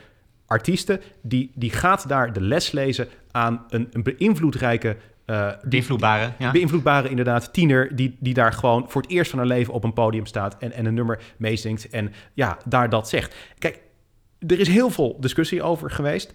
artiesten, 0.55 1.01
die, 1.23 1.51
die 1.55 1.71
gaat 1.71 2.09
daar 2.09 2.33
de 2.33 2.41
les 2.41 2.71
lezen 2.71 3.09
aan 3.31 3.65
een, 3.69 3.89
een 3.93 4.03
beïnvloedrijke... 4.03 4.97
eh, 5.25 5.51
Beïnvloedbare, 5.69 6.33
ja. 6.39 6.51
beïnvloedbare 6.51 7.09
inderdaad 7.09 7.53
tiener 7.53 7.97
die, 7.97 8.17
die 8.21 8.35
daar 8.35 8.53
gewoon 8.53 8.85
voor 8.89 9.03
het 9.03 9.11
eerst 9.11 9.31
van 9.31 9.39
haar 9.39 9.49
leven 9.49 9.73
op 9.75 9.85
een 9.85 9.93
podium 9.93 10.27
staat 10.27 10.57
en, 10.59 10.73
en 10.73 10.87
een 10.87 10.95
nummer 10.95 11.21
meezingt 11.37 11.89
en 11.89 12.13
ja, 12.35 12.59
daar 12.65 12.89
dat 12.89 13.09
zegt. 13.09 13.35
Kijk, 13.59 13.81
er 14.47 14.59
is 14.61 14.69
heel 14.69 14.91
veel 14.91 15.17
discussie 15.21 15.63
over 15.63 15.91
geweest, 15.91 16.33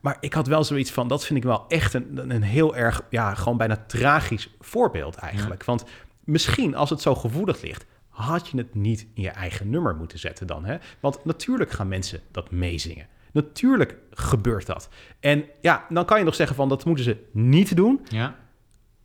maar 0.00 0.16
ik 0.20 0.32
had 0.32 0.46
wel 0.46 0.64
zoiets 0.64 0.90
van, 0.90 1.08
dat 1.08 1.26
vind 1.26 1.38
ik 1.38 1.44
wel 1.44 1.64
echt 1.68 1.94
een, 1.94 2.30
een 2.30 2.42
heel 2.42 2.76
erg, 2.76 3.02
ja, 3.10 3.34
gewoon 3.34 3.58
bijna 3.58 3.84
tragisch 3.86 4.48
voorbeeld 4.60 5.16
eigenlijk. 5.16 5.64
Want 5.64 5.84
misschien 6.24 6.74
als 6.74 6.90
het 6.90 7.00
zo 7.00 7.14
gevoelig 7.14 7.62
ligt, 7.62 7.86
had 8.08 8.48
je 8.48 8.56
het 8.56 8.74
niet 8.74 9.06
in 9.14 9.22
je 9.22 9.30
eigen 9.30 9.70
nummer 9.70 9.96
moeten 9.96 10.18
zetten 10.18 10.46
dan. 10.46 10.64
Hè? 10.64 10.76
Want 11.00 11.24
natuurlijk 11.24 11.70
gaan 11.70 11.88
mensen 11.88 12.20
dat 12.30 12.50
meezingen. 12.50 13.06
Natuurlijk 13.32 13.96
gebeurt 14.10 14.66
dat. 14.66 14.88
En 15.20 15.44
ja, 15.60 15.84
dan 15.88 16.04
kan 16.04 16.18
je 16.18 16.24
nog 16.24 16.34
zeggen 16.34 16.56
van 16.56 16.68
dat 16.68 16.84
moeten 16.84 17.04
ze 17.04 17.16
niet 17.32 17.76
doen. 17.76 18.00
ja. 18.08 18.34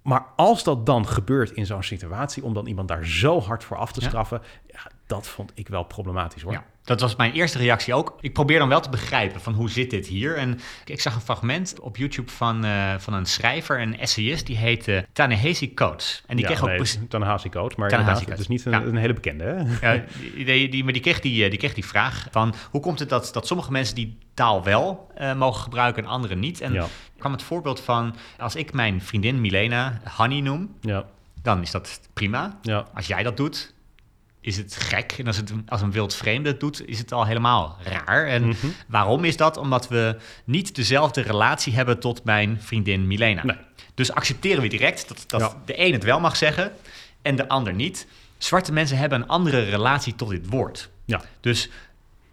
Maar 0.01 0.25
als 0.35 0.63
dat 0.63 0.85
dan 0.85 1.07
gebeurt 1.07 1.51
in 1.51 1.65
zo'n 1.65 1.83
situatie, 1.83 2.43
om 2.43 2.53
dan 2.53 2.67
iemand 2.67 2.87
daar 2.87 3.05
zo 3.05 3.39
hard 3.41 3.63
voor 3.63 3.77
af 3.77 3.91
te 3.91 4.01
Ja. 4.01 4.07
straffen, 4.07 4.41
ja, 4.67 4.79
dat 5.07 5.27
vond 5.27 5.51
ik 5.55 5.67
wel 5.67 5.83
problematisch 5.83 6.41
hoor. 6.41 6.51
Ja, 6.51 6.65
dat 6.85 7.01
was 7.01 7.15
mijn 7.15 7.31
eerste 7.33 7.57
reactie 7.57 7.93
ook. 7.93 8.17
Ik 8.21 8.33
probeer 8.33 8.59
dan 8.59 8.69
wel 8.69 8.79
te 8.81 8.89
begrijpen 8.89 9.41
van 9.41 9.53
hoe 9.53 9.69
zit 9.69 9.89
dit 9.89 10.07
hier. 10.07 10.37
En 10.37 10.59
ik 10.85 11.01
zag 11.01 11.15
een 11.15 11.21
fragment 11.21 11.79
op 11.79 11.97
YouTube 11.97 12.31
van, 12.31 12.65
eh, 12.65 12.93
van 12.97 13.13
een 13.13 13.25
schrijver, 13.25 13.81
een 13.81 13.99
essayist, 13.99 14.45
die 14.45 14.57
heette 14.57 15.05
Tanehesi 15.13 15.73
Coates. 15.73 16.23
En 16.27 16.35
die 16.35 16.45
ja, 16.47 16.51
kreeg 16.55 16.63
ook... 16.63 16.77
nee, 16.99 17.07
Tanahasi 17.07 17.49
coach, 17.49 17.75
maar 17.75 17.91
het 17.91 18.23
coach. 18.25 18.37
is 18.37 18.47
niet 18.47 18.65
een, 18.65 18.71
Ja. 18.71 18.81
een 18.81 18.95
hele 18.95 19.13
bekende. 19.13 19.43
Hè? 19.43 19.93
Ja, 19.93 20.03
die, 20.35 20.45
die, 20.45 20.69
die- 20.69 20.83
maar 20.83 20.93
die 20.93 21.01
kreeg 21.01 21.19
die, 21.19 21.43
eh, 21.43 21.49
die 21.49 21.59
kreeg 21.59 21.73
die 21.73 21.85
vraag 21.85 22.27
van 22.31 22.53
hoe 22.71 22.81
komt 22.81 22.99
het 22.99 23.09
dat, 23.09 23.29
dat 23.33 23.47
sommige 23.47 23.71
mensen 23.71 23.95
die 23.95 24.17
taal 24.33 24.63
wel 24.63 25.07
eh, 25.15 25.33
mogen 25.35 25.61
gebruiken 25.61 26.03
en 26.03 26.09
anderen 26.09 26.39
niet? 26.39 26.61
En 26.61 26.73
Ja. 26.73 26.85
kwam 27.17 27.31
het 27.31 27.43
voorbeeld 27.43 27.79
van 27.79 28.15
als 28.37 28.55
ik 28.55 28.73
mijn 28.73 29.01
vriendin 29.01 29.41
Milena 29.41 30.01
Honey 30.17 30.39
noem, 30.41 30.75
Ja, 30.81 31.05
dan 31.41 31.61
is 31.61 31.71
dat 31.71 31.99
prima. 32.13 32.59
ja, 32.61 32.85
Als 32.93 33.07
jij 33.07 33.23
dat 33.23 33.37
doet, 33.37 33.73
is 34.45 34.57
het 34.57 34.75
gek. 34.75 35.11
En 35.17 35.27
als, 35.27 35.37
het, 35.37 35.51
als 35.67 35.81
een 35.81 35.91
wild 35.91 36.15
vreemde 36.15 36.49
het 36.49 36.59
doet, 36.59 36.87
is 36.87 36.97
het 36.97 37.11
al 37.11 37.25
helemaal 37.25 37.77
raar. 37.83 38.27
En 38.27 38.47
Mhm. 38.47 38.67
waarom 38.87 39.23
is 39.23 39.37
dat? 39.37 39.57
Omdat 39.57 39.87
we 39.87 40.17
niet 40.43 40.75
dezelfde 40.75 41.21
relatie 41.21 41.73
hebben 41.73 41.99
tot 41.99 42.23
mijn 42.23 42.57
vriendin 42.61 43.07
Milena. 43.07 43.45
Nee. 43.45 43.55
Dus 43.93 44.11
accepteren 44.11 44.61
we 44.61 44.67
direct 44.67 45.07
dat, 45.07 45.23
dat 45.27 45.41
Ja. 45.41 45.53
de 45.65 45.79
een 45.85 45.93
het 45.93 46.03
wel 46.03 46.19
mag 46.19 46.35
zeggen 46.35 46.71
en 47.21 47.35
de 47.35 47.47
ander 47.47 47.73
niet. 47.73 48.07
Zwarte 48.37 48.71
mensen 48.71 48.97
hebben 48.97 49.21
een 49.21 49.27
andere 49.27 49.63
relatie 49.63 50.15
tot 50.15 50.29
dit 50.29 50.49
woord. 50.49 50.89
ja. 51.05 51.21
Dus 51.41 51.69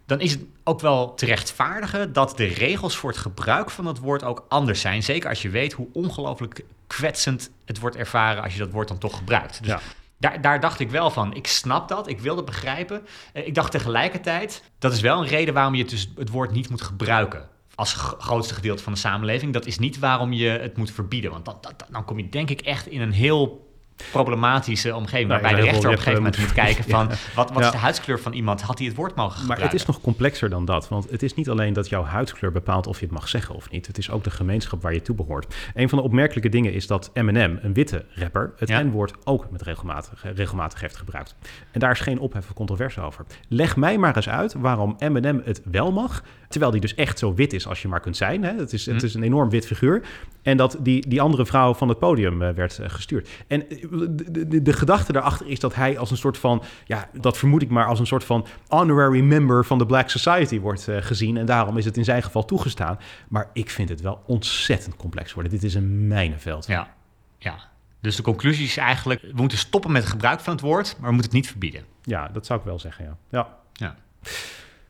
dan 0.05 0.19
is 0.19 0.31
het 0.31 0.41
ook 0.63 0.79
wel 0.81 1.13
te 1.13 1.25
rechtvaardigen 1.25 2.13
dat 2.13 2.37
de 2.37 2.45
regels 2.45 2.95
voor 2.97 3.09
het 3.09 3.19
gebruik 3.19 3.69
van 3.69 3.85
dat 3.85 3.99
woord 3.99 4.23
ook 4.23 4.45
anders 4.49 4.81
zijn. 4.81 5.03
Zeker 5.03 5.29
als 5.29 5.41
je 5.41 5.49
weet 5.49 5.73
hoe 5.73 5.87
ongelooflijk 5.93 6.63
kwetsend 6.87 7.49
het 7.65 7.79
wordt 7.79 7.95
ervaren 7.95 8.43
als 8.43 8.53
je 8.53 8.59
dat 8.59 8.71
woord 8.71 8.87
dan 8.87 8.97
toch 8.97 9.17
gebruikt. 9.17 9.57
Dus 9.61 9.67
Ja. 9.71 9.79
Daar, 10.23 10.41
daar 10.41 10.59
dacht 10.59 10.79
ik 10.79 10.89
wel 10.89 11.09
van, 11.09 11.33
ik 11.33 11.47
snap 11.47 11.87
dat, 11.87 12.07
ik 12.07 12.19
wil 12.19 12.35
dat 12.35 12.45
begrijpen. 12.45 13.05
Eh, 13.33 13.47
Ik 13.47 13.55
dacht 13.55 13.71
tegelijkertijd, 13.71 14.63
dat 14.79 14.93
is 14.93 15.01
wel 15.01 15.21
een 15.21 15.27
reden 15.27 15.53
waarom 15.53 15.75
je 15.75 15.81
het, 15.81 15.89
dus 15.89 16.13
woord 16.31 16.51
niet 16.51 16.69
moet 16.69 16.81
gebruiken. 16.81 17.49
Als 17.75 17.93
grootste 17.93 18.53
gedeelte 18.53 18.83
van 18.83 18.93
de 18.93 18.99
samenleving. 18.99 19.53
Dat 19.53 19.65
is 19.65 19.79
niet 19.79 19.99
waarom 19.99 20.33
je 20.33 20.49
het 20.49 20.77
moet 20.77 20.91
verbieden. 20.91 21.31
Want 21.31 21.45
dan, 21.45 21.57
dan 21.89 22.05
kom 22.05 22.17
je 22.17 22.29
denk 22.29 22.49
ik 22.49 22.61
echt 22.61 22.87
in 22.87 23.01
een 23.01 23.11
heel 23.11 23.62
problematische 24.11 24.95
omgeving. 24.95 25.27
Nou, 25.27 25.41
waarbij 25.41 25.59
de 25.61 25.65
rechter 25.69 25.89
op 25.89 25.95
een 25.95 26.01
gegeven 26.01 26.23
moment 26.23 26.37
moet 26.39 26.53
kijken 26.53 26.83
van... 26.83 27.07
wat, 27.35 27.51
wat 27.51 27.59
Ja. 27.61 27.65
is 27.65 27.71
de 27.71 27.77
huidskleur 27.77 28.19
van 28.19 28.33
iemand? 28.33 28.61
Had 28.61 28.77
hij 28.77 28.87
het 28.87 28.95
woord 28.95 29.15
mogen 29.15 29.31
Maar 29.31 29.39
gebruiken? 29.39 29.69
het 29.69 29.79
is 29.79 29.85
nog 29.85 30.01
complexer 30.01 30.49
dan 30.49 30.65
dat. 30.65 30.87
Want 30.89 31.09
het 31.09 31.23
is 31.23 31.33
niet 31.33 31.49
alleen 31.49 31.73
dat 31.73 31.89
jouw 31.89 32.03
huidskleur 32.03 32.51
bepaalt 32.51 32.87
of 32.87 32.99
je 32.99 33.05
het 33.05 33.13
mag 33.13 33.27
zeggen 33.29 33.55
of 33.55 33.69
niet. 33.69 33.87
Het 33.87 33.97
is 33.97 34.09
ook 34.11 34.23
de 34.23 34.29
gemeenschap 34.31 34.81
waar 34.81 34.93
je 34.93 35.01
toe 35.01 35.15
behoort. 35.15 35.55
Een 35.73 35.89
van 35.89 35.97
de 35.97 36.03
opmerkelijke 36.03 36.49
dingen 36.49 36.73
is 36.73 36.87
dat 36.87 37.09
Eminem, 37.13 37.59
een 37.61 37.73
witte 37.73 38.05
rapper, 38.13 38.53
het 38.57 38.69
Ja. 38.69 38.81
N-woord 38.83 39.13
ook 39.23 39.47
met 39.51 39.61
regelmatig, 39.61 40.23
regelmatig 40.35 40.81
heeft 40.81 40.97
gebruikt. 40.97 41.35
En 41.71 41.79
daar 41.79 41.91
is 41.91 41.99
geen 41.99 42.19
ophef 42.19 42.45
of 42.49 42.53
controverse 42.53 43.01
over. 43.01 43.25
Leg 43.47 43.75
mij 43.75 43.97
maar 43.97 44.15
eens 44.15 44.29
uit 44.29 44.53
waarom 44.53 44.95
Eminem 44.97 45.41
het 45.45 45.61
wel 45.71 45.91
mag, 45.91 46.23
terwijl 46.47 46.71
die 46.71 46.81
dus 46.81 46.95
echt 46.95 47.19
zo 47.19 47.33
wit 47.33 47.53
is 47.53 47.67
als 47.67 47.81
je 47.81 47.87
maar 47.87 47.99
kunt 47.99 48.17
zijn. 48.17 48.43
Hè? 48.43 48.53
Het, 48.57 48.73
is, 48.73 48.85
het 48.85 48.99
Hm. 48.99 49.05
is 49.05 49.13
een 49.13 49.23
enorm 49.23 49.49
wit 49.49 49.65
figuur. 49.65 50.01
En 50.41 50.57
dat 50.57 50.77
die, 50.79 51.07
die 51.07 51.21
andere 51.21 51.45
vrouw 51.45 51.73
van 51.73 51.89
het 51.89 51.99
podium 51.99 52.41
eh, 52.41 52.53
werd 52.53 52.79
eh, 52.79 52.89
gestuurd. 52.89 53.29
En 53.47 53.69
eh, 53.69 53.82
de, 53.89 54.47
de, 54.47 54.61
de 54.61 54.73
gedachte 54.73 55.11
daarachter 55.11 55.47
is 55.47 55.59
dat 55.59 55.75
hij 55.75 55.97
als 55.97 56.11
een 56.11 56.17
soort 56.17 56.37
van, 56.37 56.63
ja, 56.85 57.09
dat 57.11 57.37
vermoed 57.37 57.61
ik 57.61 57.69
maar 57.69 57.85
als 57.85 57.99
een 57.99 58.07
soort 58.07 58.23
van 58.23 58.45
honorary 58.67 59.21
member 59.21 59.65
van 59.65 59.77
de 59.77 59.85
Black 59.85 60.09
Society 60.09 60.59
wordt 60.59 60.87
eh, 60.87 60.97
gezien. 61.01 61.37
En 61.37 61.45
daarom 61.45 61.77
is 61.77 61.85
het 61.85 61.97
in 61.97 62.03
zijn 62.03 62.23
geval 62.23 62.45
toegestaan. 62.45 62.99
Maar 63.27 63.49
ik 63.53 63.69
vind 63.69 63.89
het 63.89 64.01
wel 64.01 64.23
ontzettend 64.25 64.95
complex 64.95 65.33
worden. 65.33 65.51
Dit 65.51 65.63
is 65.63 65.75
een 65.75 66.07
mijnenveld. 66.07 66.67
Ja, 66.67 66.93
ja. 67.37 67.71
Dus 68.01 68.15
de 68.15 68.23
conclusie 68.23 68.65
is 68.65 68.77
eigenlijk... 68.77 69.21
we 69.21 69.31
moeten 69.35 69.57
stoppen 69.57 69.91
met 69.91 70.01
het 70.01 70.11
gebruik 70.11 70.39
van 70.39 70.53
het 70.53 70.61
woord... 70.61 70.95
maar 70.99 71.09
we 71.09 71.15
moeten 71.15 71.31
het 71.31 71.41
niet 71.41 71.47
verbieden. 71.47 71.85
Ja, 72.01 72.27
dat 72.27 72.45
zou 72.45 72.59
ik 72.59 72.65
wel 72.65 72.79
zeggen, 72.79 73.05
ja. 73.05 73.17
Ja. 73.29 73.57
Ja. 73.73 73.95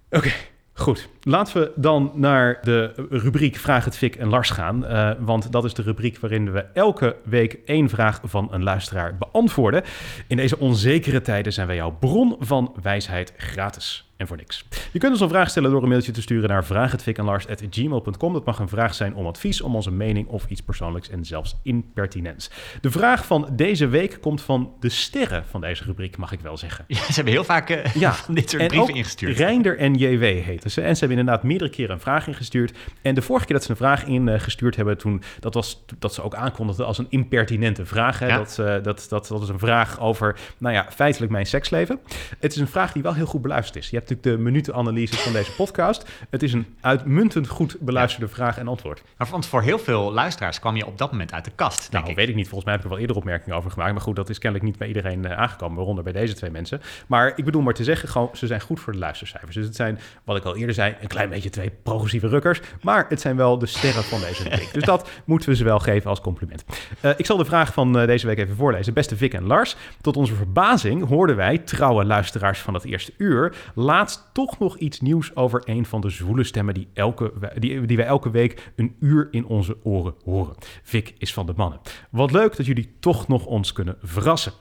Oké, 0.10 0.32
goed. 0.74 1.10
Laten 1.22 1.62
we 1.62 1.72
dan 1.76 2.12
naar 2.16 2.60
de 2.62 3.08
rubriek 3.10 3.56
Vraag 3.56 3.86
het 3.86 3.98
Fik 3.98 4.16
en 4.16 4.30
Lars 4.30 4.50
gaan. 4.50 4.86
eh, 4.86 5.12
want 5.20 5.52
dat 5.52 5.66
is 5.66 5.74
de 5.74 5.82
rubriek 5.82 6.18
waarin 6.18 6.52
we 6.52 6.60
elke 6.60 7.16
week 7.24 7.60
één 7.66 7.90
vraag 7.90 8.20
van 8.24 8.48
een 8.52 8.64
luisteraar 8.64 9.18
beantwoorden. 9.18 9.84
In 10.28 10.38
deze 10.38 10.60
onzekere 10.60 11.22
tijden 11.22 11.54
zijn 11.54 11.68
wij 11.68 11.76
jouw 11.76 11.98
bron 12.00 12.36
van 12.40 12.76
wijsheid 12.82 13.34
gratis 13.38 14.13
en 14.24 14.30
voor 14.30 14.38
niks. 14.38 14.66
Je 14.92 15.00
kunt 15.00 15.12
ons 15.12 15.22
een 15.22 15.30
vraag 15.30 15.50
stellen 15.50 15.72
door 15.72 15.84
een 15.84 15.90
mailtje 15.90 16.12
te 16.12 16.22
sturen 16.22 16.50
naar 16.50 16.66
vraaghetfikenlars.gmail.com. 16.66 18.34
Dat 18.34 18.46
mag 18.46 18.60
een 18.60 18.70
vraag 18.70 18.94
zijn 18.94 19.16
om 19.16 19.26
advies, 19.26 19.62
om 19.62 19.76
onze 19.76 19.92
mening 19.92 20.28
of 20.28 20.46
iets 20.48 20.62
persoonlijks 20.62 21.10
en 21.10 21.26
zelfs 21.26 21.56
impertinents. 21.64 22.50
De 22.82 22.92
vraag 22.92 23.26
van 23.26 23.50
deze 23.52 23.88
week 23.88 24.18
komt 24.22 24.42
van 24.42 24.74
de 24.80 24.90
sterren 24.90 25.46
van 25.50 25.62
deze 25.62 25.84
rubriek, 25.84 26.18
mag 26.18 26.32
ik 26.32 26.40
wel 26.40 26.58
zeggen. 26.58 26.86
Ja, 26.88 26.98
ze 26.98 27.14
hebben 27.14 27.34
heel 27.34 27.44
vaak 27.44 27.70
eh, 27.70 27.94
Ja, 27.96 28.14
van 28.26 28.34
dit 28.34 28.50
soort 28.50 28.62
en 28.62 28.68
brieven 28.68 28.94
ingestuurd. 28.94 29.38
Reinder 29.38 29.78
en 29.78 29.96
JW 29.96 30.24
heten 30.24 30.72
ze. 30.72 30.82
En 30.82 30.94
ze 30.94 31.00
hebben 31.00 31.18
inderdaad 31.18 31.44
meerdere 31.44 31.70
keren 31.70 31.92
een 31.92 32.00
vraag 32.02 32.28
ingestuurd. 32.28 32.78
En 33.02 33.16
de 33.16 33.22
vorige 33.22 33.46
keer 33.46 33.56
dat 33.56 33.66
ze 33.66 33.72
een 33.72 33.78
vraag 33.78 34.06
ingestuurd 34.06 34.76
hebben, 34.76 34.98
toen, 34.98 35.22
dat 35.40 35.54
was 35.54 35.86
dat 36.00 36.14
ze 36.14 36.22
ook 36.22 36.36
aankondigden 36.36 36.86
als 36.86 36.98
een 36.98 37.08
impertinente 37.10 37.86
vraag. 37.86 38.20
Hè? 38.20 38.28
Ja. 38.28 38.38
Dat, 38.38 38.60
eh, 38.60 38.66
dat, 38.84 39.06
dat, 39.10 39.28
dat 39.28 39.42
is 39.42 39.50
een 39.50 39.60
vraag 39.60 40.00
over, 40.00 40.40
nou 40.58 40.74
ja, 40.74 40.88
feitelijk 40.90 41.32
mijn 41.32 41.46
seksleven. 41.46 42.00
Het 42.40 42.52
is 42.52 42.58
een 42.58 42.68
vraag 42.68 42.92
die 42.92 43.04
wel 43.04 43.14
heel 43.14 43.26
goed 43.26 43.42
beluisterd 43.42 43.84
is. 43.84 43.90
Je 43.90 43.98
hebt 43.98 44.10
natuurlijk 44.14 44.38
de 44.38 44.44
minutenanalyses 44.52 45.20
van 45.22 45.34
deze 45.34 45.52
podcast. 45.56 46.10
Het 46.30 46.44
is 46.44 46.54
een 46.54 46.66
uitmuntend 46.82 47.48
goed 47.48 47.78
beluisterde 47.80 48.28
vraag 48.28 48.58
en 48.58 48.68
antwoord. 48.68 49.04
Maar 49.18 49.28
want 49.32 49.46
voor 49.46 49.62
heel 49.62 49.80
veel 49.80 50.14
luisteraars 50.14 50.60
kwam 50.60 50.76
je 50.76 50.86
op 50.86 50.98
dat 50.98 51.12
moment 51.12 51.34
uit 51.34 51.46
de 51.46 51.52
kast, 51.56 51.80
denk 51.80 51.92
Nou, 51.92 52.10
ik. 52.10 52.16
weet 52.16 52.30
ik 52.30 52.36
niet. 52.36 52.48
Volgens 52.48 52.64
mij 52.66 52.74
heb 52.74 52.84
ik 52.84 52.90
er 52.90 52.94
wel 52.96 53.02
eerder 53.02 53.16
opmerkingen 53.18 53.58
over 53.58 53.72
gemaakt. 53.72 53.92
Maar 53.94 54.02
goed, 54.02 54.16
dat 54.16 54.30
is 54.30 54.38
kennelijk 54.38 54.70
niet 54.70 54.78
bij 54.78 54.88
iedereen 54.88 55.26
eh, 55.26 55.38
aangekomen, 55.38 55.76
waaronder 55.78 56.04
bij 56.04 56.14
deze 56.14 56.34
twee 56.34 56.50
mensen. 56.52 56.82
Maar 57.08 57.34
ik 57.36 57.46
bedoel 57.46 57.62
maar 57.62 57.74
te 57.74 57.84
zeggen, 57.84 58.10
gewoon, 58.10 58.30
ze 58.34 58.48
zijn 58.48 58.62
goed 58.62 58.80
voor 58.80 58.94
de 58.94 59.00
luistercijfers. 59.00 59.56
Dus 59.56 59.66
het 59.66 59.76
zijn, 59.76 60.00
wat 60.24 60.38
ik 60.38 60.44
al 60.44 60.56
eerder 60.56 60.76
zei, 60.76 60.96
een 61.02 61.08
klein 61.08 61.30
beetje 61.30 61.50
twee 61.50 61.72
progressieve 61.84 62.28
rukkers. 62.28 62.62
Maar 62.82 63.06
het 63.10 63.22
zijn 63.22 63.36
wel 63.36 63.58
de 63.58 63.66
sterren 63.66 64.04
van 64.04 64.20
deze 64.20 64.50
week. 64.50 64.70
Dus 64.74 64.84
dat 64.84 65.10
moeten 65.26 65.50
we 65.50 65.56
ze 65.56 65.64
wel 65.64 65.80
geven 65.80 66.10
als 66.10 66.22
compliment. 66.22 66.64
Eh, 67.00 67.12
ik 67.18 67.26
zal 67.26 67.38
de 67.38 67.46
vraag 67.46 67.74
van 67.74 68.00
eh, 68.00 68.08
deze 68.08 68.28
week 68.28 68.38
even 68.38 68.56
voorlezen. 68.56 68.94
Beste 68.94 69.18
Vic 69.18 69.34
en 69.34 69.46
Lars, 69.48 69.76
tot 70.02 70.18
onze 70.18 70.36
verbazing 70.36 71.08
hoorden 71.08 71.36
wij, 71.36 71.58
trouwe 71.58 72.06
luisteraars 72.06 72.60
van 72.60 72.74
het 72.74 72.86
eerste 72.86 73.14
uur, 73.18 73.56
laatst 73.94 74.30
toch 74.34 74.60
nog 74.60 74.78
iets 74.78 75.00
nieuws 75.02 75.36
over 75.36 75.62
een 75.66 75.86
van 75.86 76.02
de 76.02 76.10
zwoele 76.10 76.44
stemmen 76.44 76.74
die, 76.74 76.88
elke, 76.94 77.34
die, 77.60 77.86
die 77.86 77.98
wij 77.98 78.06
elke 78.06 78.32
week 78.32 78.72
een 78.76 78.96
uur 79.00 79.28
in 79.32 79.46
onze 79.46 79.78
oren 79.84 80.14
horen. 80.24 80.56
Vic 80.84 81.14
is 81.18 81.34
van 81.34 81.46
de 81.46 81.54
mannen. 81.56 81.80
Wat 82.10 82.32
leuk 82.32 82.56
dat 82.56 82.66
jullie 82.66 82.96
toch 83.00 83.28
nog 83.28 83.46
ons 83.46 83.72
kunnen 83.74 83.98
verrassen. 84.02 84.54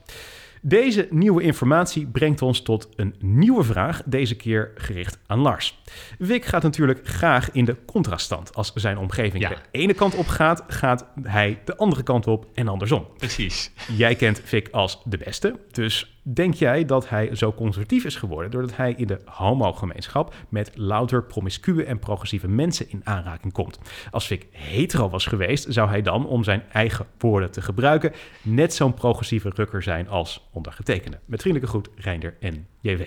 Deze 0.64 1.08
nieuwe 1.10 1.42
informatie 1.42 2.06
brengt 2.06 2.42
ons 2.42 2.62
tot 2.62 2.88
een 2.96 3.14
nieuwe 3.18 3.62
vraag, 3.64 4.02
deze 4.06 4.36
keer 4.36 4.70
gericht 4.74 5.18
aan 5.26 5.38
Lars. 5.38 5.82
Vic 6.18 6.44
gaat 6.44 6.62
natuurlijk 6.62 7.00
graag 7.08 7.50
in 7.52 7.64
de 7.64 7.76
contraststand. 7.86 8.54
Als 8.54 8.72
zijn 8.74 8.98
omgeving 8.98 9.42
Ja. 9.42 9.48
de 9.48 9.56
ene 9.70 9.94
kant 9.94 10.14
op 10.14 10.26
gaat, 10.26 10.64
gaat 10.66 11.06
hij 11.22 11.60
de 11.64 11.76
andere 11.76 12.02
kant 12.02 12.26
op 12.26 12.46
en 12.54 12.68
andersom. 12.68 13.06
Precies. 13.16 13.72
Jij 13.96 14.14
kent 14.14 14.40
Vic 14.44 14.68
als 14.70 15.02
de 15.04 15.18
beste, 15.18 15.58
dus 15.70 16.11
denk 16.22 16.54
jij 16.54 16.84
dat 16.84 17.08
hij 17.08 17.34
zo 17.34 17.52
conservatief 17.52 18.04
is 18.04 18.16
geworden 18.16 18.50
doordat 18.50 18.76
hij 18.76 18.94
in 18.96 19.06
de 19.06 19.20
homo-gemeenschap 19.24 20.34
met 20.48 20.70
louter 20.74 21.24
promiscue 21.24 21.84
en 21.84 21.98
progressieve 21.98 22.48
mensen 22.48 22.90
in 22.90 23.00
aanraking 23.04 23.52
komt? 23.52 23.78
Als 24.10 24.26
Vic 24.26 24.46
hetero 24.50 25.08
was 25.08 25.26
geweest, 25.26 25.66
zou 25.68 25.88
hij 25.88 26.02
dan, 26.02 26.26
om 26.26 26.44
zijn 26.44 26.62
eigen 26.72 27.06
woorden 27.18 27.50
te 27.50 27.62
gebruiken, 27.62 28.12
net 28.42 28.74
zo'n 28.74 28.94
progressieve 28.94 29.50
rukker 29.54 29.82
zijn 29.82 30.08
als 30.08 30.48
ondergetekende. 30.52 31.18
Met 31.24 31.40
vriendelijke 31.40 31.76
groet, 31.76 31.88
Reinder 31.96 32.36
en 32.40 32.66
JW. 32.80 33.00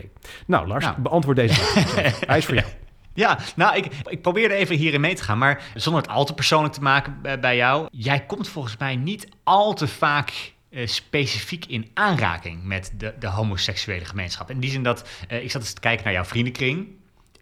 Nou, 0.47 0.67
Lars, 0.67 0.85
Nou. 0.85 1.01
beantwoord 1.01 1.37
deze 1.37 1.53
vraag. 1.53 2.19
hij 2.27 2.37
is 2.37 2.45
voor 2.45 2.55
jou. 2.55 2.67
Ja, 3.13 3.39
nou, 3.55 3.75
ik, 3.77 3.85
ik 4.09 4.21
probeerde 4.21 4.53
even 4.53 4.75
hierin 4.75 5.01
mee 5.01 5.15
te 5.15 5.23
gaan, 5.23 5.37
maar 5.37 5.63
zonder 5.73 6.01
het 6.01 6.11
al 6.11 6.25
te 6.25 6.33
persoonlijk 6.33 6.73
te 6.73 6.81
maken 6.81 7.17
bij, 7.21 7.39
bij 7.39 7.55
jou. 7.55 7.87
Jij 7.91 8.25
komt 8.25 8.47
volgens 8.47 8.77
mij 8.77 8.95
niet 8.95 9.29
al 9.43 9.73
te 9.73 9.87
vaak 9.87 10.53
eh, 10.75 10.87
specifiek 10.87 11.65
in 11.65 11.89
aanraking 11.93 12.63
met 12.63 12.91
de, 12.97 13.13
de 13.19 13.27
homoseksuele 13.27 14.05
gemeenschap. 14.05 14.49
In 14.49 14.59
die 14.59 14.71
zin 14.71 14.83
dat, 14.83 15.09
eh, 15.27 15.43
ik 15.43 15.51
zat 15.51 15.61
eens 15.61 15.73
te 15.73 15.79
kijken 15.79 16.03
naar 16.03 16.13
jouw 16.13 16.25
vriendenkring. 16.25 16.87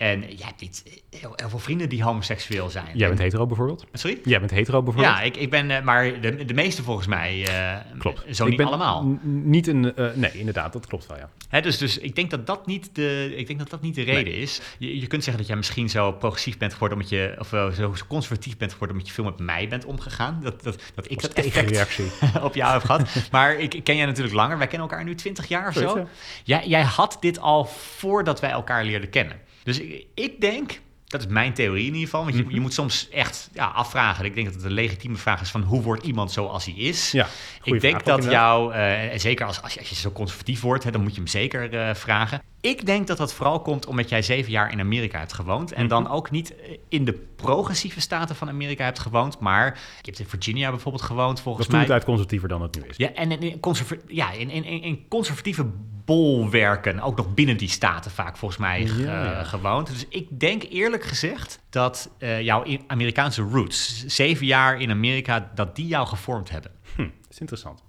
En 0.04 0.20
jij 0.22 0.46
hebt 0.46 0.62
niet 0.62 0.84
heel, 1.10 1.34
heel 1.36 1.50
veel 1.50 1.60
vrienden 1.60 1.90
die 1.90 2.04
homoseksueel 2.04 2.70
zijn. 2.70 2.88
Jij 2.94 3.08
bent 3.08 3.20
hetero 3.20 3.46
bijvoorbeeld? 3.46 3.86
Sorry? 3.94 4.20
Jij 4.24 4.40
bent 4.40 4.52
hetero 4.52 4.84
bijvoorbeeld? 4.84 5.16
Ja, 5.16 5.22
ik, 5.22 5.38
ik 5.38 5.50
ben, 5.50 5.72
eh, 5.72 5.84
maar 5.84 6.22
de, 6.22 6.46
de 6.46 6.54
meeste 6.54 6.84
volgens 6.84 7.08
mij, 7.08 7.46
eh, 7.48 7.98
Klopt. 7.98 8.24
zo 8.36 8.44
Ik 8.44 8.50
niet 8.50 8.58
ben 8.58 8.68
allemaal. 8.68 9.18
Niet 9.24 9.68
een. 9.68 9.96
eh, 9.96 10.14
nee, 10.14 10.32
inderdaad, 10.34 10.74
dat 10.74 10.88
klopt 10.88 11.08
wel, 11.08 11.18
ja. 11.18 11.30
Hè, 11.50 11.62
dus, 11.62 11.78
dus 11.78 11.98
ik 11.98 12.16
denk 12.16 12.30
dat 12.30 12.48
dat 12.48 12.66
niet 12.66 12.96
de, 12.96 13.34
ik 13.36 13.48
denk 13.48 13.60
dat 13.60 13.70
dat 13.70 13.82
niet 13.82 13.96
de 13.96 14.02
reden 14.04 14.34
is. 14.34 14.62
Je, 14.78 15.00
je 15.00 15.08
kunt 15.08 15.24
zeggen 15.24 15.42
dat 15.42 15.48
jij 15.52 15.58
misschien 15.58 15.90
zo 15.90 16.12
progressief 16.12 16.58
bent 16.58 16.74
geworden 16.74 16.98
omdat 16.98 17.14
je, 17.14 17.36
of 17.40 17.48
zo 17.76 17.94
conservatief 18.08 18.58
bent 18.58 18.72
geworden 18.72 18.96
omdat 18.96 19.16
je 19.16 19.22
veel 19.22 19.32
met 19.32 19.40
mij 19.40 19.68
bent 19.68 19.86
omgegaan. 19.86 20.40
Dat, 20.42 20.64
dat, 20.64 20.82
dat 20.96 21.12
ik 21.12 21.22
dat 21.22 21.34
effect 21.34 21.54
tegenreactie. 21.54 22.06
op 22.42 22.56
jou 22.56 22.74
heb 22.74 22.84
gehad. 22.84 23.30
Maar 23.32 23.56
ik, 23.56 23.74
ik 23.74 23.84
ken 23.84 23.96
jij 23.96 24.06
natuurlijk 24.06 24.36
langer. 24.36 24.58
Wij 24.58 24.68
kennen 24.68 24.90
elkaar 24.90 25.06
nu 25.06 25.16
20 25.16 25.48
jaar 25.48 25.68
of 25.68 25.74
Zo. 25.74 26.08
Jij, 26.44 26.68
jij 26.68 26.82
had 26.82 27.18
dit 27.20 27.40
al 27.40 27.66
voordat 27.66 28.40
wij 28.40 28.50
elkaar 28.50 28.86
leerden 28.86 29.10
kennen. 29.10 29.52
Dus 29.64 29.80
ik, 29.80 30.06
ik 30.14 30.42
denk, 30.42 30.80
dat 31.06 31.22
is 31.22 31.28
mijn 31.28 31.54
theorie 31.54 31.86
in 31.86 31.94
ieder 31.94 32.04
geval. 32.10 32.24
Want 32.24 32.36
je, 32.36 32.44
Mhm. 32.44 32.54
je 32.54 32.60
moet 32.60 32.74
soms 32.74 33.10
echt 33.10 33.50
ja, 33.54 33.66
afvragen. 33.66 34.26
Ik 34.26 34.34
denk 34.34 34.46
dat 34.46 34.56
het 34.56 34.64
een 34.66 34.72
legitieme 34.72 35.18
vraag 35.18 35.42
is 35.42 35.50
van 35.50 35.62
hoe 35.62 35.82
wordt 35.82 36.04
iemand 36.06 36.32
zoals 36.32 36.66
hij 36.66 36.74
is. 36.74 37.12
Ja, 37.12 37.28
ik 37.64 37.82
denk 37.82 38.04
dat 38.06 38.24
jou, 38.24 38.74
eh, 38.74 39.12
en 39.12 39.20
zeker 39.20 39.46
als, 39.46 39.62
als, 39.62 39.74
je, 39.74 39.80
als 39.80 39.90
je 39.90 39.96
zo 39.96 40.12
conservatief 40.12 40.62
wordt, 40.62 40.84
hè, 40.84 40.92
dan 40.92 41.02
moet 41.02 41.12
je 41.12 41.18
hem 41.18 41.28
zeker 41.28 41.74
eh, 41.74 41.96
vragen. 41.96 42.42
Ik 42.64 42.86
denk 42.86 43.08
dat 43.08 43.18
dat 43.18 43.34
vooral 43.34 43.62
komt 43.62 43.86
omdat 43.86 44.10
jij 44.10 44.22
zeven 44.22 44.52
jaar 44.52 44.72
in 44.72 44.80
Amerika 44.80 45.20
hebt 45.20 45.34
gewoond. 45.34 45.72
En 45.72 45.88
dan 45.88 46.10
ook 46.10 46.32
niet 46.32 46.54
in 46.90 47.06
de 47.06 47.14
progressieve 47.36 48.02
staten 48.02 48.36
van 48.36 48.50
Amerika 48.50 48.84
hebt 48.84 49.00
gewoond. 49.00 49.40
Maar 49.40 49.66
je 49.76 50.02
hebt 50.06 50.20
in 50.20 50.26
Virginia 50.26 50.70
bijvoorbeeld 50.70 51.04
gewoond, 51.04 51.36
Dat 51.36 51.42
volgens 51.42 51.66
is 51.66 51.70
toen 51.72 51.80
mij. 51.80 51.88
tijd 51.90 52.04
conservatiever 52.04 52.48
dan 52.50 52.62
het 52.62 52.76
nu 52.76 52.82
is. 52.90 52.98
Ja, 52.98 53.14
en 53.14 53.32
in, 53.42 53.60
conserva- 53.60 53.96
ja, 54.08 54.32
in, 54.32 54.50
in, 54.50 54.64
in, 54.64 54.82
in 54.82 55.06
conservatieve 55.08 55.66
bolwerken, 56.06 57.00
ook 57.00 57.18
nog 57.18 57.34
binnen 57.34 57.58
die 57.58 57.70
staten 57.70 58.12
vaak 58.12 58.38
volgens 58.38 58.60
mij 58.60 58.82
Ja, 58.86 59.24
ja. 59.24 59.44
gewoond. 59.44 59.88
Dus 59.88 60.06
ik 60.10 60.40
denk 60.40 60.64
eerlijk 60.70 61.04
gezegd 61.04 61.60
dat 61.70 62.10
eh, 62.18 62.42
jouw 62.42 62.66
Amerikaanse 62.88 63.42
roots, 63.42 64.06
zeven 64.06 64.46
jaar 64.46 64.82
in 64.82 64.90
Amerika, 64.90 65.52
dat 65.56 65.76
die 65.76 65.88
jou 65.88 66.08
gevormd 66.08 66.50
hebben. 66.50 66.72
Hm, 66.96 67.02
dat 67.02 67.32
is 67.32 67.40
interessant. 67.40 67.84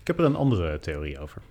Ik 0.00 0.06
heb 0.06 0.18
er 0.18 0.24
een 0.24 0.36
andere 0.36 0.78
theorie 0.78 1.18
over. 1.20 1.42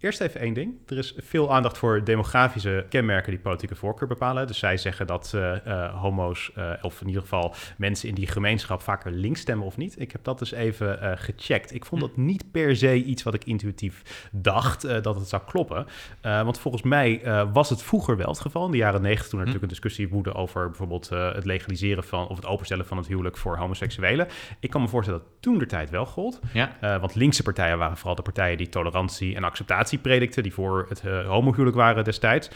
Eerst 0.00 0.20
even 0.20 0.40
één 0.40 0.54
ding. 0.54 0.74
Er 0.86 0.98
is 0.98 1.14
veel 1.16 1.54
aandacht 1.54 1.78
voor 1.78 2.04
demografische 2.04 2.86
kenmerken 2.88 3.30
die 3.30 3.40
politieke 3.40 3.74
voorkeur 3.74 4.08
bepalen. 4.08 4.46
Dus 4.46 4.58
zij 4.58 4.76
zeggen 4.76 5.06
dat 5.06 5.32
eh, 5.34 5.66
eh, 5.66 6.00
homo's, 6.00 6.50
eh, 6.54 6.72
of 6.82 7.00
in 7.00 7.06
ieder 7.06 7.22
geval 7.22 7.54
mensen 7.76 8.08
in 8.08 8.14
die 8.14 8.26
gemeenschap, 8.26 8.82
vaker 8.82 9.12
links 9.12 9.40
stemmen 9.40 9.66
of 9.66 9.76
niet. 9.76 10.00
Ik 10.00 10.12
heb 10.12 10.24
dat 10.24 10.38
dus 10.38 10.52
even 10.52 11.18
gecheckt. 11.18 11.74
Ik 11.74 11.84
vond 11.84 12.00
dat 12.00 12.16
niet 12.16 12.50
per 12.50 12.76
se 12.76 13.04
iets 13.04 13.22
wat 13.22 13.34
ik 13.34 13.44
intuïtief 13.44 14.28
dacht 14.32 15.02
dat 15.02 15.14
het 15.14 15.28
zou 15.28 15.42
kloppen. 15.46 15.86
Want 16.22 16.58
volgens 16.58 16.82
mij 16.82 17.20
was 17.52 17.70
het 17.70 17.82
vroeger 17.82 18.16
wel 18.16 18.28
het 18.28 18.40
geval. 18.40 18.64
In 18.64 18.70
de 18.70 18.76
jaren 18.76 19.02
negentig, 19.02 19.28
toen 19.28 19.38
er 19.38 19.44
natuurlijk 19.44 19.72
een 19.72 19.80
discussie 19.80 20.08
woedde 20.08 20.34
over 20.34 20.66
bijvoorbeeld 20.66 21.08
het 21.08 21.44
legaliseren 21.44 22.04
van 22.04 22.28
of 22.28 22.36
het 22.36 22.46
openstellen 22.46 22.86
van 22.86 22.96
het 22.96 23.06
huwelijk 23.06 23.36
voor 23.36 23.56
homoseksuelen. 23.56 24.28
Ik 24.60 24.70
kan 24.70 24.80
me 24.80 24.88
voorstellen 24.88 25.20
dat 25.20 25.28
toen 25.40 25.58
de 25.58 25.66
tijd 25.66 25.90
wel 25.90 26.06
gold. 26.06 26.40
Ja, 26.52 26.98
want 27.00 27.14
linkse 27.14 27.42
partijen 27.42 27.78
waren 27.78 27.96
vooral 27.96 28.14
de 28.14 28.22
partijen 28.22 28.56
die 28.56 28.68
tolerantie 28.68 29.36
en 29.36 29.44
acceptatie 29.44 29.89
predikten, 29.98 30.42
die 30.42 30.54
voor 30.54 30.86
het 30.88 31.02
uh, 31.06 31.26
homohuwelijk 31.26 31.76
waren 31.76 32.04
destijds. 32.04 32.50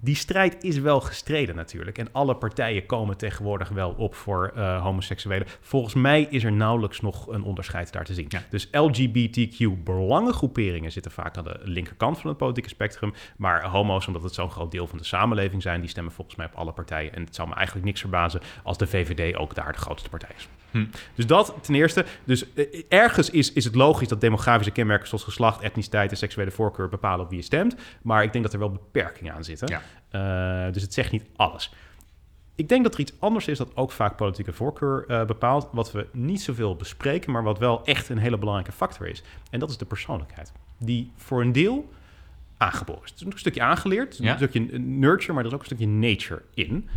Die 0.00 0.14
strijd 0.14 0.64
is 0.64 0.78
wel 0.78 1.00
gestreden 1.00 1.54
natuurlijk. 1.54 1.98
En 1.98 2.08
alle 2.12 2.36
partijen 2.36 2.86
komen 2.86 3.16
tegenwoordig 3.16 3.68
wel 3.68 3.90
op 3.90 4.14
voor 4.14 4.52
uh, 4.56 4.82
homoseksuelen. 4.82 5.46
Volgens 5.60 5.94
mij 5.94 6.26
is 6.30 6.44
er 6.44 6.52
nauwelijks 6.52 7.00
nog 7.00 7.28
een 7.28 7.42
onderscheid 7.42 7.92
daar 7.92 8.04
te 8.04 8.14
zien. 8.14 8.26
Ja. 8.28 8.42
Dus 8.50 8.68
LGBTQ-belangengroeperingen 8.72 10.92
zitten 10.92 11.12
vaak 11.12 11.36
aan 11.36 11.44
de 11.44 11.60
linkerkant 11.62 12.18
van 12.18 12.28
het 12.28 12.38
politieke 12.38 12.68
spectrum. 12.68 13.12
Maar 13.36 13.64
homo's, 13.64 14.06
omdat 14.06 14.22
het 14.22 14.34
zo'n 14.34 14.50
groot 14.50 14.70
deel 14.70 14.86
van 14.86 14.98
de 14.98 15.04
samenleving 15.04 15.62
zijn, 15.62 15.80
die 15.80 15.90
stemmen 15.90 16.12
volgens 16.12 16.36
mij 16.36 16.46
op 16.46 16.54
alle 16.54 16.72
partijen. 16.72 17.14
En 17.14 17.24
het 17.24 17.34
zou 17.34 17.48
me 17.48 17.54
eigenlijk 17.54 17.86
niks 17.86 18.00
verbazen 18.00 18.40
als 18.62 18.78
de 18.78 18.86
VVD 18.86 19.36
ook 19.36 19.54
daar 19.54 19.72
de 19.72 19.78
grootste 19.78 20.08
partij 20.08 20.30
is. 20.36 20.48
Hm. 20.70 20.84
Dus 21.14 21.26
dat 21.26 21.54
ten 21.60 21.74
eerste. 21.74 22.04
Dus 22.24 22.44
uh, 22.54 22.82
ergens 22.88 23.30
is, 23.30 23.52
is 23.52 23.64
het 23.64 23.74
logisch 23.74 24.08
dat 24.08 24.20
demografische 24.20 24.72
kenmerken 24.72 25.08
zoals 25.08 25.24
geslacht, 25.24 25.60
etniciteit 25.60 26.10
en 26.10 26.16
seksuele 26.16 26.50
voorkeur 26.50 26.88
bepalen 26.88 27.24
op 27.24 27.28
wie 27.30 27.38
je 27.38 27.44
stemt. 27.44 27.76
Maar 28.02 28.22
ik 28.22 28.32
denk 28.32 28.44
dat 28.44 28.52
er 28.52 28.58
wel 28.58 28.70
beperkingen 28.70 29.34
aan 29.34 29.44
zitten. 29.44 29.68
Ja. 29.68 30.66
Uh, 30.66 30.72
dus 30.72 30.82
het 30.82 30.94
zegt 30.94 31.12
niet 31.12 31.24
alles. 31.36 31.72
Ik 32.54 32.68
denk 32.68 32.82
dat 32.82 32.94
er 32.94 33.00
iets 33.00 33.12
anders 33.18 33.48
is 33.48 33.58
dat 33.58 33.76
ook 33.76 33.92
vaak 33.92 34.16
politieke 34.16 34.52
voorkeur 34.52 35.04
uh, 35.08 35.24
bepaalt. 35.24 35.68
Wat 35.72 35.92
we 35.92 36.06
niet 36.12 36.40
zoveel 36.40 36.76
bespreken, 36.76 37.32
maar 37.32 37.42
wat 37.42 37.58
wel 37.58 37.84
echt 37.84 38.08
een 38.08 38.18
hele 38.18 38.38
belangrijke 38.38 38.72
factor 38.72 39.06
is. 39.08 39.22
En 39.50 39.60
dat 39.60 39.70
is 39.70 39.76
de 39.76 39.84
persoonlijkheid. 39.84 40.52
Die 40.78 41.12
voor 41.16 41.40
een 41.40 41.52
deel 41.52 41.90
aangeboren 42.56 43.02
is. 43.04 43.10
Het 43.10 43.20
is 43.20 43.26
een 43.26 43.38
stukje 43.38 43.62
aangeleerd, 43.62 44.16
Ja. 44.16 44.30
een 44.30 44.36
stukje 44.36 44.78
nurture, 44.78 45.32
maar 45.32 45.42
er 45.42 45.48
is 45.48 45.54
ook 45.54 45.60
een 45.60 45.66
stukje 45.66 45.86
nature 45.86 46.42
in. 46.54 46.88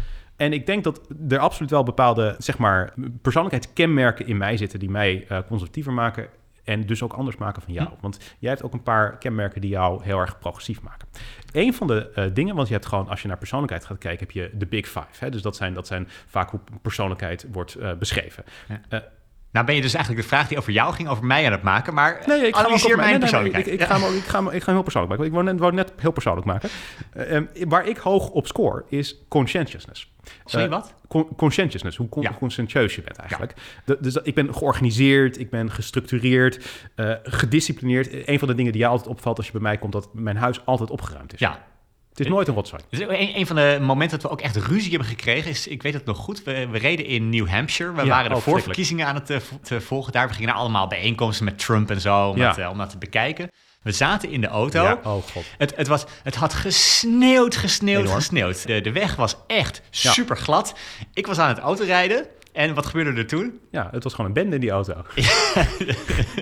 En 0.42 0.54
ik 0.54 0.66
denk 0.66 0.84
dat 0.84 1.02
er 1.30 1.40
absoluut 1.40 1.72
wel 1.72 1.84
bepaalde, 1.84 2.36
zeg 2.38 2.58
maar, 2.58 2.94
persoonlijkheidskenmerken 3.22 4.28
in 4.28 4.38
mij 4.38 4.58
zitten 4.58 4.80
die 4.80 4.90
mij 4.90 5.26
uh, 5.32 5.40
conservatiever 5.48 5.94
maken 5.94 6.28
en 6.64 6.86
dus 6.86 7.04
ook 7.04 7.14
anders 7.14 7.38
maken 7.38 7.62
van 7.62 7.74
jou. 7.74 7.88
Hm. 7.88 8.02
Want 8.02 8.36
jij 8.40 8.50
hebt 8.50 8.64
ook 8.64 8.74
een 8.74 8.84
paar 8.84 9.18
kenmerken 9.18 9.62
die 9.62 9.70
jou 9.70 10.04
heel 10.04 10.20
erg 10.20 10.40
progressief 10.40 10.82
maken. 10.82 11.08
Een 11.52 11.74
van 11.74 11.88
de 11.88 12.12
uh, 12.16 12.26
dingen, 12.34 12.56
want 12.56 12.68
je 12.68 12.74
hebt 12.74 12.86
gewoon, 12.86 13.08
als 13.08 13.22
je 13.22 13.28
naar 13.28 13.38
persoonlijkheid 13.38 13.86
gaat 13.86 13.98
kijken, 13.98 14.20
heb 14.20 14.32
je 14.32 14.58
de 14.58 14.66
Big 14.66 14.86
Five. 14.88 15.08
Hè? 15.20 15.30
Dus 15.30 15.42
dat 15.42 15.56
zijn, 15.56 15.74
dat 15.74 15.88
zijn 15.88 16.08
vaak 16.26 16.50
hoe 16.50 16.60
persoonlijkheid 16.82 17.46
wordt 17.52 17.78
uh, 17.80 17.94
beschreven. 17.94 18.44
Ja. 18.90 19.04
Nou 19.52 19.66
ben 19.66 19.76
je 19.76 19.82
dus 19.82 19.94
eigenlijk 19.94 20.24
de 20.24 20.30
vraag 20.30 20.48
die 20.48 20.58
over 20.58 20.72
jou 20.72 20.94
ging, 20.94 21.10
over 21.10 21.26
mij 21.26 21.46
aan 21.46 21.52
het 21.52 21.62
maken, 21.62 21.94
maar 21.94 22.24
nee, 22.26 22.48
ik 22.48 22.56
analyseer 22.56 22.96
ga 22.96 23.02
mijn 23.02 23.20
persoonlijkheid. 23.20 23.68
Ik, 23.68 23.82
ga 23.82 24.00
hem, 24.00 24.16
ik, 24.16 24.24
ga 24.24 24.44
hem, 24.44 24.48
ik 24.48 24.60
ga 24.60 24.66
hem 24.66 24.74
heel 24.74 24.84
persoonlijk 24.84 25.14
maken. 25.14 25.26
Ik 25.26 25.32
wou 25.32 25.44
net, 25.44 25.60
wou 25.60 25.74
net 25.74 25.94
heel 25.98 26.12
persoonlijk 26.12 26.46
maken. 26.46 26.70
Uh, 27.18 27.32
um, 27.32 27.50
waar 27.68 27.88
ik 27.88 27.98
hoog 27.98 28.30
op 28.30 28.48
score 28.48 28.84
is 28.90 29.24
conscientiousness. 29.28 30.14
Sorry, 30.46 30.70
wat? 30.70 30.94
Con 31.08 31.28
conscientiousness, 31.36 31.98
hoe 31.98 32.10
con 32.10 32.22
ja. 32.22 32.34
conscientieus 32.34 32.96
je 32.96 33.02
bent 33.02 33.18
eigenlijk. 33.18 33.54
Ja. 33.56 33.62
De, 33.86 33.98
dus 34.02 34.16
ik 34.16 34.36
ben 34.36 34.54
georganiseerd, 34.54 35.40
ik 35.40 35.50
ben 35.50 35.72
gestructureerd, 35.72 36.66
uh, 36.96 37.14
gedisciplineerd. 37.24 38.28
Een 38.28 38.40
van 38.40 38.48
de 38.48 38.56
dingen 38.56 38.72
die 38.72 38.82
jou 38.82 38.94
altijd 38.94 39.10
opvalt 39.10 39.38
als 39.38 39.46
je 39.46 39.52
bij 39.52 39.62
mij 39.62 39.78
komt, 39.78 39.92
dat 39.92 40.10
mijn 40.14 40.38
huis 40.38 40.66
altijd 40.66 40.90
opgeruimd 40.90 41.34
is. 41.34 41.40
Ja. 41.40 41.70
Het 42.12 42.20
is 42.20 42.28
nooit 42.28 42.48
een 42.48 42.54
rotzooi. 42.54 42.82
Dus 42.90 43.00
een, 43.00 43.38
een 43.38 43.48
van 43.48 43.56
de 43.56 43.78
momenten 43.82 44.20
dat 44.20 44.28
we 44.30 44.38
ook 44.38 44.42
echt 44.42 44.56
ruzie 44.56 44.90
hebben 44.90 45.08
gekregen 45.08 45.50
is, 45.50 45.68
ik 45.68 45.82
weet 45.82 45.94
het 45.94 46.06
nog 46.06 46.18
goed, 46.18 46.44
we, 46.44 46.68
we 46.68 46.78
reden 46.78 47.06
in 47.06 47.30
New 47.30 47.48
Hampshire. 47.50 47.94
We 47.94 48.02
Ja, 48.02 48.08
waren 48.08 48.30
de 48.30 48.36
oh, 48.36 48.42
voorverkiezingen 48.42 49.08
aan 49.08 49.16
het 49.16 49.30
eh, 49.30 49.38
te 49.62 49.82
volgen 49.82 50.12
daar. 50.12 50.28
We 50.28 50.34
gingen 50.34 50.54
allemaal 50.54 50.88
bijeenkomsten 50.88 51.46
met 51.46 51.60
Trump 51.60 51.90
en 51.90 52.02
zo, 52.02 52.28
om, 52.30 52.38
Ja. 52.38 52.48
dat, 52.48 52.58
eh, 52.58 52.70
om 52.70 52.78
dat 52.78 52.90
te 52.90 52.98
bekijken. 52.98 53.50
We 53.82 53.92
zaten 53.92 54.30
in 54.30 54.42
de 54.42 54.48
auto. 54.48 54.84
Ja, 54.84 55.00
oh 55.04 55.24
god. 55.32 55.44
Het, 55.58 55.74
het, 55.76 55.88
was, 55.88 56.06
het 56.24 56.36
had 56.36 56.54
gesneeuwd, 56.54 57.56
gesneeuwd, 57.56 58.02
Enorm. 58.02 58.16
gesneeuwd. 58.16 58.68
De, 58.68 58.82
de 58.82 58.92
weg 58.92 59.16
was 59.16 59.36
echt 59.48 59.82
super 59.90 60.38
glad. 60.38 60.74
Ik 61.14 61.28
was 61.28 61.38
aan 61.40 61.48
het 61.50 61.60
autorijden. 61.60 62.26
En 62.54 62.74
wat 62.74 62.86
gebeurde 62.86 63.20
er 63.20 63.28
toen? 63.28 63.60
Ja, 63.72 63.90
het 63.92 64.04
was 64.04 64.14
gewoon 64.14 64.26
een 64.28 64.34
bende 64.34 64.56
in 64.56 64.62
die 64.62 64.70
auto. 64.72 64.94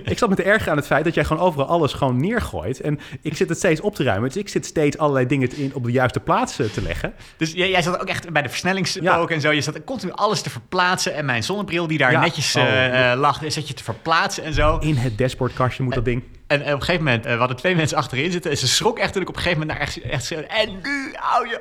ik 0.04 0.18
zat 0.18 0.28
me 0.28 0.34
te 0.34 0.42
ergeren 0.42 0.70
aan 0.70 0.76
het 0.76 0.86
feit 0.86 1.04
dat 1.04 1.14
jij 1.14 1.24
gewoon 1.24 1.42
overal 1.42 1.66
alles 1.66 1.92
gewoon 1.92 2.20
neergooit. 2.20 2.80
En 2.80 3.00
ik 3.22 3.36
zit 3.36 3.48
het 3.48 3.58
steeds 3.58 3.80
op 3.80 3.94
te 3.94 4.02
ruimen. 4.02 4.28
Dus 4.28 4.36
ik 4.38 4.48
zit 4.48 4.66
steeds 4.66 4.98
allerlei 4.98 5.26
dingen 5.26 5.56
in, 5.56 5.74
op 5.74 5.84
de 5.84 5.92
juiste 5.92 6.20
plaats 6.20 6.58
eh, 6.58 6.66
te 6.66 6.82
leggen. 6.82 7.14
Dus 7.36 7.52
jij, 7.52 7.70
jij 7.70 7.82
zat 7.82 8.00
ook 8.00 8.08
echt 8.08 8.30
bij 8.32 8.42
de 8.42 8.48
versnellingspook 8.48 9.28
Ja. 9.28 9.34
en 9.34 9.40
zo. 9.40 9.50
Je 9.50 9.60
zat 9.60 9.84
continu 9.84 10.12
alles 10.12 10.40
te 10.42 10.50
verplaatsen. 10.50 11.14
En 11.14 11.24
mijn 11.24 11.42
zonnebril 11.42 11.86
die 11.86 11.98
daar 11.98 12.12
Ja. 12.12 12.20
netjes 12.20 12.56
Oh. 12.56 12.62
eh, 12.62 13.12
eh, 13.12 13.18
lag, 13.18 13.40
zat 13.46 13.68
je 13.68 13.74
te 13.74 13.84
verplaatsen 13.84 14.44
en 14.44 14.52
zo. 14.54 14.78
In 14.78 14.96
het 14.96 15.18
dashboardkastje 15.18 15.82
moet 15.82 15.94
dat 15.94 16.04
ding. 16.04 16.22
En, 16.46 16.62
en 16.62 16.66
op 16.74 16.80
een 16.80 16.84
gegeven 16.84 17.04
moment, 17.04 17.26
eh, 17.26 17.32
we 17.32 17.38
hadden 17.38 17.56
twee 17.56 17.76
mensen 17.76 17.96
achterin 17.96 18.32
zitten. 18.32 18.50
En 18.50 18.56
ze 18.56 18.68
schrok 18.68 18.98
echt 18.98 19.12
toen 19.12 19.22
ik 19.22 19.28
op 19.28 19.36
een 19.36 19.42
gegeven 19.42 19.60
moment 19.60 19.78
naar 19.78 19.88
echt, 19.88 20.00
echt 20.00 20.24
schreeuwde. 20.24 20.46
En 20.46 20.68
nu 20.82 21.12
hou 21.16 21.48
je... 21.48 21.60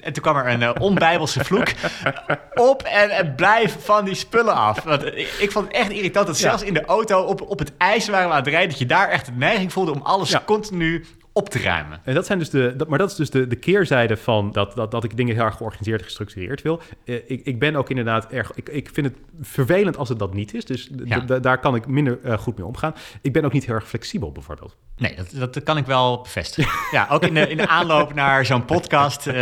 En 0.00 0.12
toen 0.12 0.22
kwam 0.22 0.36
er 0.36 0.46
een 0.48 0.62
eh, 0.62 0.70
onbijbelse 0.80 1.44
vloek 1.44 1.68
op 2.70 2.82
en, 2.82 3.10
en 3.10 3.34
blijf 3.34 3.76
van 3.84 4.04
die 4.04 4.14
spullen 4.14 4.54
af. 4.54 4.82
Want 4.82 5.04
ik, 5.04 5.36
ik 5.38 5.50
vond 5.52 5.66
het 5.66 5.76
echt 5.76 5.90
irritant 5.90 6.26
dat 6.26 6.38
Ja. 6.38 6.48
zelfs 6.48 6.62
in 6.62 6.74
de 6.74 6.84
auto 6.84 7.20
op, 7.22 7.40
op 7.40 7.58
het 7.58 7.72
ijs 7.78 8.08
waren 8.08 8.26
we 8.26 8.32
aan 8.32 8.38
het 8.40 8.48
rijden... 8.48 8.68
dat 8.68 8.78
je 8.78 8.86
daar 8.86 9.08
echt 9.08 9.26
de 9.26 9.32
neiging 9.34 9.72
voelde 9.72 9.92
om 9.92 10.00
alles 10.02 10.30
Ja. 10.30 10.42
continu 10.46 11.04
op 11.32 11.48
te 11.48 11.58
ruimen. 11.58 12.00
En 12.04 12.14
dat 12.14 12.26
zijn 12.26 12.38
dus 12.38 12.50
de, 12.50 12.74
dat, 12.76 12.88
maar 12.88 12.98
dat 12.98 13.10
is 13.10 13.16
dus 13.16 13.30
de, 13.30 13.46
de 13.46 13.56
keerzijde 13.56 14.16
van 14.16 14.52
dat, 14.52 14.74
dat, 14.74 14.90
dat 14.90 15.04
ik 15.04 15.16
dingen 15.16 15.34
heel 15.34 15.44
erg 15.44 15.56
georganiseerd 15.56 15.98
en 16.00 16.04
gestructureerd 16.04 16.62
wil. 16.62 16.80
Eh, 17.04 17.14
ik, 17.26 17.40
ik 17.44 17.58
ben 17.58 17.76
ook 17.76 17.90
inderdaad 17.90 18.26
erg. 18.32 18.52
Ik, 18.54 18.68
ik 18.68 18.90
vind 18.92 19.06
het 19.06 19.16
vervelend 19.40 19.96
als 19.96 20.08
het 20.08 20.18
dat 20.18 20.34
niet 20.34 20.54
is. 20.54 20.64
Dus 20.64 20.90
Ja. 21.04 21.20
daar 21.20 21.58
kan 21.58 21.74
ik 21.74 21.86
minder 21.86 22.18
eh, 22.22 22.38
goed 22.38 22.56
mee 22.56 22.66
omgaan. 22.66 22.94
Ik 23.22 23.32
ben 23.32 23.44
ook 23.44 23.52
niet 23.52 23.66
heel 23.66 23.74
erg 23.74 23.88
flexibel, 23.88 24.32
bijvoorbeeld. 24.32 24.76
Nee, 24.96 25.14
dat, 25.32 25.52
dat 25.54 25.62
kan 25.62 25.76
ik 25.76 25.86
wel 25.86 26.20
bevestigen. 26.22 26.70
Ja, 26.90 27.06
ook 27.10 27.22
in 27.24 27.34
de, 27.34 27.48
in 27.48 27.56
de 27.56 27.68
aanloop 27.68 28.14
naar 28.14 28.46
zo'n 28.46 28.64
podcast. 28.64 29.26
eh, 29.26 29.34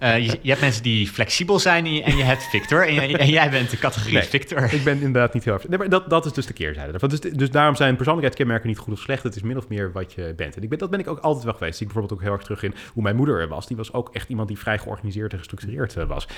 je, 0.00 0.38
je 0.42 0.48
hebt 0.48 0.60
mensen 0.60 0.82
die 0.82 1.08
flexibel 1.08 1.58
zijn 1.58 1.86
en 1.86 2.16
je, 2.16 2.22
hebt 2.24 2.42
Victor. 2.42 2.86
En, 2.86 2.94
jij- 2.94 3.16
en 3.16 3.28
jij 3.28 3.50
bent 3.50 3.70
de 3.70 3.78
categorie 3.78 4.14
Nee. 4.14 4.22
Victor. 4.22 4.72
Ik 4.72 4.84
ben 4.84 4.94
inderdaad 5.00 5.34
niet 5.34 5.44
heel 5.44 5.52
erg. 5.54 5.68
Nee, 5.68 5.78
maar 5.78 5.88
dat, 5.88 6.10
dat 6.10 6.26
is 6.26 6.32
dus 6.32 6.46
de 6.46 6.52
keerzijde 6.52 6.92
ervan. 6.92 7.08
Dus, 7.08 7.20
dus 7.20 7.50
daarom 7.50 7.74
zijn 7.76 7.94
persoonlijkheidskenmerken 7.96 8.68
niet 8.68 8.78
goed 8.78 8.92
of 8.94 9.00
slecht. 9.00 9.22
Het 9.22 9.36
is 9.36 9.42
min 9.42 9.56
of 9.56 9.68
meer 9.68 9.92
wat 9.92 10.12
je 10.12 10.32
bent. 10.36 10.56
En 10.56 10.62
ik 10.62 10.68
ben, 10.68 10.78
dat 10.78 10.90
ben 10.90 11.00
ik 11.00 11.08
ook 11.08 11.18
altijd 11.24 11.44
wel 11.44 11.54
geweest. 11.54 11.76
Zie 11.76 11.86
ik 11.86 11.92
bijvoorbeeld 11.92 12.20
ook 12.20 12.26
heel 12.26 12.36
erg 12.36 12.44
terug 12.44 12.62
in 12.62 12.74
hoe 12.92 13.02
mijn 13.02 13.16
moeder 13.16 13.40
er 13.40 13.48
was. 13.48 13.66
Die 13.66 13.76
was 13.76 13.92
ook 13.92 14.08
echt 14.12 14.28
iemand 14.28 14.48
die 14.48 14.58
vrij 14.58 14.78
georganiseerd 14.78 15.32
en 15.32 15.38
gestructureerd 15.38 15.96
eh, 15.96 16.06
was. 16.06 16.28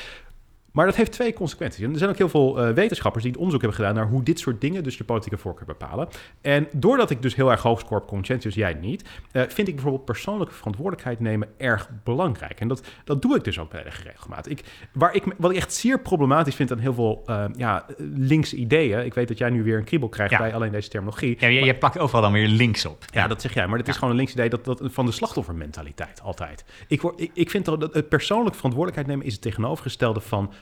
Maar 0.77 0.87
dat 0.87 0.97
heeft 0.97 1.13
twee 1.13 1.33
consequenties. 1.33 1.85
En 1.85 1.93
er 1.93 1.99
zijn 1.99 2.11
ook 2.11 2.17
heel 2.17 2.29
veel 2.29 2.59
eh, 2.61 2.73
wetenschappers 2.73 3.23
die 3.23 3.33
het 3.33 3.41
onderzoek 3.41 3.63
hebben 3.63 3.81
gedaan 3.81 4.03
naar 4.03 4.13
hoe 4.13 4.23
dit 4.23 4.39
soort 4.39 4.61
dingen 4.61 4.83
dus 4.83 4.97
je 4.97 5.05
politieke 5.05 5.39
voorkeur 5.39 5.67
bepalen. 5.67 6.09
En 6.41 6.69
doordat 6.73 7.11
ik 7.11 7.23
dus 7.23 7.35
heel 7.35 7.51
erg 7.51 7.63
hoog 7.63 7.81
score 7.81 8.01
op 8.01 8.07
conscientious, 8.07 8.55
jij 8.55 8.75
niet, 8.75 9.09
eh, 9.33 9.43
vind 9.49 9.69
ik 9.69 9.75
bijvoorbeeld 9.75 10.05
persoonlijke 10.05 10.55
verantwoordelijkheid 10.55 11.21
nemen 11.21 11.49
erg 11.57 11.89
belangrijk. 12.05 12.61
En 12.61 12.69
dat, 12.69 12.87
dat 13.05 13.23
doe 13.23 13.37
ik 13.37 13.45
dus 13.45 13.59
ook 13.59 13.73
erg 13.73 14.03
regelmatig. 14.03 14.53
Ik, 14.53 14.65
waar 14.93 15.15
ik, 15.15 15.25
wat 15.37 15.51
ik 15.51 15.57
echt 15.57 15.73
zeer 15.73 16.01
problematisch 16.01 16.55
vind 16.55 16.73
aan 16.73 16.79
heel 16.79 16.95
veel 16.95 17.23
eh, 17.27 17.45
ja, 17.57 17.87
linkse 18.15 18.57
ideeën. 18.57 19.05
Ik 19.05 19.15
weet 19.15 19.29
dat 19.29 19.39
jij 19.39 19.51
nu 19.51 19.63
weer 19.63 19.79
een 19.79 19.85
kriebel 19.85 20.09
krijgt 20.09 20.33
Ja. 20.33 20.39
bij 20.39 20.55
alleen 20.55 20.73
deze 20.73 20.89
terminologie. 20.89 21.37
Ja, 21.39 21.49
je, 21.49 21.65
je 21.65 21.75
plakt 21.75 21.99
overal 21.99 22.23
dan 22.23 22.33
weer 22.33 22.49
links 22.49 22.87
op. 22.87 23.05
Ja, 23.13 23.27
dat 23.29 23.41
zeg 23.41 23.55
jij. 23.55 23.67
Maar 23.67 23.79
het 23.79 23.89
is 23.89 23.95
gewoon 23.95 24.11
een 24.11 24.17
links 24.17 24.33
idee 24.33 24.49
dat, 24.49 24.65
dat, 24.65 24.81
van 24.83 25.07
de 25.07 25.13
slachtoffermentaliteit 25.13 26.21
altijd. 26.23 26.65
Ik, 26.89 27.01
word, 27.01 27.21
ik, 27.21 27.31
ik 27.35 27.51
vind 27.51 27.65
dat 27.65 27.95
het 27.95 28.09
persoonlijk 28.09 28.55
verantwoordelijkheid 28.55 29.07
nemen 29.07 29.27
is 29.27 29.33
het 29.33 29.43
tegenovergestelde 29.43 30.21
van 30.21 30.53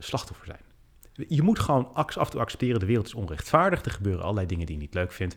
slachtoffer 0.00 0.46
zijn. 0.46 0.60
Je 1.28 1.42
moet 1.42 1.58
gewoon 1.58 1.88
af 1.94 2.16
en 2.16 2.30
toe 2.30 2.40
accepteren, 2.40 2.80
de 2.80 2.86
wereld 2.86 3.06
is 3.06 3.14
onrechtvaardig. 3.14 3.84
Er 3.84 3.90
gebeuren 3.90 4.22
allerlei 4.22 4.46
dingen 4.46 4.66
die 4.66 4.74
je 4.74 4.80
niet 4.80 4.94
leuk 4.94 5.12
vindt. 5.12 5.36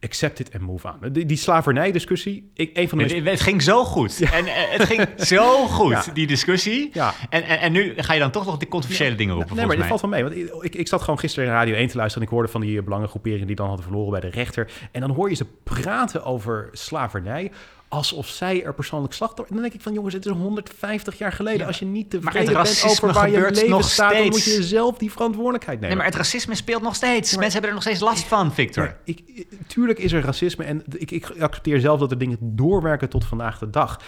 Accept 0.00 0.38
it 0.38 0.54
and 0.54 0.62
move 0.62 0.88
on. 0.88 1.12
Die, 1.12 1.26
die 1.26 1.36
slavernijdiscussie, 1.36 2.50
ik, 2.54 2.76
een 2.76 2.88
van 2.88 2.98
de. 2.98 3.04
Het, 3.04 3.24
het 3.24 3.40
ging 3.40 3.62
zo 3.62 3.84
goed. 3.84 4.20
En 4.20 4.46
eh, 4.46 4.52
het 4.70 4.84
ging 4.84 5.08
zo 5.16 5.66
goed, 5.78 5.90
Ja. 5.90 6.12
die 6.12 6.26
discussie. 6.26 6.90
Ja. 6.92 7.14
En, 7.30 7.42
en, 7.42 7.60
en 7.60 7.72
nu 7.72 7.92
ga 7.96 8.12
je 8.12 8.20
dan 8.20 8.30
toch 8.30 8.46
nog 8.46 8.56
die 8.56 8.68
controversiële 8.68 9.14
dingen 9.14 9.34
roepen, 9.34 9.56
Nee, 9.56 9.66
maar 9.66 9.76
dit 9.76 9.86
valt 9.86 10.00
wel 10.00 10.10
mee. 10.10 10.22
Want 10.22 10.64
ik, 10.64 10.74
ik 10.74 10.88
zat 10.88 11.00
gewoon 11.02 11.18
gisteren 11.18 11.48
in 11.48 11.54
Radio 11.54 11.74
1 11.74 11.88
te 11.88 11.96
luisteren... 11.96 12.22
en 12.22 12.28
ik 12.32 12.38
hoorde 12.38 12.52
van 12.52 12.60
die 12.60 12.78
eh, 12.78 12.84
belangengroeperingen 12.84 13.46
die 13.46 13.56
dan 13.56 13.66
hadden 13.66 13.84
verloren 13.84 14.10
bij 14.10 14.20
de 14.20 14.28
rechter. 14.36 14.70
En 14.92 15.00
dan 15.00 15.10
hoor 15.10 15.28
je 15.28 15.34
ze 15.34 15.46
praten 15.64 16.24
over 16.24 16.68
slavernij... 16.72 17.50
alsof 17.90 18.28
zij 18.28 18.64
er 18.64 18.74
persoonlijk 18.74 19.12
slachtoffer... 19.12 19.46
En 19.48 19.54
dan 19.54 19.62
denk 19.62 19.74
ik 19.74 19.80
van, 19.80 19.92
jongens, 19.92 20.14
het 20.14 20.26
is 20.26 20.32
150 20.32 21.18
jaar 21.18 21.32
geleden. 21.32 21.60
Ja. 21.60 21.66
Als 21.66 21.78
je 21.78 21.84
niet 21.84 22.10
tevreden 22.10 22.52
bent 22.52 22.84
over 22.84 23.12
waar 23.12 23.30
je 23.30 23.50
leven 23.50 23.70
nog 23.70 23.90
staat... 23.90 24.12
dan 24.12 24.28
moet 24.28 24.44
je 24.44 24.62
zelf 24.62 24.98
die 24.98 25.12
verantwoordelijkheid 25.12 25.80
nemen. 25.80 25.96
Nee, 25.96 26.04
maar 26.04 26.14
het 26.14 26.22
racisme 26.22 26.54
speelt 26.54 26.82
nog 26.82 26.94
steeds. 26.94 27.30
Mensen 27.30 27.52
hebben 27.52 27.68
er 27.68 27.74
nog 27.74 27.84
steeds 27.84 28.00
last 28.00 28.24
van, 28.24 28.54
Victor. 28.54 28.96
Ik- 29.04 29.46
tuurlijk 29.66 29.98
is 29.98 30.12
er 30.12 30.22
racisme 30.22 30.64
en 30.64 30.82
ik, 30.88 31.10
ik 31.10 31.30
accepteer 31.38 31.80
zelf 31.80 32.00
dat 32.00 32.10
er 32.10 32.18
dingen 32.18 32.38
doorwerken 32.40 33.08
tot 33.08 33.24
vandaag 33.24 33.58
de 33.58 33.70
dag. 33.70 34.00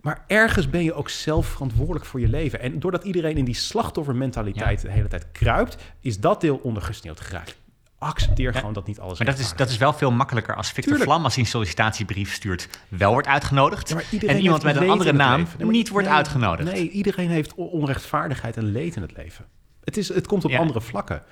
Maar 0.00 0.24
ergens 0.26 0.70
ben 0.70 0.84
je 0.84 0.92
ook 0.92 1.08
zelf 1.08 1.46
verantwoordelijk 1.46 2.04
voor 2.04 2.20
je 2.20 2.28
leven. 2.28 2.60
En 2.60 2.80
doordat 2.80 3.04
iedereen 3.04 3.36
in 3.36 3.44
die 3.44 3.54
slachtoffermentaliteit 3.54 4.80
de 4.82 4.90
hele 4.90 5.08
tijd 5.08 5.26
kruipt, 5.32 5.76
is 6.00 6.20
dat 6.20 6.40
deel 6.40 6.60
ondergesneeuwd 6.62 7.20
geraakt. 7.20 7.56
Accepteer 7.98 8.54
gewoon 8.54 8.72
dat 8.72 8.86
niet 8.86 9.00
alles 9.00 9.18
Maar 9.18 9.26
dat 9.26 9.38
is, 9.38 9.52
dat 9.56 9.68
is 9.68 9.76
wel 9.76 9.92
veel 9.92 10.10
makkelijker 10.10 10.54
als 10.54 10.66
Victor 10.66 10.84
Tuurlijk. 10.84 11.10
Vlam 11.10 11.24
als 11.24 11.34
hij 11.34 11.42
een 11.42 11.50
sollicitatiebrief 11.50 12.34
stuurt 12.34 12.68
wel 12.88 13.12
wordt 13.12 13.26
uitgenodigd. 13.28 13.88
Ja, 13.88 14.28
en 14.28 14.38
iemand 14.40 14.62
met 14.62 14.76
een 14.76 14.90
andere 14.90 15.12
naam. 15.12 15.46
Nee, 15.58 15.68
niet 15.68 15.88
wordt 15.88 16.06
nee, 16.06 16.16
uitgenodigd. 16.16 16.72
Nee, 16.72 16.90
iedereen 16.90 17.30
heeft 17.30 17.54
on- 17.54 17.68
onrechtvaardigheid 17.68 18.56
en 18.56 18.64
leed 18.64 18.96
in 18.96 19.02
het 19.02 19.16
leven. 19.16 19.44
Het, 19.84 19.96
is, 19.96 20.08
het 20.08 20.26
komt 20.26 20.44
op 20.44 20.52
andere 20.52 20.80
vlakken. 20.80 21.22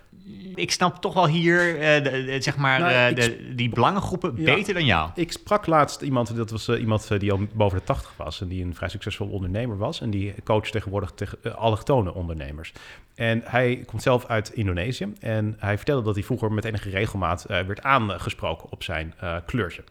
Ik 0.55 0.71
snap 0.71 0.97
toch 1.01 1.15
wel 1.15 1.27
hier 1.27 1.81
eh, 1.81 2.03
de, 2.03 2.11
de- 2.25 2.41
zeg 2.41 2.57
maar, 2.57 2.81
Nou, 2.81 2.93
eh, 2.93 3.15
de, 3.15 3.55
die 3.55 3.69
belangengroepen 3.69 4.33
Ja. 4.37 4.55
beter 4.55 4.75
dan 4.75 4.85
jou. 4.85 5.11
Ik 5.15 5.33
sprak 5.33 5.67
laatst 5.67 6.01
iemand, 6.03 6.37
dat 6.37 6.51
was 6.51 6.69
eh, 6.69 6.81
iemand 6.81 7.21
die 7.21 7.33
al 7.33 7.41
boven 7.55 7.79
de 7.79 7.85
80 7.85 8.13
was 8.17 8.41
en 8.41 8.49
die 8.49 8.65
een 8.65 8.75
vrij 8.75 8.89
succesvol 8.89 9.29
ondernemer 9.29 9.77
was. 9.77 10.01
En 10.01 10.11
die 10.11 10.35
coacht 10.45 10.73
tegenwoordig 10.73 11.11
tegen 11.15 11.57
allochtone 11.57 12.15
ondernemers. 12.15 12.73
En 13.15 13.43
hij 13.45 13.83
komt 13.87 14.03
zelf 14.03 14.27
uit 14.27 14.49
Indonesië 14.49 15.13
en 15.21 15.55
hij 15.59 15.77
vertelde 15.77 16.03
dat 16.03 16.15
hij 16.15 16.25
vroeger 16.25 16.53
met 16.53 16.65
enige 16.65 16.91
regelmaat 16.91 17.45
werd 17.47 17.83
aangesproken 17.83 18.71
op 18.71 18.83
zijn 18.83 19.15
kleurtje. 19.47 19.85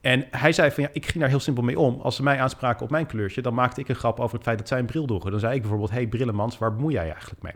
En 0.00 0.26
hij 0.30 0.52
zei 0.52 0.70
van 0.70 0.82
ja, 0.82 0.88
ik 0.92 1.06
ging 1.06 1.18
daar 1.18 1.28
heel 1.28 1.40
simpel 1.40 1.62
mee 1.64 1.78
om. 1.78 2.00
Als 2.00 2.16
ze 2.16 2.22
mij 2.22 2.40
aanspraken 2.40 2.82
op 2.82 2.90
mijn 2.90 3.06
kleurtje, 3.06 3.42
dan 3.42 3.54
maakte 3.54 3.80
ik 3.80 3.88
een 3.88 3.94
grap 3.94 4.20
over 4.20 4.34
het 4.34 4.44
feit 4.44 4.58
dat 4.58 4.68
zij 4.68 4.78
een 4.78 4.86
bril 4.86 5.06
droegen. 5.06 5.30
Dan 5.30 5.40
zei 5.40 5.54
ik 5.54 5.60
bijvoorbeeld, 5.60 5.90
hey 5.90 6.06
brillenmans, 6.06 6.58
waar 6.58 6.74
bemoei 6.74 6.94
jij 6.94 7.04
je 7.04 7.10
eigenlijk 7.12 7.42
mee? 7.42 7.52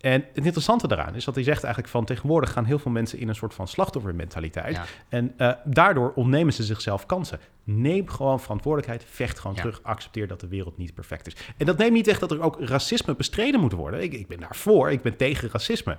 En 0.00 0.24
het 0.32 0.44
interessante 0.44 0.88
daaraan 0.88 1.14
is 1.14 1.24
dat 1.24 1.34
hij 1.34 1.44
zegt 1.44 1.62
eigenlijk 1.62 1.92
van 1.92 2.04
tegenwoordig 2.04 2.52
gaan 2.52 2.64
heel 2.64 2.78
veel 2.78 2.90
mensen 2.90 3.18
in 3.18 3.28
een 3.28 3.34
soort 3.34 3.54
van 3.54 3.68
slachtoffermentaliteit. 3.68 4.74
Ja. 4.74 4.84
En 5.08 5.32
eh, 5.36 5.52
daardoor 5.64 6.12
ontnemen 6.14 6.52
ze 6.52 6.62
zichzelf 6.62 7.06
kansen. 7.06 7.38
Neem 7.64 8.08
gewoon 8.08 8.40
verantwoordelijkheid, 8.40 9.04
vecht 9.10 9.38
gewoon 9.38 9.56
Ja. 9.56 9.62
terug, 9.62 9.82
accepteer 9.82 10.26
dat 10.26 10.40
de 10.40 10.48
wereld 10.48 10.76
niet 10.78 10.94
perfect 10.94 11.26
is. 11.26 11.36
En 11.56 11.66
dat 11.66 11.78
neemt 11.78 11.92
niet 11.92 12.08
echt 12.08 12.20
dat 12.20 12.30
er 12.30 12.40
ook 12.42 12.56
racisme 12.60 13.14
bestreden 13.14 13.60
moet 13.60 13.72
worden. 13.72 14.02
Ik, 14.02 14.12
ik 14.12 14.26
ben 14.28 14.40
daarvoor, 14.40 14.90
ik 14.90 15.02
ben 15.02 15.16
tegen 15.16 15.48
racisme. 15.52 15.96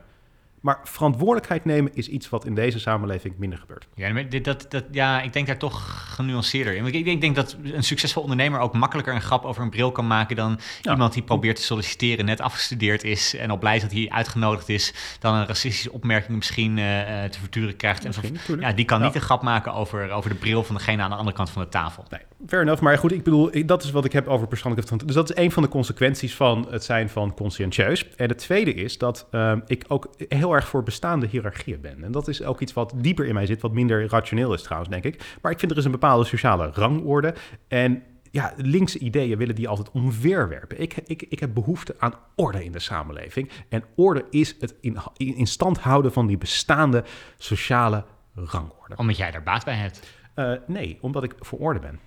Maar 0.62 0.80
verantwoordelijkheid 0.84 1.66
nemen 1.66 1.92
is 1.96 2.08
iets 2.08 2.30
wat 2.30 2.46
in 2.46 2.56
deze 2.56 2.80
samenleving 2.80 3.38
minder 3.38 3.60
gebeurt. 3.60 3.88
Ja, 3.96 4.14
maar 4.14 4.30
dit, 4.30 4.46
dat, 4.46 4.66
dat, 4.70 4.84
ja, 4.92 5.22
ik 5.22 5.34
denk 5.34 5.48
daar 5.48 5.58
toch 5.58 6.06
genuanceerder 6.16 6.76
in. 6.76 6.86
Ik 6.86 6.92
denk, 6.94 7.06
ik 7.06 7.22
denk 7.22 7.36
dat 7.36 7.56
een 7.64 7.84
succesvol 7.84 8.22
ondernemer 8.22 8.60
ook 8.60 8.74
makkelijker 8.74 9.14
een 9.16 9.22
grap 9.22 9.46
over 9.46 9.62
een 9.64 9.70
bril 9.70 9.92
kan 9.92 10.08
maken 10.08 10.36
dan 10.36 10.60
Ja. 10.82 10.92
iemand 10.92 11.14
die 11.14 11.24
probeert 11.24 11.56
te 11.56 11.62
solliciteren, 11.62 12.26
net 12.26 12.42
afgestudeerd 12.42 13.04
is 13.04 13.36
en 13.36 13.50
al 13.50 13.58
blij 13.58 13.76
is 13.76 13.82
dat 13.82 13.92
hij 13.92 14.10
uitgenodigd 14.10 14.70
is, 14.70 14.94
dan 15.20 15.36
een 15.36 15.46
racistische 15.48 15.92
opmerking 15.92 16.38
misschien 16.38 16.78
eh, 16.78 17.24
eh, 17.24 17.32
te 17.32 17.40
verduren 17.40 17.76
krijgt. 17.76 18.06
En 18.06 18.14
ja, 18.60 18.72
die 18.72 18.86
kan 18.86 19.00
Ja. 19.00 19.06
niet 19.06 19.16
een 19.16 19.22
grap 19.22 19.42
maken 19.42 19.74
over, 19.74 20.12
over 20.12 20.30
de 20.30 20.36
bril 20.36 20.64
van 20.64 20.76
degene 20.76 21.02
aan 21.02 21.10
de 21.10 21.16
andere 21.16 21.36
kant 21.36 21.50
van 21.50 21.62
de 21.62 21.70
tafel. 21.70 22.06
Nee, 22.10 22.22
fair 22.48 22.62
enough. 22.62 22.82
Maar 22.82 22.98
goed, 22.98 23.12
ik 23.12 23.24
bedoel, 23.24 23.56
ik- 23.56 23.68
dat 23.68 23.84
is 23.84 23.92
wat 23.92 24.06
ik 24.06 24.12
heb 24.12 24.28
over 24.28 24.48
persoonlijke 24.48 24.88
verantwoordelijkheid. 24.88 25.08
Dus 25.08 25.36
dat 25.36 25.38
is 25.38 25.44
een 25.46 25.52
van 25.52 25.64
de 25.64 25.70
consequenties 25.70 26.36
van 26.36 26.68
het 26.70 26.84
zijn 26.84 27.10
van 27.10 27.34
conscientieus. 27.34 28.10
En 28.16 28.30
het 28.30 28.38
tweede 28.38 28.74
is 28.74 28.98
dat 28.98 29.28
ehm, 29.32 29.60
ik 29.66 29.86
ook 29.88 30.10
heel 30.28 30.54
erg 30.54 30.68
voor 30.68 30.84
bestaande 30.84 31.28
hiërarchieën 31.28 31.82
ben. 31.82 32.04
En 32.04 32.12
dat 32.12 32.28
is 32.28 32.44
ook 32.44 32.60
iets 32.62 32.74
wat 32.74 32.94
dieper 32.96 33.26
in 33.26 33.34
mij 33.34 33.46
zit, 33.46 33.62
wat 33.62 33.72
minder 33.72 34.08
rationeel 34.10 34.54
is 34.54 34.62
trouwens, 34.62 34.92
denk 34.92 35.04
ik. 35.04 35.38
Maar 35.42 35.52
ik 35.52 35.60
vind 35.60 35.72
er 35.72 35.78
is 35.78 35.86
een 35.86 35.92
bepaalde 35.92 36.26
sociale 36.26 36.70
rangorde. 36.74 37.34
En 37.68 38.04
ja, 38.32 38.54
linkse 38.58 39.00
ideeën 39.00 39.38
willen 39.38 39.56
die 39.56 39.68
altijd 39.68 39.92
omverwerpen. 39.92 40.82
Ik, 40.82 40.94
ik, 41.06 41.22
ik 41.30 41.40
heb 41.40 41.54
behoefte 41.54 41.96
aan 42.00 42.14
orde 42.36 42.64
in 42.64 42.72
de 42.72 42.80
samenleving. 42.80 43.50
En 43.70 43.84
orde 43.96 44.26
is 44.30 44.56
het 44.60 44.76
in, 44.82 44.98
in 45.18 45.48
stand 45.48 45.80
houden 45.80 46.12
van 46.14 46.28
die 46.28 46.38
bestaande 46.38 47.04
sociale 47.38 48.04
rangorde. 48.36 48.96
Omdat 48.96 49.18
jij 49.18 49.32
daar 49.32 49.44
baat 49.44 49.66
bij 49.66 49.76
hebt. 49.76 50.10
Eh, 50.34 50.52
nee, 50.68 50.98
omdat 51.02 51.24
ik 51.24 51.34
voor 51.40 51.60
orde 51.60 51.80
ben. 51.80 52.00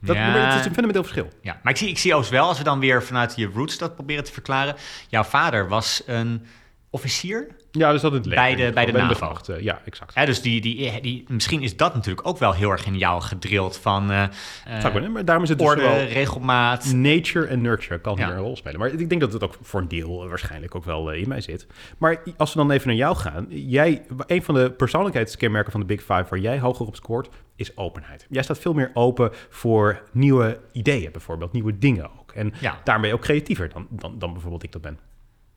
Dat, 0.00 0.16
Ja. 0.16 0.32
dat 0.48 0.58
is 0.60 0.66
een 0.66 0.72
fundamenteel 0.74 1.02
verschil. 1.02 1.28
Ja, 1.42 1.60
maar 1.62 1.72
ik 1.72 1.78
zie, 1.78 1.88
ik 1.88 1.98
zie 1.98 2.14
overigens 2.14 2.38
wel, 2.40 2.48
als 2.48 2.58
we 2.58 2.64
dan 2.64 2.78
weer 2.80 3.02
vanuit 3.02 3.32
je 3.36 3.46
roots 3.54 3.78
dat 3.78 3.94
proberen 3.94 4.24
te 4.24 4.32
verklaren. 4.32 4.76
Jouw 5.08 5.24
vader 5.24 5.68
was 5.68 6.02
een 6.06 6.46
officier 6.90 7.46
Ja, 7.70 7.92
dus 7.92 8.00
dat 8.00 8.12
het 8.12 8.26
leger. 8.26 8.42
Bij 8.44 8.54
de- 8.66 8.72
bij 8.72 8.86
de 8.86 8.92
NAVO. 8.92 9.36
ja, 9.60 9.80
exact. 9.84 10.26
Dus 10.26 10.40
die, 10.42 10.60
die, 10.60 11.00
die, 11.00 11.24
misschien 11.28 11.62
is 11.62 11.76
dat 11.76 11.94
natuurlijk 11.94 12.26
ook 12.26 12.38
wel 12.38 12.52
heel 12.52 12.70
erg 12.70 12.86
in 12.86 12.98
jou 12.98 13.22
gedrild 13.22 13.76
van 13.76 14.10
eh, 14.10 14.22
eh, 14.64 14.92
kunnen, 14.92 15.12
maar 15.12 15.24
daarom 15.24 15.44
is 15.44 15.50
het 15.50 15.58
dus 15.58 15.68
orde, 15.68 15.82
wel... 15.82 16.04
regelmaat. 16.04 16.92
Nature 16.92 17.46
en 17.46 17.60
nurture 17.60 18.00
kan 18.00 18.16
hier 18.16 18.28
een 18.28 18.38
rol 18.38 18.56
spelen. 18.56 18.78
Maar 18.78 18.88
ik 18.88 19.08
denk 19.08 19.20
dat 19.20 19.32
het 19.32 19.42
ook 19.42 19.56
voor 19.62 19.80
een 19.80 19.88
deel 19.88 20.28
waarschijnlijk 20.28 20.74
ook 20.74 20.84
wel 20.84 21.12
eh, 21.12 21.20
in 21.20 21.28
mij 21.28 21.40
zit. 21.40 21.66
Maar 21.98 22.22
als 22.36 22.52
we 22.52 22.58
dan 22.58 22.70
even 22.70 22.86
naar 22.88 22.96
jou 22.96 23.16
gaan. 23.16 23.46
Jij, 23.48 24.02
een 24.26 24.42
van 24.42 24.54
de 24.54 24.70
persoonlijkheidskenmerken 24.70 25.72
van 25.72 25.80
de 25.80 25.86
Big 25.86 26.00
Five 26.00 26.26
waar 26.28 26.38
jij 26.38 26.58
hoger 26.58 26.86
op 26.86 26.96
scoort, 26.96 27.28
is 27.56 27.76
openheid. 27.76 28.26
Jij 28.28 28.42
staat 28.42 28.58
veel 28.58 28.72
meer 28.72 28.90
open 28.94 29.30
voor 29.48 30.02
nieuwe 30.12 30.60
ideeën 30.72 31.12
bijvoorbeeld, 31.12 31.52
nieuwe 31.52 31.78
dingen 31.78 32.04
ook. 32.20 32.32
En 32.32 32.52
Ja. 32.60 32.98
je 33.02 33.12
ook 33.12 33.20
creatiever 33.20 33.68
dan, 33.72 33.86
dan, 33.90 34.18
dan 34.18 34.32
bijvoorbeeld 34.32 34.62
ik 34.62 34.72
dat 34.72 34.82
ben. 34.82 34.98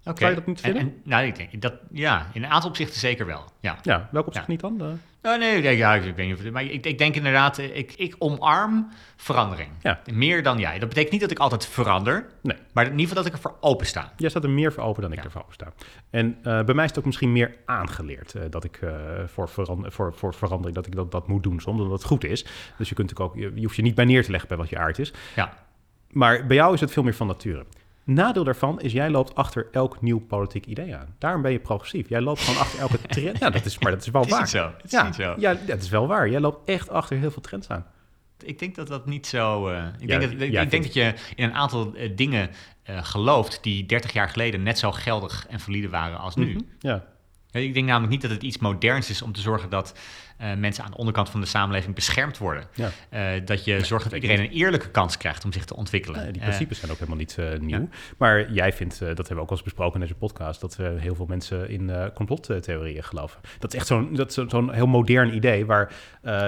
Oké. 0.05 0.27
Je 0.27 0.35
dat 0.35 0.45
niet 0.45 0.61
En- 0.61 0.63
vinden? 0.63 0.81
En, 0.81 1.01
nou, 1.03 1.25
ik 1.25 1.35
denk 1.35 1.61
dat, 1.61 1.73
ja, 1.91 2.27
in 2.33 2.43
een 2.43 2.49
aantal 2.49 2.69
opzichten 2.69 2.99
zeker 2.99 3.25
wel. 3.25 3.43
Ja. 3.59 3.77
Ja, 3.81 4.09
welk 4.11 4.27
opzicht 4.27 4.45
Ja. 4.45 4.51
niet 4.51 4.61
dan? 4.61 4.99
Oh, 5.23 5.37
nee, 5.39 5.55
ik 5.55 5.63
denk- 5.63 5.77
ja, 5.77 5.95
ik 5.95 6.15
weet 6.15 6.25
niet 6.27 6.35
of 6.37 6.43
het, 6.43 6.53
maar 6.53 6.63
ik, 6.63 6.85
ik 6.85 6.97
denk 6.97 7.15
inderdaad, 7.15 7.57
eh, 7.57 7.77
ik, 7.77 7.93
ik 7.93 8.15
omarm 8.19 8.89
verandering. 9.15 9.69
Ja. 9.81 9.99
Meer 10.11 10.43
dan 10.43 10.59
jij. 10.59 10.79
Dat 10.79 10.87
betekent 10.89 11.11
niet 11.11 11.21
dat 11.21 11.31
ik 11.31 11.39
altijd 11.39 11.65
verander, 11.67 12.25
nee. 12.41 12.57
maar 12.73 12.83
in 12.85 12.91
ieder 12.91 13.07
geval 13.07 13.23
dat 13.23 13.33
ik 13.33 13.33
ervoor 13.37 13.55
open 13.59 13.85
sta. 13.85 14.13
Jij 14.17 14.29
staat 14.29 14.43
er 14.43 14.49
meer 14.49 14.73
voor 14.73 14.83
open 14.83 15.01
dan 15.01 15.11
ik 15.11 15.17
Ja. 15.17 15.23
ervoor 15.23 15.41
open 15.41 15.53
sta. 15.53 15.73
En 16.09 16.37
eh, 16.43 16.63
bij 16.63 16.75
mij 16.75 16.83
is 16.83 16.89
het 16.89 16.99
ook 16.99 17.05
misschien 17.05 17.31
meer 17.31 17.55
aangeleerd 17.65 18.35
eh, 18.35 18.41
dat 18.49 18.63
ik 18.63 18.79
voor, 19.25 19.49
voor, 19.49 20.13
voor 20.13 20.33
verandering 20.33 20.75
dat 20.75 20.85
ik 20.87 20.95
dat, 20.95 21.11
dat 21.11 21.27
moet 21.27 21.43
doen 21.43 21.59
soms, 21.59 21.81
omdat 21.81 21.97
het 21.97 22.07
goed 22.07 22.23
is. 22.23 22.45
Dus 22.77 22.89
je 22.89 22.95
kunt 22.95 23.19
ook, 23.19 23.35
je, 23.35 23.51
je 23.55 23.61
hoeft 23.63 23.75
je 23.75 23.81
niet 23.81 23.95
bij 23.95 24.05
neer 24.05 24.23
te 24.23 24.31
leggen 24.31 24.49
bij 24.49 24.57
wat 24.57 24.69
je 24.69 24.77
aard 24.77 24.99
is. 24.99 25.13
Ja. 25.35 25.53
Maar 26.11 26.45
bij 26.45 26.55
jou 26.55 26.73
is 26.73 26.79
het 26.81 26.91
veel 26.91 27.03
meer 27.03 27.13
van 27.15 27.27
nature. 27.27 27.65
Nadeel 28.03 28.43
daarvan 28.43 28.81
is, 28.81 28.91
jij 28.91 29.09
loopt 29.09 29.35
achter 29.35 29.67
elk 29.71 30.01
nieuw 30.01 30.19
politiek 30.19 30.65
idee 30.65 30.95
aan. 30.95 31.15
Daarom 31.19 31.41
ben 31.41 31.51
je 31.51 31.59
progressief. 31.59 32.09
Jij 32.09 32.21
loopt 32.21 32.39
gewoon 32.39 32.59
achter 32.61 32.79
elke 32.79 32.97
trend. 33.07 33.39
Ja, 33.39 33.49
dat 33.49 33.65
is, 33.65 33.79
maar 33.79 33.91
dat 33.91 34.01
is 34.01 34.07
wel 34.09 34.21
Het 34.21 34.29
is 34.29 34.35
waar. 34.35 34.41
niet 34.43 34.51
zo. 34.51 34.71
Het 34.77 34.85
is 34.85 34.91
ja, 34.91 35.03
niet 35.03 35.15
zo. 35.15 35.33
ja, 35.37 35.53
dat 35.65 35.81
is 35.81 35.89
wel 35.89 36.07
waar. 36.07 36.29
Jij 36.29 36.39
loopt 36.39 36.69
echt 36.69 36.89
achter 36.89 37.17
heel 37.17 37.31
veel 37.31 37.41
trends 37.41 37.69
aan. 37.69 37.85
Ik 38.43 38.59
denk 38.59 38.75
dat 38.75 38.87
dat 38.87 39.05
niet 39.05 39.27
zo. 39.27 39.67
eh, 39.67 39.85
ik 39.99 40.09
Ja, 40.09 40.17
denk, 40.19 40.31
dat, 40.31 40.41
ik 40.41 40.69
denk 40.71 40.83
dat 40.83 40.93
je 40.93 41.13
in 41.35 41.43
een 41.43 41.53
aantal 41.53 41.93
eh, 41.95 42.11
dingen 42.15 42.49
eh, 42.83 43.03
gelooft 43.03 43.63
die 43.63 43.85
30 43.85 44.13
jaar 44.13 44.29
geleden 44.29 44.63
net 44.63 44.79
zo 44.79 44.91
geldig 44.91 45.45
en 45.47 45.59
valide 45.59 45.89
waren 45.89 46.17
als 46.19 46.35
nu. 46.35 46.45
Mhm. 46.53 46.61
Ja, 46.79 47.03
Ik 47.51 47.73
denk 47.73 47.85
namelijk 47.87 48.11
niet 48.11 48.21
dat 48.21 48.31
het 48.31 48.43
iets 48.43 48.57
moderns 48.57 49.09
is 49.09 49.21
om 49.21 49.31
te 49.33 49.41
zorgen 49.41 49.69
dat 49.69 49.97
eh, 50.41 50.53
mensen 50.57 50.83
aan 50.83 50.91
de 50.91 50.97
onderkant 50.97 51.29
van 51.29 51.41
de 51.41 51.47
samenleving 51.47 51.95
beschermd 51.95 52.37
worden. 52.37 52.63
ja. 52.73 52.89
Eh, 53.09 53.41
dat 53.45 53.65
je 53.65 53.85
zorgt 53.85 54.03
dat 54.03 54.13
iedereen 54.13 54.39
een 54.39 54.49
eerlijke 54.51 54.89
kans 54.89 55.17
krijgt 55.17 55.45
om 55.45 55.53
zich 55.53 55.65
te 55.65 55.75
ontwikkelen. 55.75 56.21
Nee, 56.21 56.31
die 56.31 56.41
Eh, 56.41 56.47
principes 56.47 56.79
zijn 56.79 56.91
ook 56.91 56.97
helemaal 56.97 57.17
niet 57.19 57.37
nieuw. 57.59 57.79
ja. 57.79 57.87
Maar 58.17 58.51
jij 58.51 58.73
vindt, 58.73 58.99
dat 58.99 59.07
hebben 59.17 59.35
we 59.35 59.41
ook 59.41 59.49
al 59.49 59.55
eens 59.55 59.63
besproken 59.63 59.93
in 59.93 59.99
deze 60.01 60.15
podcast, 60.19 60.61
dat 60.61 60.77
heel 60.97 61.15
veel 61.15 61.25
mensen 61.25 61.69
in 61.69 61.91
complottheorieën 62.13 63.03
geloven. 63.03 63.41
Dat 63.59 63.73
is 63.73 63.79
echt 63.79 63.87
zo'n 63.87 64.19
zo- 64.27 64.45
zo'n 64.47 64.73
heel 64.73 64.87
modern 64.87 65.35
idee 65.35 65.65
waar 65.65 65.93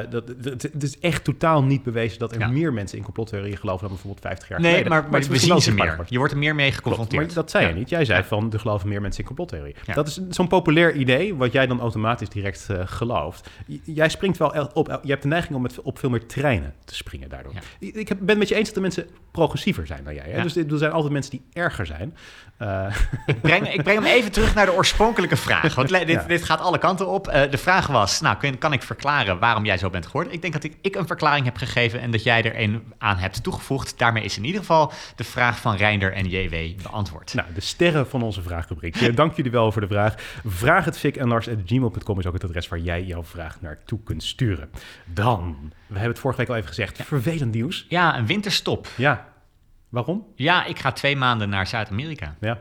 dat, 0.10 0.28
dat- 0.38 0.62
het 0.62 0.84
is 0.84 1.00
echt 1.00 1.24
totaal 1.24 1.64
niet 1.64 1.84
bewezen 1.84 2.20
dat 2.20 2.36
er 2.36 2.50
meer 2.52 2.74
mensen 2.74 2.98
in 2.98 3.04
complottheorieën 3.04 3.58
geloven 3.58 3.80
dan 3.82 3.89
bijvoorbeeld 3.89 4.22
50 4.26 4.48
jaar 4.48 4.60
nee, 4.60 4.70
geleden. 4.72 4.91
maar, 4.91 5.02
maar 5.10 5.22
we 5.22 5.38
zien 5.39 5.62
ze 5.62 5.74
meer. 5.74 6.00
Je 6.08 6.18
wordt 6.18 6.34
er 6.34 6.39
meer 6.39 6.56
mee 6.56 6.66
Klopt, 6.70 6.82
geconfronteerd. 6.84 7.26
maar 7.26 7.36
dat 7.36 7.52
zei 7.52 7.68
je 7.68 7.74
niet. 7.74 7.89
Jij 7.89 8.06
zei 8.06 8.24
van, 8.24 8.54
er 8.54 8.60
geloven 8.60 8.89
meer 8.89 9.02
mensen 9.02 9.20
in 9.22 9.28
complottheorie. 9.28 9.76
Dat 9.94 10.08
is 10.08 10.20
zo'n 10.30 10.48
populair 10.48 10.94
idee, 10.94 11.36
wat 11.36 11.52
jij 11.52 11.68
dan 11.68 11.80
automatisch 11.80 12.30
direct 12.30 12.68
gelooft. 12.86 13.50
Jij 13.86 14.09
springt 14.09 14.38
wel 14.38 14.53
el- 14.53 14.69
op, 14.73 14.99
je 15.03 15.09
hebt 15.09 15.21
de 15.21 15.27
neiging 15.27 15.55
om 15.55 15.61
met, 15.61 15.81
op 15.81 15.99
veel 15.99 16.09
meer 16.09 16.25
treinen 16.25 16.73
te 16.86 16.95
springen 16.95 17.29
daardoor. 17.29 17.53
Ja. 17.53 17.88
Ik 17.99 18.07
heb- 18.07 18.17
ben 18.17 18.29
het 18.29 18.38
met 18.38 18.47
je 18.47 18.55
eens 18.55 18.65
dat 18.65 18.75
de 18.75 18.81
mensen 18.81 19.07
progressiever 19.31 19.88
zijn 19.88 20.03
dan 20.03 20.13
jij. 20.13 20.23
Hè? 20.29 20.36
Ja. 20.38 20.43
Dus 20.43 20.55
er 20.55 20.77
zijn 20.77 20.91
altijd 20.91 21.13
mensen 21.13 21.31
die 21.31 21.43
erger 21.53 21.86
zijn. 21.86 22.15
Eh, 22.57 22.95
Ik 23.25 23.41
breng, 23.41 23.73
ik 23.73 23.84
breng 23.84 23.99
hem 24.03 24.07
even 24.07 24.31
terug 24.31 24.55
naar 24.55 24.65
de 24.65 24.73
oorspronkelijke 24.73 25.36
vraag. 25.38 25.75
Want 25.75 25.89
dit, 25.89 26.07
Ja. 26.07 26.23
dit 26.23 26.43
gaat 26.43 26.59
alle 26.59 26.77
kanten 26.77 27.07
op. 27.07 27.27
Eh, 27.27 27.51
de 27.51 27.57
vraag 27.57 27.88
was, 27.88 28.21
nou, 28.21 28.38
kun, 28.38 28.57
kan 28.57 28.73
ik 28.73 28.84
verklaren 28.84 29.39
waarom 29.39 29.65
jij 29.65 29.77
zo 29.77 29.89
bent 29.89 30.05
geworden? 30.05 30.34
Ik 30.34 30.41
denk 30.41 30.53
dat 30.53 30.63
ik, 30.63 30.77
ik 30.81 30.95
een 30.95 31.07
verklaring 31.07 31.45
heb 31.45 31.57
gegeven 31.57 31.99
en 32.01 32.11
dat 32.11 32.23
jij 32.23 32.43
er 32.43 32.59
een 32.59 32.93
aan 32.97 33.17
hebt 33.17 33.43
toegevoegd. 33.43 33.97
Daarmee 33.97 34.23
is 34.23 34.38
in 34.38 34.45
ieder 34.45 34.59
geval 34.59 34.91
de 35.15 35.23
vraag 35.23 35.59
van 35.59 35.75
Reinder 35.75 36.13
en 36.13 36.29
JW 36.29 36.81
beantwoord. 36.84 37.34
nou, 37.34 37.47
de 37.53 37.61
sterren 37.61 38.07
van 38.09 38.21
onze 38.21 38.41
vraagrubriek. 38.41 38.95
Eh, 38.95 39.15
Dank 39.15 39.36
jullie 39.36 39.51
wel 39.51 39.71
voor 39.71 39.81
de 39.81 39.88
vraag. 39.88 40.15
Vraag 40.45 40.86
het 40.86 40.97
Fik 40.97 41.15
en 41.17 41.27
Lars@gmail.com 41.27 42.19
is 42.19 42.25
ook 42.25 42.34
het 42.34 42.43
adres 42.43 42.67
waar 42.67 42.79
jij 42.79 43.03
jouw 43.03 43.23
vraag 43.23 43.57
naartoe 43.76 43.99
kunt 44.03 44.24
sturen. 44.24 44.69
Dan, 45.05 45.57
we 45.88 45.93
hebben 45.93 46.09
het 46.11 46.19
vorige 46.19 46.39
week 46.39 46.49
al 46.49 46.55
even 46.55 46.67
gezegd, 46.67 46.99
vervelend 47.03 47.53
nieuws. 47.53 47.86
Ja, 47.89 48.17
een 48.17 48.26
winterstop. 48.26 48.88
Ja, 48.97 49.28
waarom? 49.89 50.26
Ja, 50.36 50.65
ik 50.65 50.80
ga 50.80 50.91
twee 50.91 51.15
maanden 51.15 51.49
naar 51.49 51.67
Zuid-Amerika. 51.67 52.36
Ja, 52.39 52.59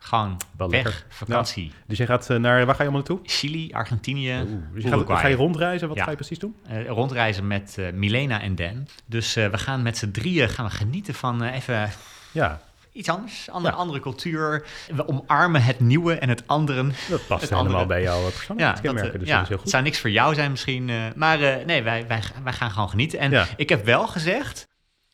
Gewoon 0.00 0.36
Wel 0.56 0.70
weg, 0.70 0.84
lekker. 0.84 1.04
vakantie. 1.08 1.72
dus 1.86 1.98
je 1.98 2.06
gaat 2.06 2.30
eh, 2.30 2.36
naar, 2.38 2.66
waar 2.66 2.74
ga 2.74 2.82
je 2.82 2.88
allemaal 2.88 3.06
naartoe? 3.08 3.20
Chili, 3.22 3.72
Argentinië, 3.72 4.40
Oeh, 4.50 4.62
dus 4.72 4.82
je 4.82 4.88
gaat, 4.88 5.18
ga 5.18 5.26
je 5.26 5.34
rondreizen? 5.36 5.88
Wat 5.88 5.96
Ja. 5.96 6.04
ga 6.04 6.10
je 6.10 6.16
precies 6.16 6.38
doen? 6.38 6.54
Eh, 6.66 6.86
rondreizen 6.86 7.46
met 7.46 7.74
eh, 7.78 7.92
Milena 7.92 8.40
en 8.40 8.54
Dan. 8.54 8.86
Dus 9.06 9.34
we 9.34 9.58
gaan 9.58 9.82
met 9.82 9.96
z'n 9.98 10.10
drieën 10.10 10.48
gaan 10.48 10.64
we 10.64 10.70
genieten 10.70 11.14
van 11.14 11.42
even 11.42 11.90
Ja, 12.32 12.60
iets 12.98 13.08
anders. 13.08 13.50
Andere, 13.50 13.74
Ja. 13.74 13.80
andere 13.80 14.00
cultuur. 14.00 14.66
We 14.94 15.08
omarmen 15.08 15.62
het 15.62 15.80
nieuwe 15.80 16.14
en 16.14 16.28
het 16.28 16.42
andere. 16.46 16.82
dat 17.08 17.26
past 17.26 17.40
Het 17.40 17.50
helemaal 17.50 17.62
andere. 17.66 17.86
bij 17.86 18.02
jouw 18.02 18.20
Ja, 18.22 18.30
persoonlijkheidskenmerken. 18.30 19.10
dat, 19.12 19.20
dus 19.20 19.28
eh, 19.28 19.34
ja, 19.34 19.34
dat 19.34 19.42
is 19.42 19.48
heel 19.48 19.56
het 19.56 19.60
goed. 19.60 19.70
zou 19.70 19.82
niks 19.82 19.98
voor 20.00 20.10
jou 20.10 20.34
zijn 20.34 20.50
misschien. 20.50 20.90
eh, 20.90 20.96
maar 21.14 21.40
eh, 21.42 21.64
nee, 21.66 21.82
wij, 21.82 22.06
wij, 22.06 22.22
wij 22.44 22.52
gaan 22.52 22.70
gewoon 22.70 22.88
genieten. 22.88 23.18
En 23.18 23.30
Ja. 23.30 23.46
ik 23.56 23.68
heb 23.68 23.84
wel 23.84 24.06
gezegd, 24.06 24.66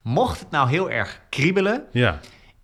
mocht 0.02 0.40
het 0.40 0.50
nou 0.50 0.68
heel 0.68 0.90
erg 0.90 1.20
kriebelen... 1.28 1.84
Ja, 1.92 2.20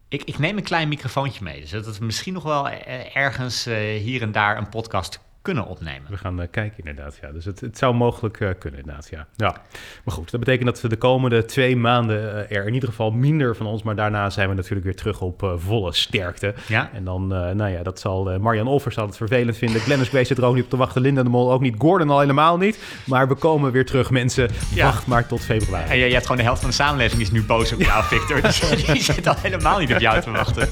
Ik, 0.09 0.23
ik 0.25 0.39
neem 0.39 0.57
een 0.57 0.63
klein 0.63 0.89
microfoontje 0.89 1.45
mee. 1.45 1.61
Dus 1.61 1.71
dat 1.71 1.99
we 1.99 2.05
misschien 2.05 2.33
nog 2.33 2.43
wel 2.43 2.69
ergens 3.15 3.65
hier 3.99 4.23
en 4.23 4.33
daar 4.33 4.57
een 4.57 4.69
podcast 4.69 5.21
kunnen 5.43 5.67
opnemen. 5.67 6.11
we 6.11 6.17
gaan 6.17 6.41
eh, 6.41 6.49
kijken 6.51 6.79
inderdaad. 6.79 7.19
Ja. 7.23 7.33
Dus 7.33 7.45
het, 7.45 7.61
het 7.61 7.79
zou 7.79 7.95
mogelijk 7.95 8.41
eh, 8.41 8.49
kunnen 8.59 8.81
inderdaad, 8.81 9.09
ja. 9.11 9.27
ja. 9.37 9.57
Maar 10.05 10.15
goed, 10.15 10.31
dat 10.31 10.41
betekent 10.41 10.67
dat 10.67 10.81
we 10.81 10.89
de 10.89 10.97
komende 10.97 11.45
twee 11.45 11.77
maanden 11.77 12.49
eh, 12.49 12.57
er 12.57 12.67
in 12.67 12.75
ieder 12.75 12.89
geval 12.89 13.11
minder 13.11 13.57
van 13.57 13.67
ons... 13.67 13.83
maar 13.83 13.97
daarna 13.97 14.31
zijn 14.31 14.49
we 14.49 14.55
natuurlijk 14.55 14.85
weer 14.85 14.97
terug 14.97 15.21
op 15.21 15.53
volle 15.57 15.93
sterkte. 15.93 16.55
Ja? 16.67 16.91
En 16.93 17.05
dan, 17.05 17.27
nou 17.27 17.69
ja, 17.69 17.83
dat 17.83 18.01
zal... 18.01 18.39
Marian 18.39 18.67
Olvers 18.67 18.95
zal 18.95 19.07
het 19.07 19.17
vervelend 19.17 19.57
vinden. 19.57 19.81
Glennis 19.81 20.09
Grace 20.09 20.25
zit 20.25 20.39
er 20.39 20.45
ook 20.45 20.55
niet 20.55 20.65
op 20.65 20.71
te 20.71 20.77
wachten. 20.77 21.03
Linda 21.03 21.23
de 21.23 21.29
Mol 21.29 21.53
ook 21.53 21.61
niet. 21.61 21.75
Gordon 21.79 22.11
al 22.11 22.21
helemaal 22.21 22.57
niet. 22.57 22.79
Maar 23.05 23.29
we 23.29 23.35
komen 23.35 23.73
weer 23.73 23.87
terug, 23.87 24.11
mensen. 24.11 24.49
Ja. 24.75 24.85
Wacht 24.85 25.07
maar 25.07 25.27
tot 25.27 25.41
februari. 25.41 25.91
En 25.91 25.99
je, 25.99 26.05
je 26.05 26.13
hebt 26.13 26.23
gewoon 26.23 26.37
de 26.37 26.45
helft 26.45 26.61
van 26.61 26.71
de 26.71 26.77
samenleving 26.77 27.21
is 27.21 27.31
nu 27.31 27.43
boos 27.43 27.73
op 27.73 27.81
jou, 27.81 28.05
Victor. 28.05 28.41
Dus 28.41 28.61
die 28.93 29.03
zit 29.03 29.27
al 29.27 29.35
helemaal 29.39 29.79
niet 29.79 29.93
op 29.93 30.01
jou 30.01 30.21
te 30.21 30.31
wachten. 30.31 30.69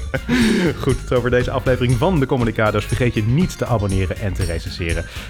Goed, 0.81 1.07
tot 1.07 1.17
over 1.17 1.29
deze 1.29 1.51
aflevering 1.51 1.97
van 1.97 2.19
de 2.19 2.25
Communicators. 2.25 2.85
Vergeet 2.85 3.13
je 3.13 3.23
niet 3.23 3.57
te 3.57 3.65
abonneren 3.65 4.17
en 4.17 4.33
te 4.33 4.45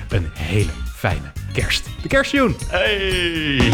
Een 0.10 0.30
hele 0.34 0.72
fijne 0.96 1.32
kerst. 1.54 1.90
De 2.02 2.08
kersttune! 2.08 2.54
Hey! 2.68 3.72